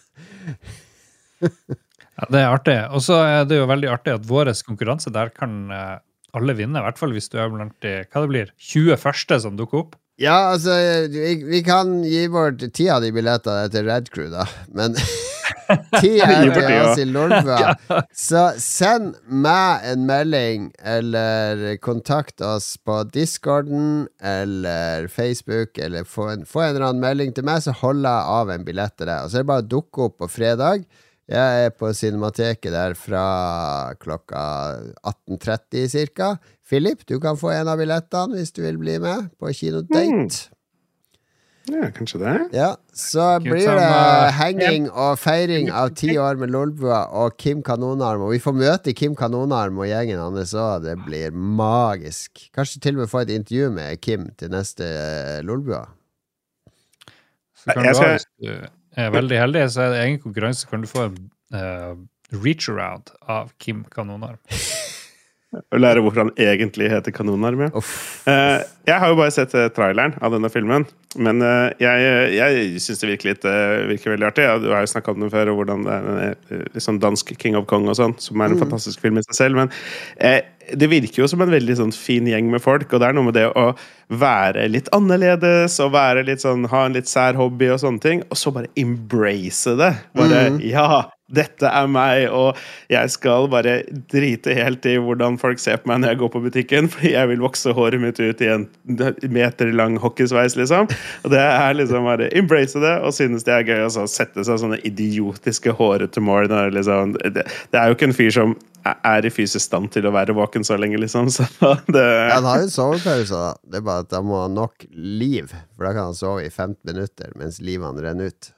Ja, 2.14 2.28
det 2.30 2.39
er 2.43 2.51
artig. 2.53 2.76
Og 2.93 3.01
så 3.01 3.16
er 3.26 3.45
det 3.49 3.57
jo 3.57 3.66
veldig 3.66 3.88
artig 3.89 4.11
at 4.14 4.26
vår 4.30 4.51
konkurranse 4.68 5.09
der 5.09 5.32
kan 5.34 5.72
eh, 5.74 5.95
alle 6.38 6.53
vinne. 6.57 6.78
I 6.78 6.86
hvert 6.86 6.99
fall 7.01 7.14
hvis 7.16 7.30
du 7.34 7.39
er 7.41 7.49
blant 7.49 7.74
de 7.82 7.93
hva 8.05 8.22
det 8.22 8.30
blir, 8.30 8.51
20 8.61 8.99
første 9.01 9.39
som 9.41 9.57
dukker 9.57 9.82
opp. 9.82 9.95
Ja, 10.22 10.53
altså, 10.53 10.74
vi, 11.09 11.36
vi 11.49 11.64
kan 11.66 12.03
gi 12.05 12.28
bort 12.30 12.61
ti 12.78 12.86
av 12.93 13.01
de 13.01 13.09
billettene 13.16 13.70
til 13.74 13.88
Red 13.88 14.11
Crew, 14.14 14.28
da. 14.30 14.45
Men 14.78 14.93
ti 16.03 16.11
er 16.22 16.51
til 16.53 16.68
oss 16.84 17.01
i 17.01 17.07
Lolbua. 17.09 17.74
Så 18.26 18.43
send 18.61 19.16
meg 19.26 19.87
en 19.89 20.05
melding, 20.09 20.67
eller 20.79 21.63
kontakt 21.82 22.43
oss 22.46 22.75
på 22.86 23.00
discorden 23.09 24.05
eller 24.21 25.09
Facebook, 25.09 25.82
eller 25.82 26.05
få 26.05 26.29
en, 26.36 26.46
få 26.46 26.62
en 26.62 26.75
eller 26.75 26.89
annen 26.92 27.04
melding 27.04 27.33
til 27.33 27.50
meg, 27.50 27.66
så 27.66 27.74
holder 27.82 28.09
jeg 28.09 28.37
av 28.37 28.54
en 28.54 28.67
billett 28.70 28.97
til 29.00 29.09
deg. 29.09 29.17
Og 29.25 29.33
så 29.33 29.42
er 29.42 29.47
det 29.47 29.51
bare 29.55 29.66
å 29.66 29.71
dukke 29.78 30.08
opp 30.12 30.20
på 30.21 30.29
fredag. 30.36 30.86
Jeg 31.34 31.66
er 31.66 31.72
på 31.74 31.89
Cinemateket 31.97 32.70
der 32.76 32.93
fra 32.97 33.24
klokka 33.97 34.42
18.30 35.01 36.12
ca. 36.14 36.36
Philip, 36.62 37.01
du 37.10 37.18
kan 37.22 37.39
få 37.39 37.50
en 37.55 37.72
av 37.72 37.80
billettene 37.82 38.38
hvis 38.38 38.54
du 38.54 38.62
vil 38.62 38.78
bli 38.82 39.00
med 39.01 39.32
på 39.42 39.50
kinodate. 39.58 40.51
Ja, 41.72 41.88
kanskje 41.96 42.20
det. 42.20 42.34
Ja, 42.51 42.70
så 42.93 43.39
blir 43.39 43.64
det 43.80 44.34
henging 44.36 44.89
og 44.92 45.16
feiring 45.22 45.70
av 45.72 45.93
ti 45.96 46.12
år 46.20 46.36
med 46.42 46.51
Lolbua 46.51 47.05
og 47.16 47.38
Kim 47.39 47.62
Kanonarm. 47.64 48.26
Og 48.28 48.34
vi 48.36 48.42
får 48.43 48.58
møte 48.60 48.93
Kim 48.93 49.16
Kanonarm 49.16 49.80
og 49.80 49.88
gjengen 49.88 50.20
hans 50.20 50.54
òg. 50.60 50.84
Det 50.84 50.97
blir 51.05 51.32
magisk. 51.32 52.50
Kanskje 52.55 52.84
til 52.84 52.97
og 53.00 53.05
med 53.05 53.14
få 53.14 53.24
et 53.24 53.34
intervju 53.38 53.72
med 53.80 54.01
Kim 54.04 54.28
til 54.38 54.51
neste 54.51 54.86
eh, 54.86 55.39
Lolbua. 55.47 55.86
Så 57.64 57.72
kan 57.72 57.88
du, 57.88 58.51
er 58.97 59.13
veldig 59.13 59.39
heldig, 59.39 59.67
så 59.74 59.86
er 59.86 59.93
det 59.93 60.01
egen 60.05 60.20
konkurranse. 60.24 60.67
Kan 60.70 60.83
du 60.83 60.89
få 60.89 61.07
en 61.09 61.21
uh, 61.55 61.93
reach-around 62.33 63.13
av 63.29 63.53
Kim 63.61 63.86
Kanonarm. 63.93 64.41
Og 65.53 65.78
lære 65.78 66.01
hvorfor 66.01 66.24
han 66.24 66.32
egentlig 66.41 66.87
heter 66.89 67.13
Kanonarm. 67.13 67.67
Ja. 67.67 67.82
Eh, 68.32 68.63
jeg 68.89 68.99
har 68.99 69.11
jo 69.11 69.17
bare 69.20 69.33
sett 69.33 69.53
uh, 69.53 69.67
traileren 69.70 70.15
av 70.17 70.33
denne 70.33 70.49
filmen, 70.49 70.86
men 71.21 71.43
uh, 71.45 71.70
jeg, 71.82 72.07
jeg 72.33 72.82
syns 72.82 73.03
det 73.03 73.09
virker, 73.11 73.29
litt, 73.29 73.45
virker 73.91 74.15
veldig 74.15 74.28
artig. 74.32 74.47
Ja, 74.47 74.57
du 74.57 74.71
har 74.74 74.82
jo 74.82 74.89
snakka 74.89 75.13
om 75.13 75.21
den 75.21 75.33
før, 75.33 75.51
og 75.53 75.61
hvordan 75.61 75.86
det 75.86 75.99
er 75.99 76.65
liksom 76.74 76.97
dansk 77.03 77.36
King 77.37 77.59
of 77.59 77.67
Kong 77.70 77.86
og 77.86 77.99
sånn, 77.99 78.17
som 78.24 78.41
er 78.41 78.55
en 78.55 78.63
fantastisk 78.63 79.03
film 79.03 79.21
i 79.21 79.25
seg 79.28 79.37
selv. 79.43 79.61
Men 79.61 79.70
eh, 80.17 80.41
det 80.71 80.87
virker 80.91 81.23
jo 81.23 81.27
som 81.29 81.41
en 81.43 81.51
veldig 81.53 81.75
sånn 81.79 81.93
fin 81.95 82.27
gjeng 82.29 82.49
med 82.51 82.63
folk, 82.63 82.87
og 82.93 83.01
det 83.01 83.09
er 83.09 83.17
noe 83.17 83.27
med 83.27 83.35
det 83.37 83.47
å 83.51 83.65
være 84.13 84.67
litt 84.71 84.89
annerledes 84.95 85.79
og 85.83 85.93
være 85.95 86.25
litt 86.27 86.43
sånn, 86.43 86.67
ha 86.71 86.85
en 86.87 86.95
litt 86.97 87.09
sær 87.09 87.37
hobby 87.39 87.71
og 87.73 87.81
sånne 87.83 88.03
ting, 88.03 88.23
og 88.29 88.39
så 88.39 88.53
bare 88.55 88.71
embrace 88.79 89.75
det. 89.79 89.93
Bare 90.17 90.43
Mm. 90.53 90.59
Ja, 90.67 91.09
dette 91.36 91.70
er 91.70 91.89
meg, 91.92 92.28
og 92.34 92.60
jeg 92.92 93.14
skal 93.14 93.47
bare 93.51 93.80
drite 94.12 94.55
helt 94.58 94.86
i 94.89 94.96
hvordan 95.01 95.39
folk 95.42 95.62
ser 95.62 95.82
på 95.82 95.92
meg 95.92 96.04
når 96.04 96.14
jeg 96.14 96.22
går 96.24 96.34
på 96.36 96.43
butikken, 96.47 96.89
fordi 96.93 97.14
jeg 97.16 97.32
vil 97.32 97.43
vokse 97.43 97.74
håret 97.76 98.01
mitt 98.04 98.22
ut 98.22 98.43
i 98.43 98.51
en 98.54 98.68
meter 99.34 99.74
lang 99.76 99.97
hockeysveis, 100.01 100.58
liksom. 100.60 100.89
Og 101.24 101.34
det 101.34 101.42
er 101.43 101.80
liksom 101.80 102.10
bare 102.10 102.30
embrace 102.38 102.80
det, 102.84 102.96
og 103.04 103.16
synes 103.16 103.47
det 103.47 103.55
er 103.55 103.68
gøy 103.72 103.86
å 103.88 103.93
så 103.93 104.05
sette 104.10 104.46
seg 104.46 104.62
sånne 104.62 104.82
idiotiske 104.88 105.74
hårete 105.80 106.24
mål. 106.24 106.51
Liksom, 106.76 107.18
det, 107.24 107.47
det 107.74 107.80
er 107.80 107.89
jo 107.89 107.97
ikke 107.97 108.10
en 108.12 108.18
fyr 108.18 108.34
som 108.34 108.55
er 108.84 109.26
i 109.26 109.32
fysisk 109.32 109.64
stand 109.64 109.92
til 109.93 110.08
å 110.08 110.14
være 110.14 110.36
våken 110.36 110.66
så 110.68 110.78
lenge, 110.80 111.00
liksom. 111.01 111.30
Så 111.34 111.47
det 111.96 112.08
han 112.34 112.47
har 112.47 112.64
jo 112.66 112.72
sovepause, 112.74 113.32
da. 113.38 113.54
Det 113.64 113.80
er 113.80 113.86
bare 113.88 114.05
at 114.05 114.18
han 114.18 114.28
må 114.28 114.42
ha 114.43 114.50
nok 114.51 114.88
liv, 114.92 115.54
for 115.76 115.88
da 115.88 115.93
kan 115.96 116.12
han 116.12 116.18
sove 116.18 116.43
i 116.46 116.51
15 116.51 116.82
minutter 116.89 117.32
mens 117.39 117.62
livene 117.64 118.04
renner 118.04 118.34
ut. 118.34 118.51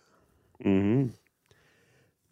Mhm. 0.66 1.06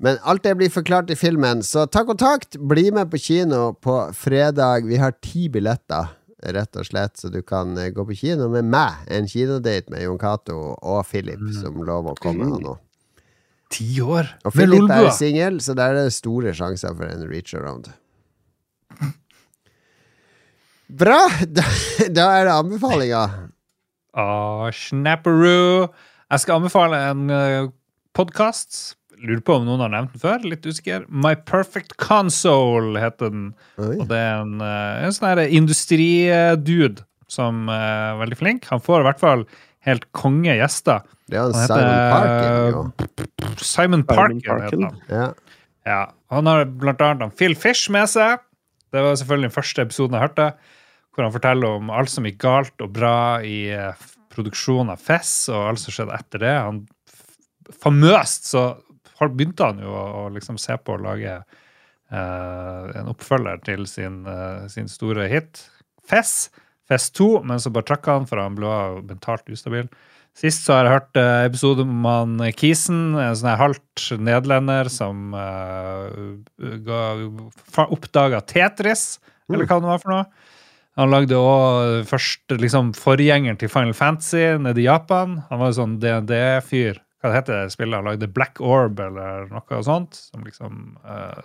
Men 0.04 0.18
alt 0.28 0.44
det 0.44 0.58
blir 0.60 0.68
forklart 0.70 1.12
i 1.14 1.16
filmen, 1.16 1.62
så 1.64 1.86
ta 1.88 2.02
kontakt! 2.04 2.58
Bli 2.60 2.90
med 2.92 3.08
på 3.12 3.18
kino 3.24 3.72
på 3.74 3.94
fredag. 4.12 4.84
Vi 4.84 4.98
har 5.00 5.14
ti 5.24 5.46
billetter, 5.48 6.10
rett 6.44 6.76
og 6.76 6.90
slett, 6.90 7.16
så 7.22 7.30
du 7.32 7.40
kan 7.40 7.78
eh, 7.80 7.88
gå 7.96 8.04
på 8.10 8.18
kino 8.20 8.50
med 8.52 8.68
meg. 8.68 9.06
En 9.08 9.30
kinodate 9.32 9.94
med 9.94 10.04
Jon 10.04 10.20
Cato 10.20 10.58
og 10.76 11.06
Philip, 11.08 11.40
som 11.56 11.80
lover 11.88 12.18
å 12.18 12.20
komme, 12.20 12.50
nå. 12.52 12.74
Ti 13.72 13.88
år 14.04 14.28
Og 14.44 14.52
Philip 14.54 14.92
er 14.92 15.08
singel, 15.16 15.62
så 15.64 15.72
der 15.78 15.96
er 15.96 16.10
det 16.10 16.18
store 16.18 16.52
sjanser 16.54 16.92
for 16.98 17.08
en 17.08 17.24
reach 17.30 17.56
around. 17.56 17.88
Bra! 21.04 21.22
Da, 21.48 21.64
da 22.12 22.26
er 22.42 22.50
det 22.50 22.58
anbefalinga. 22.58 23.24
Ah, 24.20 24.68
snapperoo. 24.68 25.88
Jeg 26.28 26.44
skal 26.44 26.60
anbefale 26.60 27.00
en 27.14 27.32
uh, 27.32 27.72
podkast. 28.12 28.98
Lurer 29.24 29.40
på 29.48 29.56
om 29.56 29.66
noen 29.68 29.80
har 29.86 29.92
nevnt 29.94 30.12
den 30.16 30.20
før. 30.24 30.44
Litt 30.52 30.66
usikker. 30.68 31.06
My 31.08 31.34
Perfect 31.48 31.96
Console 32.02 33.00
heter 33.00 33.30
den. 33.32 33.46
Oi. 33.80 33.94
Og 34.02 34.08
det 34.10 34.18
er 34.20 34.42
en, 34.42 34.58
eh, 34.62 35.06
en 35.06 35.16
sånn 35.16 35.40
industridude 35.48 37.06
som 37.32 37.70
er 37.72 38.18
veldig 38.20 38.38
flink. 38.38 38.66
Han 38.70 38.82
får 38.84 39.00
i 39.02 39.08
hvert 39.08 39.22
fall 39.24 39.46
helt 39.88 40.06
konge 40.16 40.54
gjester. 40.60 41.02
Det 41.32 41.40
er 41.40 41.48
Han 41.48 41.54
Simon 41.54 41.80
heter- 41.80 42.12
Parkin, 42.14 42.72
jo. 42.74 42.94
Simon 43.58 43.58
Simon 43.64 44.04
Parkin 44.04 44.42
Parkin. 44.42 44.64
heter 44.64 44.84
han. 44.84 45.02
Ja. 45.10 45.34
Ja, 45.86 46.12
Han 46.32 46.46
har 46.46 46.66
blant 46.66 46.98
annet 47.00 47.22
han 47.22 47.32
Phil 47.32 47.56
Fish 47.56 47.90
med 47.90 48.08
seg. 48.08 48.40
Det 48.92 49.02
var 49.02 49.14
selvfølgelig 49.16 49.52
den 49.52 49.64
første 49.64 49.82
episoden 49.86 50.12
jeg 50.12 50.30
hørte. 50.30 50.54
Hvor 51.16 51.24
han 51.24 51.32
forteller 51.34 51.76
om 51.78 51.90
alt 51.90 52.10
som 52.10 52.24
gikk 52.24 52.38
galt 52.40 52.82
og 52.82 52.92
bra 52.94 53.38
i 53.40 53.70
eh, 53.70 53.94
produksjonen 54.34 54.92
av 54.92 55.00
Fess, 55.00 55.48
og 55.50 55.70
alt 55.70 55.80
som 55.80 55.92
skjedde 55.94 56.14
etter 56.20 56.40
det. 56.40 56.54
Han 56.62 56.88
Famøst 57.84 58.50
så 58.52 58.78
har- 59.24 59.34
begynte 59.34 59.66
han 59.72 59.80
jo 59.84 59.90
å, 59.92 60.06
å 60.24 60.32
liksom 60.36 60.60
se 60.62 60.76
på 60.78 60.96
å 60.98 61.02
lage 61.04 61.38
eh, 61.40 62.82
en 63.00 63.10
oppfølger 63.12 63.64
til 63.66 63.86
sin, 63.90 64.22
eh, 64.30 64.68
sin 64.72 64.88
store 64.92 65.28
hit, 65.32 65.64
Fess. 66.04 66.50
Fess 66.84 67.06
2, 67.16 67.46
men 67.48 67.62
så 67.64 67.72
bare 67.72 67.88
trakk 67.88 68.10
han, 68.12 68.26
for 68.28 68.42
han 68.44 68.58
ble 68.60 68.68
mentalt 69.08 69.48
ustabil. 69.50 69.88
Sist 70.36 70.66
så 70.66 70.74
har 70.76 70.88
jeg 70.88 70.94
hørt 70.98 71.20
eh, 71.22 71.46
episode 71.48 71.86
om 71.86 72.06
han 72.10 72.34
Kisen, 72.60 73.14
en 73.22 73.38
sånn 73.38 73.56
halvt 73.60 74.04
nederlender 74.20 74.90
som 74.92 75.32
uh, 75.32 76.10
oppdaga 77.88 78.42
Tetris, 78.42 79.20
eller 79.52 79.68
hva 79.70 79.78
det 79.80 79.92
var 79.92 80.02
for 80.02 80.14
noe. 80.16 80.26
Han 81.00 81.10
lagde 81.10 81.38
òg 81.40 82.04
først 82.06 82.54
liksom 82.62 82.92
forgjengeren 82.98 83.58
til 83.58 83.72
Final 83.72 83.96
Fantasy 83.98 84.44
nede 84.62 84.84
i 84.84 84.86
Japan. 84.86 85.40
Han 85.50 85.62
var 85.62 85.72
jo 85.72 85.78
sånn 85.80 85.96
DND-fyr. 86.02 87.00
Hva 87.24 87.30
det 87.32 87.38
heter 87.40 87.70
spillet? 87.72 87.96
Han 87.96 88.10
lagde 88.12 88.28
Black 88.36 88.60
Orb 88.60 89.00
eller 89.00 89.48
noe 89.48 89.78
sånt. 89.88 90.18
Som 90.28 90.44
liksom 90.44 90.98
uh, 91.08 91.40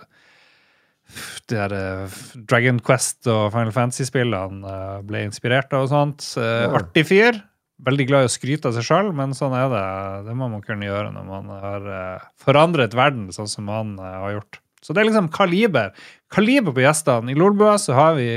De 1.47 1.55
der 1.55 1.73
uh, 2.05 2.17
Dragon 2.51 2.81
Quest 2.83 3.25
og 3.31 3.47
Final 3.55 3.71
Fantasy-spillene 3.73 4.59
uh, 4.67 4.99
ble 5.07 5.23
inspirert 5.29 5.71
av 5.73 5.87
og 5.87 5.93
sånt. 5.93 6.27
Eh, 6.37 6.65
Ja. 6.67 6.73
Artig 6.81 7.05
fyr. 7.09 7.39
Veldig 7.87 8.05
glad 8.09 8.25
i 8.25 8.27
å 8.27 8.31
skryte 8.33 8.67
av 8.67 8.75
seg 8.75 8.83
sjøl, 8.83 9.13
men 9.15 9.31
sånn 9.31 9.53
er 9.55 9.69
det. 9.71 9.83
Det 10.27 10.33
må 10.35 10.49
man 10.51 10.61
kunne 10.65 10.83
gjøre 10.83 11.13
når 11.15 11.27
man 11.29 11.45
har 11.63 11.85
eh, 11.95 12.25
forandret 12.43 12.91
verden 12.99 13.29
sånn 13.31 13.47
som 13.47 13.71
han 13.71 13.93
eh, 14.03 14.17
har 14.25 14.33
gjort. 14.35 14.59
Så 14.83 14.91
det 14.91 14.99
er 15.01 15.07
liksom 15.07 15.29
kaliber. 15.31 15.93
Kaliber 16.35 16.75
på 16.75 16.83
gjestene. 16.83 17.31
I 17.31 17.39
Lolbua 17.39 17.77
så 17.79 17.95
har 17.95 18.17
vi 18.19 18.27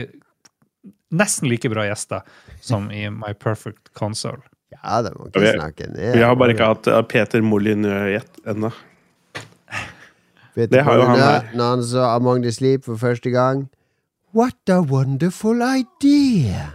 nesten 1.13 1.51
like 1.51 1.69
bra 1.75 1.85
gjester 1.91 2.23
som 2.63 2.87
i 2.95 3.03
My 3.11 3.35
Perfect 3.35 3.91
Console. 3.99 4.41
Ja, 4.73 5.03
det 5.05 5.13
må 5.19 5.29
ikke 5.29 5.41
Vi- 5.45 5.53
snakke 5.57 5.87
ned. 5.93 6.15
Vi 6.17 6.23
har 6.25 6.35
bare 6.41 6.55
ikke 6.57 6.69
hatt 6.73 6.89
uh, 6.91 7.03
Peter 7.07 7.43
Molyneux 7.45 8.25
ennå. 8.49 8.73
Peter 10.55 10.69
Det 10.77 10.83
har 10.85 10.99
jo 11.01 11.07
han 11.09 11.21
her. 11.21 11.47
Når 11.57 11.71
han 11.77 11.83
så 11.89 12.03
Among 12.17 12.43
the 12.45 12.53
Sleep 12.53 12.85
for 12.85 12.97
første 13.01 13.31
gang 13.33 13.69
What 14.35 14.69
a 14.73 14.81
wonderful 14.81 15.61
idea! 15.63 16.71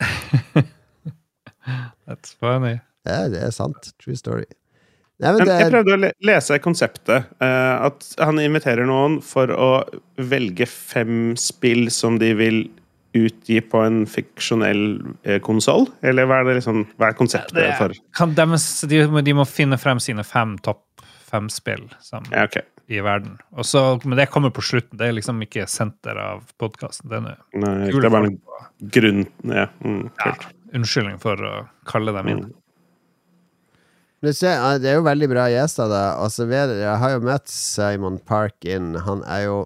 That's 2.08 2.32
funny. 2.40 2.78
Ja, 3.06 3.28
det 3.30 3.42
er 3.42 3.52
sant. 3.54 3.92
True 4.02 4.16
story. 4.18 4.46
Nei, 5.18 5.32
men 5.34 5.48
jeg 5.50 5.70
prøvde 5.72 5.94
å 5.96 6.10
lese 6.26 6.58
konseptet. 6.62 7.26
eh, 7.42 7.86
at 7.88 8.06
han 8.22 8.38
inviterer 8.38 8.86
noen 8.86 9.18
for 9.24 9.50
å 9.50 9.68
velge 10.16 10.66
fem 10.70 11.32
spill 11.38 11.88
som 11.90 12.18
de 12.22 12.32
vil 12.38 12.60
utgi 13.16 13.60
på 13.64 13.80
en 13.86 14.02
fiksjonell 14.10 14.82
uh, 15.26 15.38
konsoll? 15.44 15.86
Eller 16.04 16.28
hva 16.28 16.42
er, 16.42 16.50
det 16.50 16.58
liksom, 16.60 16.82
hva 17.00 17.10
er 17.12 17.16
konseptet 17.18 17.56
Det 17.56 17.70
for 17.78 17.94
de, 18.90 19.04
må- 19.08 19.24
de 19.24 19.36
må 19.38 19.46
finne 19.48 19.78
frem 19.80 20.00
sine 20.02 20.24
fem 20.26 20.56
topp 20.64 20.84
fem-spill 21.28 21.86
Ja, 22.32 22.44
okay. 22.46 22.62
i 22.88 23.00
verden. 23.04 23.34
Og 23.52 23.66
så, 23.68 23.82
men 24.04 24.16
det 24.16 24.30
kommer 24.32 24.52
på 24.54 24.62
slutten. 24.64 24.96
Det 24.98 25.08
er 25.10 25.16
liksom 25.18 25.42
ikke 25.44 25.66
senter 25.68 26.16
av 26.20 26.46
podkasten. 26.60 27.10
Det 27.10 27.18
det 27.52 27.98
er 27.98 28.14
bare 28.14 28.30
en 28.30 28.38
grunn 28.94 29.26
Ja, 29.44 29.66
mm, 29.84 30.06
ja. 30.24 30.32
Unnskyldning 30.78 31.20
for 31.20 31.40
å 31.44 31.52
kalle 31.88 32.12
dem 32.16 32.32
inn. 32.32 32.42
Mm. 32.48 32.54
Det 34.18 34.34
er 34.42 34.96
jo 34.96 35.04
veldig 35.06 35.28
bra 35.30 35.44
gjester, 35.52 35.86
da. 35.92 36.02
Altså, 36.18 36.42
så 36.42 36.50
jeg, 36.50 36.78
jeg 36.80 36.96
har 37.04 37.12
jo 37.14 37.20
møtt 37.22 37.52
Simon 37.52 38.16
Parkin. 38.26 38.96
Han 39.06 39.22
er 39.30 39.44
jo 39.46 39.58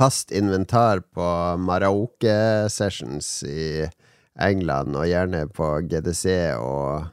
fast 0.00 0.30
inventar 0.32 1.02
på 1.12 1.24
Maraoke-sessions 1.60 3.42
i 3.44 3.84
England, 4.40 4.96
og 4.96 5.04
gjerne 5.04 5.42
på 5.52 5.66
GDC 5.90 6.54
og 6.56 7.10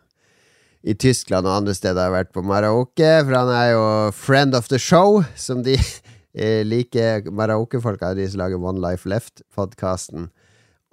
i 0.87 0.95
Tyskland 0.95 1.49
og 1.49 1.57
andre 1.57 1.75
steder 1.75 2.05
har 2.05 2.13
vært 2.13 2.31
på 2.31 2.45
Maraoke, 2.47 3.09
for 3.25 3.35
han 3.35 3.51
er 3.51 3.73
jo 3.73 3.85
friend 4.15 4.55
of 4.55 4.69
the 4.71 4.79
show, 4.79 5.19
som 5.35 5.65
de 5.65 5.75
eh, 6.39 6.63
liker. 6.63 7.27
Maraoke-folka 7.27 8.13
de 8.15 8.29
som 8.31 8.45
lager 8.45 8.63
One 8.63 8.79
Life 8.79 9.09
Left-podkasten. 9.09 10.29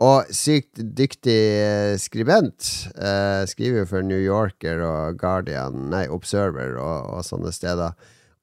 Og 0.02 0.34
sykt 0.34 0.82
dyktig 0.98 1.38
eh, 1.62 1.94
skribent. 2.02 2.72
Eh, 2.98 3.44
skriver 3.46 3.86
for 3.86 4.02
New 4.02 4.18
Yorker 4.18 4.82
og 4.82 5.20
Guardian, 5.22 5.92
nei, 5.94 6.08
Observer 6.10 6.74
og, 6.74 7.12
og 7.14 7.28
sånne 7.28 7.54
steder. 7.54 7.94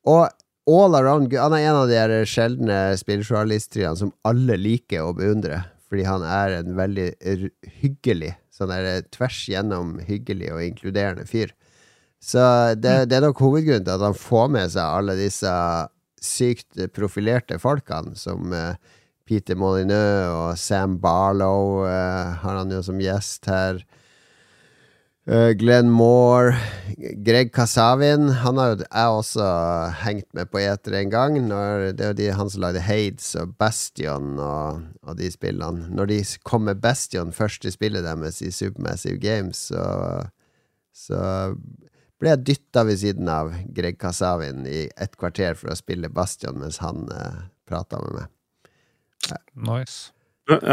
Og 0.08 0.30
all 0.72 0.96
around 0.96 1.34
Han 1.34 1.54
er 1.56 1.68
en 1.68 1.80
av 1.84 1.90
de 1.90 1.98
her 2.00 2.14
sjeldne 2.30 2.80
spilljournalisttriene 3.00 3.98
som 4.00 4.14
alle 4.28 4.58
liker 4.60 5.06
å 5.06 5.16
beundre. 5.18 5.64
Fordi 5.92 6.06
han 6.08 6.24
er 6.24 6.58
en 6.62 6.78
veldig 6.78 7.10
hyggelig, 7.82 8.36
sånn 8.54 8.72
der 8.72 8.88
eh, 8.88 9.02
tvers 9.12 9.42
gjennom 9.52 9.98
hyggelig 10.08 10.54
og 10.56 10.64
inkluderende 10.64 11.26
fyr. 11.28 11.52
Så 12.22 12.40
det, 12.78 13.10
det 13.12 13.18
er 13.18 13.26
nok 13.26 13.42
hovedgrunnen 13.42 13.84
til 13.88 13.98
at 13.98 14.06
han 14.06 14.16
får 14.16 14.52
med 14.54 14.72
seg 14.72 14.86
alle 14.86 15.18
disse 15.20 15.52
sykt 16.22 16.80
profilerte 16.96 17.58
folkene, 17.60 18.16
som 18.16 18.54
eh, 18.56 18.78
Peter 19.28 19.58
Molyneux 19.58 20.30
og 20.30 20.60
Sam 20.60 21.00
Barlow 21.02 21.84
eh, 21.88 22.38
har 22.44 22.62
han 22.62 22.72
jo 22.72 22.82
som 22.86 23.02
gjest 23.02 23.50
her. 23.52 23.82
Eh, 25.30 25.52
Glenn 25.54 25.90
Moore, 25.94 26.56
Greg 26.98 27.52
Kasavin 27.54 28.30
Han 28.42 28.58
har 28.58 28.72
jo 28.72 28.78
jeg 28.82 29.18
også 29.20 29.48
hengt 30.02 30.26
med 30.34 30.50
på 30.50 30.58
eter 30.64 30.96
en 30.98 31.12
gang. 31.14 31.38
Når, 31.46 31.92
det 31.94 32.06
er 32.06 32.14
jo 32.14 32.18
de, 32.18 32.30
han 32.40 32.50
som 32.50 32.64
lagde 32.64 32.82
Hades 32.82 33.36
og 33.38 33.54
Bastion 33.62 34.40
og, 34.42 34.82
og 35.06 35.20
de 35.20 35.30
spillene. 35.30 35.86
Når 35.94 36.10
de 36.10 36.20
kom 36.48 36.66
med 36.66 36.82
Bastion, 36.82 37.34
første 37.34 37.72
spillet 37.72 38.06
deres 38.08 38.42
i 38.42 38.50
Supermassive 38.52 39.22
Games, 39.22 39.70
så, 39.70 39.84
så 40.90 41.22
ble 42.22 42.34
jeg 42.34 42.46
dytta 42.50 42.86
ved 42.90 42.98
siden 43.02 43.30
av 43.30 43.54
Greg 43.78 44.00
Kasavin 44.02 44.66
i 44.66 44.88
et 44.90 45.14
kvarter 45.22 45.54
for 45.58 45.74
å 45.74 45.78
spille 45.78 46.10
Bastion 46.10 46.58
mens 46.62 46.82
han 46.82 47.06
uh, 47.14 47.46
prata 47.70 48.02
med 48.02 48.18
meg. 48.18 48.34
Nice. 49.54 50.10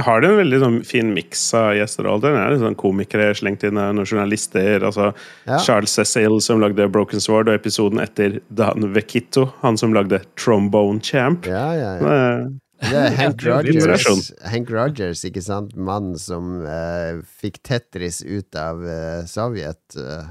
Har 0.06 0.20
det 0.20 0.28
en 0.30 0.36
veldig 0.40 0.58
sånn, 0.62 0.76
fin 0.86 1.12
miks 1.14 1.42
av 1.54 1.72
gjesteroller? 1.78 2.32
Det 2.34 2.40
er 2.42 2.50
litt 2.54 2.62
sånn 2.64 2.76
komikere 2.78 3.30
slengt 3.38 3.64
inn, 3.68 3.78
og 3.80 3.94
noen 3.98 4.06
journalister. 4.08 4.84
Altså, 4.88 5.12
Ja. 5.46 5.58
Charles 5.64 5.90
Cecil 5.94 6.40
som 6.44 6.60
lagde 6.60 6.88
Broken 6.90 7.20
Sword, 7.20 7.48
og 7.48 7.54
episoden 7.58 8.00
etter 8.00 8.40
Dan 8.50 8.92
Vekito, 8.94 9.52
han 9.62 9.76
som 9.80 9.92
lagde 9.94 10.22
Trombone 10.36 11.00
Champ. 11.00 11.46
Ja, 11.46 11.72
ja, 11.74 11.92
ja. 11.98 12.48
Det 12.78 12.94
er 12.94 13.16
Hank 13.18 13.42
er 13.42 13.62
Rogers. 13.64 14.32
Hank 14.46 14.68
Rogers, 14.70 15.24
ikke 15.26 15.42
sant? 15.42 15.72
Mannen 15.74 16.14
som 16.22 16.60
eh, 16.64 17.18
fikk 17.42 17.58
Tetris 17.66 18.20
ut 18.22 18.54
av 18.54 18.84
eh, 18.86 19.24
Sovjet. 19.26 19.80
eh. 19.98 20.28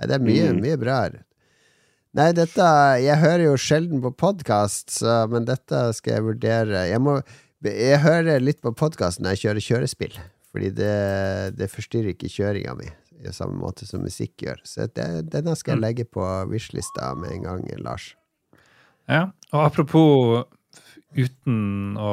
Nei, 0.00 0.06
det 0.10 0.16
er 0.16 0.24
mye, 0.24 0.48
Mm. 0.52 0.60
mye 0.64 0.76
bra 0.80 0.96
her. 1.04 1.20
Nei, 2.14 2.32
dette 2.32 2.66
Jeg 3.02 3.18
hører 3.18 3.44
jo 3.44 3.54
sjelden 3.58 4.00
på 4.02 4.10
podkast, 4.14 5.00
men 5.30 5.44
dette 5.46 5.92
skal 5.94 6.14
jeg 6.14 6.22
vurdere. 6.22 6.82
Jeg, 6.90 7.00
må, 7.02 7.20
jeg 7.72 8.00
hører 8.04 8.40
litt 8.42 8.60
på 8.60 8.72
podkast 8.76 9.20
når 9.20 9.34
jeg 9.34 9.42
kjører 9.44 9.64
kjørespill, 9.68 10.18
fordi 10.52 10.70
det, 10.76 11.56
det 11.58 11.70
forstyrrer 11.72 12.12
ikke 12.14 12.28
kjøringa 12.32 12.74
mi. 12.78 12.90
I 13.24 13.32
samme 13.32 13.56
måte 13.56 13.86
som 13.88 14.02
musikk 14.04 14.42
gjør. 14.44 14.58
Så 14.68 14.84
det, 14.92 15.06
denne 15.32 15.54
skal 15.56 15.74
jeg 15.74 15.78
Mm. 15.80 15.84
legge 15.86 16.04
på 16.04 16.24
wishlista 16.50 17.14
med 17.16 17.30
en 17.32 17.42
gang, 17.46 17.62
Lars. 17.80 18.10
Ja, 19.08 19.30
og 19.52 19.62
apropos 19.64 20.44
uten 21.16 21.94
å 21.96 22.10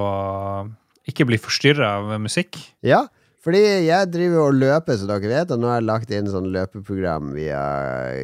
ikke 1.10 1.26
bli 1.28 1.40
forstyrra 1.42 1.98
av 2.00 2.14
musikk. 2.22 2.56
Ja, 2.86 3.08
fordi 3.44 3.60
jeg 3.88 4.12
driver 4.14 4.48
og 4.52 4.54
løper, 4.62 4.96
som 5.02 5.10
dere 5.10 5.28
vet, 5.32 5.52
og 5.52 5.60
nå 5.60 5.68
har 5.72 5.80
jeg 5.82 5.88
lagt 5.90 6.12
inn 6.14 6.30
sånn 6.30 6.52
løpeprogram 6.54 7.32
via 7.34 7.62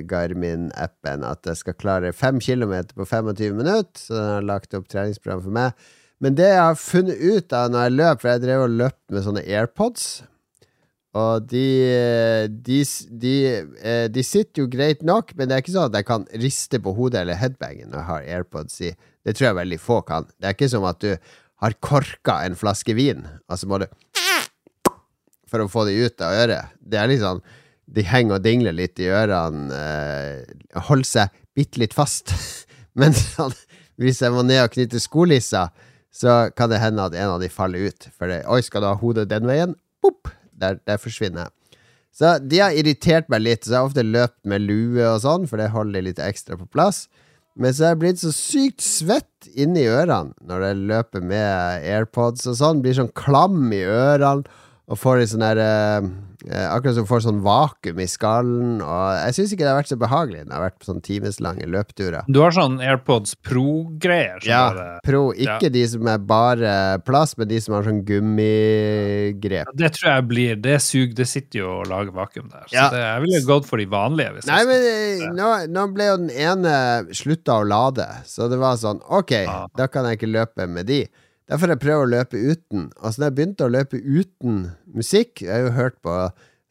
Garmin-appen 0.07 1.25
at 1.27 1.47
jeg 1.49 1.57
skal 1.63 1.73
klare 1.81 2.13
fem 2.15 2.39
kilometer 2.43 2.93
på 2.95 3.07
25 3.09 3.55
minutter. 3.57 3.97
Så 3.99 4.13
den 4.13 4.29
har 4.35 4.45
lagt 4.45 4.77
opp 4.77 4.87
treningsprogram 4.91 5.41
for 5.43 5.55
meg. 5.57 5.73
Men 6.23 6.37
det 6.37 6.47
jeg 6.49 6.63
har 6.63 6.79
funnet 6.81 7.19
ut 7.21 7.53
av 7.53 7.69
når 7.71 7.85
jeg 7.85 7.95
løp, 7.97 8.21
for 8.21 8.31
jeg 8.31 8.43
drev 8.45 8.63
og 8.65 8.75
løp 8.79 8.97
med 9.13 9.25
sånne 9.25 9.45
AirPods 9.45 10.07
og 11.17 11.47
de, 11.49 11.67
de, 12.65 12.79
de, 13.09 13.33
eh, 13.81 14.05
de 14.11 14.23
sitter 14.25 14.63
jo 14.63 14.69
greit 14.69 15.03
nok, 15.07 15.31
men 15.37 15.47
det 15.47 15.55
er 15.55 15.63
ikke 15.63 15.73
sånn 15.73 15.89
at 15.89 15.97
jeg 15.97 16.07
kan 16.09 16.25
riste 16.43 16.79
på 16.83 16.93
hodet 16.97 17.23
eller 17.23 17.39
headbangen 17.39 17.89
når 17.89 18.01
jeg 18.01 18.09
har 18.09 18.27
AirPods 18.37 18.81
i. 18.85 18.91
Det 19.25 19.33
tror 19.37 19.49
jeg 19.49 19.59
veldig 19.61 19.79
få 19.81 20.01
kan. 20.07 20.27
Det 20.37 20.49
er 20.49 20.57
ikke 20.57 20.69
som 20.71 20.85
at 20.87 20.99
du 21.01 21.13
har 21.63 21.77
korka 21.81 22.41
en 22.45 22.57
flaske 22.59 22.93
vin, 22.97 23.25
og 23.47 23.57
så 23.57 23.69
må 23.69 23.81
du 23.81 23.87
for 25.47 25.63
å 25.63 25.69
få 25.71 25.87
de 25.87 25.95
ut 26.03 26.21
av 26.21 26.35
øret. 26.43 26.75
Det 26.83 26.99
er 26.99 27.15
sånn 27.21 27.39
De 27.87 28.03
henger 28.03 28.35
og 28.35 28.43
dingler 28.43 28.75
litt 28.75 28.99
i 28.99 29.07
ørene. 29.07 29.71
Eh, 29.71 30.81
holder 30.89 31.07
seg 31.07 31.37
bitte 31.55 31.79
litt 31.79 31.95
fast. 31.95 32.33
Men 32.99 33.15
sånn, 33.15 33.55
hvis 33.95 34.19
jeg 34.21 34.35
må 34.35 34.43
ned 34.43 34.65
og 34.65 34.73
knytte 34.73 34.99
skolissa, 34.99 35.69
så 36.17 36.47
kan 36.57 36.71
det 36.71 36.81
hende 36.81 37.05
at 37.05 37.15
en 37.17 37.35
av 37.35 37.43
de 37.43 37.49
faller 37.53 37.91
ut. 37.91 38.09
For 38.17 38.31
det, 38.31 38.41
oi, 38.49 38.63
skal 38.65 38.81
du 38.81 38.89
ha 38.89 38.97
hodet 38.97 39.27
den 39.29 39.45
veien? 39.49 39.77
Boop! 40.01 40.31
Der, 40.57 40.79
der 40.89 40.97
forsvinner 40.97 41.45
jeg. 41.45 41.53
Så 42.17 42.31
de 42.41 42.61
har 42.63 42.73
irritert 42.73 43.27
meg 43.29 43.43
litt, 43.43 43.61
så 43.61 43.75
jeg 43.75 43.77
har 43.77 43.89
ofte 43.91 44.05
løpt 44.05 44.39
med 44.49 44.63
lue 44.65 45.03
og 45.05 45.19
sånn, 45.21 45.45
for 45.45 45.61
det 45.61 45.69
holder 45.69 46.07
litt 46.07 46.21
ekstra 46.23 46.57
på 46.57 46.65
plass. 46.73 47.05
Men 47.57 47.73
så 47.73 47.85
er 47.85 47.93
jeg 47.93 48.01
blitt 48.01 48.21
så 48.21 48.31
sykt 48.33 48.81
svett 48.85 49.49
inni 49.57 49.85
ørene 49.89 50.33
når 50.45 50.65
jeg 50.65 50.79
løper 50.91 51.23
med 51.25 51.85
AirPods 51.85 52.45
og 52.49 52.57
sånn. 52.57 52.81
Blir 52.81 52.97
sånn 52.97 53.13
klam 53.17 53.69
i 53.73 53.83
ørene 53.85 54.45
og 54.87 54.95
får 55.01 55.17
litt 55.19 55.29
sånn 55.33 55.43
der 55.43 55.59
eh, 55.59 56.05
eh, 56.47 56.67
Akkurat 56.71 56.95
som 56.95 57.07
får 57.09 57.25
sånn 57.25 57.41
vakuum 57.43 57.97
i 57.99 58.05
skallen. 58.07 58.77
Og 58.79 59.07
jeg 59.19 59.35
syns 59.35 59.51
ikke 59.51 59.65
det 59.65 59.71
har 59.73 59.79
vært 59.81 59.89
så 59.91 59.97
behagelig 59.99 60.37
jeg 60.39 60.51
har 60.53 60.63
vært 60.63 60.77
på 60.79 60.87
sånn 60.87 61.01
timeslange 61.03 61.67
løpeturer. 61.67 62.29
Du 62.31 62.39
har 62.39 62.55
sånn 62.55 62.77
AirPods 62.79 63.35
Pro-greier. 63.43 64.39
Ja, 64.47 64.61
pro. 65.03 65.25
Ikke 65.35 65.67
de 65.73 65.83
som 65.91 66.07
er 66.07 66.23
bare 66.23 66.71
plass, 67.07 67.35
men 67.37 67.51
de 67.51 67.59
som 67.63 67.75
har 67.75 67.83
sånn 67.89 67.99
gummigrep. 68.07 69.73
Det 69.75 69.91
tror 69.97 70.09
jeg 70.13 70.27
blir 70.31 70.55
Det 70.63 70.77
suger. 70.83 71.13
Det 71.17 71.27
sitter 71.27 71.59
jo 71.65 71.69
og 71.81 71.91
lager 71.91 72.15
vakuum 72.15 72.47
der. 72.53 72.63
Så 72.69 72.75
Ja. 72.79 72.89
det, 72.93 73.03
jeg 73.03 73.21
ville 73.27 73.43
gått 73.47 73.65
for 73.67 73.77
de 73.83 73.85
vanlige. 73.91 74.45
Nei, 74.47 74.63
men 74.71 74.87
eh, 74.93 75.27
nå, 75.35 75.51
nå 75.73 75.87
ble 75.93 76.07
jo 76.13 76.17
den 76.23 76.31
ene 76.31 76.75
slutta 77.11 77.59
å 77.59 77.67
lade, 77.67 78.07
så 78.25 78.47
det 78.49 78.57
var 78.61 78.75
sånn 78.79 79.01
Ok, 79.09 79.33
da 79.77 79.87
kan 79.91 80.05
jeg 80.07 80.19
ikke 80.19 80.31
løpe 80.31 80.67
med 80.69 80.85
de. 80.87 81.03
Derfor 81.47 81.71
jeg 81.71 81.79
prøvd 81.79 82.03
å 82.03 82.11
løpe 82.11 82.39
uten. 82.43 82.89
Altså, 82.99 83.21
da 83.21 83.29
jeg 83.29 83.37
begynte 83.37 83.67
å 83.67 83.71
løpe 83.71 83.99
uten 84.03 84.57
musikk 84.91 85.45
Jeg 85.45 85.53
har 85.53 85.63
jo 85.63 85.75
hørt 85.77 86.01
på 86.03 86.15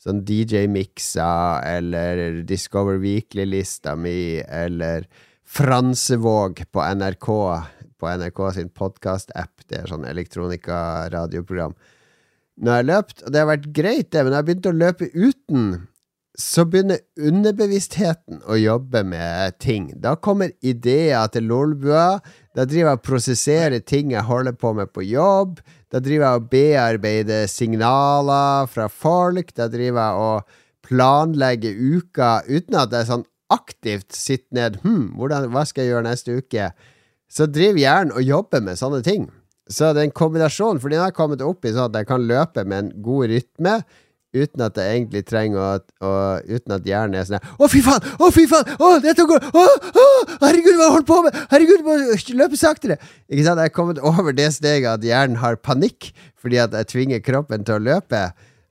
sånn 0.04 0.20
DJ 0.28 0.66
Mixa 0.68 1.62
eller 1.64 2.42
Discover 2.46 3.00
Weekly-lista 3.02 3.96
mi 3.96 4.42
eller 4.44 5.08
Fransevåg 5.46 6.60
på 6.74 6.84
NRK 7.00 7.30
på 7.96 8.12
NRK 8.20 8.40
sin 8.54 8.70
podkast-app. 8.76 9.64
Det 9.68 9.80
er 9.80 9.90
sånn 9.90 10.04
elektronika-radioprogram. 10.08 11.74
Nå 12.60 12.72
har 12.72 12.82
jeg 12.82 12.88
løpt, 12.90 13.22
og 13.24 13.32
det 13.32 13.40
har 13.40 13.50
vært 13.50 13.68
greit, 13.76 14.10
det, 14.12 14.22
men 14.22 14.32
når 14.32 14.38
jeg 14.38 14.48
begynte 14.48 14.72
å 14.72 14.76
løpe 14.76 15.08
uten, 15.12 15.68
så 16.36 16.66
begynner 16.68 17.00
underbevisstheten 17.16 18.42
å 18.44 18.58
jobbe 18.60 19.02
med 19.08 19.56
ting. 19.62 19.88
Da 20.00 20.14
kommer 20.20 20.52
ideer 20.60 21.30
til 21.32 21.48
lolbua. 21.48 22.18
Da 22.56 22.64
driver 22.64 22.94
jeg 22.94 22.98
og 22.98 23.04
prosesserer 23.04 23.82
ting 23.84 24.14
jeg 24.14 24.24
holder 24.24 24.54
på 24.56 24.72
med 24.78 24.88
på 24.94 25.04
jobb. 25.04 25.58
Da 25.92 26.00
driver 26.00 26.24
jeg 26.24 26.40
og 26.40 26.46
bearbeider 26.52 27.48
signaler 27.52 28.70
fra 28.72 28.88
folk. 28.88 29.52
Da 29.52 29.68
driver 29.68 30.00
jeg 30.00 30.22
og 30.24 30.60
planlegger 30.86 31.76
uka 31.76 32.30
uten 32.48 32.78
at 32.80 32.94
jeg 32.96 33.10
sånn 33.10 33.26
aktivt 33.52 34.16
sitter 34.16 34.56
ned 34.56 34.78
hm, 34.82 35.12
hvordan, 35.18 35.50
Hva 35.52 35.66
skal 35.68 35.84
jeg 35.84 35.94
gjøre 35.94 36.06
neste 36.08 36.38
uke? 36.40 36.70
Så 37.28 37.46
driver 37.50 37.82
hjernen 37.82 38.16
og 38.16 38.24
jobber 38.24 38.64
med 38.64 38.80
sånne 38.80 39.02
ting. 39.04 39.28
Så 39.68 39.90
det 39.92 40.00
er 40.00 40.08
en 40.08 40.16
kombinasjon, 40.16 40.80
fordi 40.80 40.96
den 40.96 41.04
har 41.04 41.14
kommet 41.14 41.42
opp 41.42 41.66
i 41.66 41.74
sånn 41.74 41.90
at 41.90 42.00
jeg 42.00 42.08
kan 42.08 42.24
løpe 42.24 42.62
med 42.64 42.78
en 42.78 42.90
god 43.02 43.32
rytme 43.34 43.80
uten 44.34 44.64
at 44.66 44.78
jeg 44.80 44.96
egentlig 44.96 45.22
trenger 45.28 45.60
å, 45.60 45.68
å 46.02 46.14
Uten 46.46 46.74
at 46.76 46.88
hjernen 46.88 47.18
er 47.20 47.28
sånn 47.28 47.38
Å, 47.38 47.68
fy 47.70 47.82
faen! 47.84 48.02
Å, 48.18 48.30
fy 48.34 48.46
faen! 48.50 48.72
Å, 48.78 48.90
dette 49.04 49.26
går 49.28 49.46
Å, 49.46 49.62
å, 50.02 50.06
herregud, 50.42 50.74
hva 50.80 50.90
holdt 50.94 51.08
på 51.08 51.20
med? 51.26 51.38
Herregud, 51.52 51.84
må 51.86 51.96
løpe 52.40 52.58
saktere! 52.60 52.98
Ikke 53.30 53.46
sant? 53.46 53.62
Jeg 53.62 53.70
er 53.70 53.76
kommet 53.76 54.02
over 54.02 54.34
det 54.36 54.50
steget 54.56 54.90
at 54.98 55.06
hjernen 55.06 55.40
har 55.42 55.60
panikk 55.60 56.10
fordi 56.42 56.60
at 56.62 56.74
jeg 56.78 56.90
tvinger 56.92 57.22
kroppen 57.24 57.64
til 57.66 57.78
å 57.78 57.82
løpe. 57.82 58.20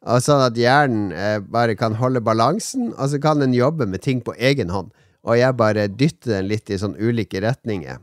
Og 0.06 0.22
sånn 0.23 0.44
at 0.45 0.56
hjernen 0.56 1.10
eh, 1.11 1.40
bare 1.41 1.76
kan 1.76 1.98
holde 1.99 2.22
balansen, 2.23 2.91
og 2.94 3.10
så 3.11 3.19
kan 3.19 3.41
den 3.41 3.56
jobbe 3.57 3.88
med 3.90 4.03
ting 4.06 4.22
på 4.23 4.36
egen 4.38 4.72
hånd. 4.72 4.94
Og 5.26 5.40
jeg 5.40 5.57
bare 5.57 5.88
dytter 5.90 6.38
den 6.38 6.52
litt 6.52 6.69
i 6.69 6.77
sånn 6.80 6.95
ulike 6.95 7.41
retninger. 7.44 7.98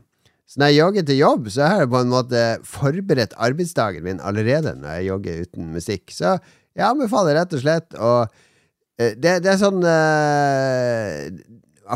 Så 0.45 0.59
når 0.59 0.69
jeg 0.69 0.79
jogger 0.81 1.05
til 1.07 1.17
jobb, 1.17 1.47
så 1.49 1.65
har 1.65 1.79
jeg 1.81 1.91
på 1.93 2.01
en 2.03 2.11
måte 2.11 2.41
forberedt 2.67 3.31
arbeidsdagen 3.41 4.03
min 4.05 4.19
allerede 4.21 4.75
når 4.77 4.99
jeg 4.99 5.07
jogger 5.07 5.45
uten 5.47 5.71
musikk. 5.73 6.11
Så 6.13 6.35
jeg 6.73 6.85
anbefaler 6.87 7.37
rett 7.37 7.53
og 7.53 7.61
slett 7.61 7.97
å 7.97 8.13
eh, 8.97 9.13
det, 9.17 9.39
det 9.45 9.51
er 9.53 9.59
sånn 9.61 9.83
uh, 9.85 11.29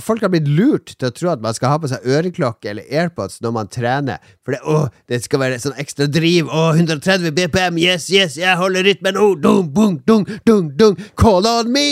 Folk 0.03 0.21
har 0.21 0.29
blitt 0.33 0.49
lurt 0.51 0.91
til 0.99 1.07
å 1.07 1.13
tro 1.15 1.29
at 1.31 1.41
man 1.41 1.55
skal 1.55 1.71
ha 1.71 1.77
på 1.79 1.87
seg 1.89 2.03
øreklokke 2.11 2.69
eller 2.69 2.89
AirPods 2.91 3.39
når 3.41 3.53
man 3.55 3.69
trener. 3.71 4.19
For 4.43 4.53
det, 4.53 4.59
oh, 4.67 4.89
det 5.07 5.21
skal 5.23 5.39
være 5.41 5.61
sånn 5.63 5.79
ekstra 5.79 6.09
driv. 6.11 6.51
Å, 6.51 6.75
130 6.75 7.31
BPM, 7.37 7.79
yes, 7.81 8.09
yes, 8.11 8.35
jeg 8.37 8.59
holder 8.59 8.83
rytmen. 8.85 9.15
Oh, 9.17 9.31
dung, 9.39 9.71
bung, 9.73 9.95
dung, 10.05 10.27
dung, 10.45 10.67
dung. 10.77 10.99
Call 11.17 11.47
on 11.47 11.71
me! 11.71 11.87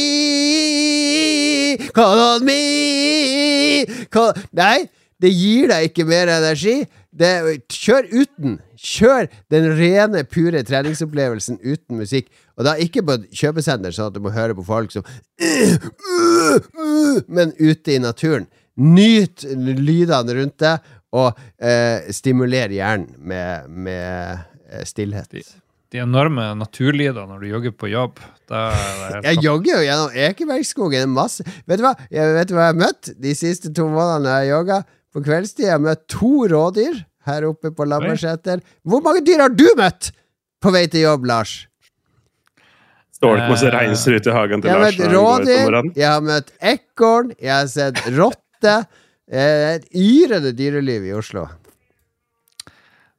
Call 1.95 2.20
on 2.20 2.45
me! 2.45 3.88
Call... 4.12 4.36
Nei, 4.60 4.91
det 5.24 5.32
gir 5.32 5.72
deg 5.72 5.90
ikke 5.90 6.06
mer 6.12 6.36
energi. 6.36 6.82
Det, 7.16 7.32
kjør 7.72 8.10
uten. 8.12 8.58
Kjør 8.76 9.30
den 9.54 9.70
rene, 9.78 10.26
pure 10.28 10.64
treningsopplevelsen 10.68 11.62
uten 11.64 12.02
musikk. 12.02 12.28
Og 12.60 12.68
da 12.68 12.76
ikke 12.82 13.04
på 13.06 13.18
et 13.18 13.30
kjøpesenter, 13.36 13.96
sånn 13.96 14.12
at 14.12 14.18
du 14.18 14.24
må 14.24 14.34
høre 14.36 14.56
på 14.58 14.66
folk 14.68 14.92
som 14.92 15.06
Men 17.38 17.56
ute 17.60 17.96
i 17.96 18.02
naturen. 18.04 18.50
Nyt 18.76 19.46
lydene 19.48 20.36
rundt 20.36 20.58
deg, 20.60 20.96
og 21.16 21.38
eh, 21.64 22.12
stimuler 22.12 22.74
hjernen 22.76 23.14
med, 23.24 23.70
med 23.72 24.42
eh, 24.68 24.84
stillhet. 24.88 25.32
De 25.94 26.02
enorme 26.04 26.50
naturlydene 26.60 27.30
når 27.30 27.46
du 27.46 27.48
jogger 27.54 27.76
på 27.80 27.92
jobb. 27.94 28.20
Jeg 28.50 29.40
jogger 29.40 29.78
jo 29.78 29.86
gjennom 29.86 30.20
Ekebergskogen. 30.26 31.14
Masse. 31.16 31.46
Vet 31.70 31.80
du 31.80 31.86
hva 31.86 31.94
jeg 32.12 32.36
vet 32.36 32.52
du 32.52 32.58
hva 32.58 32.68
jeg 32.68 32.74
har 32.74 32.82
møtt 32.82 33.14
de 33.22 33.36
siste 33.38 33.72
to 33.72 33.88
månedene 33.88 34.34
jeg 34.34 34.42
har 34.42 34.52
jogga? 34.52 34.82
På 35.16 35.22
kveldstid 35.24 35.70
har 35.70 35.78
jeg 35.78 35.86
møtt 35.86 36.02
to 36.12 36.32
rådyr 36.52 36.98
her 37.30 37.46
oppe 37.48 37.72
på 37.74 37.86
Lambertseter. 37.88 38.60
Hvor 38.84 39.00
mange 39.06 39.24
dyr 39.26 39.46
har 39.46 39.54
du 39.56 39.66
møtt 39.80 40.12
på 40.62 40.74
vei 40.76 40.86
til 40.92 41.06
jobb, 41.08 41.24
Lars? 41.30 41.54
Står 43.16 43.38
det 43.38 43.46
ikke 43.46 43.54
masse 43.56 43.68
Eh, 43.70 43.76
reinsdyr 43.78 44.18
ute 44.20 44.30
i 44.30 44.36
hagen 44.36 44.62
til 44.62 44.70
Jeg 44.70 44.76
har 44.76 44.84
Lars? 44.84 44.98
møtt 44.98 45.08
går 45.08 45.14
ut 45.14 45.18
om 45.18 45.76
rådyr, 45.78 45.92
jeg 45.96 46.10
har 46.12 46.24
møtt 46.28 46.52
ekorn, 46.74 47.32
jeg 47.40 47.54
har 47.56 47.68
sett 47.72 48.02
rotte. 48.18 48.76
Eh, 49.32 49.76
Et 49.80 49.86
yrende 49.96 50.52
dyreliv 50.54 51.08
i 51.08 51.14
Oslo. 51.16 51.48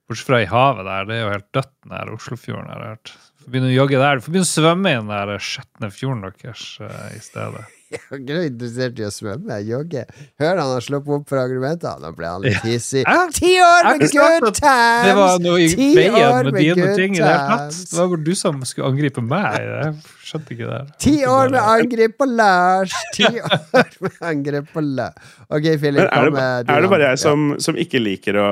Bortsett 0.07 0.27
fra 0.29 0.43
i 0.45 0.47
havet 0.47 0.85
der, 0.87 1.05
det 1.09 1.17
er 1.17 1.25
jo 1.25 1.31
helt 1.33 1.49
dødt 1.57 1.73
nær 1.91 2.13
Oslofjorden. 2.15 2.69
har 2.71 2.83
jeg 2.85 2.93
hørt. 2.93 3.15
Får 3.43 3.51
begynne 3.51 3.73
å 3.73 3.75
jogge 3.81 3.99
der. 3.99 4.15
Du 4.21 4.21
får 4.27 4.33
begynne 4.37 4.47
å 4.47 4.53
svømme 4.53 4.93
i 4.93 4.99
den 5.01 5.09
der 5.11 5.39
skjetne 5.43 5.91
fjorden 5.91 6.23
deres 6.29 6.67
eh, 6.85 7.17
i 7.17 7.23
stedet. 7.25 7.65
er 8.11 8.19
ikke 8.19 8.39
interessert 8.49 8.99
i 8.99 9.05
å 9.07 9.11
svømme, 9.15 9.59
jogge. 9.67 10.03
Hør 10.43 10.59
han 10.59 10.73
har 10.73 10.85
sluppet 10.85 11.15
opp 11.21 11.29
for 11.31 11.39
argumentet 11.39 12.03
Nå 12.03 12.11
ble 12.17 12.31
han 12.33 12.43
litt 12.43 12.65
hissig. 12.67 13.05
Ja. 13.07 13.27
Ti 13.33 13.53
år 13.63 13.89
med 13.93 14.05
good 14.11 14.47
times! 14.59 15.07
Det 15.07 15.15
var 15.19 15.41
noe 15.45 15.61
i 15.63 15.69
veien 15.95 16.19
år 16.19 16.49
med 16.49 16.57
med 16.57 16.61
dine 16.65 16.75
good 16.81 16.99
ting. 16.99 17.15
i 17.15 17.21
Det 17.21 17.31
hele 17.31 17.47
tatt. 17.53 17.71
times. 17.71 17.81
Det 17.93 18.01
var 18.03 18.25
du 18.27 18.33
som 18.43 18.61
skulle 18.67 18.91
angripe 18.91 19.25
meg. 19.25 19.59
Jeg 19.63 19.95
skjønte 20.27 20.57
ikke 20.57 20.71
det. 20.73 20.83
Ti 21.07 21.15
år 21.31 21.55
med 21.55 21.71
angrep 21.77 22.19
på 22.19 22.31
Lars! 22.33 22.99
Ti 23.17 23.31
år 23.31 23.99
med 24.09 24.21
angrep 24.33 24.71
på 24.75 24.85
Lars. 24.87 25.33
Ok, 25.47 25.71
Philip, 25.79 26.03
er 26.03 26.11
kom 26.11 26.29
det, 26.31 26.37
med 26.41 26.71
er 26.77 26.87
det 26.87 26.93
bare 26.93 27.11
jeg 27.13 27.23
som, 27.23 27.49
som 27.63 27.79
ikke 27.79 28.03
liker 28.03 28.41
å 28.43 28.49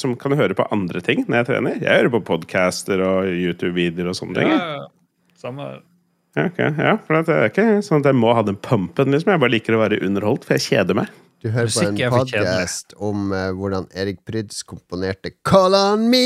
som 0.00 0.14
kan 0.20 0.32
høre 0.38 0.56
på 0.56 0.66
andre 0.74 1.04
ting 1.04 1.26
når 1.28 1.42
jeg 1.42 1.50
trener? 1.52 1.80
Jeg 1.82 2.00
hører 2.00 2.14
på 2.16 2.24
podcaster 2.32 3.02
og 3.04 3.28
YouTube-videoer 3.28 4.14
og 4.14 4.18
sånne 4.18 4.40
ting. 4.40 4.54
Ja, 4.56 4.86
samme 5.44 5.74
Ja, 6.34 6.48
ja, 6.58 6.96
for 7.06 7.14
det 7.22 7.30
er 7.30 7.50
ikke 7.52 7.66
sånn 7.86 8.02
at 8.02 8.08
jeg 8.10 8.18
må 8.18 8.32
ha 8.34 8.42
den 8.42 8.56
pumpen. 8.58 9.12
Liksom. 9.14 9.30
Jeg 9.36 9.42
bare 9.44 9.54
liker 9.54 9.76
å 9.76 9.82
være 9.84 10.00
underholdt, 10.02 10.46
for 10.48 10.56
jeg 10.58 10.66
kjeder 10.66 10.98
meg. 10.98 11.12
Du 11.44 11.50
hører 11.52 11.68
på 11.70 11.84
en 11.84 11.98
podcast 12.10 12.94
om 13.04 13.28
uh, 13.30 13.50
hvordan 13.54 13.84
Erik 13.94 14.22
Pryds 14.26 14.62
komponerte 14.66 15.34
Call 15.46 15.76
on 15.76 16.06
me! 16.10 16.24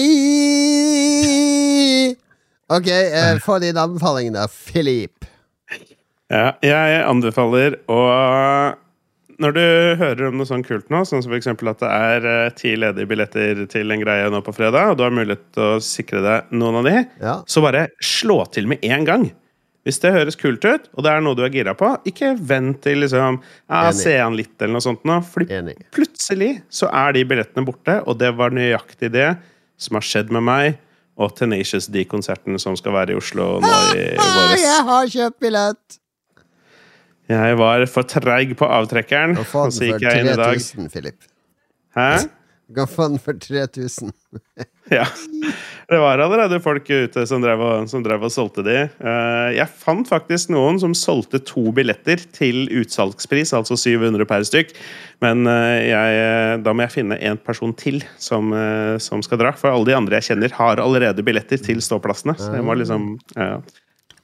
Ok, 2.71 2.87
uh, 2.89 3.39
få 3.43 3.59
din 3.65 3.77
anbefaling 3.81 4.33
da, 4.37 4.47
Philip. 4.49 5.27
Ja, 6.29 6.53
jeg 6.61 7.01
anbefaler 7.09 7.79
å 7.89 7.99
Når 9.41 9.55
du 9.57 9.63
hører 10.01 10.25
om 10.29 10.37
noe 10.41 10.49
sånn 10.49 10.65
kult 10.67 10.91
nå, 10.93 11.01
sånn 11.09 11.23
som 11.25 11.33
f.eks. 11.33 11.49
at 11.53 11.81
det 11.85 11.89
er 11.89 12.25
eh, 12.27 12.49
ti 12.59 12.73
ledige 12.77 13.07
billetter 13.09 13.61
til 13.71 13.95
en 13.95 14.03
greie 14.03 14.27
nå 14.35 14.41
på 14.45 14.53
fredag, 14.57 14.91
og 14.93 14.99
du 14.99 15.05
har 15.07 15.15
mulighet 15.15 15.45
til 15.55 15.77
å 15.77 15.83
sikre 15.85 16.21
deg 16.25 16.51
noen 16.59 16.81
av 16.81 16.89
de, 16.89 16.97
Ja. 17.23 17.37
så 17.47 17.63
bare 17.65 17.85
slå 18.03 18.41
til 18.53 18.67
med 18.69 18.83
en 18.83 19.07
gang. 19.07 19.29
Hvis 19.87 20.01
det 20.03 20.11
høres 20.13 20.37
kult 20.37 20.65
ut, 20.67 20.89
og 20.99 21.05
det 21.07 21.13
er 21.13 21.23
noe 21.25 21.39
du 21.39 21.45
er 21.47 21.53
gira 21.55 21.73
på, 21.79 21.93
ikke 22.11 22.33
vent 22.37 22.83
til 22.85 22.99
liksom 23.05 23.39
ja, 23.41 23.85
Se 23.97 24.17
an 24.21 24.35
litt, 24.37 24.57
eller 24.59 24.75
noe 24.77 24.85
sånt. 24.85 25.05
Nå. 25.09 25.21
Fordi 25.33 25.47
Enig. 25.55 25.77
plutselig 25.95 26.51
så 26.69 26.91
er 26.91 27.15
de 27.17 27.23
billettene 27.31 27.65
borte, 27.65 28.01
og 28.05 28.19
det 28.21 28.35
var 28.37 28.53
nøyaktig 28.55 29.13
det 29.15 29.31
som 29.81 29.97
har 29.97 30.05
skjedd 30.05 30.35
med 30.35 30.45
meg 30.49 30.77
og 31.19 31.33
Tenacious 31.39 31.89
D-konserten 31.91 32.59
som 32.63 32.77
skal 32.79 32.95
være 32.95 33.15
i 33.15 33.19
Oslo 33.19 33.57
nå 33.63 33.73
i 33.95 34.05
våres. 34.37 34.63
jeg 34.63 34.85
har 34.91 35.09
kjøpt 35.15 35.41
billett! 35.43 35.99
Jeg 37.29 37.57
var 37.61 37.83
for 37.93 38.09
treig 38.09 38.55
på 38.57 38.65
avtrekkeren, 38.73 39.35
og 39.37 39.73
så 39.75 39.91
gikk 39.91 40.05
jeg 40.07 40.23
inn 40.23 40.31
i 40.31 40.37
dag. 40.39 40.55
3000, 40.57 40.87
Philip. 40.95 41.27
Hæ? 41.97 42.07
Du 42.69 42.82
faen 42.86 43.19
for 43.23 43.39
3000. 43.40 44.12
Ja. 44.89 45.05
Det 45.89 45.99
var 46.01 46.16
allerede 46.24 46.57
folk 46.65 46.86
ute 46.89 47.27
som 47.28 47.43
drev 47.45 47.61
og, 47.61 47.89
som 47.93 48.01
drev 48.01 48.23
og 48.24 48.31
solgte 48.32 48.62
de. 48.65 48.77
Eh, 48.89 49.49
Jeg 49.59 49.69
fant 49.82 50.09
faktisk 50.09 50.49
noen 50.55 50.78
som 50.81 50.95
solgte 50.97 51.43
to 51.45 51.66
billetter 51.77 52.23
til 52.32 52.62
utsalgspris, 52.73 53.53
altså 53.57 53.77
700 53.77 54.24
per 54.31 54.47
stykk. 54.49 54.73
Men 55.20 55.45
eh, 55.45 55.90
jeg, 55.90 56.62
da 56.65 56.73
må 56.73 56.86
jeg 56.86 56.95
finne 56.95 57.19
en 57.20 57.36
person 57.36 57.74
til 57.77 58.01
som, 58.16 58.49
eh, 58.57 58.95
som 58.97 59.20
skal 59.24 59.43
dra. 59.43 59.53
For 59.61 59.74
alle 59.77 59.90
de 59.90 59.99
andre 59.99 60.23
jeg 60.23 60.31
kjenner, 60.31 60.57
har 60.57 60.81
allerede 60.81 61.24
billetter 61.27 61.61
til 61.69 61.85
ståplassene. 61.85 62.39
Så 62.40 62.55
jeg 62.57 62.65
må 62.65 62.78
liksom 62.81 63.11
ja. 63.36 63.59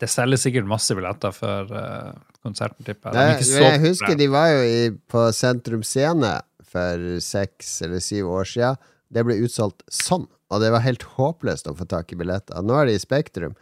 Det 0.01 0.09
selger 0.11 0.41
sikkert 0.41 0.67
masse 0.69 0.97
billetter 0.97 1.37
for 1.37 1.77
eh, 1.77 2.09
konserten, 2.45 2.89
tipper 2.89 3.21
jeg. 3.21 3.45
Jeg 3.61 3.85
husker 3.85 4.17
de 4.17 4.33
var 4.33 4.49
jo 4.57 4.65
i, 4.65 4.81
på 5.13 5.29
Sentrum 5.37 5.85
Scene 5.87 6.39
for 6.75 7.05
seks 7.23 7.77
eller 7.87 8.03
syv 8.03 8.33
år 8.35 8.51
siden. 8.51 8.83
Det 9.15 9.23
ble 9.27 9.39
utsolgt 9.47 9.85
sånn, 9.93 10.27
og 10.51 10.63
det 10.63 10.73
var 10.75 10.83
helt 10.85 11.07
håpløst 11.15 11.71
å 11.71 11.77
få 11.79 11.87
tak 11.89 12.11
i 12.13 12.19
billetter. 12.19 12.59
Nå 12.67 12.77
er 12.81 12.91
de 12.91 12.99
i 12.99 13.03
Spektrum. 13.03 13.55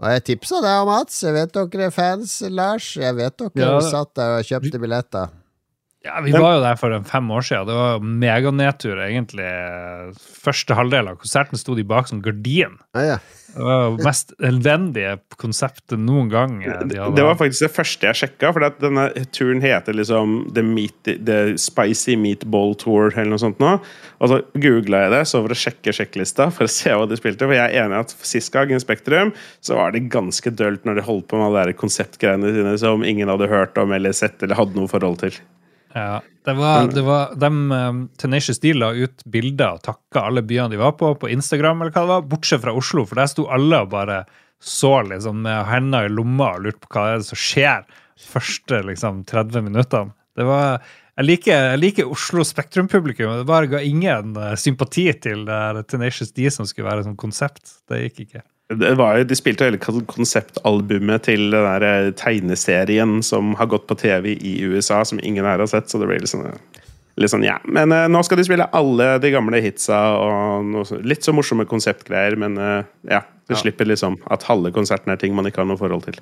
Og 0.00 0.08
jeg 0.14 0.24
tipsa 0.30 0.62
deg 0.64 0.78
og 0.80 0.88
Mats. 0.88 1.18
Jeg 1.26 1.36
vet 1.36 1.52
dere 1.52 1.88
er 1.90 1.92
fans, 1.92 2.38
Lars. 2.48 2.94
Jeg 2.96 3.16
vet 3.18 3.36
dere 3.42 3.60
Ja, 3.60 3.80
satt 3.84 4.14
der 4.16 4.38
og 4.38 4.46
kjøpte 4.48 4.80
billetter. 4.80 5.34
Ja, 6.00 6.20
Vi 6.24 6.32
var 6.32 6.54
jo 6.56 6.60
der 6.64 6.78
for 6.80 6.94
en 6.96 7.04
fem 7.04 7.26
år 7.28 7.42
siden. 7.44 7.66
Det 7.68 7.74
var 7.76 7.98
meganedtur, 8.00 8.96
egentlig. 9.04 9.44
Første 10.40 10.72
halvdel 10.78 11.10
av 11.12 11.18
konserten 11.20 11.60
sto 11.60 11.74
de 11.76 11.84
bak 11.84 12.08
som 12.08 12.22
gardin. 12.24 12.78
Ja, 12.96 13.02
ja. 13.04 13.18
Det 13.50 13.66
var 13.66 13.80
jo 13.82 13.96
mest 14.06 14.30
elendige 14.46 15.16
konseptet 15.42 15.98
noen 16.00 16.30
gang. 16.32 16.54
eh, 16.64 16.84
De 16.88 16.96
hadde. 17.02 17.16
Det 17.18 17.24
var 17.26 17.36
faktisk 17.36 17.66
det 17.66 17.72
første 17.74 18.06
jeg 18.08 18.18
sjekka, 18.20 18.52
for 18.56 18.64
at 18.64 18.78
denne 18.80 19.08
turen 19.34 19.60
heter 19.60 19.92
liksom 19.98 20.38
The, 20.54 20.62
meat, 20.64 21.02
The 21.26 21.56
Spicy 21.60 22.16
Meatball 22.16 22.76
Tour 22.80 23.10
eller 23.12 23.34
noe 23.34 23.42
sånt 23.42 23.60
nå. 23.60 23.74
Og 24.22 24.32
så 24.32 24.40
googla 24.56 25.02
jeg 25.04 25.14
det 25.18 25.22
så 25.28 25.42
for 25.44 25.52
å 25.52 25.60
sjekke 25.66 25.92
sjekklista 25.98 26.48
for 26.54 26.64
å 26.64 26.72
se 26.72 26.94
hva 26.96 27.08
de 27.10 27.18
spilte. 27.20 27.44
For 27.44 27.58
jeg 27.58 27.74
er 27.74 27.84
enig 27.84 27.98
i 27.98 28.04
at 28.06 28.16
sist 28.24 28.54
gang 28.54 28.72
i 28.72 28.80
Spektrum 28.80 29.34
så 29.60 29.76
var 29.76 29.92
det 29.92 30.06
ganske 30.08 30.48
dølt 30.54 30.86
når 30.88 31.02
de 31.02 31.08
holdt 31.10 31.28
på 31.28 31.36
med 31.36 31.50
alle 31.50 31.66
de 31.74 31.76
konseptgreiene 31.82 32.54
sine 32.56 32.76
som 32.80 33.04
ingen 33.04 33.28
hadde 33.28 33.50
hørt 33.52 33.76
om 33.82 33.92
eller 33.92 34.16
sett 34.16 34.40
eller 34.46 34.56
hadde 34.62 34.78
noe 34.80 34.88
forhold 34.88 35.26
til. 35.26 35.36
Ja, 35.94 36.20
det 36.46 36.54
var, 36.54 36.86
det 36.88 37.02
var 37.02 37.32
de, 37.34 37.48
um, 37.50 38.04
Tenacious 38.18 38.60
D 38.62 38.72
la 38.76 38.92
ut 38.94 39.24
bilder 39.26 39.76
og 39.76 39.82
takka 39.84 40.22
alle 40.28 40.44
byene 40.46 40.70
de 40.72 40.78
var 40.80 40.94
på, 40.98 41.12
på 41.18 41.30
Instagram, 41.32 41.82
eller 41.82 41.94
hva 41.94 42.04
det 42.04 42.12
var, 42.12 42.28
bortsett 42.30 42.62
fra 42.62 42.74
Oslo, 42.76 43.04
for 43.08 43.20
der 43.20 43.30
sto 43.32 43.48
alle 43.52 43.82
og 43.84 43.90
bare 43.92 44.22
så 44.62 45.00
liksom 45.08 45.42
med 45.46 45.66
hendene 45.68 46.06
i 46.06 46.12
lomma 46.12 46.54
og 46.56 46.66
lurte 46.66 46.84
på 46.84 46.94
hva 46.94 47.06
er 47.10 47.20
det 47.20 47.28
som 47.30 47.40
skjer 47.40 47.84
første 48.20 48.80
liksom 48.86 49.22
30 49.28 49.66
minuttene. 49.66 50.14
Det 50.36 50.46
var, 50.46 50.84
jeg 51.16 51.26
liker, 51.26 51.66
jeg 51.72 51.80
liker 51.80 52.12
Oslo 52.12 52.44
Spektrum-publikum, 52.46 53.32
det 53.40 53.48
bare 53.48 53.70
ga 53.72 53.82
ingen 53.84 54.36
eh, 54.38 54.56
sympati 54.60 55.08
til 55.20 55.44
det 55.48 55.60
her 55.64 55.82
Tenacious 55.88 56.32
D 56.36 56.48
som 56.52 56.68
skulle 56.68 56.88
være 56.88 57.06
som 57.08 57.16
konsept. 57.20 57.80
Det 57.90 58.04
gikk 58.06 58.24
ikke. 58.26 58.44
Det 58.70 58.92
var 58.94 59.16
jo, 59.18 59.24
de 59.26 59.34
spilte 59.34 59.66
hele 59.66 59.80
konseptalbumet 59.82 61.24
til 61.26 61.48
den 61.50 61.64
der 61.66 61.82
eh, 61.88 62.10
tegneserien 62.14 63.16
som 63.26 63.54
har 63.58 63.66
gått 63.72 63.88
på 63.90 63.96
TV 63.98 64.36
i 64.36 64.52
USA, 64.62 65.00
som 65.04 65.18
ingen 65.22 65.44
her 65.48 65.58
har 65.58 65.66
sett, 65.70 65.90
så 65.90 65.98
det 65.98 66.06
ble 66.10 66.20
litt 66.22 66.30
sånn 66.30 66.46
Litt 67.20 67.32
sånn, 67.32 67.42
ja. 67.44 67.56
Men 67.68 67.90
uh, 67.92 68.06
nå 68.08 68.20
skal 68.24 68.38
de 68.38 68.44
spille 68.46 68.64
alle 68.72 69.06
de 69.20 69.32
gamle 69.34 69.58
hitsa 69.60 69.98
og 70.16 70.64
noe, 70.70 70.84
så- 70.88 71.00
litt 71.04 71.26
så 71.26 71.34
morsomme 71.36 71.66
konseptgreier, 71.68 72.36
men 72.38 72.54
uh, 72.56 72.86
ja. 73.10 73.18
Det 73.50 73.56
Ja. 73.58 73.60
slipper 73.64 73.84
liksom 73.90 74.14
at 74.30 74.44
halve 74.46 74.70
konserten 74.72 75.10
er 75.10 75.18
ting 75.18 75.34
man 75.34 75.44
ikke 75.50 75.58
har 75.60 75.66
noe 75.68 75.76
forhold 75.76 76.04
til. 76.06 76.20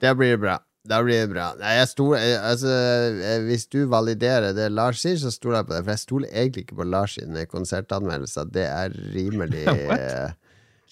Da 0.00 0.14
blir 0.14 0.36
det 0.36 0.40
bra. 0.44 0.54
Da 0.86 1.02
blir 1.02 1.26
det 1.26 1.32
bra. 1.34 1.48
Nei, 1.58 1.74
jeg 1.80 1.88
stol, 1.90 2.14
eh, 2.16 2.38
altså, 2.38 2.70
eh, 2.70 3.40
hvis 3.48 3.66
du 3.68 3.80
validerer 3.90 4.54
det 4.56 4.70
Lars 4.72 5.02
sier, 5.02 5.18
så 5.20 5.28
stoler 5.34 5.58
jeg 5.58 5.66
på 5.66 5.74
det. 5.74 5.80
For 5.84 5.90
jeg 5.96 6.04
stoler 6.06 6.30
egentlig 6.30 6.64
ikke 6.68 6.78
på 6.78 6.86
Lars 6.88 7.18
sine 7.18 7.42
konsertanmeldelser. 7.50 8.46
Det 8.54 8.64
er 8.70 8.94
rimelig 9.12 9.66
eh, 9.98 10.30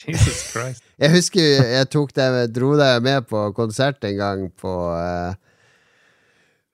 Jesus 0.07 0.53
Christ. 0.53 0.85
Jeg 1.03 1.15
husker 1.15 1.43
jeg 1.63 1.89
tok 1.93 2.11
deg, 2.17 2.37
dro 2.51 2.73
deg 2.79 3.05
med 3.07 3.27
på 3.31 3.45
konsert 3.55 4.03
en 4.09 4.17
gang 4.19 4.41
på 4.59 4.73
uh, 4.91 5.37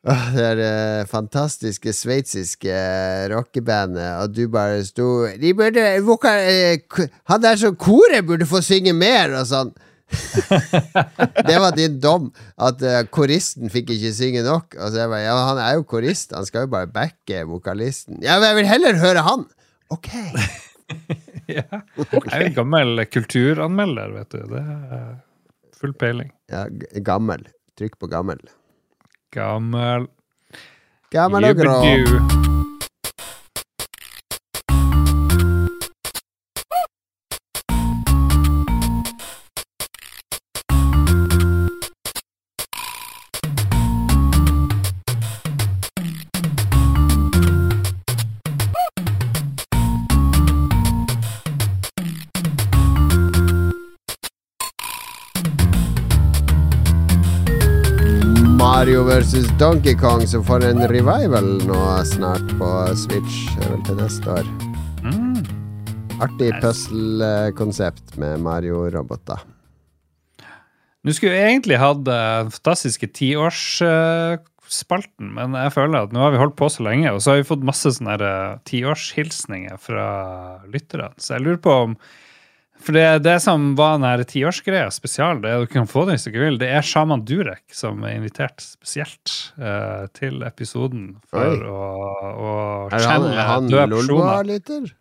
det 0.04 0.42
er 0.44 0.58
eh, 0.60 1.06
fantastiske 1.08 1.92
sveitsiske 1.96 2.74
rockebandet, 3.32 4.18
og 4.20 4.34
du 4.36 4.42
bare 4.52 4.82
sto 4.84 5.24
De 5.40 5.54
burde 5.56 5.80
vokal, 6.04 6.44
eh, 6.44 7.06
Han 7.32 7.40
der 7.40 7.56
som 7.56 7.76
koret 7.76 8.26
burde 8.26 8.44
få 8.44 8.60
synge 8.60 8.92
mer, 8.92 9.32
og 9.32 9.48
sånn. 9.48 9.72
det 11.48 11.56
var 11.56 11.72
din 11.72 11.96
dom, 12.02 12.28
at 12.60 12.84
uh, 12.84 13.00
koristen 13.08 13.72
fikk 13.72 13.94
ikke 13.96 14.12
synge 14.12 14.44
nok. 14.44 14.76
Og 14.76 14.92
så 14.92 15.06
jeg 15.06 15.12
bare, 15.14 15.24
ja, 15.24 15.38
Han 15.48 15.62
er 15.64 15.78
jo 15.78 15.88
korist, 15.88 16.36
han 16.36 16.44
skal 16.44 16.68
jo 16.68 16.74
bare 16.76 16.92
backe 16.92 17.40
vokalisten. 17.48 18.20
Ja, 18.20 18.36
men 18.36 18.50
jeg 18.50 18.60
vil 18.60 18.72
heller 18.74 19.00
høre 19.00 19.24
han! 19.24 19.48
Ok. 19.88 20.12
Ja. 21.54 21.66
Jeg 22.00 22.30
er 22.32 22.42
en 22.46 22.54
gammel 22.56 23.02
kulturanmelder, 23.12 24.14
vet 24.16 24.32
du. 24.32 24.46
Det 24.48 24.62
er 24.64 25.10
full 25.76 25.92
peiling. 26.00 26.32
Ja, 26.48 26.64
gammel. 27.04 27.44
Trykk 27.76 27.98
på 28.00 28.08
gammel. 28.08 28.40
Gammel. 29.36 30.08
Gammel 31.12 31.50
og 31.50 31.60
grå. 31.60 32.53
Versus 59.34 59.50
Donkey 59.58 59.94
Kong, 59.94 60.26
som 60.26 60.44
får 60.44 60.64
en 60.64 60.88
revival 60.88 61.66
nå 61.66 62.04
snart 62.06 62.58
på 62.58 62.86
Switch. 62.94 63.56
Vel 63.58 63.82
til 63.86 63.96
neste 63.98 64.30
år. 64.30 64.44
Mm. 65.02 65.44
Artig 66.22 66.52
puzzle-konsept 66.62 68.16
med 68.20 68.40
Mario-roboter. 68.44 69.38
Nå 71.04 71.12
skulle 71.12 71.32
vi 71.34 71.42
egentlig 71.48 71.78
hatt 71.82 72.04
den 72.06 72.50
fantastiske 72.54 73.06
tiårsspalten, 73.18 75.26
men 75.34 75.54
jeg 75.58 75.74
føler 75.74 75.98
at 76.06 76.12
nå 76.14 76.20
har 76.22 76.30
vi 76.34 76.42
holdt 76.44 76.60
på 76.60 76.68
så 76.70 76.80
lenge, 76.86 77.08
og 77.10 77.18
så 77.18 77.26
har 77.32 77.38
vi 77.42 77.50
fått 77.50 77.66
masse 77.66 77.88
sånne 77.96 78.14
eh, 78.22 78.58
tiårshilsninger 78.70 79.76
fra 79.82 80.06
lytterne. 80.70 81.10
Så 81.18 81.28
jeg 81.34 81.42
lurer 81.48 81.62
på 81.64 81.72
om 81.88 81.92
For 82.84 82.92
det, 82.92 83.04
det 83.24 83.38
som 83.40 83.70
var 83.78 83.96
den 84.02 84.24
tiårsgreia 84.28 84.90
spesial, 84.92 85.38
det 85.40 85.54
du 85.62 85.66
kan 85.72 85.86
få 85.88 86.02
det 86.04 86.18
hvis 86.18 86.26
du 86.26 86.30
ikke 86.32 86.42
vil, 86.42 86.58
det 86.60 86.68
er 86.68 86.84
sjaman 86.84 87.22
Durek 87.24 87.62
som 87.72 88.02
er 88.04 88.18
invitert 88.18 88.60
spesielt 88.60 89.32
uh, 89.56 90.04
til 90.16 90.42
episoden 90.44 91.14
for 91.32 91.46
Oi. 91.48 91.62
å, 91.64 91.86
å 92.34 92.50
Er 92.92 93.06
er 93.06 93.64
døde 93.64 93.88
personer. 93.94 94.92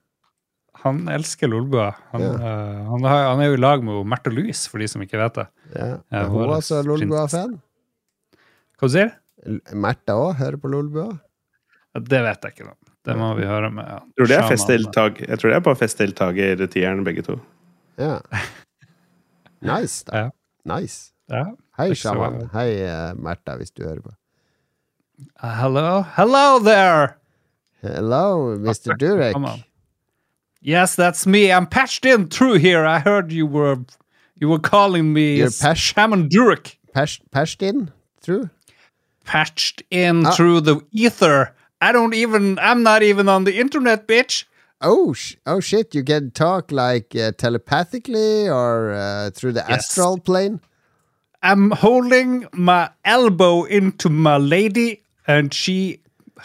Han 0.83 1.03
elsker 1.11 1.51
Lolbua. 1.51 1.89
Han, 2.13 2.23
Ja. 2.23 2.31
uh, 2.39 2.79
han, 2.93 3.07
han 3.09 3.43
er 3.43 3.51
jo 3.51 3.57
i 3.57 3.59
lag 3.59 3.83
med 3.83 4.07
Märtha 4.07 4.31
Louise, 4.31 4.69
for 4.71 4.83
de 4.83 4.87
som 4.91 5.03
ikke 5.03 5.19
vet 5.19 5.41
det. 5.41 5.45
Ja. 5.75 5.87
Ja, 5.91 5.99
Er 6.23 6.31
hun 6.31 6.53
også 6.55 6.79
Lolbua-fan? 6.87 7.57
Hva 8.79 8.89
du 8.89 8.95
sier 8.95 9.11
Märtha 9.75 10.15
òg 10.15 10.37
hører 10.39 10.59
på 10.59 10.71
Lolbua? 10.71 11.09
Ja, 11.93 11.99
Det 11.99 12.23
vet 12.29 12.47
jeg 12.47 12.55
ikke. 12.55 12.69
Da. 12.71 12.93
Det 13.03 13.17
må 13.19 13.33
vi 13.35 13.43
høre 13.43 13.67
med 13.75 13.83
Jeg 13.91 14.15
tror 14.15 14.31
det 14.31 14.37
er 14.37 14.47
festdeltag. 14.47 15.19
Jeg 15.27 15.39
tror 15.39 15.51
det 15.51 15.57
er 15.57 15.65
på 15.67 15.75
festdeltagertieren, 15.75 17.03
begge 17.03 17.25
to. 17.27 17.35
Ja. 17.97 18.21
Nice, 19.61 20.03
da. 20.05 20.31
Nice. 20.65 21.13
Ja. 21.29 21.53
Hei, 21.77 21.93
sjaman. 21.95 22.49
Hei, 22.53 22.83
uh, 22.83 23.13
Märtha, 23.15 23.55
hvis 23.57 23.71
du 23.71 23.83
hører 23.85 24.01
på. 24.01 24.11
Uh, 25.41 25.53
hello, 25.61 26.01
hello 26.17 26.59
there! 26.59 27.15
Hello, 27.81 28.57
Mr. 28.57 28.97
Durek. 28.99 29.33
Come 29.33 29.45
on. 29.45 29.63
Yes, 30.61 30.95
that's 30.95 31.25
me. 31.25 31.49
I'm 31.51 31.65
patched 31.65 32.05
in 32.05 32.27
through 32.27 32.55
here. 32.59 32.85
I 32.85 32.99
heard 32.99 33.31
you 33.31 33.45
were 33.45 33.77
you 34.35 34.49
were 34.49 34.59
calling 34.59 35.13
me 35.13 35.37
You're 35.37 35.49
patched- 35.49 35.93
Shaman 35.95 36.29
Durek. 36.29 36.75
Pers- 36.93 37.21
Perstin? 37.31 37.91
True? 38.21 38.49
Patched 39.25 39.81
in 39.91 40.25
Ah. 40.25 40.31
through 40.31 40.61
the 40.61 40.81
ether. 40.91 41.53
I 41.81 41.91
don't 41.93 42.13
even. 42.13 42.57
I'm 42.59 42.83
not 42.83 43.01
even 43.01 43.29
on 43.29 43.45
the 43.45 43.59
internet, 43.59 44.07
bitch. 44.07 44.43
Oh, 44.85 45.13
sh- 45.13 45.35
oh 45.45 45.59
shit! 45.61 45.95
You 45.95 46.03
can 46.03 46.31
talk 46.31 46.71
like 46.71 47.15
uh, 47.15 47.31
telepathically 47.37 48.49
or 48.49 48.91
uh, 48.91 49.29
through 49.31 49.53
the 49.53 49.63
Yes. 49.69 49.89
astral 49.89 50.17
plane. 50.19 50.59
I'm 51.41 51.71
holding 51.71 52.47
my 52.53 52.89
elbow 53.05 53.63
into 53.63 54.09
my 54.09 54.37
lady, 54.37 55.01
and 55.27 55.53
she 55.53 55.99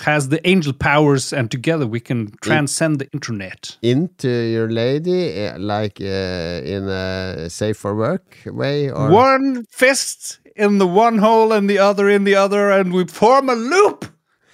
has 0.06 0.28
the 0.28 0.40
angel 0.48 0.72
powers, 0.72 1.32
and 1.32 1.50
together 1.50 1.86
we 1.86 2.00
can 2.00 2.30
transcend 2.40 2.98
the 3.00 3.08
internet. 3.12 3.76
into 3.82 4.28
your 4.28 4.70
lady, 4.70 5.46
uh, 5.46 5.58
like 5.58 6.00
uh, 6.00 6.62
in 6.74 6.88
a 6.88 7.48
safe 7.50 7.76
for 7.76 7.94
work 7.96 8.36
way, 8.46 8.90
or 8.90 9.10
One 9.10 9.64
fist 9.70 10.38
in 10.56 10.78
the 10.78 10.86
one 10.86 11.18
hole 11.18 11.52
and 11.52 11.68
the 11.68 11.78
other 11.78 12.08
in 12.08 12.24
the 12.24 12.36
other, 12.36 12.70
and 12.70 12.92
we 12.92 13.04
form 13.06 13.48
a 13.48 13.54
loop. 13.54 14.04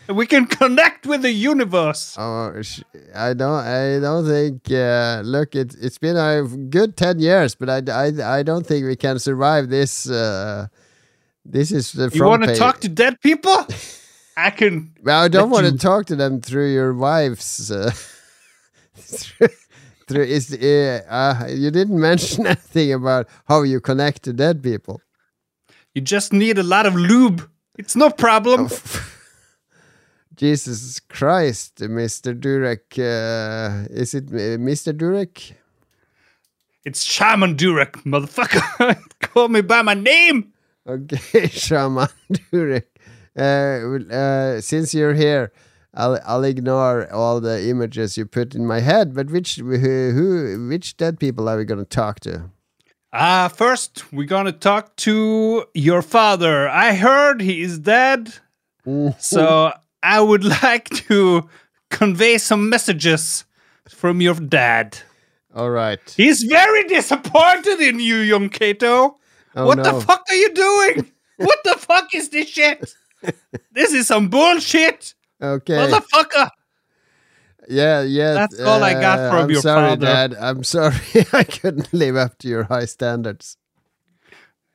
We 0.09 0.27
can 0.27 0.47
connect 0.47 1.07
with 1.07 1.23
the 1.23 1.33
universe. 1.33 2.17
Oh, 2.19 2.61
I 3.15 3.33
don't. 3.33 3.65
I 3.65 3.99
don't 4.01 4.27
think. 4.27 4.71
Uh, 4.71 5.23
look, 5.25 5.55
it, 5.55 5.75
it's 5.81 5.99
been 5.99 6.17
a 6.17 6.43
good 6.43 6.97
ten 6.97 7.21
years, 7.21 7.55
but 7.55 7.71
I, 7.71 7.81
I, 7.91 8.39
I 8.39 8.43
don't 8.43 8.67
think 8.67 8.87
we 8.87 8.97
can 8.97 9.19
survive 9.19 9.71
this. 9.71 10.09
Uh, 10.09 10.67
this 11.45 11.73
is 11.73 11.93
the 11.93 12.11
You 12.13 12.25
want 12.25 12.45
to 12.45 12.55
talk 12.55 12.81
to 12.81 12.89
dead 12.89 13.21
people? 13.21 13.67
I 14.37 14.51
can. 14.51 14.93
Well, 15.03 15.23
I 15.23 15.29
don't 15.29 15.51
want 15.51 15.67
to 15.67 15.79
talk 15.79 16.07
to 16.07 16.17
them 16.17 16.41
through 16.41 16.73
your 16.73 16.93
wife's. 16.93 17.71
Uh, 17.71 17.91
through, 18.97 19.49
through 20.07 20.25
is 20.25 20.53
uh, 20.53 21.01
uh, 21.09 21.47
you 21.49 21.71
didn't 21.71 22.01
mention 22.11 22.47
anything 22.47 22.93
about 22.93 23.29
how 23.47 23.63
you 23.63 23.81
connect 23.81 24.23
to 24.25 24.33
dead 24.33 24.63
people. 24.63 25.01
You 25.95 26.03
just 26.03 26.33
need 26.33 26.59
a 26.59 26.63
lot 26.63 26.87
of 26.87 26.95
lube. 26.95 27.49
It's 27.79 27.97
no 27.97 28.11
problem. 28.11 28.69
Jesus 30.35 31.01
Christ, 31.01 31.77
Mr. 31.77 32.39
Durek. 32.39 32.99
Uh, 32.99 33.87
is 33.91 34.15
it 34.15 34.29
uh, 34.29 34.59
Mr. 34.59 34.93
Durek? 34.93 35.53
It's 36.85 37.03
Shaman 37.05 37.57
Durek, 37.57 37.93
motherfucker. 38.05 38.99
Call 39.21 39.49
me 39.49 39.61
by 39.61 39.83
my 39.83 39.95
name. 39.95 40.53
Okay, 40.87 41.47
Shaman 41.49 42.09
Durek. 42.53 42.87
Uh, 43.37 44.15
uh, 44.15 44.61
since 44.61 44.93
you're 44.93 45.15
here, 45.15 45.53
I'll 45.95 46.21
I'll 46.27 46.45
ignore 46.45 47.11
all 47.13 47.41
the 47.41 47.69
images 47.69 48.19
you 48.19 48.27
put 48.27 48.55
in 48.55 48.67
my 48.67 48.81
head. 48.81 49.15
But 49.15 49.31
which 49.31 49.57
who, 49.57 49.79
who 49.79 50.69
which 50.69 50.97
dead 50.97 51.21
people 51.21 51.49
are 51.49 51.57
we 51.57 51.65
going 51.65 51.79
to 51.81 51.85
talk 51.85 52.21
to? 52.21 52.51
Uh, 53.13 53.49
first, 53.49 54.13
we're 54.13 54.27
gonna 54.27 54.51
talk 54.51 54.97
to 54.97 55.65
your 55.73 56.03
father. 56.03 56.69
I 56.69 56.95
heard 56.95 57.41
he 57.41 57.63
is 57.63 57.79
dead. 57.79 58.35
So 59.19 59.73
I 60.05 60.21
would 60.21 60.45
like 60.63 60.91
to 61.09 61.49
convey 61.91 62.39
some 62.39 62.69
messages 62.69 63.45
from 63.89 64.21
your 64.21 64.35
dad. 64.35 64.99
All 65.55 65.71
right. 65.71 66.01
He's 66.17 66.43
very 66.43 66.85
disappointed 66.85 67.81
in 67.81 67.99
you, 67.99 68.17
young 68.17 68.49
Kato. 68.51 69.19
Oh, 69.57 69.67
what 69.67 69.79
no. 69.79 69.85
the 69.85 70.01
fuck 70.01 70.25
are 70.29 70.35
you 70.35 70.53
doing? 70.53 71.13
what 71.37 71.59
the 71.65 71.75
fuck 71.75 72.15
is 72.15 72.29
this 72.29 72.49
shit? 72.49 72.95
this 73.73 73.93
is 73.93 74.07
some 74.07 74.29
bullshit, 74.29 75.15
Okay. 75.41 75.75
motherfucker. 75.75 76.51
Yeah, 77.69 78.03
yeah. 78.03 78.35
That's 78.35 78.61
all 78.61 78.83
I 78.83 78.93
got 78.95 79.19
uh, 79.19 79.31
from 79.31 79.45
I'm 79.45 79.51
your 79.51 79.63
sorry, 79.63 79.89
father. 79.91 80.07
Dad. 80.07 80.35
I'm 80.39 80.65
sorry. 80.65 80.97
I 81.33 81.45
couldn't 81.45 81.95
live 81.95 82.17
up 82.17 82.37
to 82.39 82.49
your 82.49 82.65
high 82.65 82.85
standards. 82.85 83.57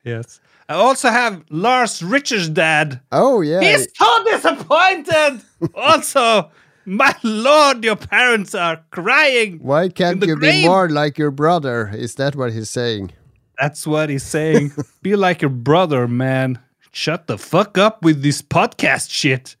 Yes. 0.02 0.40
I 0.70 0.74
also 0.74 1.08
have 1.08 1.42
Lars 1.50 2.00
Richard's 2.00 2.48
dad. 2.48 3.00
Oh 3.10 3.40
yeah. 3.40 3.60
He's 3.60 3.88
so 3.92 4.24
disappointed. 4.24 5.42
also, 5.74 6.52
my 6.84 7.12
lord, 7.24 7.82
your 7.82 7.96
parents 7.96 8.54
are 8.54 8.80
crying. 8.92 9.58
Why 9.58 9.88
can't 9.88 10.24
you 10.24 10.36
be 10.36 10.64
more 10.64 10.88
like 10.88 11.18
your 11.18 11.32
brother? 11.32 11.90
Is 11.92 12.14
that 12.14 12.36
what 12.36 12.52
he's 12.52 12.70
saying? 12.70 13.10
That's 13.58 13.84
what 13.84 14.10
he's 14.10 14.22
saying. 14.22 14.70
Be 15.02 15.16
like 15.16 15.42
your 15.42 15.50
brother, 15.50 16.06
man. 16.06 16.58
Shut 16.92 17.26
the 17.26 17.36
fuck 17.36 17.76
up 17.76 18.02
with 18.02 18.22
this 18.22 18.40
podcast 18.40 19.10
shit. 19.10 19.56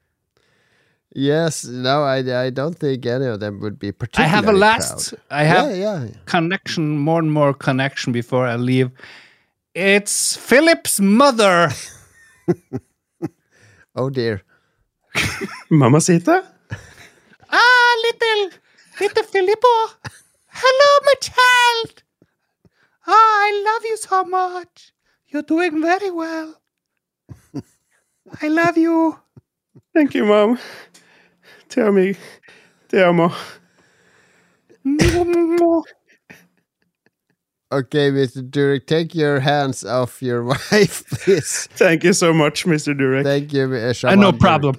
Yes. 1.12 1.64
No, 1.64 2.04
I, 2.04 2.46
I 2.46 2.50
don't 2.50 2.78
think 2.78 3.04
any 3.04 3.26
of 3.26 3.40
them 3.40 3.60
would 3.60 3.78
be 3.78 3.92
I 4.14 4.22
have 4.22 4.48
a 4.48 4.52
last. 4.52 5.10
proud. 5.10 5.22
I 5.30 5.44
have 5.44 5.76
yeah, 5.76 6.04
yeah. 6.04 6.10
connection, 6.24 6.98
more 6.98 7.18
and 7.18 7.32
more 7.32 7.52
connection 7.52 8.12
before 8.12 8.46
I 8.46 8.54
leave. 8.54 8.90
It's 9.80 10.36
Philip's 10.36 11.00
mother. 11.00 11.70
Oh 13.96 14.08
dear. 14.10 14.42
Mamacita? 15.70 16.44
ah, 17.50 17.92
little, 18.04 18.50
little 19.00 19.24
Filippo. 19.24 19.74
Hello, 20.48 20.90
my 21.04 21.14
child. 21.20 22.02
Ah, 23.06 23.12
I 23.12 23.62
love 23.64 23.84
you 23.84 23.96
so 23.96 24.24
much. 24.24 24.92
You're 25.28 25.42
doing 25.48 25.82
very 25.82 26.10
well. 26.10 26.60
I 28.42 28.48
love 28.48 28.76
you. 28.78 29.18
Thank 29.94 30.14
you, 30.14 30.24
mom. 30.26 30.58
Tell 31.68 31.90
me, 31.90 32.14
Te 32.88 33.02
amo. 33.02 33.32
Okay, 37.72 38.10
Mr. 38.10 38.42
Durek, 38.42 38.86
take 38.86 39.14
your 39.14 39.38
hands 39.40 39.84
off 39.84 40.20
your 40.22 40.42
wife, 40.52 41.04
please. 41.08 41.68
Thank 41.74 42.02
you 42.02 42.12
so 42.12 42.32
much, 42.32 42.64
Mr. 42.66 42.94
Durek. 42.98 43.22
Thank 43.22 43.52
you, 43.52 43.72
uh, 43.72 43.90
Uh, 43.90 43.92
Shaman. 43.92 44.20
no 44.20 44.32
Durek. 44.32 44.40
problem. 44.40 44.76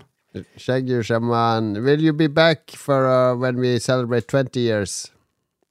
Thank 0.60 0.90
you, 0.90 1.02
Shaman. 1.02 1.84
Will 1.84 2.02
you 2.02 2.12
be 2.14 2.28
back 2.28 2.72
for 2.72 3.08
uh, 3.08 3.36
when 3.36 3.58
we 3.58 3.80
celebrate 3.80 4.28
20 4.28 4.60
years? 4.60 5.10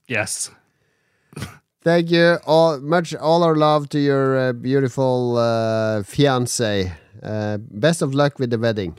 Yes. 0.09 0.51
Thank 1.83 2.11
you. 2.11 2.39
All 2.47 2.79
much 2.81 3.15
all 3.15 3.43
our 3.43 3.57
love 3.57 3.89
to 3.91 3.99
your 3.99 4.37
uh, 4.39 4.53
beautiful 4.53 5.37
uh, 5.39 6.03
fiance. 6.03 6.93
Uh, 7.23 7.59
best 7.59 8.03
of 8.03 8.15
luck 8.15 8.39
with 8.39 8.51
the 8.51 8.59
wedding. 8.59 8.97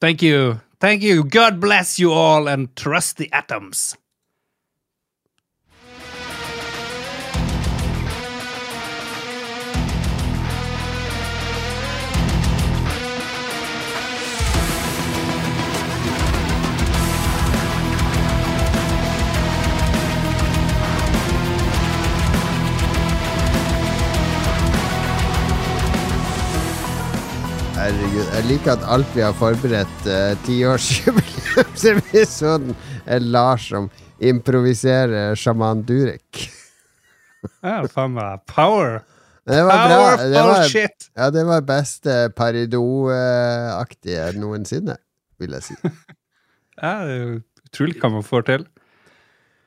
Thank 0.00 0.22
you. 0.22 0.60
Thank 0.80 1.02
you. 1.02 1.24
God 1.24 1.58
bless 1.60 1.98
you 1.98 2.12
all 2.12 2.46
and 2.48 2.74
trust 2.76 3.16
the 3.16 3.30
atoms. 3.32 3.96
Herregud, 27.88 28.26
jeg 28.34 28.44
liker 28.50 28.74
at 28.74 28.82
alt 28.92 29.14
vi 29.16 29.22
har 29.24 29.32
forberedt 29.38 30.02
uh, 30.04 30.34
tiårsjubileumsepisoden, 30.44 32.74
er 33.08 33.24
Lars 33.24 33.64
som 33.70 33.86
improviserer 34.20 35.32
sjaman 35.40 35.80
Durek. 35.88 36.52
Ja, 37.64 37.80
faen 37.88 38.12
meg. 38.18 38.44
Power. 38.52 39.00
Det 39.48 39.64
var 39.64 39.88
bra. 39.88 40.20
Det 40.20 40.42
var, 40.50 40.68
shit. 40.68 41.08
ja, 41.16 41.32
det 41.32 41.48
var 41.48 41.64
beste 41.64 42.28
Parido-aktige 42.36 44.36
noensinne, 44.36 45.00
vil 45.40 45.56
jeg 45.56 45.64
si. 45.70 45.76
Ja, 46.84 47.08
det 47.08 47.16
er 47.16 47.24
jo 47.24 47.40
utrolig 47.70 47.96
hva 48.04 48.12
man 48.18 48.28
får 48.34 48.42
til. 48.52 48.68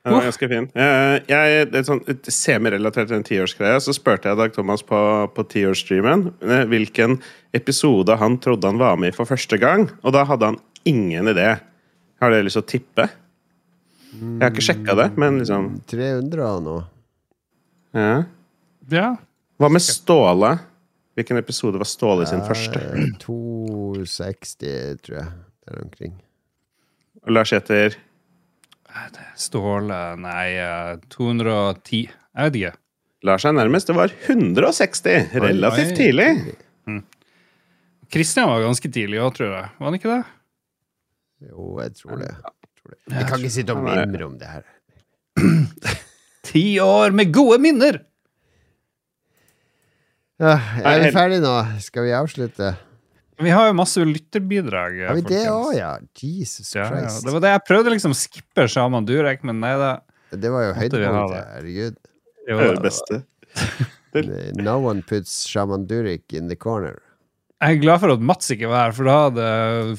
Den 0.01 0.15
var 0.15 0.23
ganske 0.25 0.47
fin. 0.49 0.65
Jeg, 0.73 1.23
Jeg, 1.29 1.65
det 1.69 1.77
er 1.81 1.85
sånn 1.85 1.99
Semirelatert 2.25 3.07
til 3.11 3.19
den 3.19 3.25
tiårsgreia, 3.27 3.77
så 3.83 3.93
spurte 3.93 4.31
jeg 4.31 4.39
Dag 4.39 4.53
Thomas 4.55 4.81
på, 4.87 4.97
på 5.35 5.45
tiårsstreamen 5.51 6.23
eh, 6.41 6.63
hvilken 6.71 7.19
episode 7.53 8.15
han 8.17 8.39
trodde 8.41 8.65
han 8.71 8.79
var 8.81 8.97
med 8.97 9.11
i 9.13 9.15
for 9.15 9.29
første 9.29 9.59
gang, 9.61 9.89
og 10.01 10.15
da 10.15 10.23
hadde 10.25 10.49
han 10.53 10.57
ingen 10.89 11.29
idé. 11.29 11.51
Har 12.21 12.33
dere 12.33 12.47
lyst 12.47 12.57
til 12.57 12.65
å 12.65 12.69
tippe? 12.71 13.05
Jeg 14.15 14.41
har 14.41 14.49
ikke 14.51 14.65
sjekka 14.65 14.95
det, 14.97 15.07
men 15.21 15.37
liksom 15.43 15.69
300 15.89 16.47
av 16.49 16.59
noe. 16.65 16.83
ja. 17.97 18.13
Ja. 18.91 19.11
Hva 19.61 19.69
med 19.69 19.83
Ståle? 19.85 20.55
Hvilken 21.15 21.37
episode 21.37 21.77
var 21.77 21.85
Ståle 21.87 22.25
sin 22.25 22.41
første? 22.47 22.81
Eh, 22.97 23.11
260, 23.21 24.97
tror 25.05 25.17
jeg. 25.19 25.27
Der 25.69 25.81
omkring. 25.83 26.15
Lars 27.29 27.53
heter 27.53 27.93
Ståle 29.39 29.99
Nei, 30.19 30.47
eh, 30.59 30.97
210. 31.13 32.03
Jeg 32.11 32.49
vet 32.49 32.59
ikke. 32.59 32.73
Lar 33.27 33.41
seg 33.41 33.55
nærmest. 33.55 33.89
Det 33.89 33.95
var 33.97 34.11
160! 34.27 35.31
Relativt 35.43 35.95
tidlig. 35.99 36.29
Kristian 38.11 38.49
var 38.49 38.65
ganske 38.65 38.91
tidlig 38.91 39.21
òg, 39.23 39.33
tror 39.37 39.53
jeg. 39.53 39.67
Var 39.77 39.87
han 39.87 39.97
ikke 39.97 40.11
det? 40.11 40.21
Jo, 41.47 41.67
jeg 41.79 41.93
tror 41.97 42.19
det. 42.21 42.31
Jeg, 42.33 42.71
tror 42.81 42.93
det. 42.93 43.01
jeg 43.15 43.27
kan 43.29 43.39
ikke 43.39 43.53
sitte 43.55 43.75
og 43.75 43.83
mimre 43.85 44.27
om 44.27 44.37
det 44.41 44.49
her. 44.51 44.65
Ti 46.51 46.65
år 46.83 47.15
med 47.15 47.31
gode 47.33 47.59
minner! 47.63 48.01
Ja, 50.41 50.55
er 50.81 51.03
vi 51.03 51.11
ferdige 51.13 51.43
nå? 51.43 51.53
Skal 51.85 52.07
vi 52.07 52.15
avslutte? 52.17 52.73
Vi 53.41 53.49
har 53.53 53.67
jo 53.69 53.75
masse 53.77 54.03
lytterbidrag. 54.05 54.99
Har 55.07 55.17
vi 55.17 55.25
det 55.25 55.43
òg, 55.49 55.71
ja? 55.77 55.91
Jesus 56.21 56.75
Ja, 56.75 56.87
ja. 56.93 57.09
Det 57.25 57.33
var 57.33 57.43
det 57.43 57.53
jeg 57.55 57.63
prøvde 57.67 57.93
liksom 57.95 58.13
å 58.15 58.17
skippe 58.17 58.67
Shaman 58.69 59.07
Durek, 59.09 59.43
men 59.47 59.61
nei 59.63 59.73
da. 59.79 59.91
Det 60.31 60.51
var 60.53 60.69
jo 60.69 60.73
høydepunktet. 60.77 61.33
det. 61.35 61.45
Herregud. 61.55 62.01
Det 62.47 62.59
var 62.59 62.75
det 62.75 62.85
beste. 62.85 63.23
No 64.59 64.73
one 64.83 65.01
puts 65.07 65.45
Shaman 65.47 65.85
Durek 65.87 66.33
in 66.35 66.49
the 66.49 66.55
corner. 66.59 66.97
Jeg 67.61 67.77
er 67.77 67.81
glad 67.83 68.01
for 68.01 68.11
at 68.11 68.23
Mats 68.25 68.49
ikke 68.51 68.67
var 68.71 68.89
her, 68.89 68.95
for 68.97 69.07
da 69.07 69.17
hadde 69.27 69.45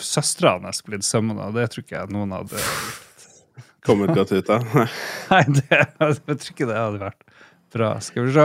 søstera 0.03 0.57
hans 0.59 0.83
blitt 0.85 1.07
sømmende, 1.07 1.47
og 1.47 1.57
det 1.57 1.69
tror 1.73 1.85
ikke 1.87 1.95
jeg 1.95 2.13
noen 2.13 2.35
hadde 2.35 2.61
Kommet 3.87 4.13
godt 4.15 4.35
ut 4.35 4.51
av. 4.53 4.67
Nei, 5.33 5.43
det, 5.57 5.79
jeg 5.79 6.19
tror 6.29 6.51
ikke 6.53 6.69
det 6.69 6.77
hadde 6.77 7.01
vært 7.01 7.25
bra. 7.75 7.89
Skal 8.05 8.29
vi 8.29 8.35
se. 8.37 8.45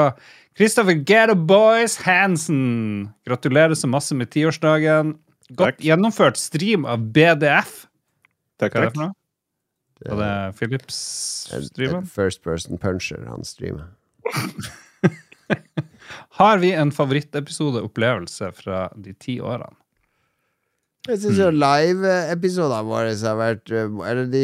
Christopher 0.58 0.94
Getto 1.06 1.36
Boys 1.36 1.98
Hansen. 2.02 3.10
Gratulerer 3.28 3.76
så 3.78 3.88
masse 3.88 4.16
med 4.18 4.30
tiårsdagen. 4.34 5.16
Godt 5.54 5.78
Takk. 5.78 5.84
gjennomført 5.86 6.38
stream 6.42 6.86
av 6.90 6.98
BDF. 7.14 7.86
Takk, 8.60 8.74
Hva 8.74 8.82
er 8.82 8.90
det 8.90 8.94
takk. 8.94 8.96
for 8.96 9.02
noe? 9.06 9.14
Det 9.98 10.10
Var 10.12 10.18
det 10.18 10.26
en- 10.28 10.48
en 10.48 10.54
Philips-streamen? 10.54 12.06
First 12.10 12.42
person 12.44 12.78
puncher 12.78 13.26
han 13.28 13.44
streamer. 13.44 13.88
Har 16.38 16.58
vi 16.58 16.72
en 16.74 16.92
favorittepisode-opplevelse 16.92 18.52
fra 18.54 18.90
de 18.96 19.14
ti 19.14 19.40
årene? 19.40 19.74
Jeg 21.08 21.22
syns 21.24 21.40
jo 21.40 21.52
live-episodene 21.56 22.84
våre 22.88 23.14
har 23.16 23.38
vært 23.40 23.72
eh, 23.72 23.94
Eller 24.10 24.28
de, 24.32 24.44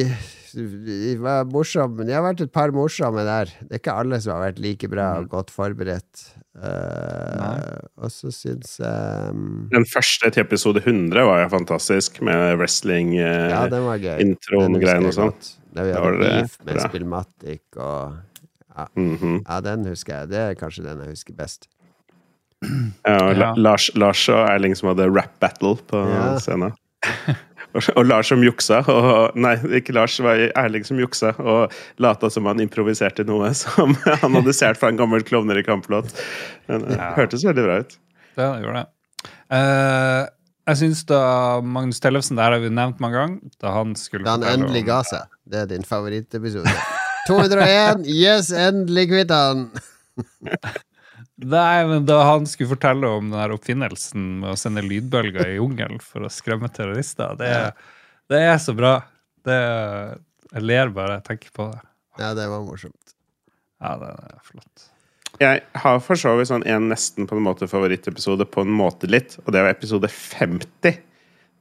de 0.53 1.15
var 1.19 1.49
morsomme, 1.51 1.97
men 1.99 2.07
de 2.07 2.15
har 2.15 2.23
vært 2.23 2.45
et 2.45 2.53
par 2.53 2.71
morsomme 2.75 3.25
der. 3.27 3.51
Det 3.63 3.77
er 3.77 3.81
ikke 3.81 3.97
alle 4.03 4.19
som 4.23 4.37
har 4.37 4.45
vært 4.45 4.61
like 4.63 4.89
bra 4.91 5.09
og 5.19 5.27
godt 5.33 5.51
forberedt. 5.53 6.27
Uh, 6.53 7.81
og 7.97 8.11
så 8.13 8.29
syns 8.29 8.75
jeg 8.77 9.29
um, 9.33 9.63
Den 9.71 9.87
første 9.89 10.29
til 10.29 10.43
episode 10.43 10.83
100 10.83 11.25
var 11.25 11.41
jo 11.41 11.49
fantastisk, 11.55 12.21
med 12.21 12.59
wrestling. 12.61 13.15
Eh, 13.17 13.49
Ja, 13.49 13.63
ja, 13.65 15.09
og 15.09 15.17
sånn. 15.17 15.33
Der 15.73 15.89
vi 15.89 15.95
hadde 15.97 16.05
var 16.05 16.19
beef 16.21 16.59
med 16.61 16.77
bra. 16.77 16.87
Spillmatic 16.91 17.81
og 17.81 18.87
mhm. 18.93 19.41
Ja, 19.41 19.59
den 19.65 19.89
husker 19.89 20.21
jeg. 20.21 20.33
Det 20.35 20.43
er 20.45 20.59
kanskje 20.59 20.85
den 20.85 21.01
jeg 21.03 21.17
husker 21.17 21.35
best. 21.41 21.72
Ja, 22.63 23.17
og 23.19 23.37
La 23.37 23.47
Ja. 23.49 23.53
Lars, 23.57 23.89
Lars 23.95 24.27
og 24.29 24.43
Erling 24.49 24.75
som 24.75 24.89
hadde 24.91 25.09
rap 25.13 25.33
battle 25.43 25.75
på 25.89 26.01
Ja. 26.09 26.37
scenen. 26.39 26.73
og, 27.73 28.05
Lars 28.05 28.27
som 28.29 28.43
juksa, 28.45 28.83
og 28.87 29.35
Nei, 29.35 29.55
ikke 29.79 29.93
Lars, 29.97 30.15
det 30.17 30.23
var 30.25 30.43
Erling 30.65 30.85
som 30.85 30.97
juksa 31.01 31.33
og 31.39 31.73
lata 31.99 32.29
som 32.31 32.45
han 32.45 32.59
improviserte 32.63 33.25
noe 33.27 33.49
som 33.57 33.95
han 34.21 34.37
hadde 34.39 34.53
sett 34.53 34.77
fra 34.79 34.89
en 34.93 34.97
gammel 34.99 35.23
Klovner 35.27 35.57
i 35.59 35.63
kamplåt. 35.67 36.13
Men 36.69 36.85
det 36.87 36.97
Ja. 36.99 37.13
hørtes 37.17 37.43
veldig 37.43 37.65
bra 37.65 37.79
ut. 37.83 37.97
Det 38.37 38.47
gjorde 38.63 38.83
det. 38.83 38.87
Uh, 39.53 40.25
jeg 40.69 40.77
syns 40.79 41.03
da 41.05 41.59
Magnus 41.61 41.99
Tellefsen, 41.99 42.37
det 42.37 42.43
her 42.45 42.53
har 42.55 42.61
vi 42.63 42.69
nevnt 42.71 42.99
mange 43.03 43.17
ganger, 43.19 43.39
da 43.61 43.73
han 43.75 43.95
skulle 43.99 44.23
Da 44.25 44.37
han 44.37 44.43
endelig 44.47 44.85
ga 44.87 45.01
seg. 45.03 45.27
Det 45.49 45.59
er 45.65 45.65
din 45.73 45.83
favorittepisode. 45.83 46.71
201! 47.27 48.05
Yes, 48.07 48.49
endelig 48.51 49.09
kvitt 49.11 49.31
han! 49.31 49.67
Nei, 51.41 51.85
men 51.89 52.05
da 52.05 52.19
han 52.27 52.45
skulle 52.45 52.75
fortelle 52.75 53.09
om 53.09 53.31
den 53.31 53.39
her 53.39 53.55
oppfinnelsen 53.55 54.25
med 54.43 54.53
å 54.53 54.59
sende 54.59 54.83
lydbølger 54.85 55.55
i 55.55 55.57
jungelen 55.57 56.01
for 56.03 56.27
å 56.27 56.31
skremme 56.31 56.69
terrorister, 56.69 57.33
det, 57.39 57.49
det 58.29 58.41
er 58.51 58.59
så 58.61 58.75
bra. 58.77 58.99
Det, 59.43 59.57
jeg 60.53 60.65
ler 60.65 60.93
bare 60.93 61.17
jeg 61.17 61.27
tenker 61.31 61.55
på 61.55 61.71
det. 61.71 61.81
Ja, 62.21 62.33
det 62.37 62.45
var 62.51 62.61
morsomt. 62.67 63.15
Ja, 63.81 63.95
det 63.97 64.11
er 64.13 64.43
flott. 64.45 64.89
Jeg 65.41 65.63
har 65.81 65.97
for 66.05 66.19
så 66.19 66.35
vidt 66.37 66.51
sånn 66.51 66.65
en 66.69 66.91
nesten 66.91 67.25
på 67.27 67.35
en 67.35 67.47
måte 67.47 67.67
favorittepisode 67.67 68.45
på 68.53 68.61
en 68.61 68.75
måte 68.77 69.09
litt, 69.09 69.39
og 69.41 69.49
det 69.55 69.65
var 69.65 69.73
episode 69.73 70.11
50. 70.13 71.01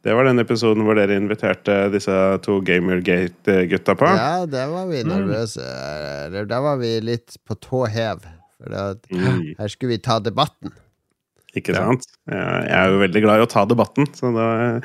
Det 0.02 0.14
var 0.18 0.26
den 0.26 0.42
episoden 0.42 0.84
hvor 0.84 0.98
dere 0.98 1.16
inviterte 1.16 1.86
disse 1.94 2.12
to 2.44 2.58
Gamergate-gutta 2.66 3.96
på. 3.96 4.12
Ja, 4.18 4.44
der 4.50 4.68
var 4.68 4.88
vi 4.90 5.00
nervøse. 5.06 5.64
Mm. 5.64 6.38
der 6.50 6.64
var 6.68 6.80
vi 6.82 6.96
litt 7.06 7.38
på 7.46 7.56
tå 7.56 7.84
hev. 7.88 8.26
For 8.62 8.70
det 8.70 9.16
Mm, 9.18 9.54
her 9.58 9.68
skulle 9.72 9.96
vi 9.96 9.98
ta 9.98 10.20
debatten. 10.22 10.70
ikke 11.54 11.74
sant? 11.76 12.06
Jeg 12.30 12.68
jeg 12.68 12.76
er 12.78 12.92
jo 12.92 13.00
veldig 13.02 13.22
glad 13.24 13.40
i 13.40 13.44
å 13.44 13.50
ta 13.50 13.64
debatten, 13.68 14.06
så 14.14 14.30
det 14.30 14.38
var 14.38 14.84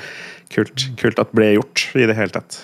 kult, 0.52 0.88
kult 1.00 1.20
at 1.22 1.30
det 1.30 1.38
ble 1.38 1.52
gjort 1.56 1.84
i 1.96 2.08
det 2.10 2.16
hele 2.18 2.34
tatt. 2.34 2.58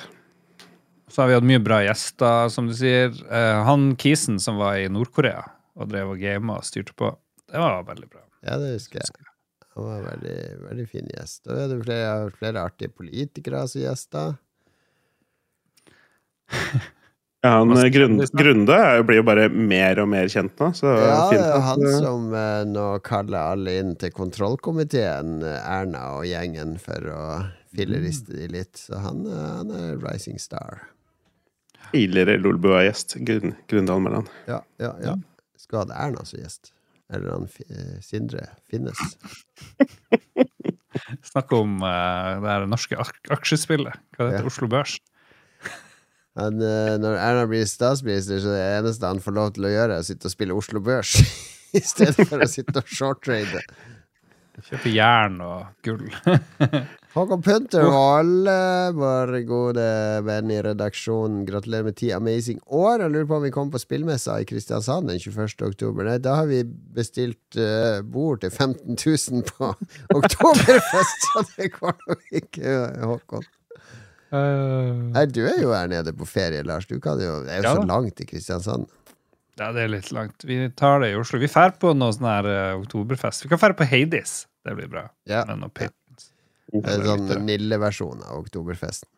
Så 1.07 1.22
har 1.22 1.30
vi 1.30 1.35
hatt 1.38 1.45
mye 1.45 1.61
bra 1.64 1.77
gjester, 1.85 2.49
som 2.49 2.68
du 2.68 2.73
sier. 2.73 3.14
Eh, 3.30 3.60
han 3.64 3.94
Kisen 4.02 4.40
som 4.41 4.57
var 4.57 4.76
i 4.81 4.90
Nord-Korea 4.90 5.44
og 5.77 5.88
drev 5.94 6.10
og 6.15 6.19
gama 6.19 6.57
og 6.57 6.65
styrte 6.65 6.94
på, 6.98 7.11
det 7.53 7.61
var 7.61 7.84
veldig 7.85 8.10
bra. 8.10 8.23
Ja, 8.44 8.57
det 8.57 8.73
husker 8.73 8.99
jeg. 8.99 9.26
Han 9.76 9.85
var 9.88 9.99
en 10.02 10.10
veldig, 10.10 10.38
veldig 10.68 10.88
fin 10.90 11.07
gjest. 11.14 11.45
Og 11.48 11.53
vi 11.56 11.61
hadde 11.61 11.77
flere, 11.85 12.31
flere 12.40 12.65
artige 12.65 12.91
politikere 12.94 13.64
som 13.69 13.81
gjester. 13.85 14.35
Ja, 17.43 17.57
han, 17.57 17.73
snakke? 17.75 18.19
Grunde 18.39 18.77
blir 19.03 19.17
jo 19.19 19.23
bare 19.27 19.49
mer 19.51 19.99
og 19.99 20.07
mer 20.13 20.29
kjent 20.31 20.55
nå, 20.61 20.69
så 20.77 20.93
Ja, 20.95 21.17
det 21.27 21.41
er 21.41 21.49
jo 21.49 21.63
han 21.65 21.81
som 21.97 22.29
eh, 22.39 22.61
nå 22.71 22.85
kaller 23.03 23.51
alle 23.51 23.73
inn 23.81 23.91
til 23.99 24.13
kontrollkomiteen, 24.15 25.41
eh, 25.43 25.57
Erna 25.75 26.05
og 26.15 26.23
gjengen, 26.29 26.77
for 26.79 27.09
å 27.11 27.25
filleriste 27.75 28.37
de 28.37 28.47
litt. 28.53 28.79
Så 28.79 29.01
han, 29.03 29.25
eh, 29.27 29.43
han 29.57 29.75
er 29.75 29.99
rising 30.05 30.39
star. 30.39 30.85
Tidligere 31.91 32.39
Lolbua-gjest, 32.39 33.17
Grun, 33.27 33.57
Grunde 33.67 33.91
Almeland. 33.91 34.31
Ja, 34.47 34.61
ja, 34.79 34.95
ja. 35.03 35.17
Skulle 35.59 35.83
hatt 35.83 35.95
Erna 35.99 36.23
som 36.25 36.39
gjest. 36.39 36.71
Eller 37.11 37.35
han 37.35 37.49
Sindre 38.01 38.47
Finnes. 38.71 39.03
Snakk 41.33 41.51
om 41.59 41.81
eh, 41.83 42.39
det 42.47 42.69
norske 42.71 43.03
aksjespillet. 43.35 43.99
Hva 44.15 44.29
heter 44.29 44.45
Ja. 44.45 44.47
Oslo 44.47 44.71
Børs? 44.71 44.95
Han, 46.39 46.61
eh, 46.65 46.95
når 46.97 47.18
Erna 47.22 47.47
blir 47.49 47.65
statsminister, 47.69 48.41
så 48.41 48.53
er 48.55 48.61
det 48.61 48.77
eneste 48.80 49.10
han 49.10 49.22
får 49.22 49.35
lov 49.38 49.51
til 49.53 49.68
å 49.69 49.73
gjøre, 49.73 49.97
er 49.99 50.05
å 50.05 50.07
sitte 50.07 50.30
og 50.30 50.34
spille 50.34 50.57
Oslo 50.57 50.81
Børs. 50.84 51.18
I 51.77 51.81
stedet 51.81 52.26
for 52.30 52.41
å 52.41 52.49
sitte 52.49 52.81
og 52.81 52.89
shorttrade. 52.89 53.61
Kjøpe 54.61 54.91
jern 54.93 55.39
og 55.41 55.85
gull. 55.85 56.10
Håkon 57.14 57.41
Punter 57.45 57.85
og 57.85 57.95
alle 57.97 58.57
våre 58.97 59.41
gode 59.45 59.85
venn 60.26 60.51
i 60.53 60.60
redaksjonen, 60.65 61.43
gratulerer 61.45 61.88
med 61.88 61.97
ti 61.97 62.11
amazing 62.14 62.61
år. 62.65 63.03
Jeg 63.03 63.14
lurer 63.14 63.27
på 63.30 63.38
om 63.38 63.45
vi 63.45 63.51
kommer 63.53 63.76
på 63.76 63.81
spillmessa 63.81 64.39
i 64.41 64.47
Kristiansand 64.49 65.10
den 65.10 65.22
21. 65.22 65.57
oktober. 65.69 66.10
Nei, 66.10 66.19
da 66.22 66.39
har 66.41 66.49
vi 66.49 66.61
bestilt 66.65 67.57
uh, 67.57 68.01
bord 68.05 68.41
til 68.45 68.53
15 68.53 68.97
000 68.97 69.45
på 69.49 69.73
Oktoberfest, 70.19 71.27
så 71.30 71.45
det 71.55 71.73
går 71.77 71.97
nok 72.07 72.26
ikke, 72.41 72.80
Håkon. 73.10 73.49
Nei, 74.34 75.26
du 75.30 75.43
er 75.45 75.60
jo 75.61 75.73
her 75.76 75.89
nede 75.91 76.14
på 76.18 76.26
ferie, 76.26 76.64
Lars. 76.65 76.88
Du 76.89 76.97
kan 77.03 77.22
jo, 77.22 77.39
det 77.45 77.53
er 77.53 77.61
jo 77.61 77.69
Ja 77.69 77.73
så 77.77 77.85
langt 77.85 78.15
til 78.18 78.30
Kristiansand. 78.30 78.88
Ja, 79.61 79.69
det 79.76 79.84
er 79.84 79.91
litt 79.93 80.10
langt. 80.15 80.41
Vi 80.49 80.57
tar 80.73 81.03
det 81.03 81.11
i 81.14 81.18
Oslo. 81.19 81.38
Vi 81.41 81.49
drar 81.51 81.76
på 81.77 81.91
noe 81.93 82.14
sånn 82.15 82.26
her 82.26 82.47
uh, 82.49 82.80
oktoberfest. 82.80 83.45
Vi 83.45 83.51
kan 83.51 83.61
dra 83.61 83.76
på 83.77 83.85
Heidis. 83.85 84.47
Det 84.65 84.73
blir 84.80 84.89
bra. 84.89 85.03
Ja. 85.30 85.43
Men 85.49 85.61
noe 85.61 85.73
patrons. 85.73 86.31
Det 86.73 86.81
er 86.89 87.05
sånn 87.05 87.45
Nille-versjon 87.45 88.23
av 88.26 88.39
Oktoberfesten. 88.41 89.10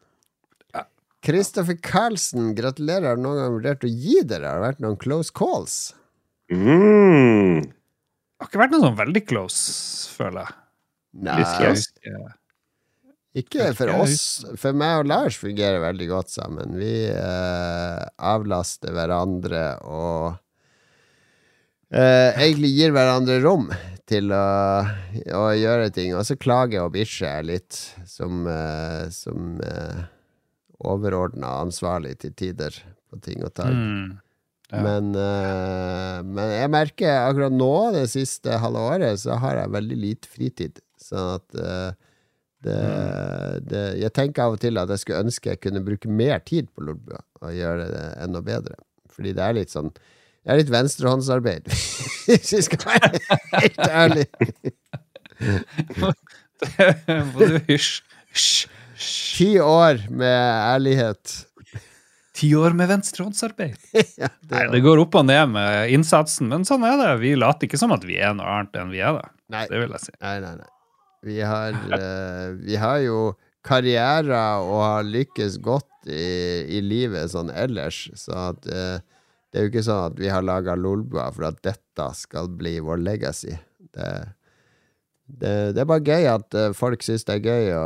Ja. 0.76 0.84
Kristoffer 1.24 1.78
Carlsen, 1.80 2.52
gratulerer. 2.58 3.14
Har 3.14 3.22
du 3.22 3.24
noen 3.24 3.40
gang 3.40 3.54
vurdert 3.56 3.88
å 3.88 3.92
gi 3.92 4.20
dere? 4.28 4.50
Har 4.50 4.60
det 4.60 4.68
vært 4.74 4.84
noen 4.84 5.00
close 5.00 5.32
calls? 5.32 5.78
Mm. 6.52 7.64
Det 7.64 8.44
har 8.44 8.52
ikke 8.52 8.60
vært 8.66 8.76
noe 8.76 8.84
sånn 8.84 9.00
veldig 9.00 9.24
close, 9.30 9.62
føler 10.18 10.44
jeg. 10.44 10.58
Nei, 11.24 11.38
Litt 11.40 11.56
close. 11.62 12.36
Ikke 13.36 13.70
for 13.76 13.92
oss. 13.98 14.46
For 14.60 14.76
meg 14.78 15.02
og 15.02 15.10
Lars 15.12 15.38
fungerer 15.42 15.82
veldig 15.84 16.08
godt 16.08 16.32
sammen. 16.32 16.78
Vi 16.80 16.94
eh, 17.12 18.02
avlaster 18.32 18.96
hverandre 18.96 19.66
og 19.84 20.38
eh, 21.92 22.32
egentlig 22.32 22.72
gir 22.78 22.96
hverandre 22.96 23.42
rom 23.44 23.68
til 24.08 24.32
å, 24.32 24.48
å 25.36 25.46
gjøre 25.58 25.92
ting. 25.96 26.14
Og 26.16 26.24
så 26.28 26.38
klager 26.40 26.86
og 26.86 26.94
bikkjer 26.96 27.42
jeg 27.42 27.50
litt 27.52 27.82
som, 28.08 28.46
eh, 28.48 29.08
som 29.12 29.60
eh, 29.66 30.06
overordna 30.86 31.58
ansvarlig 31.66 32.16
til 32.24 32.36
tider 32.38 32.78
på 33.12 33.20
ting 33.26 33.44
og 33.44 33.52
tang. 33.58 33.76
Mm. 33.76 34.08
Ja. 34.72 34.82
Men, 34.82 35.12
eh, 35.20 36.24
men 36.26 36.56
jeg 36.56 36.72
merker 36.74 37.28
akkurat 37.28 37.54
nå, 37.54 37.74
det 38.00 38.08
siste 38.16 38.58
halve 38.64 38.88
året, 38.96 39.22
så 39.22 39.38
har 39.44 39.60
jeg 39.60 39.76
veldig 39.76 40.02
lite 40.08 40.32
fritid. 40.32 40.82
Sånn 41.02 41.36
at 41.36 41.60
eh, 41.60 42.05
det, 42.66 42.80
det 43.70 43.84
Jeg 44.02 44.12
tenker 44.18 44.40
av 44.48 44.52
og 44.58 44.62
til 44.64 44.76
at 44.82 44.90
jeg 44.94 45.00
skulle 45.04 45.24
ønske 45.28 45.52
jeg 45.54 45.62
kunne 45.64 45.84
bruke 45.86 46.08
mer 46.12 46.38
tid 46.46 46.66
på 46.74 46.80
Lolbua 46.88 47.20
og 47.46 47.50
gjøre 47.56 47.84
det 47.92 48.06
enda 48.26 48.40
bedre. 48.46 48.76
Fordi 49.16 49.32
det 49.38 49.44
er 49.46 49.54
litt 49.60 49.72
sånn 49.74 49.92
Det 49.96 50.50
er 50.52 50.60
litt 50.60 50.74
venstrehåndsarbeid, 50.74 51.64
hvis 52.28 52.52
vi 52.58 52.62
skal 52.68 52.82
være 52.90 53.10
helt 53.56 53.82
ærlig. 53.88 54.28
Må 57.36 57.48
du 57.50 57.58
hysj. 57.70 58.02
Ti 59.36 59.50
år 59.60 60.06
med 60.10 60.38
ærlighet. 60.76 61.34
Ti 62.36 62.50
år 62.60 62.76
med 62.76 62.90
venstrehåndsarbeid. 62.92 63.76
Ja, 64.22 64.30
Nei, 64.52 64.66
det 64.74 64.82
går 64.84 65.02
opp 65.06 65.16
og 65.20 65.26
ned 65.28 65.52
med 65.56 65.92
innsatsen, 65.96 66.50
men 66.52 66.66
sånn 66.68 66.84
er 66.88 66.96
det. 67.00 67.10
Vi 67.24 67.36
later 67.40 67.68
ikke 67.68 67.80
som 67.80 67.94
at 67.96 68.04
vi 68.08 68.16
er 68.20 68.36
noe 68.38 68.48
annet 68.60 68.76
enn 68.80 68.92
vi 68.94 69.02
er 69.04 69.18
da. 69.18 69.26
Nei. 69.56 69.66
Det 69.72 69.82
vil 69.82 69.92
jeg 69.96 70.04
si. 70.08 70.14
Nei, 70.22 70.38
nei, 70.44 70.54
nei. 70.60 70.70
Vi 71.26 71.40
har, 71.42 71.74
uh, 71.74 72.54
vi 72.62 72.78
har 72.80 73.02
jo 73.04 73.20
karrierer 73.66 74.62
og 74.62 74.82
har 74.84 75.08
lykkes 75.10 75.58
godt 75.66 76.06
i, 76.06 76.70
i 76.78 76.82
livet 76.86 77.34
sånn 77.34 77.50
ellers, 77.50 78.06
så 78.20 78.52
at 78.52 78.68
uh, 78.70 79.02
det 79.50 79.58
er 79.58 79.66
jo 79.66 79.72
ikke 79.72 79.86
sånn 79.88 80.12
at 80.12 80.20
vi 80.20 80.30
har 80.30 80.46
laga 80.46 80.76
Lolbua 80.78 81.30
for 81.34 81.48
at 81.50 81.62
dette 81.66 82.10
skal 82.20 82.50
bli 82.60 82.78
vår 82.84 83.02
legacy. 83.02 83.56
Det, 83.96 84.10
det, 85.26 85.74
det 85.74 85.82
er 85.82 85.88
bare 85.90 86.04
gøy 86.06 86.28
at 86.30 86.54
eh, 86.54 86.74
folk 86.78 87.02
syns 87.02 87.24
det 87.26 87.40
er 87.40 87.48
gøy 87.50 87.72
å, 87.74 87.86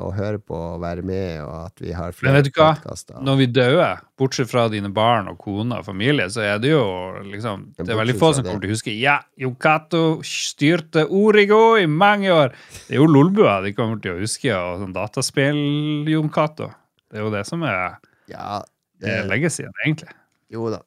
å 0.00 0.06
høre 0.16 0.38
på 0.40 0.56
og 0.56 0.80
være 0.80 1.04
med, 1.04 1.42
og 1.44 1.66
at 1.66 1.82
vi 1.84 1.92
har 1.92 2.14
flere 2.16 2.40
podkaster. 2.48 3.18
Når 3.20 3.40
vi 3.42 3.48
dør, 3.52 3.82
bortsett 4.16 4.48
fra 4.48 4.64
dine 4.72 4.88
barn 4.94 5.28
og 5.28 5.36
kone 5.42 5.82
og 5.82 5.84
familie, 5.84 6.30
så 6.32 6.40
er 6.46 6.62
det 6.62 6.72
jo 6.72 6.80
liksom 7.28 7.66
Det 7.76 7.92
er 7.92 8.00
veldig 8.00 8.16
få 8.16 8.32
som 8.38 8.46
kommer 8.48 8.64
til 8.64 8.72
å 8.72 8.76
huske 8.78 8.96
Ja, 8.96 9.18
Cato 9.60 10.02
styrte 10.24 11.04
Origo 11.12 11.76
i 11.76 11.84
mange 11.84 12.32
år. 12.32 12.56
Det 12.88 12.96
er 12.96 13.02
jo 13.02 13.10
Lolbua 13.10 13.60
de 13.66 13.74
kommer 13.76 14.00
til 14.00 14.16
å 14.16 14.22
huske, 14.24 14.56
og 14.56 14.80
sånn 14.80 14.96
dataspill-Jon 14.96 16.32
Cato. 16.32 16.72
Det 17.12 17.20
er 17.20 17.26
jo 17.26 17.34
det 17.36 17.44
som 17.52 17.68
er, 17.68 17.98
Ja, 18.32 18.62
er 19.04 19.20
det, 19.20 19.24
legacyen, 19.28 19.74
egentlig. 19.84 20.14
jo 20.48 20.72
da. 20.72 20.80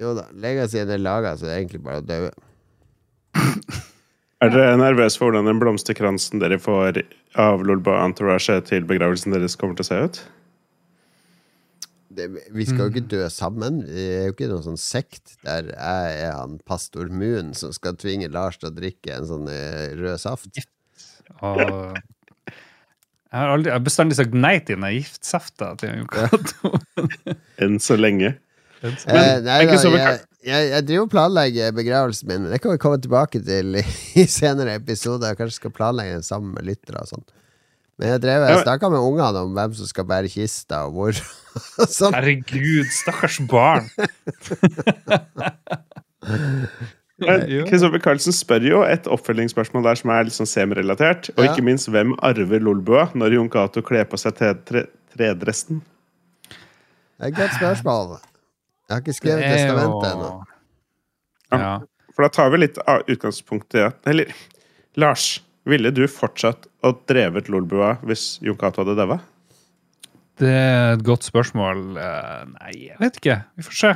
Jo 0.00 0.12
da. 0.16 0.28
Legacyen 0.36 0.92
er 0.92 1.00
laga, 1.00 1.32
så 1.40 1.48
det 1.48 1.54
er 1.54 1.62
egentlig 1.62 1.86
bare 1.88 2.04
å 2.04 2.10
daue. 2.12 2.34
Er 4.40 4.48
dere 4.54 4.76
nervøse 4.80 5.20
for 5.20 5.28
hvordan 5.28 5.48
den 5.50 5.58
blomsterkransen 5.60 6.40
dere 6.40 6.56
får 6.62 7.02
av 7.40 7.60
Lolba 7.68 7.98
Entourage 8.06 8.56
til 8.70 8.86
begravelsen 8.88 9.34
deres, 9.34 9.56
kommer 9.60 9.76
til 9.76 9.84
å 9.84 9.90
se 9.90 9.98
ut? 10.06 10.20
det, 12.10 12.24
vi 12.50 12.64
skal 12.66 12.80
Mm. 12.80 12.80
jo 12.80 12.90
ikke 12.90 13.08
dø 13.12 13.26
sammen. 13.30 13.76
Vi 13.86 14.02
er 14.16 14.24
jo 14.26 14.32
ikke 14.34 14.48
noen 14.50 14.64
sånn 14.64 14.80
sekt 14.82 15.36
der 15.46 15.68
jeg 15.70 16.16
er 16.26 16.32
han 16.34 16.56
pastor 16.66 17.06
Moon 17.08 17.52
som 17.54 17.70
skal 17.72 17.94
tvinge 18.00 18.26
Lars 18.34 18.58
til 18.58 18.66
å 18.72 18.74
drikke 18.74 19.14
en 19.14 19.28
sånn 19.28 19.46
eh, 19.48 19.92
rød 19.94 20.18
saft. 20.18 20.58
Og 21.40 21.60
jeg 21.60 23.38
har, 23.38 23.52
aldri, 23.54 23.70
jeg 23.70 23.84
bestandig 23.86 24.16
sagt 24.18 24.34
nei 24.34 24.56
til 24.58 24.80
den 24.82 24.96
giftsafta 24.96 25.76
til 25.78 26.00
Jon 26.00 26.10
Cato. 26.10 26.72
Enn 27.62 27.78
så 27.78 27.94
lenge. 28.00 28.32
Eh, 28.82 28.90
Men 29.06 29.44
nei, 29.46 29.60
da, 29.70 29.78
så 29.78 29.94
jeg, 29.94 30.18
jeg, 30.46 30.70
jeg 30.72 30.86
driver 30.88 31.04
og 31.06 31.10
planlegger 31.12 31.74
begravelsen 31.76 32.28
min, 32.30 32.42
men 32.46 32.52
det 32.54 32.60
kan 32.64 32.72
vi 32.72 32.80
komme 32.80 33.00
tilbake 33.02 33.40
til 33.44 33.76
i, 33.80 33.84
i 34.22 34.24
senere 34.30 34.78
episoder. 34.80 35.32
Jeg 35.32 35.40
kanskje 35.40 35.58
skal 35.60 35.74
planlegge 35.76 36.16
den 36.18 36.26
sammen 36.26 36.54
med 36.56 36.64
lyttere 36.70 37.02
og 37.04 37.10
sånn. 37.10 37.24
Men 38.00 38.14
jeg 38.14 38.22
drev 38.24 38.46
jeg 38.48 38.62
snakka 38.64 38.88
med 38.88 39.02
ungene 39.04 39.42
om 39.44 39.50
hvem 39.58 39.74
som 39.76 39.84
skal 39.90 40.06
bære 40.08 40.30
kista, 40.32 40.86
og 40.88 40.94
hvor. 40.96 41.18
og 41.82 41.90
sånn. 41.92 42.14
Herregud, 42.16 42.88
stakkars 42.96 43.36
barn. 43.50 43.90
Kristoffer 47.68 48.00
Carlsen 48.00 48.32
spør 48.32 48.64
jo 48.64 48.80
et 48.88 49.04
oppfølgingsspørsmål 49.12 49.84
der 49.90 49.98
som 50.00 50.12
er 50.14 50.24
litt 50.24 50.36
sånn 50.38 50.48
semirelatert. 50.48 51.28
Og 51.36 51.44
ikke 51.44 51.64
minst 51.66 51.90
hvem 51.92 52.14
arver 52.24 52.62
Lolbua 52.64 53.10
når 53.12 53.36
Jon 53.36 53.50
Cato 53.52 53.82
kler 53.84 54.06
på 54.08 54.16
seg 54.20 54.36
tre- 54.38 54.54
tre- 54.64 54.86
tredressen? 55.12 55.82
Det 56.48 57.28
er 57.28 57.32
et 57.34 57.36
godt 57.36 57.56
spørsmål. 57.58 58.16
Jeg 58.90 58.96
har 58.96 59.02
ikke 59.04 59.14
skrevet 59.14 59.38
Det 59.38 59.46
er 59.46 59.52
testamentet 59.54 60.08
ennå. 60.10 60.28
Ja. 61.54 61.78
For 62.10 62.26
da 62.26 62.28
tar 62.34 62.48
vi 62.50 62.58
litt 62.58 62.74
av 62.90 63.06
utgangspunktet 63.06 63.78
i 63.78 63.84
at 63.86 64.02
Eller 64.10 64.26
Lars, 64.98 65.46
ville 65.70 65.92
du 65.94 66.10
fortsatt 66.10 66.66
å 66.82 66.90
drevet 67.06 67.46
Lolbua 67.52 68.02
hvis 68.02 68.42
Jon 68.42 68.58
Cato 68.58 68.82
hadde 68.82 68.98
daua? 68.98 69.20
Det 70.42 70.50
er 70.50 70.96
et 70.96 71.04
godt 71.06 71.22
spørsmål. 71.28 71.84
Eh, 72.00 72.42
Nei, 72.56 72.72
jeg 72.88 72.98
vet 72.98 73.14
ikke. 73.20 73.36
Vi 73.60 73.66
får 73.68 73.76
se. 73.78 73.92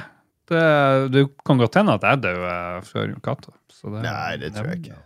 Det, 0.52 0.62
det 1.10 1.26
kan 1.48 1.58
godt 1.58 1.74
hende 1.80 1.96
at 1.98 2.06
jeg 2.06 2.22
dør 2.28 2.38
eh, 2.52 2.78
før 2.86 3.10
Jon 3.10 3.24
Cato. 3.26 3.50
Nei, 3.98 4.38
det 4.44 4.52
tror 4.54 4.68
jeg 4.70 4.78
ikke. 4.84 4.98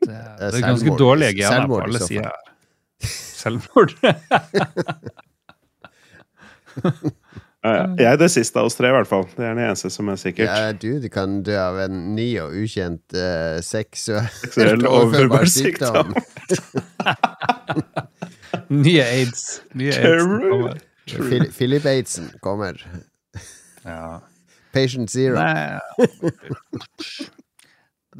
Det, 0.00 0.08
det 0.10 0.18
er 0.18 0.50
selvmord. 0.56 0.70
ganske 0.72 0.90
dårlige 1.04 1.32
gener 1.38 1.70
på 1.70 1.76
alle 1.84 2.00
sider. 2.02 2.34
Selvmord? 3.06 3.94
Ja, 7.70 7.82
ja. 7.82 7.86
Jeg 8.00 8.08
er 8.12 8.16
det 8.20 8.28
siste 8.34 8.58
av 8.60 8.66
oss 8.68 8.74
tre, 8.78 8.88
i 8.90 8.94
hvert 8.96 9.08
fall. 9.10 9.24
Det 9.36 9.44
er 9.46 9.54
det 9.58 9.64
eneste 9.68 9.90
som 9.94 10.08
er 10.12 10.18
sikkert. 10.20 10.50
Ja, 10.50 10.72
du, 10.72 10.88
du 11.02 11.08
kan 11.12 11.38
dø 11.46 11.54
av 11.60 11.78
en 11.86 12.00
ny 12.16 12.26
og 12.42 12.52
ukjent 12.60 13.14
uh, 13.16 13.60
seksuell 13.72 14.26
Seksuell 14.42 14.86
overførbar 14.90 15.46
sykdom. 15.50 16.14
Nye 18.70 19.02
aids. 19.04 19.44
Nye 19.78 19.94
aids. 19.94 20.84
Phil- 21.10 21.50
Philip 21.54 21.86
Aidsen 21.90 22.28
kommer. 22.44 22.78
Ja. 23.84 24.20
Patient 24.74 25.10
Zero. 25.10 25.34
Nei, 25.34 25.80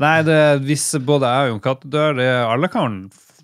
Nei 0.00 0.16
det, 0.26 0.38
hvis 0.66 0.86
både 1.06 1.28
jeg 1.30 1.48
og 1.48 1.52
Jon 1.52 1.62
Cato 1.64 1.90
dør, 1.92 2.14
det, 2.18 2.28
alle 2.46 2.70
kan 2.72 2.96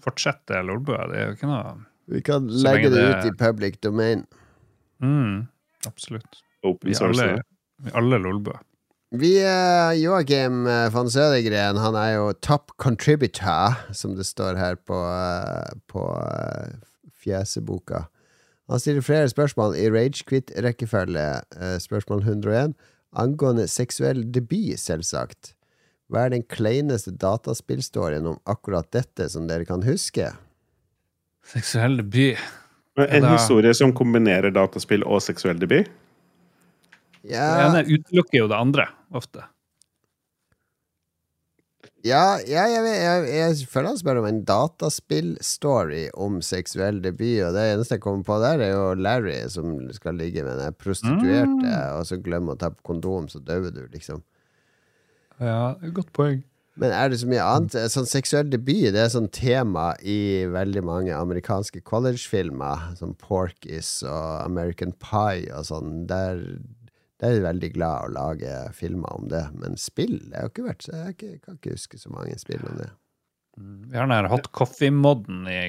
fortsette 0.03 0.63
Lolbua. 0.67 1.05
Det 1.11 1.19
er 1.21 1.29
jo 1.31 1.37
ikke 1.37 1.51
noe 1.51 1.75
Vi 2.15 2.23
kan 2.27 2.47
legge 2.63 2.91
det 2.95 3.03
det- 3.03 3.13
ut 3.19 3.29
i 3.31 3.37
public 3.41 3.81
domain. 3.83 4.25
mm, 5.03 5.47
Absolutt. 5.87 6.43
Open 6.67 6.91
Vi 6.91 6.95
source. 6.99 7.23
alle, 7.23 7.43
vi 7.83 7.95
alle 7.95 8.19
Lolbua. 8.23 8.61
Vi, 9.15 9.37
eh, 9.39 9.93
Joakim 10.03 10.65
van 10.93 11.09
Sødegren, 11.11 11.79
han 11.79 11.95
er 11.95 12.17
jo 12.17 12.33
top 12.43 12.75
contributor, 12.83 13.79
som 13.95 14.17
det 14.19 14.27
står 14.27 14.59
her 14.59 14.75
på, 14.77 14.99
eh, 14.99 15.79
på 15.89 16.09
eh, 16.27 16.75
fjeseboka. 17.23 18.07
Han 18.67 18.83
stiller 18.83 19.05
flere 19.05 19.31
spørsmål 19.31 19.77
i 19.79 19.87
Ragequit-rekkefølge. 19.95 21.27
Eh, 21.55 21.77
spørsmål 21.83 22.25
101. 22.27 22.75
Angående 23.17 23.69
seksuell 23.71 24.25
debut, 24.35 24.75
selvsagt. 24.83 25.53
Hva 26.11 26.27
er 26.27 26.35
den 26.35 26.43
kleineste 26.43 27.15
dataspillstoryen 27.15 28.27
om 28.27 28.41
akkurat 28.47 28.91
dette 28.95 29.29
som 29.31 29.47
dere 29.47 29.67
kan 29.67 29.87
huske? 29.87 30.33
Seksuell 31.47 31.99
debut. 32.03 32.43
Men 32.97 33.09
en 33.13 33.23
Da- 33.23 33.33
historie 33.37 33.75
som 33.77 33.93
kombinerer 33.93 34.51
dataspill 34.55 35.05
og 35.05 35.21
seksuell 35.23 35.59
debut? 35.61 35.89
Det 37.27 37.35
ene 37.37 37.83
utelukker 37.85 38.39
jo 38.39 38.49
det 38.49 38.57
andre, 38.57 38.87
ofte. 39.13 39.43
ja, 42.07 42.39
ja 42.47 42.67
jeg, 42.71 42.85
jeg, 42.87 43.23
jeg 43.35 43.67
føler 43.69 43.89
han 43.91 43.99
spør 43.99 44.21
om 44.21 44.29
en 44.29 44.45
dataspillstory 44.47 46.05
om 46.15 46.39
seksuell 46.45 47.01
debut, 47.03 47.41
og 47.49 47.57
det 47.57 47.65
eneste 47.73 47.97
jeg 47.99 48.05
kommer 48.05 48.23
på 48.29 48.39
der, 48.45 48.63
er 48.63 48.73
jo 48.77 48.85
Larry 48.95 49.41
som 49.51 49.75
skal 49.97 50.15
ligge 50.21 50.45
med 50.47 50.61
den 50.63 50.77
prostituerte, 50.79 51.73
og 51.99 52.07
så 52.07 52.21
glemmer 52.23 52.55
å 52.55 52.61
ta 52.63 52.71
på 52.71 52.87
kondom, 52.93 53.27
så 53.29 53.43
dauer 53.43 53.75
du, 53.75 53.83
liksom. 53.93 54.23
Ja, 55.43 55.75
godt 55.93 56.13
poeng. 56.17 56.45
Men 56.81 56.93
er 56.93 57.09
det 57.09 57.21
så 57.23 57.29
mye 57.31 57.45
annet? 57.45 57.77
Sånn 57.93 58.09
seksuell 58.09 58.51
debut 58.53 58.91
Det 58.93 59.01
er 59.01 59.13
sånn 59.13 59.31
tema 59.33 59.95
i 60.05 60.45
veldig 60.53 60.83
mange 60.85 61.17
amerikanske 61.17 61.81
collegefilmer, 61.89 62.91
som 62.99 63.15
Porkis 63.21 63.99
og 64.05 64.43
American 64.45 64.93
Pie 65.01 65.49
og 65.57 65.69
sånn. 65.71 66.05
Der, 66.11 66.43
der 67.23 67.33
er 67.33 67.39
de 67.39 67.47
veldig 67.47 67.73
glad 67.79 68.11
å 68.11 68.15
lage 68.19 68.55
filmer 68.77 69.17
om 69.17 69.31
det. 69.33 69.47
Men 69.57 69.81
spill 69.81 70.19
det 70.29 70.37
har 70.37 70.51
jo 70.51 70.55
ikke 70.55 70.69
vært 70.69 70.89
så 70.89 71.03
Jeg 71.07 71.19
kan 71.41 71.59
ikke 71.59 71.77
huske 71.79 72.01
så 72.01 72.13
mange 72.13 72.37
spill 72.41 72.65
om 72.69 72.81
det. 72.83 72.91
Vi 73.57 73.97
har 73.97 74.05
den 74.05 74.19
her 74.19 74.29
hot 74.29 74.51
coffee-modden 74.53 75.47
i 75.49 75.61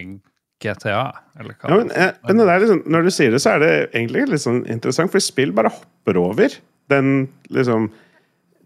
GTA, 0.59 1.03
eller 1.39 1.53
hva? 1.53 1.69
Ja, 1.69 1.77
men, 1.77 1.91
eh, 1.93 2.15
men 2.25 2.41
det 2.41 2.47
er 2.49 2.63
liksom, 2.63 2.81
når 2.89 3.05
du 3.05 3.11
sier 3.13 3.31
det, 3.31 3.39
så 3.43 3.53
er 3.53 3.61
det 3.63 3.71
egentlig 3.93 4.25
litt 4.27 4.43
sånn 4.43 4.63
interessant, 4.65 5.13
for 5.13 5.23
spill 5.23 5.53
bare 5.55 5.71
hopper 5.71 6.19
over 6.19 6.55
den 6.91 7.29
liksom 7.53 7.91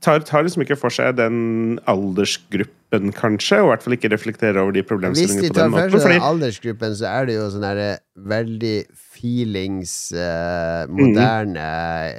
tar, 0.01 0.23
tar 0.27 0.45
liksom 0.45 0.63
ikke 0.65 0.77
for 0.79 0.93
seg 0.93 1.17
den 1.19 1.79
aldersgruppen, 1.89 3.11
kanskje, 3.15 3.61
og 3.61 3.67
i 3.67 3.71
hvert 3.71 3.85
fall 3.85 3.95
ikke 3.97 4.11
reflekterer 4.13 4.59
over 4.61 4.75
de 4.75 4.83
problemstillingene 4.87 5.51
på 5.53 5.57
den 5.59 5.73
måten. 5.73 5.87
Hvis 5.87 5.93
de 5.93 5.97
tar 5.97 5.97
for 5.97 6.05
seg 6.05 6.15
den 6.17 6.27
aldersgruppen, 6.29 6.95
så 6.99 7.11
er 7.11 7.29
det 7.29 7.37
jo 7.37 7.47
sånn 7.53 7.67
herre 7.67 7.89
veldig 8.33 8.75
feelings, 9.21 9.95
eh, 10.17 10.83
moderne 10.89 11.67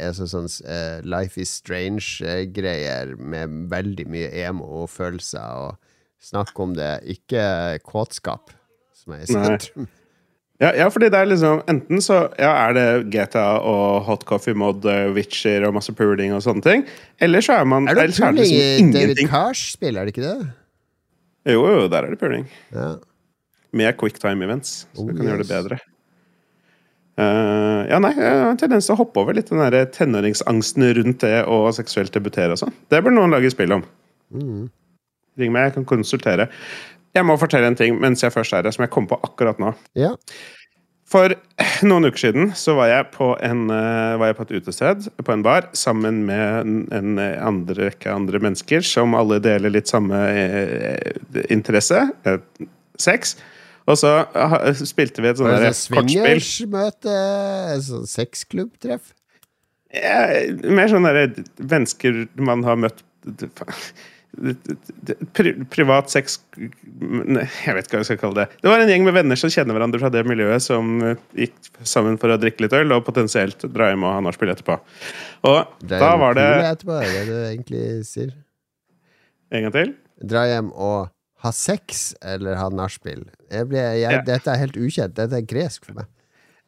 altså 0.08 0.28
sånn 0.30 0.50
eh, 0.64 1.00
Life 1.06 1.40
is 1.42 1.56
Strange-greier 1.62 3.16
med 3.18 3.58
veldig 3.72 4.06
mye 4.12 4.30
emo-følelser 4.46 5.66
og 5.66 5.90
snakk 6.22 6.54
om 6.62 6.76
det, 6.78 6.94
ikke 7.18 7.42
kåtskap, 7.86 8.54
som 9.02 9.18
er 9.18 9.26
i 9.26 9.34
Nei. 9.34 9.90
Ja, 10.62 10.70
ja, 10.78 10.86
fordi 10.94 11.08
det 11.10 11.18
er 11.18 11.28
liksom 11.28 11.62
Enten 11.70 12.02
så 12.04 12.22
ja, 12.38 12.52
er 12.68 12.76
det 12.76 12.86
GTA 13.10 13.46
og 13.66 14.04
hot 14.06 14.24
coffee 14.28 14.54
mod, 14.58 14.84
eh, 14.88 15.08
Witcher 15.16 15.66
og 15.66 15.74
masse 15.76 15.94
puling 15.98 16.34
og 16.36 16.44
sånne 16.44 16.62
ting, 16.64 16.84
eller 17.22 17.44
så 17.44 17.58
er 17.60 17.68
man 17.68 17.88
Er 17.90 17.98
det 17.98 18.04
eller 18.06 18.18
så 18.18 18.28
pulling 18.30 18.46
i 18.46 18.58
liksom 18.58 18.92
David 18.94 19.16
ingenting. 19.16 19.32
Cars-spill, 19.32 19.98
er 19.98 20.06
det 20.06 20.14
ikke 20.14 20.26
det? 20.28 20.52
Jo, 21.52 21.64
jo, 21.66 21.88
der 21.90 22.06
er 22.06 22.14
det 22.14 22.20
puling. 22.20 22.44
Ja. 22.74 22.92
Med 23.74 23.96
quicktime 23.98 24.46
events, 24.46 24.84
så 24.94 25.02
Oh, 25.02 25.08
du 25.08 25.16
kan 25.16 25.26
gjøre 25.26 25.42
det 25.42 25.48
yes. 25.48 25.56
bedre. 25.56 25.80
Eh, 27.20 27.80
ja, 27.90 27.98
nei, 28.00 28.12
jeg 28.16 28.36
har 28.40 28.52
en 28.52 28.60
tendens 28.60 28.86
til 28.88 28.94
å 28.94 29.00
hoppe 29.02 29.20
over 29.20 29.36
litt 29.36 29.50
den 29.50 29.60
der 29.60 29.84
tenåringsangsten 29.92 30.86
rundt 30.96 31.20
det 31.24 31.42
å 31.44 31.64
seksuelt 31.76 32.14
debutere 32.14 32.54
og 32.54 32.62
sånn. 32.62 32.72
Det 32.92 33.02
bør 33.04 33.16
noen 33.18 33.34
lage 33.34 33.50
spill 33.52 33.74
om. 33.76 33.84
Mm. 34.32 34.70
Ring 35.40 35.52
meg, 35.52 35.68
jeg 35.68 35.76
kan 35.80 35.88
konsultere. 35.88 36.48
Jeg 37.14 37.26
må 37.28 37.36
fortelle 37.40 37.68
en 37.68 37.76
ting 37.78 37.98
mens 38.00 38.22
jeg 38.24 38.32
først 38.32 38.54
er 38.56 38.64
her, 38.64 38.72
som 38.74 38.86
jeg 38.86 38.92
kom 38.94 39.06
på 39.10 39.18
akkurat 39.22 39.58
nå. 39.62 39.74
ja. 39.98 40.14
For 41.12 41.28
noen 41.84 42.06
uker 42.08 42.16
siden 42.22 42.52
så 42.56 42.72
var 42.78 42.86
jeg 42.88 43.04
på, 43.12 43.26
en, 43.44 43.66
eh, 43.68 44.14
var 44.16 44.30
jeg 44.30 44.36
på 44.38 44.44
et 44.46 44.52
utested, 44.62 45.08
på 45.20 45.34
en 45.34 45.42
bar, 45.44 45.66
sammen 45.76 46.22
med 46.24 46.62
en, 46.62 46.78
en 46.96 47.18
andre 47.20 47.90
rekke 47.90 48.08
andre 48.14 48.40
mennesker 48.40 48.80
som 48.88 49.12
alle 49.18 49.36
deler 49.44 49.74
litt 49.74 49.90
samme 49.92 50.16
eh, 50.32 51.12
interesse, 51.52 51.98
eh, 52.24 52.38
sex. 52.96 53.34
Og 53.84 53.98
så 54.00 54.14
ha- 54.32 54.62
spilte 54.72 55.20
vi 55.20 55.28
et 55.34 55.42
sånt 55.42 55.52
det 55.52 55.74
sånn 55.76 55.98
kortspill. 56.00 56.40
swingersmøte? 56.40 57.18
Sånn 57.90 58.08
sexklubbtreff? 58.08 59.12
Ja, 59.92 60.22
mer 60.72 60.88
sånn 60.88 61.04
derre 61.04 61.28
mennesker 61.60 62.22
man 62.40 62.64
har 62.64 62.80
møtt 62.88 63.04
Pri, 65.36 65.50
Privat 65.68 66.08
sex 66.10 66.38
Nei, 66.56 67.44
Jeg 67.66 67.74
vet 67.76 67.84
ikke 67.86 67.98
hva 67.98 68.00
jeg 68.00 68.08
skal 68.08 68.20
kalle 68.22 68.38
det. 68.42 68.60
Det 68.64 68.70
var 68.72 68.80
en 68.80 68.88
gjeng 68.92 69.04
med 69.04 69.16
venner 69.18 69.36
som 69.38 69.52
kjenner 69.52 69.76
hverandre 69.76 70.00
fra 70.00 70.10
det 70.14 70.22
miljøet, 70.28 70.64
som 70.64 70.92
eh, 71.04 71.20
gikk 71.44 71.68
sammen 71.84 72.16
for 72.20 72.32
å 72.32 72.38
drikke 72.40 72.64
litt 72.64 72.76
øl 72.78 72.94
og 72.96 73.04
potensielt 73.06 73.66
dra 73.74 73.90
hjem 73.90 74.06
og 74.08 74.14
ha 74.16 74.22
nachspiel 74.24 74.54
etterpå. 74.54 74.78
Og 75.50 75.88
da 75.90 76.12
var 76.22 76.38
det 76.38 76.46
etterpå, 76.70 76.96
er 76.96 77.10
det 77.10 77.18
det 77.18 77.26
du 77.28 77.34
egentlig 77.50 77.84
sier? 78.08 78.32
En 79.52 79.66
gang 79.66 79.74
til? 79.76 79.92
Dra 80.32 80.46
hjem 80.48 80.70
og 80.72 81.10
ha 81.42 81.50
sex 81.52 82.12
eller 82.22 82.56
ha 82.56 82.68
nachspiel. 82.72 83.24
Ja. 83.52 84.16
Dette 84.24 84.52
er 84.54 84.60
helt 84.62 84.78
ukjent. 84.78 85.16
Dette 85.18 85.40
er 85.42 85.46
gresk 85.48 85.84
for 85.88 85.98
meg. 85.98 86.08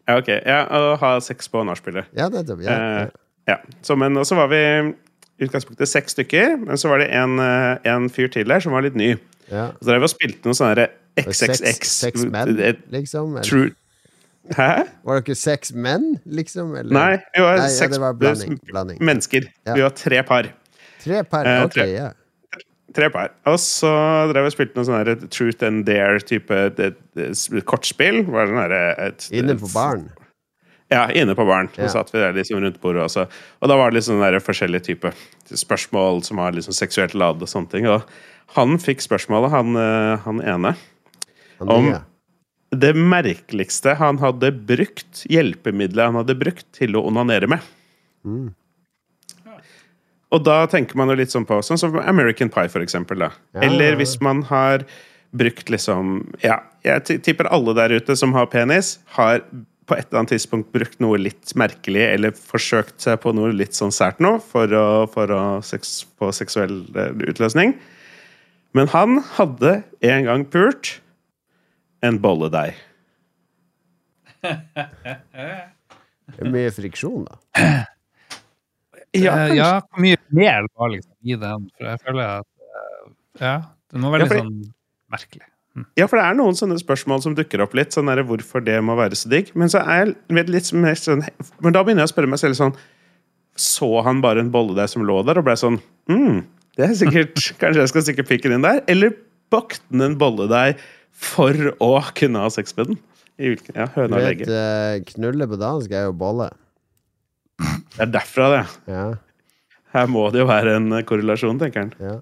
Ja, 0.05 0.19
ok. 0.21 0.29
Ja, 0.45 0.59
Å 0.69 0.97
ha 1.01 1.15
sex 1.25 1.49
på 1.49 1.63
nachspielet. 1.65 2.11
Ja, 2.19 2.27
nettopp. 2.33 2.61
Ja, 2.67 2.75
Eh, 2.75 3.13
ja. 3.49 3.59
Så, 3.85 3.97
men, 3.97 4.17
og 4.21 4.27
så 4.29 4.37
var 4.37 4.51
vi 4.53 4.61
utgangspunktet 5.41 5.89
seks 5.91 6.13
stykker, 6.15 6.57
men 6.67 6.77
så 6.77 6.89
var 6.89 6.99
det 7.03 7.09
en, 7.11 7.39
eh, 7.41 7.79
en 7.95 8.09
fyr 8.11 8.29
til 8.31 8.47
der 8.49 8.61
som 8.61 8.73
var 8.73 8.83
litt 8.87 8.95
ny. 8.95 9.17
ja. 9.51 9.71
Så 9.81 9.89
drev 9.91 10.01
vi 10.01 10.05
og 10.05 10.11
spilte 10.11 10.45
noe 10.47 10.55
sånn 10.55 10.87
XXX 11.17 11.89
Seks 11.89 12.25
menn, 12.27 12.59
et 12.59 12.79
liksom? 12.91 13.37
Eller? 13.37 13.43
True 13.47 13.71
Hæ? 14.53 14.85
Var 15.05 15.21
dere 15.25 15.35
seks 15.41 15.73
menn, 15.73 16.19
liksom? 16.27 16.75
Eller? 16.77 16.93
Nei, 16.93 17.13
vi 17.35 17.41
var 17.41 17.57
Nei, 17.57 17.65
ja, 17.65 17.69
seks 17.79 17.95
det 17.95 18.01
var 18.03 18.13
blanding. 18.13 18.59
blanding. 18.69 18.99
mennesker. 19.01 19.47
Ja. 19.67 19.75
Vi 19.75 19.81
var 19.87 19.91
tre 19.97 20.23
par. 20.23 20.51
Tre 21.01 21.23
par, 21.25 21.47
Eh, 21.47 21.63
Ok, 21.65 21.77
ja. 21.77 22.11
Tre 22.95 23.09
par. 23.11 23.31
Og 23.47 23.57
så 23.59 23.89
drev 24.33 24.45
vi 24.45 24.51
og 24.53 24.53
spilte 24.53 24.77
noe 24.77 24.85
sånn 24.85 25.31
Truth 25.31 25.65
and 25.65 25.87
Dare-type 25.87 26.77
det- 26.77 26.95
det- 27.15 27.65
kortspill. 27.65 28.25
Var 28.27 28.45
det 28.47 28.53
sånn 28.53 28.61
her, 28.61 29.07
et, 29.07 29.29
Inne 29.33 29.55
på 29.57 29.73
baren. 29.73 30.11
Ja, 30.95 31.05
inne 31.11 31.35
på 31.35 31.45
baren. 31.49 31.69
Så 31.75 31.83
Ja. 31.89 31.89
satt 31.97 32.13
vi 32.15 32.21
der 32.23 32.33
liksom 32.37 32.61
rundt 32.63 32.81
bordet 32.81 33.03
også. 33.09 33.27
Og 33.61 33.69
da 33.69 33.77
var 33.77 33.91
det 33.91 33.99
liksom 33.99 34.21
der 34.23 34.39
forskjellige 34.41 34.85
typer 34.93 35.13
spørsmål 35.51 36.23
som 36.25 36.39
var 36.39 36.53
liksom 36.55 36.73
seksuelt 36.77 37.15
lad 37.19 37.43
og 37.43 37.49
sånne 37.51 37.71
ting. 37.73 37.87
Og 37.91 38.05
han 38.55 38.77
fikk 38.79 39.03
spørsmålet, 39.03 39.51
han, 39.51 39.77
eh, 39.77 40.17
han 40.25 40.41
ene. 40.41 40.77
Han 41.59 41.69
Om- 41.69 41.95
Det 42.75 42.95
merkeligste 42.97 43.97
han 43.97 44.19
hadde 44.19 44.51
brukt, 44.67 45.25
hjelpemiddelet 45.31 46.07
han 46.11 46.15
hadde 46.19 46.35
brukt 46.39 46.65
til 46.73 46.97
å 46.99 47.05
onanere 47.07 47.47
med. 47.49 47.61
Mm. 48.27 48.53
Og 50.35 50.43
da 50.43 50.67
tenker 50.67 50.97
man 50.99 51.09
jo 51.13 51.15
litt 51.21 51.31
sånn 51.31 51.47
på 51.47 51.61
Sånn 51.63 51.79
som 51.79 51.95
American 52.01 52.51
Pie, 52.51 52.69
for 52.73 52.83
eksempel. 52.83 53.19
Da. 53.19 53.31
Ja, 53.55 53.61
Eller 53.69 53.95
hvis 54.01 54.17
man 54.21 54.43
har 54.51 54.85
brukt 55.35 55.71
liksom 55.71 56.35
Ja, 56.43 56.61
jeg 56.85 57.05
tipper 57.23 57.47
alle 57.51 57.75
der 57.75 57.95
ute 58.01 58.17
som 58.17 58.33
har 58.33 58.47
penis, 58.47 58.99
har 59.19 59.43
på 59.85 59.97
et 59.99 60.07
eller 60.09 60.23
annet 60.23 60.33
tidspunkt 60.35 60.71
brukt 60.73 61.01
noe 61.05 61.19
litt 61.21 61.53
merkelig, 61.61 62.03
eller 62.15 62.33
forsøkt 62.37 63.03
seg 63.05 63.19
på 63.21 63.33
noe 63.37 63.51
litt 63.53 63.77
sånn 63.77 63.93
sært 63.93 64.21
nå, 64.25 64.39
for 64.41 64.71
å, 64.73 64.85
for 65.13 65.33
å 65.35 65.43
sex, 65.67 65.99
få 66.19 66.31
seksuell 66.33 66.79
eh, 66.97 67.13
utløsning. 67.29 67.75
Men 68.75 68.89
han 68.95 69.21
hadde 69.37 69.77
en 70.09 70.25
gang 70.31 70.47
pult 70.51 70.97
en 72.05 72.17
bolledeig. 72.21 72.75
Mye 76.45 76.71
friksjon, 76.75 77.27
da. 77.29 77.41
Ja, 79.15 79.35
ja, 79.55 79.67
mye 80.03 80.19
mel 80.35 80.65
var 80.75 80.89
liksom 80.91 81.13
i 81.23 81.37
den? 81.39 81.69
For 81.79 81.87
jeg 81.87 82.01
føler 82.03 82.31
at 82.41 82.47
eh, 82.67 83.03
Ja, 83.39 83.53
det 83.95 84.01
var 84.03 84.11
veldig 84.17 84.25
Ja, 84.27 84.31
fordi- 84.33 84.41
sånn 84.43 84.73
merkelig. 85.15 85.47
Ja, 85.99 86.07
for 86.07 86.21
det 86.21 86.25
er 86.29 86.37
noen 86.39 86.55
sånne 86.55 86.77
spørsmål 86.79 87.23
som 87.25 87.35
dukker 87.35 87.63
opp 87.65 87.73
litt. 87.75 87.91
Sånn 87.97 88.07
der, 88.07 88.21
hvorfor 88.23 88.63
det 88.63 88.77
må 88.87 88.95
være 88.95 89.17
så 89.19 89.31
digg. 89.33 89.49
Men 89.59 89.73
så 89.73 89.81
er 89.83 90.13
jeg 90.15 90.47
litt 90.47 90.69
mer 90.79 90.95
sånn 91.01 91.25
Men 91.65 91.75
da 91.75 91.83
begynner 91.83 92.05
jeg 92.05 92.13
å 92.13 92.15
spørre 92.15 92.31
meg 92.31 92.39
selv 92.43 92.59
sånn 92.59 92.75
Så 93.59 93.89
han 94.07 94.21
bare 94.23 94.45
en 94.45 94.53
bolle 94.55 94.77
der 94.79 94.87
som 94.91 95.03
lå 95.07 95.17
der, 95.27 95.41
og 95.41 95.47
ble 95.49 95.57
sånn 95.59 95.81
mm, 96.11 96.39
Det 96.79 96.87
er 96.87 96.95
sikkert 97.01 97.43
Kanskje 97.63 97.83
jeg 97.83 97.91
skal 97.91 98.05
stikke 98.07 98.27
pikken 98.29 98.55
inn 98.55 98.67
der? 98.67 98.85
Eller 98.91 99.17
bakte 99.51 99.83
han 99.91 100.07
en 100.13 100.17
bolle 100.21 100.47
der 100.51 100.77
for 101.15 101.55
å 101.83 101.91
kunne 102.19 102.43
ha 102.43 102.51
sex 102.55 102.75
med 102.79 102.93
den? 102.93 103.01
Ja, 103.75 103.89
høna 103.95 104.19
og 104.19 104.25
legge. 104.29 104.47
eh, 104.51 105.01
knulle 105.11 105.47
på 105.51 105.59
dansk 105.59 105.91
er 105.95 106.07
jo 106.09 106.15
bolle. 106.19 106.49
Det 107.59 108.03
er 108.03 108.11
derfra, 108.15 108.49
det. 108.51 108.63
Ja, 108.91 109.05
Her 109.95 110.07
må 110.11 110.25
det 110.35 110.43
jo 110.43 110.47
være 110.51 110.75
en 110.79 110.91
korrelasjon, 111.07 111.59
tenker 111.63 111.85
han. 111.85 111.93
ja. 112.03 112.17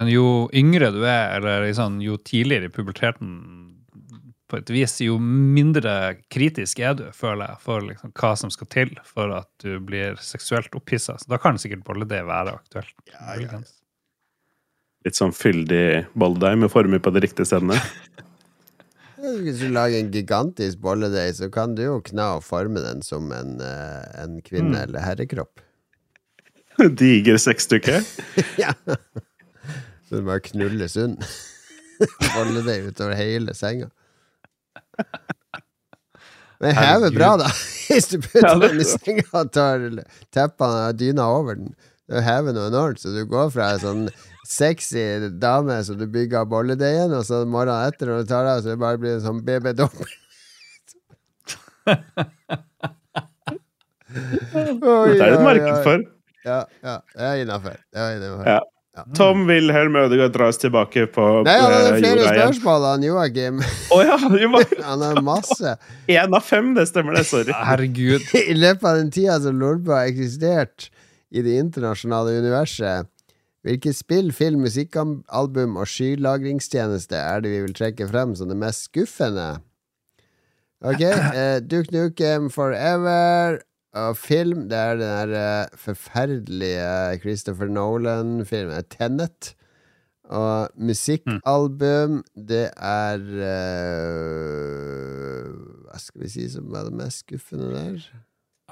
Men 0.00 0.10
jo 0.12 0.26
yngre 0.56 0.90
du 0.92 1.00
er, 1.08 1.38
eller 1.38 1.64
liksom, 1.64 2.00
jo 2.04 2.18
tidligere 2.20 2.68
i 2.68 2.72
puberteten 2.72 3.32
på 4.46 4.60
et 4.60 4.70
vis, 4.70 4.94
jo 5.02 5.16
mindre 5.18 6.16
kritisk 6.30 6.78
er 6.84 6.94
du, 6.98 7.06
føler 7.16 7.50
jeg, 7.50 7.62
for 7.64 7.82
liksom, 7.82 8.12
hva 8.14 8.34
som 8.38 8.52
skal 8.52 8.68
til 8.70 8.92
for 9.08 9.32
at 9.34 9.48
du 9.64 9.80
blir 9.82 10.20
seksuelt 10.22 10.74
opphissa. 10.78 11.16
Så 11.18 11.32
da 11.32 11.40
kan 11.42 11.58
sikkert 11.58 11.86
bolledeig 11.88 12.28
være 12.28 12.54
aktuelt. 12.60 12.94
Ja, 13.10 13.34
ja, 13.40 13.48
ja. 13.56 13.64
Litt 15.06 15.18
sånn 15.18 15.34
fyldig 15.34 16.06
bolledeig 16.18 16.60
med 16.62 16.72
former 16.72 17.02
på 17.02 17.12
de 17.14 17.22
riktige 17.26 17.48
stedene. 17.48 17.78
Hvis 19.16 19.58
du 19.62 19.70
lager 19.72 19.98
en 19.98 20.10
gigantisk 20.14 20.78
bolledeig, 20.82 21.32
så 21.38 21.48
kan 21.50 21.74
du 21.74 21.82
jo 21.86 22.00
kna 22.04 22.36
og 22.38 22.44
forme 22.46 22.82
den 22.84 23.02
som 23.06 23.30
en, 23.34 23.56
eh, 23.64 24.02
en 24.22 24.40
kvinne- 24.44 24.84
eller 24.84 25.02
herrekropp. 25.02 25.62
Diger 27.00 27.38
sexstykke. 27.40 28.02
ja. 28.62 28.74
Så 30.06 30.20
du 30.20 30.26
bare 30.26 30.42
knulles 30.44 30.96
unn. 31.02 31.16
bolledeig 32.36 32.86
utover 32.90 33.16
hele 33.18 33.54
senga. 33.56 33.88
Men 36.62 36.76
heve 36.76 37.10
bra, 37.12 37.34
da. 37.42 37.50
Hvis 37.90 38.08
du 38.12 38.20
putter 38.22 38.48
er 38.48 38.62
den 38.62 38.80
i 38.82 38.86
senga 38.88 39.26
og 39.32 39.50
tar 39.54 39.84
teppene 40.34 40.86
og 40.90 40.98
dyna 41.00 41.26
over 41.38 41.58
den. 41.58 41.74
Det 42.06 42.22
hever 42.22 42.54
noe 42.54 42.70
enormt, 42.70 43.00
så 43.02 43.10
du 43.10 43.24
går 43.26 43.50
fra 43.50 43.72
en 43.74 43.82
sånn 43.82 44.04
sexy 44.46 45.02
dame 45.42 45.80
som 45.82 45.98
du 45.98 46.04
bygger 46.06 46.46
bolledeigen, 46.46 47.10
og 47.18 47.24
så 47.26 47.40
morgenen 47.50 47.90
etter 47.90 48.06
når 48.12 48.22
du 48.22 48.30
tar 48.30 48.46
av, 48.46 48.60
så 48.62 48.70
det 48.70 48.78
bare 48.78 49.00
blir 49.02 49.16
en 49.16 49.24
sånn 49.24 49.42
BB-dobbel. 49.46 50.14
Det 54.16 54.22
er 54.86 55.16
det 55.18 55.26
et 55.26 55.42
marked 55.44 55.82
for. 55.84 56.04
Ja, 56.46 56.60
ja, 56.86 56.94
det 57.12 57.26
er 57.26 57.40
innafor. 57.42 57.74
Ja. 58.46 58.60
Tom 59.16 59.44
Wilhelm 59.48 59.96
Ødegaard 59.96 60.32
dras 60.32 60.58
tilbake 60.58 61.06
på 61.12 61.24
Nei, 61.44 61.56
han 61.60 61.72
hadde 61.72 61.90
eh, 61.90 61.98
flere 62.00 62.22
jorda 62.22 62.46
spørsmål, 62.46 62.86
han 62.88 63.02
Joakim. 63.04 63.58
Oh, 63.92 64.00
ja! 64.08 64.16
Han 64.86 65.02
har 65.06 65.20
masse. 65.24 65.74
Én 66.12 66.36
av 66.36 66.46
fem, 66.46 66.72
det 66.76 66.86
stemmer 66.88 67.18
det. 67.18 67.26
Sorry. 67.28 67.52
Herregud. 67.52 68.24
I 68.40 68.56
løpet 68.56 68.88
av 68.88 69.02
den 69.02 69.12
tida 69.12 69.36
som 69.44 69.60
Lolbua 69.60 70.00
har 70.00 70.14
eksistert 70.14 70.88
i 71.28 71.44
det 71.44 71.58
internasjonale 71.60 72.38
universet, 72.40 73.10
hvilke 73.66 73.92
spill, 73.96 74.30
film, 74.32 74.62
musikkalbum 74.64 75.76
og 75.76 75.88
skylagringstjeneste 75.90 77.18
er 77.18 77.42
det 77.44 77.52
vi 77.52 77.64
vil 77.66 77.76
trekke 77.76 78.08
frem 78.08 78.36
som 78.38 78.48
det 78.48 78.56
mest 78.60 78.88
skuffende? 78.88 79.56
Ok, 80.86 81.02
eh, 81.40 81.58
Duke 81.60 81.92
Nukem 81.92 82.48
Forever 82.54 83.60
Og 83.96 84.12
film, 84.20 84.66
det 84.70 84.76
er 84.76 84.98
den 85.00 85.08
der 85.08 85.30
eh, 85.40 85.76
forferdelige 85.80 87.16
Christopher 87.22 87.70
Nolan-filmen 87.72 88.84
Tenet. 88.92 89.54
Og 90.26 90.74
musikkalbum, 90.74 92.18
det 92.34 92.74
er 92.82 93.20
uh, 93.22 95.46
Hva 95.86 95.94
skal 96.02 96.24
vi 96.24 96.30
si 96.32 96.48
som 96.50 96.66
var 96.74 96.88
det 96.88 96.98
mest 96.98 97.22
skuffende 97.22 97.68
der? 97.70 98.02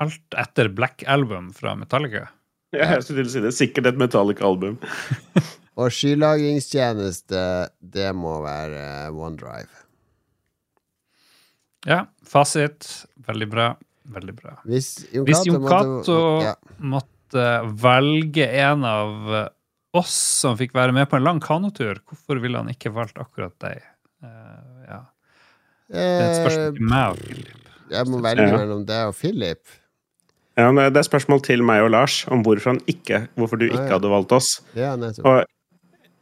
Alt 0.03 0.35
etter 0.35 0.67
Black 0.75 1.07
Album 1.07 1.55
fra 1.55 1.77
Metallica. 1.79 2.27
Ja, 2.75 2.91
jeg 2.97 3.07
skulle 3.07 3.23
til 3.23 3.31
å 3.31 3.35
si 3.37 3.45
det. 3.45 3.55
Sikkert 3.55 3.87
et 3.93 4.01
Metallica-album. 4.03 4.83
Og 5.79 5.95
skylagringstjeneste, 5.95 7.71
det 7.79 8.11
må 8.19 8.43
være 8.45 8.83
eh, 9.07 9.15
OneDrive. 9.15 9.85
Ja, 11.87 12.07
fasit. 12.27 13.07
Veldig 13.27 13.49
bra. 13.51 13.75
Veldig 14.13 14.35
bra. 14.37 14.57
Hvis 14.69 14.89
Jon 15.15 15.27
Cato 15.65 16.13
måtte- 16.13 16.45
ja. 16.45 16.55
måtte 16.81 17.45
velge 17.81 18.47
en 18.61 18.85
av 18.85 19.51
oss 19.95 20.13
som 20.43 20.57
fikk 20.59 20.73
være 20.75 20.93
med 20.93 21.09
på 21.09 21.17
en 21.17 21.25
lang 21.25 21.41
kanotur, 21.41 22.01
hvorfor 22.11 22.41
ville 22.43 22.59
han 22.59 22.69
ikke 22.69 22.93
valgt 22.93 23.17
akkurat 23.23 23.55
deg? 23.63 23.81
Uh, 24.23 24.85
ja. 24.89 25.01
Det 25.89 26.01
er 26.01 26.29
et 26.29 26.37
spørsmål 26.43 26.77
til 26.77 26.89
meg 26.91 27.09
og 27.11 27.19
Philip. 27.25 27.57
Jeg 27.95 28.07
må 28.11 28.21
velge 28.25 28.47
Ja. 28.49 28.57
mellom 28.59 28.85
deg 28.87 29.07
og 29.09 29.15
Philip. 29.15 29.65
Ja, 30.57 30.71
det 30.71 30.97
er 30.97 31.03
spørsmål 31.03 31.43
til 31.43 31.63
meg 31.67 31.83
og 31.83 31.91
Lars 31.91 32.25
om 32.29 32.43
hvorfor, 32.45 32.75
han 32.75 32.81
ikke, 32.87 33.29
hvorfor 33.37 33.59
du 33.59 33.67
Ah, 33.67 33.75
ikke 33.75 33.89
ja. 33.89 33.93
hadde 33.99 34.11
valgt 34.11 34.33
oss. 34.33 34.61
Ja, 34.75 34.95
nettopp. 34.97 35.27
Og 35.27 35.45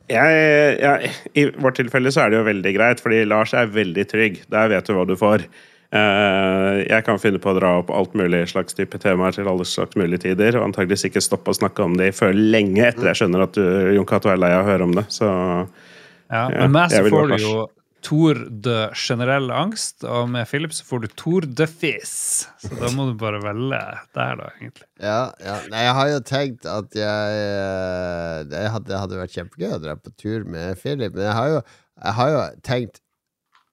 jeg, 0.09 0.79
jeg, 0.81 1.11
I 1.37 1.45
vårt 1.61 1.77
tilfelle 1.77 2.09
så 2.13 2.23
er 2.27 2.31
det 2.31 2.39
jo 2.41 2.45
veldig 2.49 2.73
greit, 2.77 3.01
fordi 3.01 3.25
Lars 3.29 3.53
er 3.55 3.67
veldig 3.67 4.07
trygg. 4.09 4.41
Der 4.51 4.69
vet 4.69 4.85
du 4.87 4.95
hva 4.95 5.07
du 5.07 5.15
får. 5.17 5.45
Eh, 5.93 6.79
jeg 6.89 7.05
kan 7.05 7.19
finne 7.21 7.41
på 7.43 7.53
å 7.53 7.57
dra 7.59 7.75
opp 7.83 7.91
alt 7.93 8.15
mulig 8.17 8.47
slags 8.49 8.73
type 8.79 8.97
temaer 9.03 9.35
til 9.37 9.49
alle 9.51 9.67
slags 9.69 9.99
mulige 10.01 10.23
tider, 10.25 10.57
og 10.57 10.71
antageligvis 10.71 11.05
ikke 11.11 11.21
stoppe 11.25 11.53
å 11.53 11.59
snakke 11.59 11.85
om 11.85 11.99
det 12.01 12.15
før 12.17 12.33
lenge 12.33 12.87
etter 12.87 13.11
jeg 13.11 13.21
skjønner 13.21 13.45
at 13.45 13.59
du, 13.59 13.63
Jon 13.99 14.09
Cato 14.09 14.33
er 14.33 14.41
lei 14.41 14.55
av 14.57 14.65
å 14.65 14.71
høre 14.71 14.89
om 14.89 14.97
det. 14.97 15.05
Så 15.13 15.29
Ja, 15.29 16.49
Ja, 16.49 16.65
med 16.65 16.73
meg 16.79 16.95
så 16.95 17.05
får 17.13 17.35
du 17.35 17.41
jo 17.45 17.55
Tour 18.03 18.35
de 18.65 18.89
generell 18.99 19.53
angst, 19.55 20.03
og 20.03 20.27
med 20.33 20.49
Philip 20.51 20.73
så 20.75 20.83
får 20.89 21.05
du 21.05 21.13
Tour 21.15 21.45
de 21.47 21.69
fis. 21.71 22.49
Så 22.59 22.73
da 22.81 22.89
må 22.97 23.05
du 23.07 23.13
bare 23.21 23.39
velge 23.45 23.79
der, 24.17 24.41
da, 24.41 24.49
egentlig. 24.57 24.89
Ja, 24.99 25.21
ja. 25.45 25.61
Nei, 25.71 25.85
jeg 25.85 25.95
har 26.01 26.11
jo 26.11 26.25
tenkt 26.27 26.67
at 26.67 26.99
jeg 26.99 27.39
eh, 27.45 28.41
Det 28.51 28.65
hadde, 28.75 28.89
det 28.91 28.99
hadde 29.05 29.21
vært 29.21 29.37
kjempegøy 29.37 29.77
å 29.77 29.81
dra 29.85 29.95
på 30.01 30.11
tur 30.19 30.49
med 30.51 30.81
Philip, 30.83 31.15
men 31.15 31.29
jeg 31.29 31.37
har 31.39 31.53
jo, 31.53 31.63
jeg 32.03 32.17
har 32.19 32.35
jo 32.35 32.43
tenkt 32.67 33.03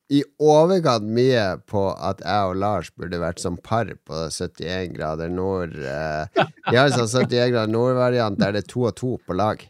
i 0.10 0.24
overkant 0.42 1.06
mye 1.14 1.44
på 1.70 1.84
at 1.94 2.24
jeg 2.26 2.50
og 2.50 2.58
Lars 2.58 2.90
burde 2.98 3.20
vært 3.22 3.42
som 3.44 3.60
par 3.62 3.92
på 4.10 4.22
71 4.34 4.96
grader 4.96 5.30
nord. 5.30 5.76
eh. 5.78 6.46
Vi 6.70 6.78
har 6.78 6.90
en 6.90 6.96
sånn 6.98 7.28
71 7.30 7.54
grader 7.54 7.74
nord-variant 7.74 8.40
der 8.42 8.56
det 8.56 8.64
er 8.64 8.72
to 8.74 8.88
og 8.90 8.96
to 8.98 9.12
på 9.28 9.38
lag, 9.38 9.62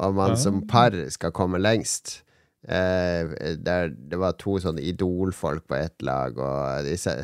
og 0.00 0.14
man 0.16 0.38
som 0.40 0.62
par 0.70 0.96
skal 1.12 1.34
komme 1.36 1.60
lengst. 1.60 2.22
Eh, 2.64 3.56
der 3.60 3.92
det 3.92 4.20
var 4.20 4.38
to 4.40 4.56
sånne 4.62 4.80
idolfolk 4.80 5.66
på 5.68 5.76
ett 5.76 6.00
lag, 6.02 6.38
og 6.40 6.88
disse 6.88 7.18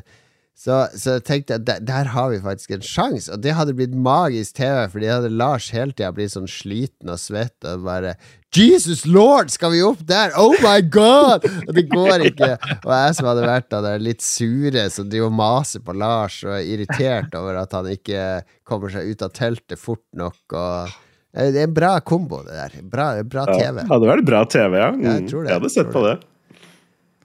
så, 0.61 0.83
så 0.93 1.15
jeg 1.17 1.25
tenkte 1.25 1.57
at 1.57 1.63
der, 1.65 1.79
der 1.89 2.11
har 2.13 2.29
vi 2.35 2.41
faktisk 2.45 2.75
en 2.75 2.83
sjanse, 2.85 3.31
og 3.33 3.41
det 3.41 3.55
hadde 3.57 3.73
blitt 3.79 3.95
magisk 3.97 4.59
TV, 4.59 4.83
fordi 4.93 5.09
hadde 5.09 5.31
Lars 5.33 5.71
hele 5.73 5.95
tida 5.95 6.11
blitt 6.13 6.35
sånn 6.35 6.51
sliten 6.51 7.09
og 7.09 7.17
svett 7.23 7.65
og 7.65 7.87
bare 7.87 8.13
Jesus 8.53 9.07
lord, 9.07 9.49
skal 9.55 9.73
vi 9.73 9.81
opp 9.87 10.03
der? 10.05 10.35
Oh 10.37 10.53
my 10.61 10.83
god! 10.83 11.47
Og 11.65 11.71
det 11.77 11.85
går 11.89 12.27
ikke. 12.33 12.49
Og 12.83 12.93
jeg 12.93 13.17
som 13.17 13.29
hadde 13.31 13.45
vært 13.47 13.77
av 13.79 13.87
der 13.87 14.03
litt 14.03 14.25
sure, 14.27 14.85
som 14.93 15.09
driver 15.09 15.31
og 15.31 15.39
maser 15.39 15.85
på 15.87 15.95
Lars, 15.97 16.41
og 16.45 16.57
er 16.59 16.67
irritert 16.75 17.37
over 17.39 17.63
at 17.63 17.79
han 17.79 17.89
ikke 17.95 18.25
kommer 18.69 18.93
seg 18.93 19.15
ut 19.15 19.25
av 19.25 19.33
teltet 19.39 19.81
fort 19.81 20.05
nok, 20.13 20.43
og 20.51 20.99
Det 21.31 21.55
er 21.55 21.71
en 21.71 21.73
bra 21.73 21.95
kombo, 22.03 22.43
det 22.43 22.57
der. 22.59 22.81
Bra, 22.83 23.13
bra 23.23 23.47
ja, 23.47 23.55
TV. 23.55 23.77
det 23.85 23.93
hadde 23.95 24.13
vært 24.13 24.27
bra 24.27 24.45
TV, 24.51 24.77
ja. 24.83 24.91
Mm, 24.91 25.05
jeg 25.07 25.29
tror 25.31 25.45
det. 25.47 25.55
Jeg 25.55 25.63
hadde 25.63 25.73
sett 25.79 25.93
på 25.95 26.03
det. 26.05 26.17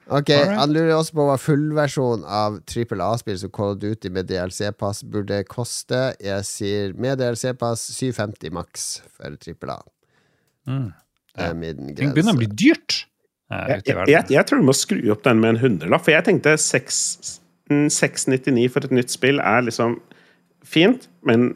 Ok, 0.06 0.30
Alright. 0.30 0.60
Han 0.60 0.73
lurer 0.76 0.91
også 0.94 1.15
på 1.18 1.23
hva 1.26 1.36
fullversjon 1.41 2.26
av 2.30 2.60
Trippel 2.69 3.02
A-spill 3.02 3.40
som 3.41 3.52
Call 3.53 3.73
of 3.73 3.80
Duty 3.82 4.11
med 4.14 4.30
DLC-pass 4.30 5.02
burde 5.10 5.40
koste. 5.49 6.11
Jeg 6.22 6.45
sier 6.45 6.94
med 6.94 7.18
DLC-pass 7.23 7.88
750 7.95 8.53
maks 8.53 8.86
for 9.10 9.40
Trippel 9.41 9.73
A. 9.73 9.80
Mm. 10.69 10.91
Det 11.36 11.49
er 11.49 11.57
min 11.57 11.91
Ting 11.98 12.14
begynner 12.14 12.38
å 12.38 12.40
bli 12.40 12.49
dyrt. 12.53 13.02
Jeg, 13.49 13.82
jeg, 13.86 13.98
jeg, 14.10 14.26
jeg 14.34 14.48
tror 14.49 14.61
du 14.61 14.68
må 14.69 14.73
skru 14.77 15.02
opp 15.14 15.26
den 15.26 15.41
med 15.41 15.56
en 15.56 15.61
hundrelapp, 15.61 16.06
for 16.06 16.15
jeg 16.15 16.26
tenkte 16.26 16.56
mm, 16.56 17.90
699 17.94 18.69
for 18.73 18.88
et 18.88 18.95
nytt 18.95 19.14
spill 19.14 19.41
er 19.41 19.65
liksom 19.68 19.99
fint, 20.65 21.06
men 21.26 21.52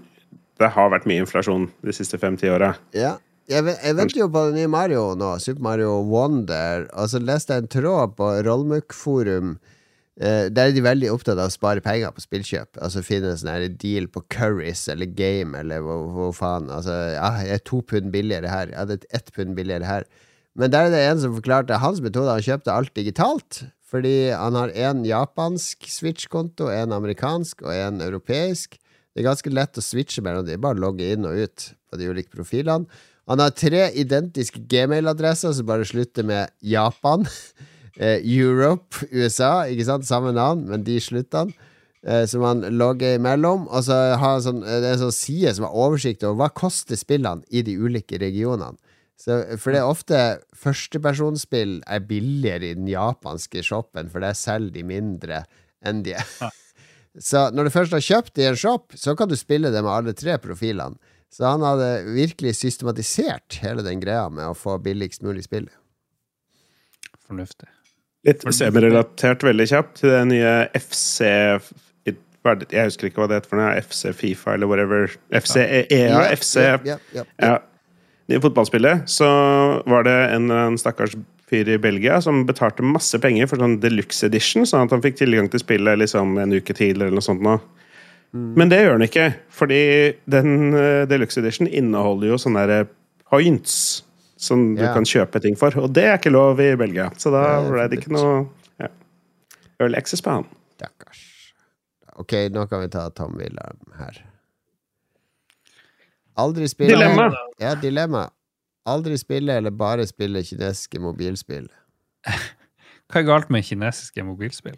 det 0.62 0.70
har 0.76 0.92
vært 0.94 1.08
mye 1.10 1.24
inflasjon 1.24 1.70
de 1.86 1.96
siste 1.96 2.20
fem-ti 2.22 2.50
åra. 2.52 2.74
Ja. 2.98 3.16
Jeg, 3.50 3.66
jeg 3.66 3.96
venter 3.98 4.20
jo 4.22 4.30
på 4.30 4.44
det 4.50 4.60
nye 4.60 4.70
Mario 4.70 5.04
nå, 5.18 5.32
Super 5.42 5.64
Mario 5.66 5.96
Wonder. 6.06 6.86
Og 6.94 7.10
så 7.10 7.22
leste 7.22 7.56
jeg 7.56 7.66
en 7.66 7.72
tråd 7.74 8.14
på 8.20 8.28
Rollmuk-forum. 8.46 9.56
Eh, 10.22 10.52
der 10.54 10.70
er 10.70 10.76
de 10.76 10.84
veldig 10.86 11.10
opptatt 11.16 11.40
av 11.40 11.50
å 11.50 11.54
spare 11.54 11.82
penger 11.82 12.14
på 12.14 12.22
spillkjøp. 12.28 12.78
Altså 12.78 13.02
finne 13.06 13.32
en 13.34 13.42
sånn 13.42 13.78
deal 13.82 14.06
på 14.12 14.22
Curries 14.30 14.86
eller 14.94 15.10
Game 15.18 15.58
eller 15.58 15.82
hva 15.82 16.30
faen. 16.36 16.70
Altså, 16.76 16.94
ja, 17.16 17.32
jeg 17.42 17.58
er 17.58 17.66
to 17.72 17.82
pund 17.90 18.14
billigere 18.14 18.54
her. 18.54 18.70
Jeg 18.70 18.82
hadde 18.84 19.00
ett 19.10 19.34
pund 19.34 19.58
billigere 19.58 19.90
her. 19.90 20.06
Men 20.60 20.76
der 20.76 20.90
er 20.90 20.94
det 20.94 21.04
en 21.08 21.26
som 21.26 21.36
forklarte 21.40 21.82
hans 21.82 22.06
metode. 22.06 22.30
Han 22.30 22.46
kjøpte 22.46 22.76
alt 22.76 22.94
digitalt. 23.00 23.64
Fordi 23.90 24.30
han 24.30 24.54
har 24.54 24.76
én 24.78 25.02
japansk 25.08 25.88
Switch-konto, 25.90 26.68
én 26.70 26.94
amerikansk 26.94 27.64
og 27.66 27.74
én 27.74 28.04
europeisk. 28.06 28.78
Det 28.78 29.24
er 29.24 29.32
ganske 29.32 29.50
lett 29.50 29.80
å 29.80 29.82
switche 29.82 30.22
mellom 30.22 30.46
de, 30.46 30.60
bare 30.62 30.78
logge 30.78 31.08
inn 31.16 31.26
og 31.26 31.34
ut 31.34 31.72
på 31.90 31.98
de 31.98 32.12
ulike 32.12 32.30
profilene. 32.36 32.86
Han 33.30 33.42
har 33.44 33.54
tre 33.54 33.88
identiske 34.02 34.64
gmail-adresser 34.72 35.54
som 35.54 35.68
bare 35.70 35.86
slutter 35.86 36.26
med 36.26 36.50
Japan, 36.66 37.28
eh, 38.02 38.18
Europe, 38.26 39.06
USA, 39.12 39.68
ikke 39.70 39.86
sant? 39.86 40.08
Samme 40.10 40.34
navn, 40.36 40.66
men 40.70 40.86
de 40.88 40.98
slutter 41.04 41.46
han. 41.46 41.54
Eh, 42.08 42.24
som 42.32 42.46
han 42.48 42.64
logger 42.80 43.18
imellom. 43.18 43.68
Og 43.68 43.84
så 43.90 43.98
har 44.20 44.40
sånn, 44.44 44.64
eh, 44.64 44.80
det 44.80 44.88
er 44.88 44.98
en 44.98 45.04
sånn 45.08 45.16
side 45.16 45.56
som 45.58 45.68
har 45.68 45.76
oversikt 45.76 46.24
over 46.24 46.40
hva 46.40 46.54
koster 46.56 47.00
spillene 47.00 47.44
i 47.52 47.64
de 47.66 47.76
ulike 47.76 48.20
regionene. 48.22 48.80
Så, 49.20 49.42
for 49.60 49.76
det 49.76 49.82
er 49.82 49.90
ofte 49.92 50.20
førstepersonsspill 50.56 51.82
er 51.92 52.06
billigere 52.08 52.70
i 52.70 52.78
den 52.78 52.88
japanske 52.88 53.66
shoppen, 53.68 54.08
for 54.08 54.24
der 54.24 54.38
selger 54.38 54.78
de 54.78 54.86
mindre 54.88 55.42
enn 55.84 56.06
de 56.06 56.16
er. 56.16 56.32
Så 57.20 57.50
når 57.52 57.68
du 57.68 57.74
først 57.74 57.92
har 57.92 58.06
kjøpt 58.06 58.40
i 58.40 58.46
en 58.48 58.56
shop, 58.56 58.94
så 58.96 59.12
kan 59.18 59.28
du 59.28 59.36
spille 59.36 59.74
det 59.74 59.82
med 59.84 59.92
alle 59.92 60.14
tre 60.16 60.38
profilene. 60.40 60.96
Så 61.34 61.46
han 61.46 61.62
hadde 61.64 61.90
virkelig 62.16 62.56
systematisert 62.58 63.60
hele 63.64 63.86
den 63.86 64.02
greia 64.02 64.30
med 64.34 64.50
å 64.50 64.56
få 64.58 64.78
billigst 64.82 65.22
mulig 65.26 65.46
spill. 65.46 65.70
Fornuftig. 67.30 67.70
Litt 68.28 68.44
semirelatert 68.52 69.46
veldig 69.46 69.68
kjapt 69.70 70.02
til 70.02 70.12
det 70.12 70.24
nye 70.28 70.54
FC 70.76 71.22
Jeg 72.10 72.84
husker 72.90 73.08
ikke 73.08 73.22
hva 73.22 73.30
det 73.30 73.40
heter 73.40 73.52
for 73.52 73.62
noe. 73.62 73.78
FC 73.80 74.10
Fifa 74.18 74.56
eller 74.58 74.68
whatever. 74.72 75.12
FC 75.32 75.60
EA, 75.62 76.24
FC 76.34 76.56
Ja, 76.66 76.78
ja, 76.88 76.98
ja. 77.16 77.26
Ja. 77.38 77.58
I 78.30 78.38
fotballspillet 78.42 79.10
så 79.10 79.28
var 79.90 80.06
det 80.06 80.18
en, 80.36 80.52
en 80.54 80.78
stakkars 80.78 81.16
fyr 81.50 81.70
i 81.70 81.80
Belgia 81.82 82.20
som 82.22 82.44
betalte 82.46 82.86
masse 82.86 83.18
penger 83.22 83.50
for 83.50 83.62
sånn 83.62 83.80
deluxe 83.82 84.28
edition, 84.28 84.68
sånn 84.70 84.86
at 84.86 84.94
han 84.94 85.02
fikk 85.02 85.18
tilgang 85.22 85.50
til 85.50 85.64
spillet 85.64 85.98
liksom 85.98 86.38
en 86.38 86.54
uke 86.54 86.76
tidligere 86.76 87.10
eller 87.10 87.18
noe 87.18 87.26
sånt 87.26 87.42
nå. 87.46 87.56
Men 88.34 88.70
det 88.70 88.78
gjør 88.84 89.00
den 89.00 89.08
ikke, 89.08 89.24
fordi 89.50 89.80
den 90.30 90.74
uh, 90.76 91.06
deluxe 91.10 91.40
edition 91.42 91.66
inneholder 91.68 92.30
jo 92.30 92.38
sånne 92.38 92.66
der 92.70 92.86
points 93.30 94.04
som 94.40 94.76
du 94.78 94.84
Ja. 94.84 94.94
kan 94.94 95.04
kjøpe 95.04 95.42
ting 95.42 95.58
for, 95.58 95.74
og 95.82 95.92
det 95.96 96.04
er 96.06 96.18
ikke 96.20 96.32
lov 96.32 96.60
i 96.62 96.76
Belgia. 96.80 97.10
Så 97.18 97.32
da 97.34 97.42
er 97.58 97.72
ble 97.72 97.88
det 97.90 98.00
ikke 98.00 98.14
noe 98.14 98.36
ja. 98.80 98.88
Early 99.82 99.98
access 99.98 100.22
på 100.22 100.32
han. 100.38 100.46
Stakkars. 100.78 101.24
Ok, 102.22 102.36
nå 102.54 102.68
kan 102.70 102.84
vi 102.86 102.92
ta 102.94 103.08
Tom 103.16 103.34
Wilhelm 103.40 103.82
her. 103.98 104.22
Aldri 106.40 106.68
spille 106.72 106.94
Dilemma. 106.96 107.26
Ja, 107.60 107.74
dilemma. 107.76 108.28
Aldri 108.88 109.18
spille 109.20 109.58
eller 109.60 109.72
bare 109.76 110.06
spille 110.08 110.42
kinesiske 110.46 111.02
mobilspill. 111.04 111.68
Hva 113.10 113.20
er 113.24 113.28
galt 113.28 113.50
med 113.52 113.66
kinesiske 113.68 114.24
mobilspill? 114.24 114.78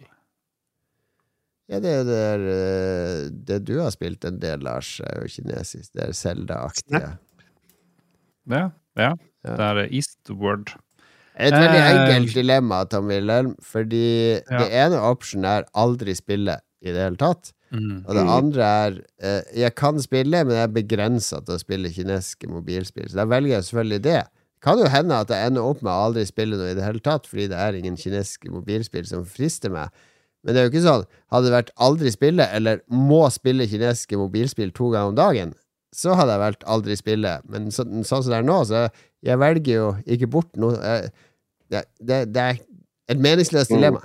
Ja, 1.72 1.78
det 1.80 1.92
er 1.96 2.04
det, 2.04 2.16
der, 2.20 2.42
eh, 2.52 3.28
det 3.48 3.58
du 3.64 3.78
har 3.80 3.90
spilt 3.94 4.24
en 4.28 4.38
del, 4.42 4.60
Lars, 4.66 4.98
er 5.00 5.22
jo 5.22 5.30
kinesisk. 5.32 5.88
Det 5.96 6.04
er 6.10 6.12
Zelda-aktige. 6.16 7.12
Ja, 8.50 8.62
ja. 8.98 9.12
Ja. 9.42 9.54
Det 9.56 9.68
er 9.70 9.86
Eastward. 9.88 10.74
Et 11.40 11.54
veldig 11.54 11.78
Eh, 11.80 11.94
enkelt 11.96 12.34
dilemma, 12.36 12.82
Tom 12.84 13.06
Wilhelm, 13.08 13.54
fordi 13.64 14.36
Ja. 14.50 14.58
det 14.58 14.68
ene 14.70 15.00
optionen 15.00 15.46
er 15.48 15.64
aldri 15.74 16.14
spille 16.14 16.58
i 16.82 16.92
det 16.92 17.00
hele 17.00 17.16
tatt. 17.16 17.52
Mm. 17.72 18.04
Og 18.06 18.14
det 18.14 18.28
andre 18.28 18.62
er 18.62 18.98
eh, 19.22 19.42
Jeg 19.56 19.74
kan 19.74 19.98
spille, 19.98 20.44
men 20.44 20.52
jeg 20.54 20.62
er 20.68 20.74
begrensa 20.82 21.40
til 21.42 21.54
å 21.54 21.58
spille 21.58 21.88
kinesiske 21.88 22.46
mobilspill. 22.50 23.08
Så 23.08 23.16
da 23.16 23.24
velger 23.24 23.54
jeg 23.56 23.62
selvfølgelig 23.64 24.02
det. 24.02 24.22
Kan 24.62 24.78
jo 24.78 24.84
hende 24.92 25.14
at 25.18 25.28
jeg 25.28 25.46
ender 25.46 25.62
opp 25.62 25.80
med 25.82 25.90
å 25.90 26.04
aldri 26.10 26.26
spille 26.26 26.56
noe 26.56 26.70
i 26.70 26.74
det 26.74 26.84
hele 26.84 27.00
tatt, 27.00 27.26
fordi 27.26 27.48
det 27.48 27.56
er 27.58 27.72
ingen 27.72 27.96
kinesiske 27.96 28.50
mobilspill 28.52 29.06
som 29.06 29.24
frister 29.24 29.70
meg. 29.70 29.88
Men 30.42 30.54
det 30.54 30.60
er 30.60 30.64
jo 30.66 30.72
ikke 30.72 30.82
sånn 30.86 31.02
Hadde 31.32 31.46
det 31.48 31.54
vært 31.54 31.70
aldri 31.86 32.10
spille, 32.12 32.46
eller 32.56 32.80
må 32.90 33.22
spille 33.32 33.66
kinesiske 33.70 34.18
mobilspill 34.20 34.72
to 34.74 34.88
ganger 34.92 35.12
om 35.12 35.18
dagen, 35.18 35.52
så 35.94 36.14
hadde 36.18 36.34
jeg 36.34 36.42
valgt 36.42 36.64
aldri 36.74 36.96
spille. 36.98 37.34
Men 37.48 37.70
så, 37.72 37.84
sånn 37.84 38.24
som 38.24 38.30
det 38.32 38.38
er 38.40 38.46
nå, 38.48 38.58
så 38.68 38.86
jeg 39.24 39.38
velger 39.40 39.76
jo 39.78 39.86
ikke 40.16 40.28
bort 40.32 40.50
noe 40.60 40.74
jeg, 40.80 41.12
det, 41.72 41.84
det, 42.02 42.18
det 42.34 42.42
er 42.50 42.58
et 43.12 43.20
meningsløst 43.22 43.70
Mm. 43.72 43.76
dilemma. 43.78 44.02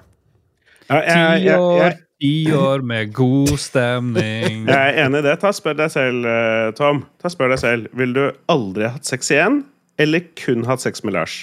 Ja, 0.87 1.01
jeg, 1.03 1.43
jeg, 1.43 2.53
år 2.55 2.81
med 2.87 3.11
god 3.13 3.51
stemning. 3.59 4.63
jeg 4.71 4.77
er 4.77 5.01
enig 5.03 5.19
i 5.19 5.25
det. 5.27 5.33
Ta 5.41 5.51
Spør 5.53 5.75
deg 5.81 5.91
selv, 5.91 6.23
eh, 6.31 6.69
Tom. 6.79 7.03
Ta 7.21 7.29
Spør 7.33 7.51
deg 7.51 7.59
selv. 7.59 7.89
Vil 7.99 8.13
du 8.15 8.23
aldri 8.51 8.87
hatt 8.87 9.05
sex 9.09 9.31
igjen, 9.35 9.65
eller 9.99 10.23
kun 10.39 10.63
hatt 10.69 10.81
sex 10.85 11.03
med 11.03 11.17
Lars? 11.17 11.41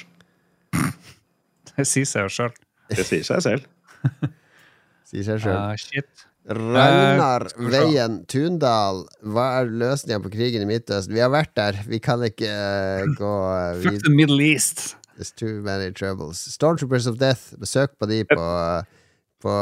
Det 1.75 1.85
sier 1.91 2.07
seg 2.09 2.29
jo 2.29 2.33
sjøl. 2.33 2.57
Det 2.95 3.05
sier 3.05 3.27
seg 3.27 3.45
selv. 3.45 3.69
Sier 5.09 5.27
seg 5.27 5.45
sjøl. 5.45 5.59
Ah. 5.59 5.75
Ragnar 6.45 7.47
se. 7.49 7.69
Veien 7.73 8.19
Tundal, 8.29 9.07
hva 9.25 9.47
er 9.61 9.71
løsninga 9.73 10.21
på 10.27 10.33
krigen 10.35 10.67
i 10.67 10.69
Midtøsten? 10.69 11.15
Vi 11.17 11.23
har 11.25 11.31
vært 11.33 11.55
der, 11.57 11.79
vi 11.89 12.01
kan 12.05 12.21
ikke 12.27 12.51
uh, 12.51 13.15
gå 13.17 13.31
uh, 13.49 13.79
Fuck 13.81 14.03
the 14.05 14.13
Middle 14.13 14.45
East. 14.45 14.93
There's 15.17 15.33
too 15.33 15.63
many 15.65 15.93
troubles. 15.93 16.43
Stormtroopers 16.53 17.07
of 17.09 17.17
Death, 17.21 17.55
besøk 17.61 17.95
på 17.97 18.09
de 18.11 18.25
på, 18.29 18.49
på 19.41 19.55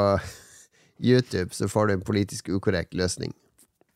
YouTube, 1.12 1.54
så 1.54 1.68
får 1.70 1.86
du 1.86 1.94
en 1.98 2.02
politisk 2.02 2.50
ukorrekt 2.50 2.98
løsning. 2.98 3.34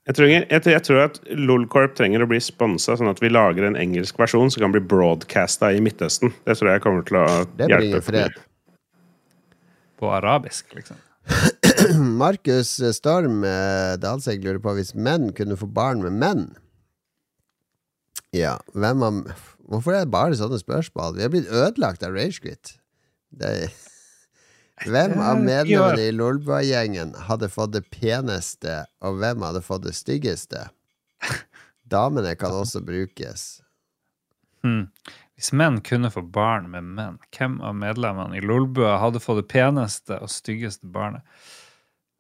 Jeg 0.07 0.15
tror, 0.15 0.31
jeg, 0.31 0.47
jeg, 0.47 0.83
tror 0.87 1.01
at 1.09 1.17
Lolcorp 1.35 1.97
trenger 1.99 2.23
å 2.23 2.29
bli 2.31 2.39
sponsa, 2.39 2.95
sånn 2.95 3.11
at 3.11 3.19
vi 3.19 3.33
lager 3.33 3.67
en 3.67 3.75
engelsk 3.75 4.21
versjon 4.23 4.53
som 4.55 4.63
kan 4.63 4.77
bli 4.77 4.85
broadcasta 4.87 5.73
i 5.75 5.83
Midtøsten. 5.83 6.31
Det 6.47 6.55
tror 6.61 6.71
jeg 6.71 6.85
kommer 6.85 7.03
til 7.09 7.19
å 7.19 7.27
hjelpe. 7.27 7.67
Det 7.67 7.81
blir 7.83 8.07
fred. 8.07 8.39
På 9.99 10.15
arabisk, 10.15 10.71
liksom. 10.77 11.03
Markus 12.23 12.77
Storm 12.97 13.45
eh, 13.45 13.97
Dalsegg 14.01 14.45
lurer 14.45 14.63
på 14.63 14.77
hvis 14.79 14.95
menn 14.95 15.31
kunne 15.37 15.59
få 15.59 15.69
barn 15.71 16.03
med 16.05 16.17
menn. 16.21 16.47
Ja, 18.35 18.57
hvem 18.75 19.05
av 19.07 19.21
Hvorfor 19.67 19.97
er 19.97 20.05
det 20.05 20.15
bare 20.15 20.37
sånne 20.39 20.61
spørsmål? 20.61 21.17
Vi 21.17 21.25
har 21.25 21.31
blitt 21.33 21.51
ødelagt 21.51 22.05
av 22.07 22.15
Ragequit. 22.15 22.77
Hvem 24.87 25.17
av 25.19 25.41
medlemmene 25.41 26.05
i 26.05 26.13
Lolbua-gjengen 26.15 27.15
hadde 27.27 27.49
fått 27.51 27.73
det 27.75 27.83
peneste, 27.91 28.85
og 29.01 29.17
hvem 29.23 29.43
hadde 29.43 29.63
fått 29.65 29.87
det 29.87 29.95
styggeste? 29.97 30.67
Damene 31.93 32.37
kan 32.39 32.55
også 32.55 32.85
brukes. 32.85 33.47
Hmm. 34.63 34.93
Hvis 35.37 35.51
menn 35.57 35.81
kunne 35.85 36.13
få 36.13 36.23
barn 36.23 36.71
med 36.73 36.87
menn, 36.97 37.19
hvem 37.35 37.59
av 37.65 37.75
medlemmene 37.81 38.39
i 38.39 38.45
Lolbua 38.45 38.99
hadde 39.03 39.21
fått 39.25 39.43
det 39.43 39.51
peneste 39.51 40.21
og 40.21 40.31
styggeste 40.33 40.87
barnet? 40.93 41.25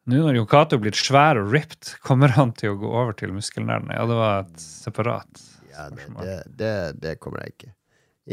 Nå 0.06 0.20
når 0.22 0.36
Yokato 0.38 0.76
er 0.76 0.82
blitt 0.84 0.98
svær 1.00 1.38
og 1.40 1.50
ripped, 1.52 1.96
kommer 2.06 2.30
han 2.36 2.52
til 2.54 2.74
å 2.74 2.78
gå 2.78 2.86
over 2.94 3.12
til 3.18 3.32
muskelnerdene? 3.34 3.96
Ja, 3.98 4.04
det 4.06 4.18
var 4.18 4.44
et 4.44 4.60
separat 4.62 5.40
Ja, 5.72 5.88
det, 5.90 6.06
det, 6.22 6.36
det, 6.60 6.74
det 7.02 7.14
kommer 7.20 7.42
jeg 7.42 7.54
ikke. 7.56 7.72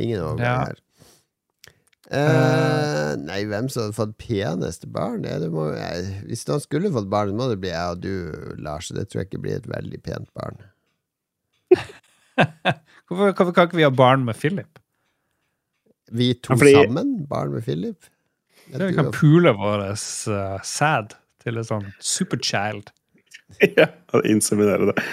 Ingen 0.04 0.22
overgang 0.22 0.46
Ja. 0.46 0.58
her. 0.70 0.80
Eh, 2.14 3.14
nei, 3.18 3.40
hvem 3.50 3.70
som 3.72 3.86
hadde 3.88 3.96
fått 3.98 4.14
peneste 4.22 4.86
barn? 4.92 5.24
Ja, 5.26 5.40
det 5.42 5.50
må, 5.54 5.70
jeg, 5.74 6.22
hvis 6.28 6.44
noen 6.50 6.62
skulle 6.62 6.92
fått 6.94 7.10
barn, 7.10 7.34
må 7.40 7.48
det 7.50 7.58
bli 7.64 7.72
jeg 7.72 7.96
og 7.96 8.02
du, 8.04 8.14
Lars. 8.62 8.92
Det 8.94 9.08
tror 9.10 9.24
jeg 9.24 9.32
ikke 9.32 9.42
blir 9.46 9.58
et 9.58 9.70
veldig 9.72 10.02
pent 10.06 10.30
barn. 10.38 10.62
Hvorfor, 13.10 13.34
hvorfor 13.34 13.54
kan 13.54 13.68
ikke 13.68 13.78
vi 13.82 13.86
ha 13.86 13.92
barn 13.94 14.24
med 14.28 14.38
Philip? 14.40 14.80
Vi 16.14 16.32
to 16.38 16.54
Ja, 16.54 16.60
fordi- 16.62 16.76
sammen? 16.78 17.16
Barn 17.30 17.52
med 17.54 17.66
Philip? 17.66 18.06
Ja, 18.72 18.86
Vi 18.86 18.94
kan 18.96 19.10
og- 19.10 19.14
pule 19.18 19.52
vår 19.58 19.84
uh, 19.92 20.60
sad 20.64 21.16
til 21.44 21.60
et 21.60 21.70
sånn 21.70 21.90
superchild. 22.02 22.92
ja, 23.80 23.90
inseminere 24.24 24.92
det. 24.92 25.04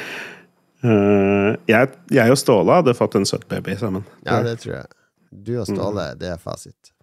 Uh, 0.81 1.59
jeg, 1.69 1.91
jeg 2.15 2.33
og 2.33 2.39
Ståle 2.41 2.79
hadde 2.79 2.97
fått 2.97 3.19
en 3.19 3.29
søt 3.29 3.45
baby 3.51 3.77
sammen. 3.81 4.07
ja, 4.25 4.41
det 4.47 4.57
tror 4.63 4.79
jeg. 4.79 4.95
Du 5.31 5.53
og 5.61 5.69
Ståle, 5.69 6.07
det 6.19 6.33
er 6.33 6.41
fasit. 6.43 6.95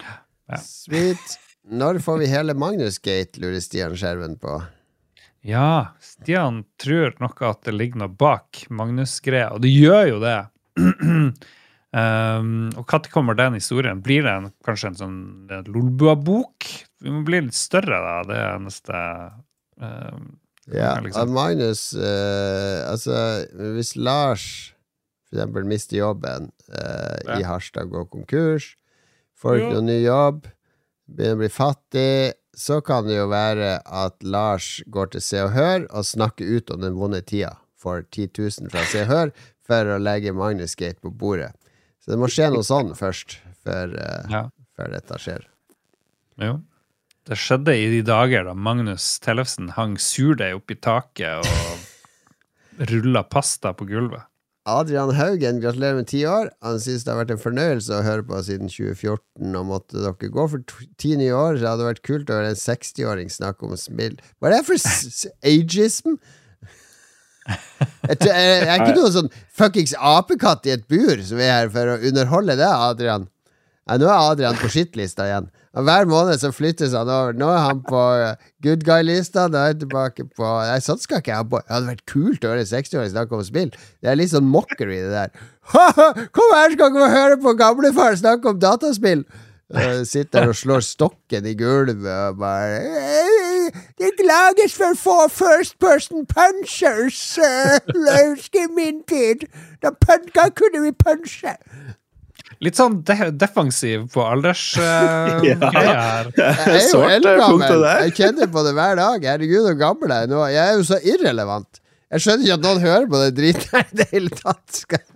Ja. 0.00 0.60
Sweet. 0.60 1.40
Når 1.64 1.98
får 2.04 2.20
vi 2.20 2.28
hele 2.28 2.54
Magnus-gate, 2.56 3.40
lurer 3.40 3.60
Stian 3.64 3.96
Skjerven 3.96 4.36
på. 4.40 4.58
Ja, 5.44 5.96
Stian 6.00 6.62
tror 6.80 7.16
nok 7.20 7.42
at 7.44 7.64
det 7.66 7.74
ligger 7.76 8.04
noe 8.04 8.12
bak 8.12 8.66
Magnus-greia, 8.72 9.50
og 9.56 9.64
det 9.64 9.72
gjør 9.72 10.06
jo 10.14 10.18
det. 10.24 10.38
um, 11.94 12.70
og 12.74 12.84
når 12.90 13.10
kommer 13.14 13.36
den 13.38 13.54
historien? 13.58 14.02
Blir 14.02 14.24
det 14.26 14.32
en, 14.34 14.50
kanskje 14.66 14.90
en 14.92 14.98
sånn 14.98 15.18
Lolbua-bok? 15.70 16.68
Vi 17.04 17.12
må 17.12 17.22
bli 17.26 17.44
litt 17.46 17.56
større, 17.58 18.00
da. 18.02 18.14
Det 18.28 18.38
er 18.40 18.62
neste 18.64 19.02
um, 19.80 20.30
Ja, 20.72 20.94
liksom. 21.04 21.34
Magnus 21.36 21.90
uh, 21.94 22.88
Altså, 22.90 23.16
hvis 23.76 23.94
Lars 23.96 24.46
for 25.28 25.36
eksempel 25.38 25.66
mister 25.68 25.98
jobben 25.98 26.50
uh, 26.72 27.18
Ja. 27.26 27.38
i 27.40 27.46
Harstad, 27.46 27.90
går 27.92 28.06
konkurs, 28.12 28.74
får 29.38 29.58
ikke 29.60 29.74
noen 29.74 29.90
ny 29.90 29.98
jobb, 30.04 30.46
begynner 31.10 31.36
å 31.36 31.42
bli 31.42 31.50
fattig, 31.52 32.34
så 32.54 32.78
kan 32.86 33.08
det 33.08 33.16
jo 33.18 33.26
være 33.32 33.80
at 33.82 34.14
Lars 34.22 34.78
går 34.94 35.10
til 35.12 35.24
Se 35.26 35.42
og 35.42 35.50
Hør 35.56 35.88
og 35.90 36.06
snakker 36.06 36.46
ut 36.54 36.70
om 36.70 36.80
den 36.84 36.94
vonde 36.98 37.20
tida. 37.26 37.56
for 37.84 38.00
10 38.00 38.30
000 38.38 38.70
fra 38.72 38.80
Se 38.88 39.02
og 39.02 39.10
Hør 39.10 39.32
for 39.66 39.90
å 39.92 39.98
legge 40.00 40.32
Magnus 40.32 40.72
Gate 40.78 41.02
på 41.02 41.10
bordet. 41.12 41.50
Så 42.04 42.12
det 42.12 42.20
må 42.20 42.28
skje 42.28 42.50
noe 42.52 42.64
sånn 42.66 42.92
først, 42.98 43.38
før, 43.64 43.94
eh, 43.96 44.26
Ja. 44.30 44.42
før 44.76 44.90
dette 44.92 45.16
skjer. 45.22 45.46
Jo. 46.42 46.58
Det 47.24 47.38
skjedde 47.40 47.72
i 47.72 47.86
de 47.88 48.02
dager 48.04 48.44
da 48.44 48.52
Magnus 48.52 49.18
Tellefsen 49.24 49.70
hang 49.78 49.94
surdeig 49.96 50.58
oppi 50.58 50.76
taket 50.76 51.40
og 51.40 52.84
rulla 52.90 53.22
pasta 53.24 53.72
på 53.72 53.86
gulvet. 53.88 54.26
Adrian 54.66 55.10
Haugen, 55.12 55.58
gratulerer 55.60 55.94
med 55.98 56.06
ti 56.08 56.22
år. 56.24 56.48
Han 56.64 56.78
syns 56.80 57.02
det 57.04 57.12
har 57.12 57.18
vært 57.20 57.34
en 57.34 57.40
fornøyelse 57.42 57.92
å 57.98 58.04
høre 58.04 58.24
på 58.24 58.38
siden 58.46 58.70
2014, 58.72 59.50
og 59.60 59.66
måtte 59.68 60.00
dere 60.00 60.30
gå 60.32 60.46
for 60.48 60.62
ti 61.00 61.10
nye 61.20 61.32
år, 61.36 61.58
så 61.60 61.68
hadde 61.72 61.84
det 61.84 61.88
vært 61.90 62.04
kult 62.08 62.32
å 62.32 62.38
høre 62.38 62.52
en 62.54 62.60
60-åring 62.60 63.28
snakke 63.32 63.68
om 63.68 63.74
spill. 63.76 64.16
Hva 64.40 64.48
er 64.48 64.56
det 64.56 64.62
for 64.64 64.80
ageism? 65.44 66.16
Jeg, 67.44 68.18
tror- 68.20 68.34
jeg, 68.36 68.56
jeg 68.60 68.68
er 68.68 68.80
ikke 68.82 68.96
noen 68.98 69.14
sånn 69.14 69.30
fuckings 69.56 69.94
apekatt 69.96 70.66
i 70.68 70.74
et 70.74 70.86
bur 70.90 71.20
som 71.24 71.40
er 71.40 71.52
her 71.58 71.70
for 71.72 71.94
å 71.94 72.00
underholde 72.10 72.56
det, 72.60 72.68
Adrian. 72.68 73.28
Nei, 73.84 73.98
nå 74.00 74.08
er 74.08 74.30
Adrian 74.32 74.56
på 74.60 74.70
shit-lista 74.72 75.26
igjen. 75.28 75.50
Og 75.74 75.82
Hver 75.88 76.06
måned 76.06 76.38
så 76.40 76.52
flyttes 76.54 76.92
han 76.94 77.08
over. 77.10 77.34
Nå 77.36 77.48
er 77.50 77.62
han 77.64 77.80
på 77.84 78.02
eh, 78.22 78.44
good 78.64 78.84
guy-lista. 78.86 79.48
Nå 79.50 79.58
er 79.58 79.72
han 79.72 79.80
tilbake 79.80 80.24
på 80.38 80.50
Nei, 80.68 80.76
sånn 80.84 81.00
skal 81.02 81.18
ikke 81.20 81.32
jeg 81.32 81.40
ha 81.40 81.46
på. 81.50 81.60
Det 81.64 81.74
hadde 81.74 81.90
vært 81.90 82.04
kult 82.12 82.44
å 82.46 82.52
høre 82.52 82.62
en 82.62 82.70
60-åring 82.70 83.10
snakke 83.12 83.36
om 83.36 83.42
spill. 83.44 83.72
Det 83.74 84.12
er 84.12 84.20
litt 84.20 84.32
sånn 84.32 84.46
mockery, 84.48 85.00
det 85.02 85.10
der. 85.12 85.34
Kom 86.36 86.54
her, 86.54 86.76
skal 86.76 86.94
dere 86.94 87.10
høre 87.16 87.40
på 87.42 87.56
gamlefar 87.58 88.16
snakke 88.20 88.52
om 88.54 88.62
dataspill! 88.62 89.26
Uh, 89.74 90.04
sitter 90.06 90.50
og 90.52 90.54
slår 90.60 90.84
stokken 90.84 91.46
i 91.48 91.54
gulvet 91.58 92.04
og 92.04 92.36
bare 92.38 92.82
«Eh, 92.84 93.43
Det 93.98 94.10
lages 94.26 94.74
for 94.74 94.96
få 94.98 95.18
first 95.30 95.78
person 95.78 96.26
punchers! 96.26 97.38
Uh, 97.38 97.78
jeg 97.94 98.30
husker 98.32 98.72
min 98.74 99.04
tid! 99.06 99.46
Da 99.82 99.92
punka 99.94 100.48
kunne 100.50 100.82
vi 100.82 100.90
punche! 100.98 101.54
Litt 102.64 102.78
sånn 102.78 103.00
de 103.06 103.30
defensiv 103.38 104.08
på 104.14 104.24
aldersgreia 104.24 105.54
Ja. 105.74 106.02
Jeg 106.34 106.80
er 106.80 106.90
jo 106.90 107.04
eldgammel. 107.06 107.86
Jeg 108.06 108.16
kjenner 108.18 108.50
på 108.50 108.66
det 108.66 108.74
hver 108.76 108.98
dag. 108.98 109.26
Herregud, 109.30 109.66
så 109.68 109.74
gammel 109.78 110.14
jeg 110.14 110.26
er 110.26 110.30
nå. 110.32 110.42
Jeg 110.50 110.62
er 110.64 110.78
jo 110.78 110.86
så 110.90 111.00
irrelevant. 111.14 111.80
Jeg 112.14 112.22
skjønner 112.22 112.46
ikke 112.46 112.56
at 112.60 112.64
noen 112.64 112.82
hører 112.84 113.06
på 113.10 113.20
det 113.24 113.30
driten 113.34 113.70
her 113.74 113.88
i 113.90 113.96
det 114.00 114.06
hele 114.12 114.30
tatt. 114.38 114.80
Skal- 114.84 115.10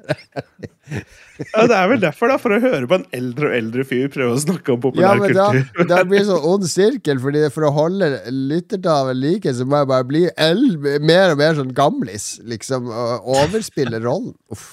Ja, 1.38 1.66
det 1.68 1.76
er 1.76 1.88
vel 1.92 2.00
derfor, 2.02 2.30
da. 2.32 2.38
For 2.42 2.50
å 2.56 2.58
høre 2.62 2.88
på 2.90 2.96
en 2.96 3.04
eldre 3.14 3.50
og 3.50 3.54
eldre 3.58 3.84
fyr 3.86 4.08
prøve 4.10 4.34
å 4.34 4.40
snakke 4.42 4.72
om 4.74 4.80
populærkultur. 4.82 5.36
Ja, 5.36 5.50
men 5.76 5.86
da, 5.86 5.92
da 5.92 5.98
blir 6.08 6.24
det 6.24 6.28
sånn 6.30 6.46
ond 6.48 6.64
sirkel, 6.66 7.20
Fordi 7.22 7.42
for 7.54 7.68
å 7.68 7.70
holde 7.76 8.08
lyttertallet 8.34 9.20
like, 9.20 9.52
så 9.54 9.66
må 9.68 9.82
jeg 9.84 9.90
bare 9.92 10.06
bli 10.08 10.24
el 10.48 10.64
mer 11.04 11.34
og 11.34 11.38
mer 11.42 11.54
sånn 11.60 11.70
gamlis, 11.76 12.26
liksom, 12.48 12.88
og 12.90 13.28
overspille 13.36 14.00
rollen. 14.02 14.34
Uff. 14.50 14.66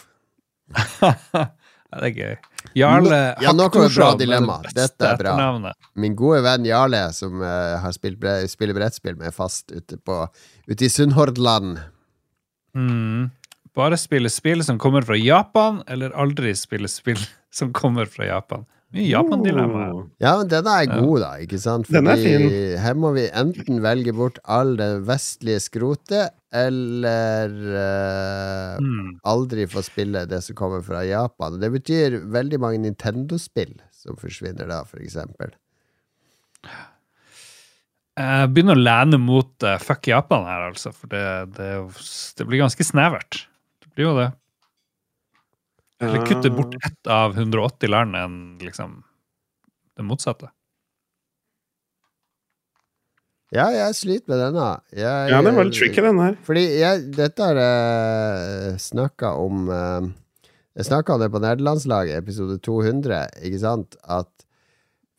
Ja, 1.95 1.99
det 2.01 2.07
er 2.09 2.15
gøy. 2.17 2.37
Jarle 2.75 3.19
Ja, 3.45 3.51
nå 3.55 3.67
kommer 3.71 3.91
et 3.91 3.95
bra 3.95 4.07
dilemma. 4.19 4.55
Dette 4.75 5.11
er 5.11 5.19
bra. 5.19 5.35
Min 6.01 6.15
gode 6.17 6.41
venn 6.43 6.65
Jarle, 6.67 7.03
som 7.15 7.37
uh, 7.43 7.75
har 7.83 7.93
spilt 7.95 8.17
bre 8.19 8.39
spiller 8.51 8.75
brettspill 8.75 9.15
med 9.19 9.35
fast 9.35 9.69
ute, 9.71 9.99
på, 10.01 10.23
ute 10.67 10.87
i 10.87 10.89
Sunnhordland. 10.91 11.77
Mm. 12.75 13.31
Bare 13.75 13.97
spille 13.99 14.29
spill 14.31 14.61
som 14.63 14.77
kommer 14.79 15.03
fra 15.07 15.17
Japan, 15.19 15.81
eller 15.91 16.13
aldri 16.15 16.53
spille 16.55 16.87
spill 16.91 17.19
som 17.55 17.73
kommer 17.75 18.05
fra 18.11 18.27
Japan. 18.29 18.63
Mye 18.95 19.09
Japan-dilemma. 19.09 19.85
Oh. 19.91 20.03
Ja, 20.23 20.37
men 20.39 20.47
denne 20.47 20.71
er 20.79 20.85
god, 20.87 21.17
da, 21.19 21.29
ikke 21.43 21.57
sant? 21.59 21.89
Den 21.91 22.07
er 22.07 22.19
fin. 22.21 22.45
her 22.79 22.95
må 22.95 23.09
vi 23.17 23.25
enten 23.35 23.81
velge 23.83 24.13
bort 24.15 24.37
all 24.47 24.75
det 24.79 24.87
vestlige 25.09 25.59
skrotet, 25.65 26.31
eller 26.55 27.51
uh, 27.75 28.79
Mm. 28.79 29.17
aldri 29.27 29.65
få 29.71 29.83
spille 29.83 30.21
det 30.29 30.39
som 30.45 30.55
kommer 30.55 30.81
fra 30.85 31.01
Japan. 31.07 31.57
Det 31.59 31.71
betyr 31.73 32.21
veldig 32.31 32.59
mange 32.63 32.79
Nintendo-spill 32.85 33.73
som 33.91 34.15
forsvinner 34.19 34.67
da, 34.71 34.81
for 34.87 35.03
eksempel. 35.03 35.51
Jeg 38.15 38.51
begynner 38.55 38.77
å 38.77 38.83
lene 38.85 39.19
mot 39.19 39.65
uh, 39.67 39.75
fuck 39.83 40.07
Japan 40.07 40.45
her, 40.47 40.69
altså. 40.69 40.93
For 40.95 41.11
det, 41.11 41.23
det, 41.57 41.71
det, 42.39 42.47
blir 42.47 42.63
ganske 42.63 42.87
snevert. 42.87 43.41
Det 43.83 43.91
blir 43.91 44.07
jo 44.07 44.13
det. 44.21 44.29
Eller 46.03 46.23
kutte 46.27 46.51
bort 46.51 46.75
ett 46.83 47.09
av 47.11 47.35
180 47.35 47.91
land 47.91 48.15
enn 48.19 48.37
liksom 48.63 49.01
det 49.95 50.03
motsatte. 50.07 50.51
Ja, 53.55 53.69
jeg 53.71 53.95
sliter 53.95 54.31
med 54.31 54.41
denne. 54.41 54.69
Jeg, 54.91 55.31
ja, 55.31 55.39
den 55.39 55.51
er 55.51 55.59
veldig 55.59 55.75
tricky, 55.77 56.03
den 56.03 56.19
her. 56.19 56.37
Fordi 56.47 56.63
jeg, 56.79 57.03
dette 57.15 57.49
har 57.51 57.59
jeg 57.61 58.79
snakka 58.83 59.35
om 59.39 59.67
uh, 59.69 60.07
Jeg 60.75 60.89
snakka 60.89 61.15
om 61.15 61.23
det 61.23 61.29
på 61.31 61.43
nederlandslaget, 61.43 62.17
episode 62.19 62.57
200, 62.63 63.21
ikke 63.47 63.61
sant? 63.61 63.99
At 64.03 64.44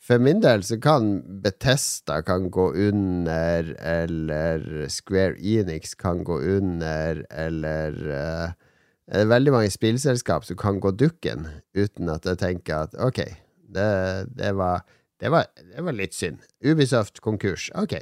for 0.07 0.23
min 0.23 0.41
del 0.43 0.63
så 0.63 0.79
kan 0.83 1.19
Betesta 1.43 2.21
kan 2.23 2.51
gå 2.51 2.69
under, 2.89 3.73
eller 3.83 4.87
Square 4.89 5.35
Enix 5.39 5.95
kan 5.99 6.23
gå 6.25 6.39
under, 6.41 7.25
eller 7.31 7.99
uh, 8.07 8.53
Det 9.07 9.23
er 9.23 9.31
veldig 9.31 9.53
mange 9.55 9.71
spillselskap 9.71 10.45
som 10.45 10.59
kan 10.59 10.81
gå 10.83 10.91
dukken, 10.91 11.47
uten 11.75 12.09
at 12.11 12.27
jeg 12.27 12.39
tenker 12.39 12.87
at 12.87 12.95
ok, 12.99 13.21
det, 13.71 13.91
det, 14.35 14.51
var, 14.59 14.83
det, 15.23 15.31
var, 15.31 15.47
det 15.75 15.85
var 15.87 15.95
litt 15.95 16.15
synd. 16.15 16.41
Ubisoft 16.65 17.21
konkurs. 17.23 17.69
Ok, 17.79 18.01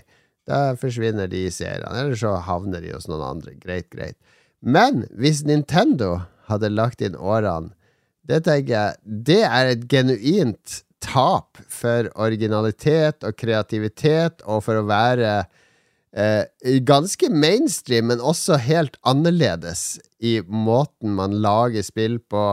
da 0.48 0.72
forsvinner 0.80 1.28
de 1.28 1.42
seriene. 1.52 1.92
Eller 1.92 2.16
så 2.16 2.38
havner 2.46 2.80
de 2.80 2.94
hos 2.96 3.08
noen 3.08 3.24
andre. 3.34 3.52
Greit, 3.60 3.90
greit. 3.92 4.16
Men 4.64 5.04
hvis 5.12 5.42
Nintendo 5.44 6.22
hadde 6.48 6.72
lagt 6.72 7.04
inn 7.04 7.16
årene 7.16 7.74
Det 8.24 8.38
tenker 8.46 8.72
jeg 8.72 9.24
Det 9.28 9.42
er 9.44 9.70
et 9.74 9.82
genuint 9.92 10.78
tap 11.04 11.60
for 11.70 12.08
originalitet 12.20 13.26
og 13.26 13.36
kreativitet, 13.38 14.42
og 14.48 14.64
for 14.66 14.80
å 14.80 14.86
være 14.88 15.32
eh, 16.16 16.44
ganske 16.86 17.30
mainstream, 17.30 18.10
men 18.10 18.22
også 18.24 18.58
helt 18.64 18.98
annerledes 19.06 19.98
i 20.24 20.38
måten 20.48 21.14
man 21.18 21.36
lager 21.44 21.84
spill 21.86 22.18
på, 22.18 22.46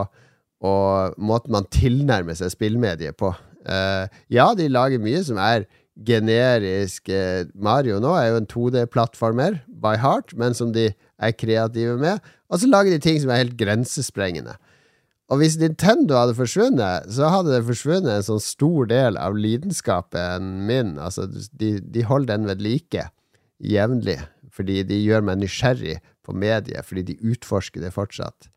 og 0.62 1.16
måten 1.18 1.56
man 1.56 1.70
tilnærmer 1.74 2.38
seg 2.38 2.52
spillmediet 2.54 3.18
på. 3.18 3.32
Eh, 3.66 4.10
ja, 4.34 4.50
de 4.58 4.68
lager 4.70 5.02
mye 5.02 5.22
som 5.26 5.40
er 5.42 5.66
generisk 6.06 7.10
eh, 7.12 7.44
Mario 7.52 7.98
nå 8.00 8.14
er 8.16 8.30
jo 8.30 8.40
en 8.40 8.50
2D-plattformer 8.50 9.60
by 9.82 9.96
heart, 10.00 10.34
men 10.38 10.56
som 10.56 10.72
de 10.74 10.90
er 10.92 11.36
kreative 11.36 11.98
med. 12.00 12.22
Og 12.52 12.62
så 12.62 12.70
lager 12.70 12.94
de 12.94 13.02
ting 13.02 13.20
som 13.20 13.32
er 13.32 13.44
helt 13.44 13.58
grensesprengende. 13.60 14.56
Og 15.32 15.40
hvis 15.40 15.56
Nintendo 15.56 16.18
hadde 16.20 16.36
forsvunnet, 16.36 17.08
så 17.08 17.30
hadde 17.32 17.54
det 17.54 17.64
forsvunnet 17.64 18.18
en 18.18 18.26
sånn 18.26 18.42
stor 18.44 18.88
del 18.90 19.16
av 19.16 19.38
lidenskapen 19.38 20.50
min. 20.68 20.98
Altså, 21.00 21.24
de, 21.56 21.78
de 21.80 22.04
holder 22.04 22.34
den 22.34 22.48
ved 22.50 22.64
like 22.64 23.06
jevnlig, 23.64 24.18
fordi 24.52 24.82
de 24.84 24.98
gjør 25.00 25.24
meg 25.24 25.40
nysgjerrig 25.40 26.00
på 26.26 26.34
mediet, 26.36 26.84
fordi 26.84 27.06
de 27.12 27.32
utforsker 27.32 27.80
det 27.80 27.94
fortsatt. 27.94 28.50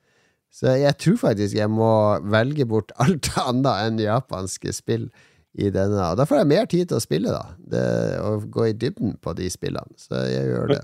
Så 0.56 0.76
jeg 0.80 0.96
tror 1.00 1.18
faktisk 1.20 1.56
jeg 1.58 1.72
må 1.72 1.92
velge 2.32 2.68
bort 2.68 2.92
alt 3.04 3.32
annet 3.40 3.72
enn 3.88 4.04
japanske 4.04 4.76
spill 4.76 5.08
i 5.56 5.72
denne. 5.72 6.10
Og 6.12 6.20
da 6.20 6.28
får 6.28 6.42
jeg 6.42 6.52
mer 6.52 6.68
tid 6.72 6.92
til 6.92 7.00
å 7.00 7.04
spille, 7.04 7.32
da. 7.32 7.56
Det, 7.72 7.86
og 8.20 8.50
gå 8.52 8.70
i 8.72 8.76
dybden 8.76 9.16
på 9.24 9.36
de 9.38 9.48
spillene. 9.52 9.96
Så 10.00 10.26
jeg 10.28 10.52
gjør 10.52 10.76
det. 10.76 10.82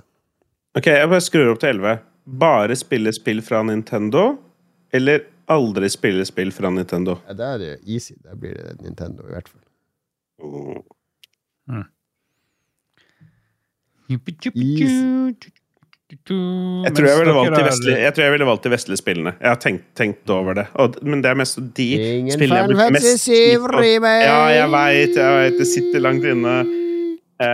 Ok, 0.79 0.87
jeg 0.87 1.11
bare 1.11 1.23
skrur 1.23 1.51
opp 1.51 1.59
til 1.59 1.75
11. 1.75 1.99
Bare 2.39 2.79
spille 2.79 3.11
spill 3.11 3.43
fra 3.43 3.59
Nintendo, 3.67 4.29
eller 4.95 5.25
aldri 5.53 5.89
spille 5.91 6.25
spill 6.27 6.51
fra 6.55 6.69
Nintendo. 6.73 7.17
Ja, 7.27 7.33
Da 7.37 7.45
er 7.55 7.59
det 7.61 7.71
easy. 7.85 8.15
Da 8.23 8.31
blir 8.35 8.53
det 8.57 8.79
Nintendo, 8.81 9.21
i 9.27 9.31
hvert 9.35 9.49
fall. 9.51 9.63
Mm. 11.69 11.85
Jeg 14.11 14.19
tror 16.97 17.05
jeg 17.07 17.19
ville 17.21 17.33
valgt 17.37 17.55
de 17.55 17.61
vestlige, 17.63 17.99
jeg 18.03 18.11
tror 18.15 18.23
jeg 18.25 18.31
ville 18.33 18.47
valgt 18.49 18.65
de 18.65 18.71
vestlige 18.73 18.99
spillene. 18.99 19.31
Jeg 19.39 19.49
har 19.53 19.59
tenkt, 19.63 19.85
tenkt 19.95 20.29
over 20.33 20.53
det. 20.57 20.65
Og, 20.81 20.97
men 21.07 21.21
det 21.23 21.29
er 21.31 21.37
mest 21.39 21.55
de 21.77 21.85
Ingen 21.95 22.33
spillene 22.35 22.57
jeg 22.57 22.65
Final 22.67 22.73
bruker 22.73 22.91
mest 22.97 23.05
på. 23.05 23.09
Ja, 24.27 24.41
jeg 24.51 24.67
veit, 24.73 25.13
jeg 25.15 25.31
veit. 25.39 25.55
Det 25.61 25.67
sitter 25.71 25.99
langt 26.03 26.25
inne. 26.27 26.55
Eh, 27.41 27.47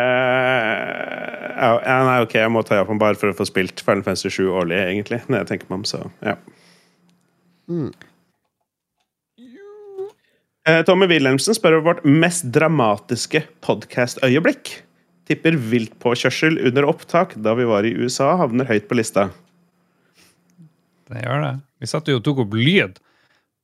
ja, 1.58 1.70
ja, 1.86 1.98
nei, 2.10 2.18
ok, 2.26 2.34
jeg 2.42 2.52
må 2.54 2.60
ta 2.66 2.74
Japan 2.82 2.98
bare 3.02 3.18
for 3.20 3.28
å 3.32 3.38
få 3.38 3.46
spilt 3.48 3.78
Final 3.86 4.04
Fantasy 4.08 4.30
7 4.34 4.42
årlig, 4.50 4.78
egentlig. 4.90 5.20
Når 5.30 5.38
jeg 5.44 5.50
tenker 5.54 5.68
meg 5.70 5.78
om, 5.84 5.88
så 5.94 6.00
ja. 6.26 6.36
Mm. 7.68 7.92
Tommy 10.88 11.08
Wilhelmsen 11.08 11.56
spør 11.56 11.78
om 11.78 11.86
vårt 11.88 12.04
mest 12.04 12.50
dramatiske 12.56 13.46
podkast-øyeblikk. 13.64 14.74
Tipper 15.28 15.56
viltpåkjørsel 15.72 16.60
under 16.68 16.88
opptak 16.88 17.36
da 17.44 17.54
vi 17.56 17.68
var 17.68 17.88
i 17.88 17.94
USA, 17.96 18.34
havner 18.40 18.68
høyt 18.68 18.88
på 18.90 18.98
lista. 19.00 19.30
Det 21.08 21.24
gjør 21.24 21.44
det. 21.44 21.54
Vi 21.80 21.88
satt 21.88 22.10
jo 22.12 22.18
og 22.20 22.26
tok 22.26 22.44
opp 22.44 22.58
lyd 22.58 23.00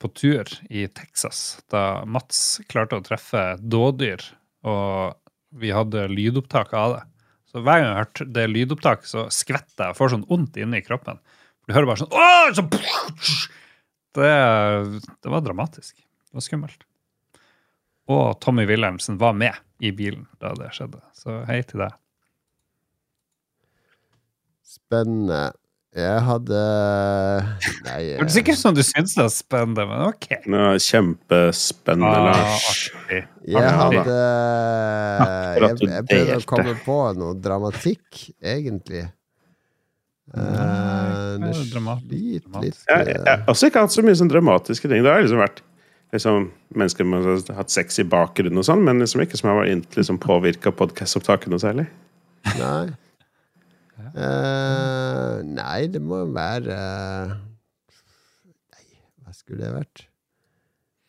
på 0.03 0.11
tur 0.15 0.47
i 0.71 0.85
Texas 0.91 1.63
da 1.71 2.03
Mats 2.07 2.61
klarte 2.71 2.99
å 2.99 3.03
treffe 3.03 3.43
dådyr, 3.59 4.23
og 4.67 5.15
vi 5.59 5.71
hadde 5.75 6.07
lydopptak 6.11 6.71
av 6.75 6.97
det. 6.97 7.03
Så 7.51 7.61
hver 7.61 7.79
gang 7.79 7.89
jeg 7.89 7.99
hørte 7.99 8.29
det 8.35 8.47
lydopptaket, 8.49 9.09
så 9.11 9.27
skvetter 9.31 9.89
jeg 9.89 9.93
og 9.93 9.99
får 9.99 10.15
sånn 10.15 10.27
vondt 10.29 10.55
inni 10.59 10.81
kroppen. 10.83 11.19
Du 11.67 11.75
hører 11.75 11.91
bare 11.91 12.03
sånn 12.03 12.15
Åh! 12.15 12.47
Så, 12.57 12.63
det, 14.17 15.01
det 15.23 15.31
var 15.33 15.41
dramatisk. 15.45 15.95
Det 15.97 16.37
var 16.37 16.45
skummelt. 16.45 16.83
Og 18.11 18.39
Tommy 18.43 18.65
Wilhelmsen 18.67 19.17
var 19.21 19.33
med 19.37 19.55
i 19.83 19.91
bilen 19.95 20.25
da 20.43 20.51
det 20.59 20.71
skjedde. 20.75 20.99
Så 21.15 21.41
hei 21.47 21.61
til 21.67 21.83
deg. 21.85 21.93
Spennende. 24.67 25.51
Jeg 25.93 26.21
hadde 26.25 26.59
Nei 27.85 27.97
Det 28.17 28.23
er 28.25 28.37
ikke 28.41 28.55
sånn 28.57 28.71
som 28.73 28.77
du 28.79 28.81
syns 28.81 29.11
det 29.13 29.27
er 29.27 29.33
spennende, 29.33 29.83
men 29.85 30.01
OK. 30.07 30.25
Var 30.49 30.79
kjempespennende, 30.81 32.13
Ah, 32.17 32.31
Lars. 32.31 32.69
artig. 32.97 33.19
Jeg 33.53 33.75
hadde 33.77 34.15
Jeg, 34.17 35.75
jeg 35.91 36.07
prøvde 36.09 36.39
å 36.39 36.47
komme 36.49 36.73
på 36.87 36.95
noe 37.19 37.35
dramatikk, 37.37 38.23
egentlig. 38.41 39.03
Eh, 40.31 40.39
Nei, 40.39 41.51
det 41.51 41.75
er 41.75 42.61
litt 42.63 42.79
Jeg, 42.87 43.07
jeg 43.11 43.19
har 43.27 43.43
også 43.51 43.67
ikke 43.67 43.83
hatt 43.83 43.93
så 43.93 44.03
mye 44.05 44.15
sånn 44.17 44.31
dramatiske 44.31 44.89
ting. 44.89 45.03
Det 45.03 45.11
har 45.11 45.23
liksom 45.25 45.41
vært 45.43 45.59
liksom, 46.15 46.47
mennesker 46.79 47.05
som 47.05 47.15
har 47.27 47.59
hatt 47.59 47.73
sex 47.73 47.99
i 47.99 48.07
bakgrunnen 48.07 48.61
og 48.61 48.67
sånn, 48.69 48.85
men 48.87 49.03
liksom 49.03 49.23
ikke 49.25 49.39
som 49.39 49.51
har 49.51 49.59
vært 49.61 49.97
liksom, 49.99 50.21
påvirka 50.23 50.73
podkastopptaket 50.75 51.51
noe 51.51 51.61
særlig. 51.61 51.87
Nei. 52.59 52.93
Uh, 54.13 55.41
nei, 55.47 55.85
det 55.89 56.01
må 56.03 56.19
være 56.33 56.75
Nei, 58.73 58.83
hva 59.23 59.33
skulle 59.33 59.61
det 59.63 59.71
vært? 59.73 60.03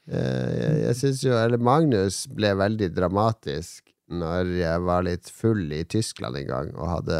Uh, 0.08 0.52
jeg 0.54 0.78
jeg 0.84 0.98
syns 1.00 1.22
jo 1.24 1.34
Eller 1.36 1.60
Magnus 1.60 2.22
ble 2.32 2.52
veldig 2.60 2.90
dramatisk 2.94 3.90
når 4.14 4.52
jeg 4.60 4.84
var 4.84 5.04
litt 5.08 5.28
full 5.32 5.72
i 5.74 5.82
Tyskland 5.90 6.38
en 6.38 6.48
gang 6.48 6.70
og 6.76 6.92
hadde 6.92 7.18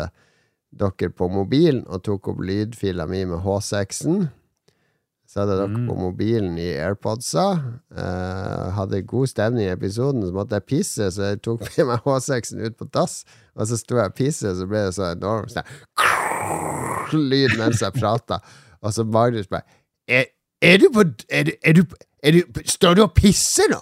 dere 0.79 1.11
på 1.15 1.29
mobilen 1.31 1.85
og 1.87 2.03
tok 2.07 2.29
opp 2.33 2.41
lydfila 2.45 3.07
mi 3.11 3.25
med 3.31 3.43
H6-en. 3.45 4.25
Så 5.29 5.41
hadde 5.41 5.55
dere 5.59 5.69
Mm. 5.73 5.87
på 5.89 5.95
mobilen 5.99 6.59
i 6.61 6.67
AirPodsa. 6.79 7.45
Eh, 7.97 8.71
hadde 8.77 9.01
god 9.09 9.27
stemning 9.31 9.67
i 9.67 9.73
episoden, 9.73 10.23
så 10.27 10.33
måtte 10.37 10.59
jeg 10.59 10.67
pisse, 10.69 11.09
så 11.11 11.31
jeg 11.31 11.41
tok 11.43 11.65
med 11.79 11.87
meg 11.89 12.05
H6-en 12.05 12.61
ut 12.67 12.77
på 12.79 12.89
dass. 12.93 13.25
Og 13.57 13.67
så 13.71 13.79
sto 13.81 13.97
jeg 13.97 14.13
og 14.13 14.15
pisse, 14.19 14.53
så 14.59 14.67
ble 14.69 14.85
det 14.87 14.95
så 14.95 15.09
enormt 15.15 15.51
sånn 15.55 15.65
lyd 17.31 17.57
mens 17.59 17.83
jeg 17.83 17.95
prata. 17.99 18.41
Og 18.85 18.93
så 18.95 19.05
Magnus 19.05 19.47
bare 19.51 19.65
er, 20.09 20.27
er 20.63 20.79
du 20.83 20.89
på 20.93 21.05
er 21.31 21.45
du, 21.49 21.53
er 21.65 21.73
du, 21.79 21.83
er 22.23 22.33
du, 22.37 22.61
Står 22.69 22.95
du 22.99 23.03
og 23.07 23.15
pisser 23.17 23.71
nå? 23.73 23.81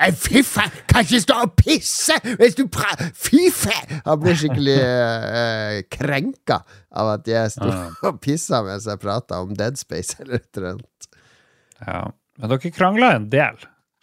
Eh, 0.00 0.14
Fy 0.16 0.40
faen, 0.46 0.70
kan 0.88 1.04
ikke 1.04 1.20
stå 1.20 1.34
og 1.44 1.50
pisse 1.60 2.14
hvis 2.40 2.54
du 2.56 2.62
pra... 2.72 2.88
Fy 3.14 3.50
faen! 3.52 4.00
Han 4.06 4.20
ble 4.22 4.32
skikkelig 4.40 4.76
uh, 4.86 5.80
krenka 5.92 6.62
av 6.96 7.10
at 7.18 7.28
jeg 7.28 7.52
sto 7.52 7.68
og 8.08 8.20
pissa 8.24 8.62
mens 8.64 8.86
jeg 8.88 9.00
prata 9.02 9.42
om 9.44 9.52
Dead 9.58 9.76
Space 9.80 10.16
eller 10.22 10.40
et 10.40 10.48
eller 10.56 10.70
annet. 10.78 11.10
Ja. 11.84 12.00
Men 12.40 12.52
dere 12.54 12.72
krangla 12.72 13.12
en 13.18 13.28
del, 13.32 13.60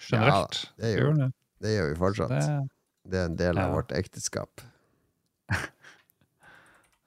generelt. 0.09 0.59
Ja, 0.77 0.83
det 0.85 0.93
Gjør 0.99 1.13
det. 1.23 1.29
det 1.65 1.73
gjør 1.75 1.89
vi 1.89 1.99
fortsatt. 2.05 2.35
Det, 2.37 2.57
Det 3.07 3.17
er 3.21 3.25
en 3.31 3.37
del 3.39 3.57
av 3.57 3.69
Ja. 3.71 3.73
vårt 3.79 3.91
ekteskap. 3.97 4.61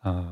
ah. 0.02 0.22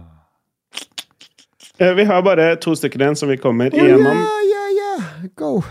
Eh, 1.79 1.95
Vi 1.95 2.05
har 2.05 2.23
bare 2.27 2.57
to 2.57 2.75
stykker 2.75 2.99
igjen 3.05 3.17
som 3.17 3.29
vi 3.31 3.37
kommer 3.39 3.71
igjennom. 3.71 4.01
igjennom. 4.03 4.17
yeah, 4.17 4.71
yeah, 4.75 4.99
yeah. 5.23 5.29
Go! 5.37 5.63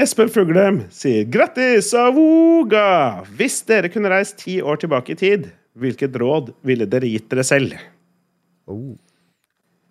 Espen 0.00 0.30
Fuglem 0.32 0.86
sier 0.88 1.26
grattis, 1.28 1.90
Avoga! 1.92 3.20
Hvis 3.36 3.58
dere 3.68 3.90
kunne 3.92 4.08
reist 4.08 4.38
ti 4.40 4.56
år 4.64 4.80
tilbake 4.80 5.12
i 5.12 5.18
tid, 5.20 5.50
hvilket 5.76 6.16
råd 6.16 6.48
ville 6.64 6.86
dere 6.88 7.10
gitt 7.12 7.28
dere 7.28 7.44
selv? 7.44 7.76
Oh. 8.64 8.96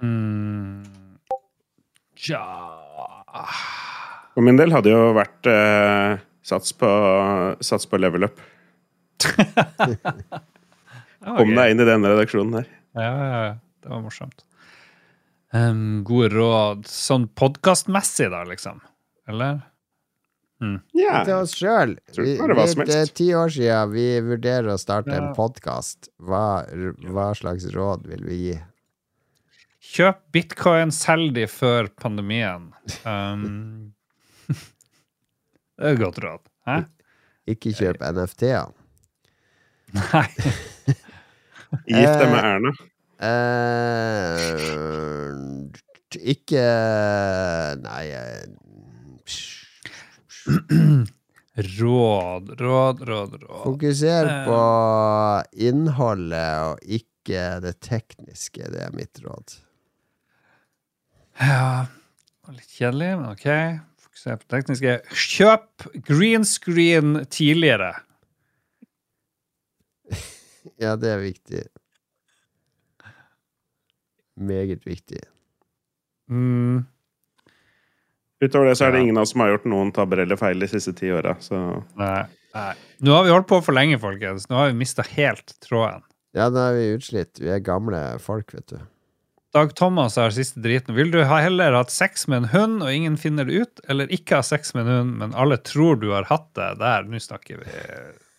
Mm. 0.01 0.81
Ja. 2.25 2.41
For 4.33 4.41
min 4.41 4.57
del 4.57 4.73
hadde 4.73 4.89
jo 4.89 5.13
vært 5.13 5.51
eh, 5.53 6.17
sats, 6.49 6.73
på, 6.73 6.89
sats 7.61 7.85
på 7.85 8.01
level 8.01 8.25
up. 8.31 8.41
Kom 11.21 11.53
deg 11.53 11.75
inn 11.75 11.83
i 11.83 11.89
denne 11.93 12.15
redaksjonen 12.15 12.63
her. 12.63 12.71
Ja, 12.97 13.11
ja, 13.11 13.41
ja. 13.45 13.57
Det 13.81 13.89
var 13.93 14.01
morsomt. 14.01 14.41
Um, 15.53 16.01
gode 16.07 16.33
råd 16.33 16.87
sånn 16.89 17.29
podkastmessig, 17.37 18.31
da, 18.33 18.41
liksom? 18.49 18.81
Eller? 19.29 19.61
Ja. 20.93 21.23
Til 21.25 21.33
oss 21.39 21.55
sjøl. 21.57 21.95
Det 22.13 22.95
er 22.95 23.09
ti 23.17 23.31
år 23.33 23.49
siden 23.53 23.91
vi 23.95 24.05
vurderer 24.25 24.67
å 24.73 24.77
starte 24.81 25.13
en 25.15 25.29
Ja. 25.31 25.33
podkast. 25.37 26.09
Hva, 26.21 26.63
hva 27.09 27.31
slags 27.37 27.65
råd 27.73 28.05
vil 28.11 28.23
vi 28.27 28.37
gi? 28.45 28.57
Kjøp 29.91 30.19
bitcoin, 30.31 30.91
selg 30.93 31.33
de 31.35 31.47
før 31.49 31.89
pandemien. 31.99 32.69
Um, 33.03 33.93
det 34.51 35.87
er 35.87 35.93
et 35.95 35.99
godt 36.03 36.19
råd. 36.23 36.45
Hæ? 36.69 36.77
Ikke 37.49 37.73
kjøp 37.73 37.97
NFT-er. 38.05 38.69
Nei. 39.97 40.27
Gift 41.89 42.19
deg 42.21 42.29
med 42.29 42.41
Eh, 42.41 42.49
Erna. 42.53 42.71
Eh, 43.21 44.61
ikke 46.33 46.63
Nei 47.83 48.05
eh, 48.17 48.45
Råd, 51.81 52.53
råd, 52.61 53.01
råd, 53.07 53.33
råd. 53.43 53.63
Fokuser 53.65 54.25
Eh. 54.31 54.45
på 54.47 54.59
innholdet 55.67 56.53
og 56.63 56.79
ikke 56.87 57.43
det 57.61 57.73
tekniske. 57.83 58.69
Det 58.71 58.79
er 58.85 58.93
mitt 58.95 59.19
råd. 59.21 59.57
Ja, 61.41 61.85
litt 62.55 62.71
kjedelig, 62.71 63.11
men 63.19 63.27
OK. 63.33 63.45
Fokuser 64.05 64.39
på 64.39 64.47
det 64.47 64.53
tekniske. 64.55 64.95
Kjøp 65.11 65.89
green 66.07 66.45
screen 66.47 67.25
tidligere. 67.29 67.91
Ja, 70.77 70.95
det 70.95 71.09
er 71.09 71.17
viktig. 71.23 71.61
Meget 74.37 74.83
viktig. 74.85 75.19
Mm. 76.29 76.83
Utover 78.41 78.71
det 78.71 78.77
så 78.79 78.87
er 78.87 78.91
det 78.91 78.99
Ja. 79.01 79.03
ingen 79.05 79.17
av 79.17 79.23
oss 79.27 79.31
som 79.35 79.41
har 79.43 79.51
gjort 79.53 79.65
noen 79.69 79.91
tabber 79.93 80.17
eller 80.23 80.35
feil 80.39 80.59
de 80.59 80.67
siste 80.67 80.93
ti 80.97 81.11
åra. 81.13 81.35
Nå 83.01 83.11
har 83.13 83.23
vi 83.23 83.29
holdt 83.33 83.47
på 83.47 83.59
for 83.63 83.73
lenge, 83.77 83.99
folkens. 84.01 84.49
Nå 84.49 84.55
har 84.57 84.71
vi 84.71 84.79
mista 84.81 85.03
helt 85.03 85.53
tråden. 85.61 86.01
Ja, 86.33 86.49
nå 86.49 86.57
er 86.57 86.73
vi 86.79 86.87
utslitt. 86.95 87.39
Vi 87.39 87.49
er 87.53 87.59
gamle 87.59 88.19
folk, 88.23 88.53
vet 88.55 88.67
du. 88.67 88.79
Dag 89.53 89.73
Thomas 89.75 90.15
har 90.15 90.31
siste 90.31 90.61
driten. 90.63 90.95
Vil 90.95 91.11
du 91.11 91.23
ha 91.27 91.37
heller 91.43 91.73
hatt 91.75 91.91
sex 91.91 92.25
med 92.31 92.37
en 92.43 92.49
hund, 92.53 92.83
og 92.83 92.91
ingen 92.93 93.17
finner 93.19 93.43
det 93.45 93.53
ut, 93.65 93.81
eller 93.91 94.07
ikke 94.07 94.37
ha 94.39 94.41
sex 94.47 94.73
med 94.73 94.87
en 94.87 94.93
hund, 94.95 95.17
men 95.19 95.33
alle 95.35 95.57
tror 95.57 95.99
du 95.99 96.09
har 96.13 96.23
hatt 96.29 96.53
det? 96.55 96.69
Der, 96.79 97.03
nå 97.03 97.19
snakker 97.19 97.59
vi 97.59 97.67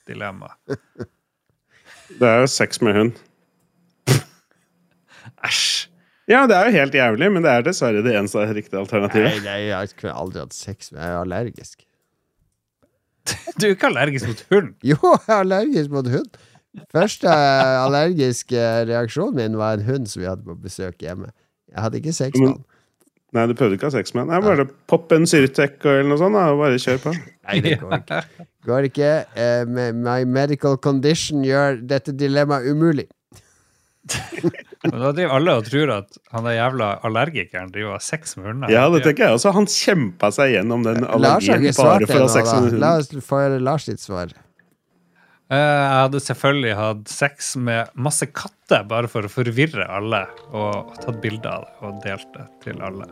dilemma. 0.09 0.49
det 2.19 2.29
er 2.29 2.41
jo 2.41 2.49
sex 2.49 2.81
med 2.81 2.97
hund. 2.97 3.21
Ja, 6.31 6.45
det 6.47 6.55
er 6.57 6.69
jo 6.69 6.75
helt 6.79 6.95
jævlig, 6.95 7.29
men 7.35 7.43
det 7.43 7.51
er 7.51 7.65
dessverre 7.67 8.03
det 8.05 8.13
eneste 8.15 8.45
riktige 8.55 8.77
Nei, 8.77 8.83
alternativet. 8.85 9.41
nei, 9.45 9.59
jeg 9.73 9.89
kunne 9.99 10.13
aldri 10.15 10.39
hatt 10.45 10.55
sex 10.55 10.93
med 10.93 11.03
Jeg 11.03 11.11
er 11.11 11.21
allergisk. 11.25 11.87
Du 13.59 13.67
er 13.67 13.75
ikke 13.75 13.87
allergisk 13.91 14.27
mot 14.31 14.43
hund. 14.53 14.73
Jo, 14.87 14.97
jeg 15.03 15.29
er 15.35 15.41
allergisk 15.43 15.91
mot 15.95 16.09
hund. 16.11 16.31
Første 16.95 17.29
allergiske 17.29 18.63
reaksjonen 18.89 19.37
min 19.37 19.59
var 19.61 19.75
en 19.77 19.85
hund 19.87 20.07
som 20.09 20.23
vi 20.23 20.29
hadde 20.31 20.47
på 20.47 20.55
besøk 20.63 21.03
hjemme. 21.05 21.29
Jeg 21.73 21.83
hadde 21.85 21.99
ikke 22.01 22.15
sex 22.17 22.39
med 22.39 22.47
Men- 22.49 22.55
han. 22.57 22.69
Nei, 23.33 23.47
du 23.49 23.55
prøvde 23.57 23.79
ikke 23.79 23.87
å 23.89 23.89
ha 23.89 23.95
sex 23.97 24.13
med 24.15 24.27
den. 24.27 24.31
Nei, 24.35 24.41
bare 24.45 24.67
popp 24.93 25.13
en 25.17 25.25
Syrtec 25.25 25.79
eller 25.89 26.05
noe 26.05 26.19
sånt, 26.21 26.37
da, 26.37 26.43
og 26.53 26.59
bare 26.61 26.77
kjør 26.83 26.99
på. 27.01 27.13
Nei, 27.49 27.61
det 27.65 27.79
går 27.81 27.95
ikke. 27.97 28.19
Går 28.69 28.89
ikke. 28.91 29.13
Eh, 29.41 29.63
my 29.97 30.19
medical 30.29 30.77
condition 30.85 31.41
gjør 31.47 31.79
dette 31.89 32.13
dilemmaet 32.13 32.69
umulig. 32.69 33.07
Men 34.83 34.99
da 34.99 35.11
driver 35.15 35.35
alle 35.39 35.57
og 35.61 35.67
tror 35.69 35.93
at 35.95 36.17
han 36.35 36.47
er 36.51 36.57
jævla 36.57 36.89
allergikeren 37.07 37.71
driver 37.75 37.93
og 37.93 37.99
har 38.01 38.07
sex 38.07 38.37
med 38.39 38.49
hunder. 38.51 38.73
Ja, 38.73 38.87
det 38.91 39.05
tenker 39.07 39.29
jeg 39.29 39.39
også. 39.39 39.53
Han 39.55 39.69
kjempa 39.71 40.33
seg 40.35 40.57
gjennom 40.57 40.87
den 40.87 41.05
allergien 41.07 41.69
bare 41.79 42.09
for 42.09 42.19
å 42.19 42.25
ha 42.27 42.33
sex 42.33 42.55
med 42.57 42.73
med 42.73 42.81
La 42.83 42.97
oss 42.99 43.13
få 43.27 43.43
Lars 43.63 43.87
sitt 43.87 44.03
svar. 44.03 44.33
Eh, 45.53 45.59
Jeg 45.59 45.99
hadde 46.01 46.23
selvfølgelig 46.25 46.79
hatt 46.79 47.13
sex 47.13 47.53
med 47.61 47.93
masse 47.95 48.27
katter 48.33 48.87
bare 48.89 49.11
for 49.13 49.29
å 49.29 49.31
forvirre 49.31 49.87
alle, 49.87 50.25
og 50.51 50.97
tatt 51.03 51.21
bilder 51.23 51.53
av 51.53 51.69
det 51.69 51.87
og 51.87 52.03
delt 52.07 52.35
det 52.39 52.49
til 52.65 52.83
alle. 52.83 53.07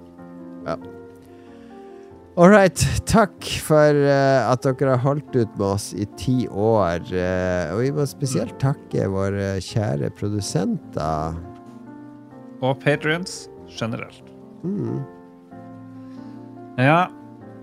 All 2.40 2.48
right. 2.48 2.82
Takk 3.10 3.44
for 3.66 3.96
uh, 4.06 4.48
at 4.48 4.62
dere 4.64 4.94
har 4.94 5.02
holdt 5.02 5.34
ut 5.34 5.50
med 5.58 5.66
oss 5.66 5.90
i 5.92 6.06
ti 6.16 6.46
år. 6.48 7.02
Uh, 7.10 7.74
og 7.74 7.82
vi 7.82 7.90
må 7.96 8.06
spesielt 8.08 8.54
takke 8.62 9.08
våre 9.12 9.56
kjære 9.66 10.12
produsenter. 10.16 11.36
Og 12.60 12.76
patrions 12.80 13.48
generelt. 13.78 14.22
Mm. 14.64 15.00
Ja, 16.78 17.06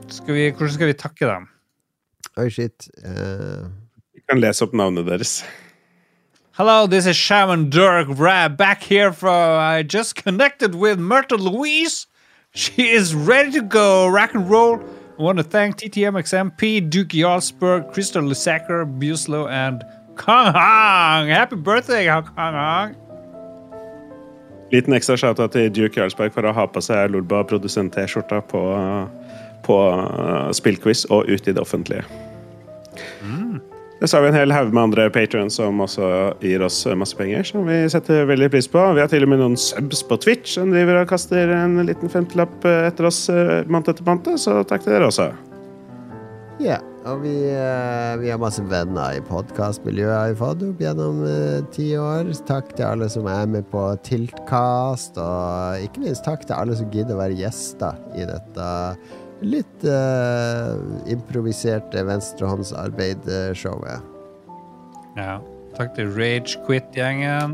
skal 0.07 0.33
vi, 0.33 0.49
hvordan 0.49 0.73
skal 0.73 0.87
vi 0.87 0.93
takke 0.93 1.25
dem? 1.25 1.47
Oi, 2.37 2.49
shit. 2.49 2.89
Uh... 3.05 3.69
Vi 4.13 4.21
kan 4.29 4.41
lese 4.41 4.65
opp 4.65 4.73
navnet 4.73 5.05
deres. 5.07 5.43
Hello, 6.57 6.87
this 6.87 7.05
is 7.05 7.15
Shaman 7.15 7.69
Dirk 7.69 8.07
Rab 8.09 8.57
back 8.57 8.81
here 8.81 9.13
from. 9.13 9.59
I 9.59 9.83
just 9.83 10.15
connected 10.15 10.73
with 10.73 10.97
Myrtle 10.99 11.37
Louise. 11.37 12.07
She 12.53 12.89
is 12.89 13.13
ready 13.13 13.51
to 13.51 13.61
go 13.61 14.07
rock 14.07 14.33
and 14.33 14.49
roll. 14.49 14.79
I 15.19 15.21
want 15.21 15.37
to 15.37 15.43
thank 15.43 15.77
TTMXMP, 15.77 16.89
Duke 16.89 17.09
Jarlsberg, 17.09 17.93
Crystal 17.93 18.23
Lusacker, 18.23 18.85
Buslow, 18.99 19.47
and 19.49 19.83
Kong 20.15 20.51
Hong. 20.53 21.27
Happy 21.27 21.55
birthday, 21.55 22.07
Kong 22.07 22.25
Hong. 22.35 22.95
Liten 24.73 24.95
ekstra 24.97 25.15
shout-out 25.19 25.55
til 25.55 25.69
Duke 25.71 26.01
Jarlsberg 26.01 26.33
for 26.35 26.47
å 26.47 26.55
ha 26.55 26.67
på 26.67 26.83
seg 26.83 27.13
Lolba 27.13 27.43
produsent-T-skjorta 27.47 28.41
på, 28.51 28.63
på 29.67 29.77
uh, 29.95 30.49
spillquiz 30.55 31.05
og 31.07 31.29
ut 31.31 31.47
i 31.47 31.55
det 31.55 31.63
offentlige. 31.63 32.03
Så 34.05 34.17
har 34.17 34.21
vi 34.21 34.29
en 34.29 34.37
hel 34.37 34.51
haug 34.53 34.69
med 34.75 34.83
andre 34.83 35.07
patrons 35.09 35.55
som 35.57 35.79
også 35.81 36.07
gir 36.43 36.61
oss 36.61 36.83
masse 36.99 37.17
penger, 37.17 37.47
som 37.49 37.65
vi 37.65 37.79
setter 37.89 38.27
veldig 38.29 38.51
pris 38.53 38.67
på. 38.69 38.83
Vi 38.93 39.01
har 39.01 39.09
til 39.09 39.25
og 39.25 39.31
med 39.31 39.41
noen 39.41 39.57
subs 39.57 40.03
på 40.05 40.19
Twitch 40.21 40.53
som 40.59 40.69
driver 40.73 41.01
og 41.01 41.09
kaster 41.09 41.49
en 41.55 41.79
liten 41.87 42.11
femtelapp 42.13 42.67
etter 42.67 43.09
oss 43.09 43.23
eh, 43.33 43.65
måned 43.65 43.89
etter 43.95 44.05
måned, 44.05 44.37
så 44.37 44.59
takk 44.69 44.85
til 44.85 44.93
dere 44.93 45.09
også. 45.09 45.31
Ja, 46.61 46.77
og 47.07 47.21
vi, 47.23 47.33
eh, 47.49 48.17
vi 48.21 48.29
har 48.31 48.39
masse 48.41 48.63
venner 48.67 49.17
i 49.17 49.21
podkastmiljøet 49.27 50.15
har 50.15 50.35
fått 50.39 50.63
opp 50.67 50.79
gjennom 50.83 51.15
eh, 51.27 51.61
ti 51.73 51.87
år. 51.99 52.23
Takk 52.49 52.67
til 52.75 52.85
alle 52.87 53.07
som 53.11 53.25
er 53.31 53.45
med 53.51 53.65
på 53.71 53.83
Tiltkast, 54.07 55.13
og 55.21 55.85
ikke 55.85 56.03
minst 56.03 56.25
takk 56.27 56.41
til 56.47 56.55
alle 56.57 56.73
som 56.79 56.91
gidder 56.93 57.15
å 57.15 57.21
være 57.21 57.39
gjester 57.39 57.93
i 58.17 58.23
dette 58.27 58.67
litt 59.45 59.85
eh, 59.85 60.73
improviserte 61.13 61.99
venstrehåndsarbeid-showet. 62.07 63.99
Ja. 65.17 65.35
Takk 65.77 65.89
til 65.97 66.07
Rage 66.17 66.51
Quit-gjengen. 66.65 67.49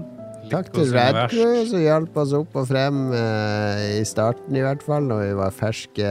Takk 0.52 0.74
til 0.76 0.92
Radcrew 0.92 1.64
som 1.70 1.80
hjalp 1.80 2.18
oss 2.20 2.34
opp 2.36 2.56
og 2.60 2.68
frem 2.70 3.14
eh, 3.16 4.02
i 4.02 4.04
starten, 4.08 4.56
i 4.56 4.64
hvert 4.64 4.84
fall, 4.84 5.04
når 5.08 5.20
vi 5.24 5.34
var 5.40 5.52
ferske 5.56 6.10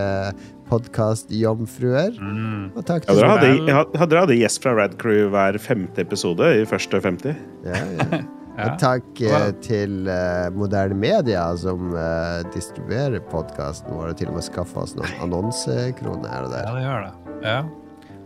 podkast-jomfruer. 0.72 2.16
Mm. 2.18 2.70
Og 2.76 2.84
takk 2.88 3.06
Ja, 3.08 3.14
til 3.38 3.64
dere 3.68 3.80
hadde, 3.82 4.18
hadde 4.24 4.38
gjest 4.40 4.62
fra 4.64 4.74
Rad 4.80 4.98
Crew 5.02 5.28
hver 5.32 5.58
femte 5.62 6.02
episode 6.04 6.48
i 6.60 6.64
første 6.68 7.00
50? 7.04 7.36
ja, 7.68 7.82
ja. 7.98 8.22
Ja. 8.52 8.66
Og 8.68 8.74
takk 8.82 9.20
eh, 9.24 9.32
Wow. 9.32 9.52
til 9.64 10.08
eh, 10.12 10.50
moderne 10.52 10.92
media 11.00 11.46
som 11.56 11.94
eh, 11.96 12.42
distribuerer 12.52 13.22
podkasten 13.30 13.94
vår, 13.96 14.10
og 14.12 14.18
til 14.20 14.28
og 14.28 14.34
med 14.36 14.44
skaffa 14.44 14.82
oss 14.82 14.92
noen 14.98 15.14
annonsekroner 15.24 16.28
her 16.28 16.44
og 16.44 16.52
Ja, 16.58 16.74
det 16.76 16.82
gjør 16.84 17.06
det. 17.06 17.38
Ja. 17.46 17.54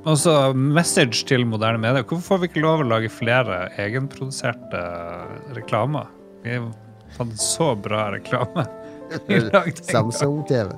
Og 0.02 0.18
så 0.18 0.34
message 0.58 1.22
til 1.30 1.46
moderne 1.46 1.78
media. 1.78 2.02
Hvorfor 2.02 2.26
får 2.26 2.42
vi 2.42 2.48
ikke 2.50 2.64
lov 2.66 2.82
å 2.82 2.88
lage 2.90 3.12
flere 3.14 3.68
egenproduserte 3.78 4.82
reklamer? 5.54 6.10
Vi 6.42 6.58
har 6.58 6.66
fått 7.14 7.38
så 7.38 7.70
bra 7.78 8.08
reklame. 8.16 8.66
Samsung-TV. 9.94 10.74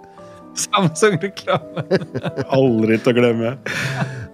Samsung-reklame. 0.66 1.86
Aldri 2.54 2.98
til 3.02 3.12
å 3.12 3.16
glemme. 3.20 3.54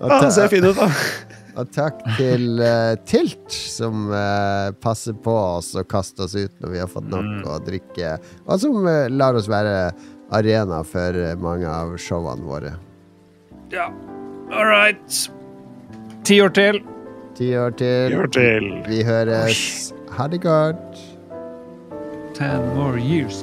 Ah, 0.01 0.19
ta 0.21 0.31
ser 0.35 0.51
fin 0.53 0.65
ut, 0.67 0.77
da. 0.79 0.89
og 1.61 1.71
takk 1.75 2.01
til 2.19 2.59
uh, 2.63 2.95
Tilt, 3.07 3.53
som 3.53 4.09
uh, 4.11 4.73
passer 4.83 5.15
på 5.25 5.35
oss 5.59 5.73
og 5.79 5.87
kaster 5.93 6.27
oss 6.27 6.35
ut 6.35 6.55
når 6.65 6.73
vi 6.75 6.81
har 6.83 6.91
fått 6.91 7.07
nok 7.13 7.25
Mm. 7.25 7.45
å 7.47 7.59
drikke, 7.65 8.17
og 8.47 8.59
som 8.63 8.81
uh, 8.89 9.07
lar 9.13 9.39
oss 9.39 9.47
være 9.51 9.93
arena 10.35 10.81
for 10.89 11.15
mange 11.39 11.69
av 11.71 11.95
showene 12.01 12.43
våre. 12.49 12.73
Ja. 13.71 13.87
All 14.53 14.67
right. 14.67 15.21
Ti 16.25 16.41
år 16.43 16.53
til. 16.57 16.81
Ti 17.39 17.49
år 17.59 17.75
til. 17.79 18.13
Gjør 18.15 18.29
til. 18.35 18.67
Vi 18.89 19.03
høres. 19.07 19.93
Ha 20.17 20.27
det 20.31 20.41
godt. 20.45 21.01
Ten 22.35 22.63
more 22.77 22.99
years. 22.99 23.43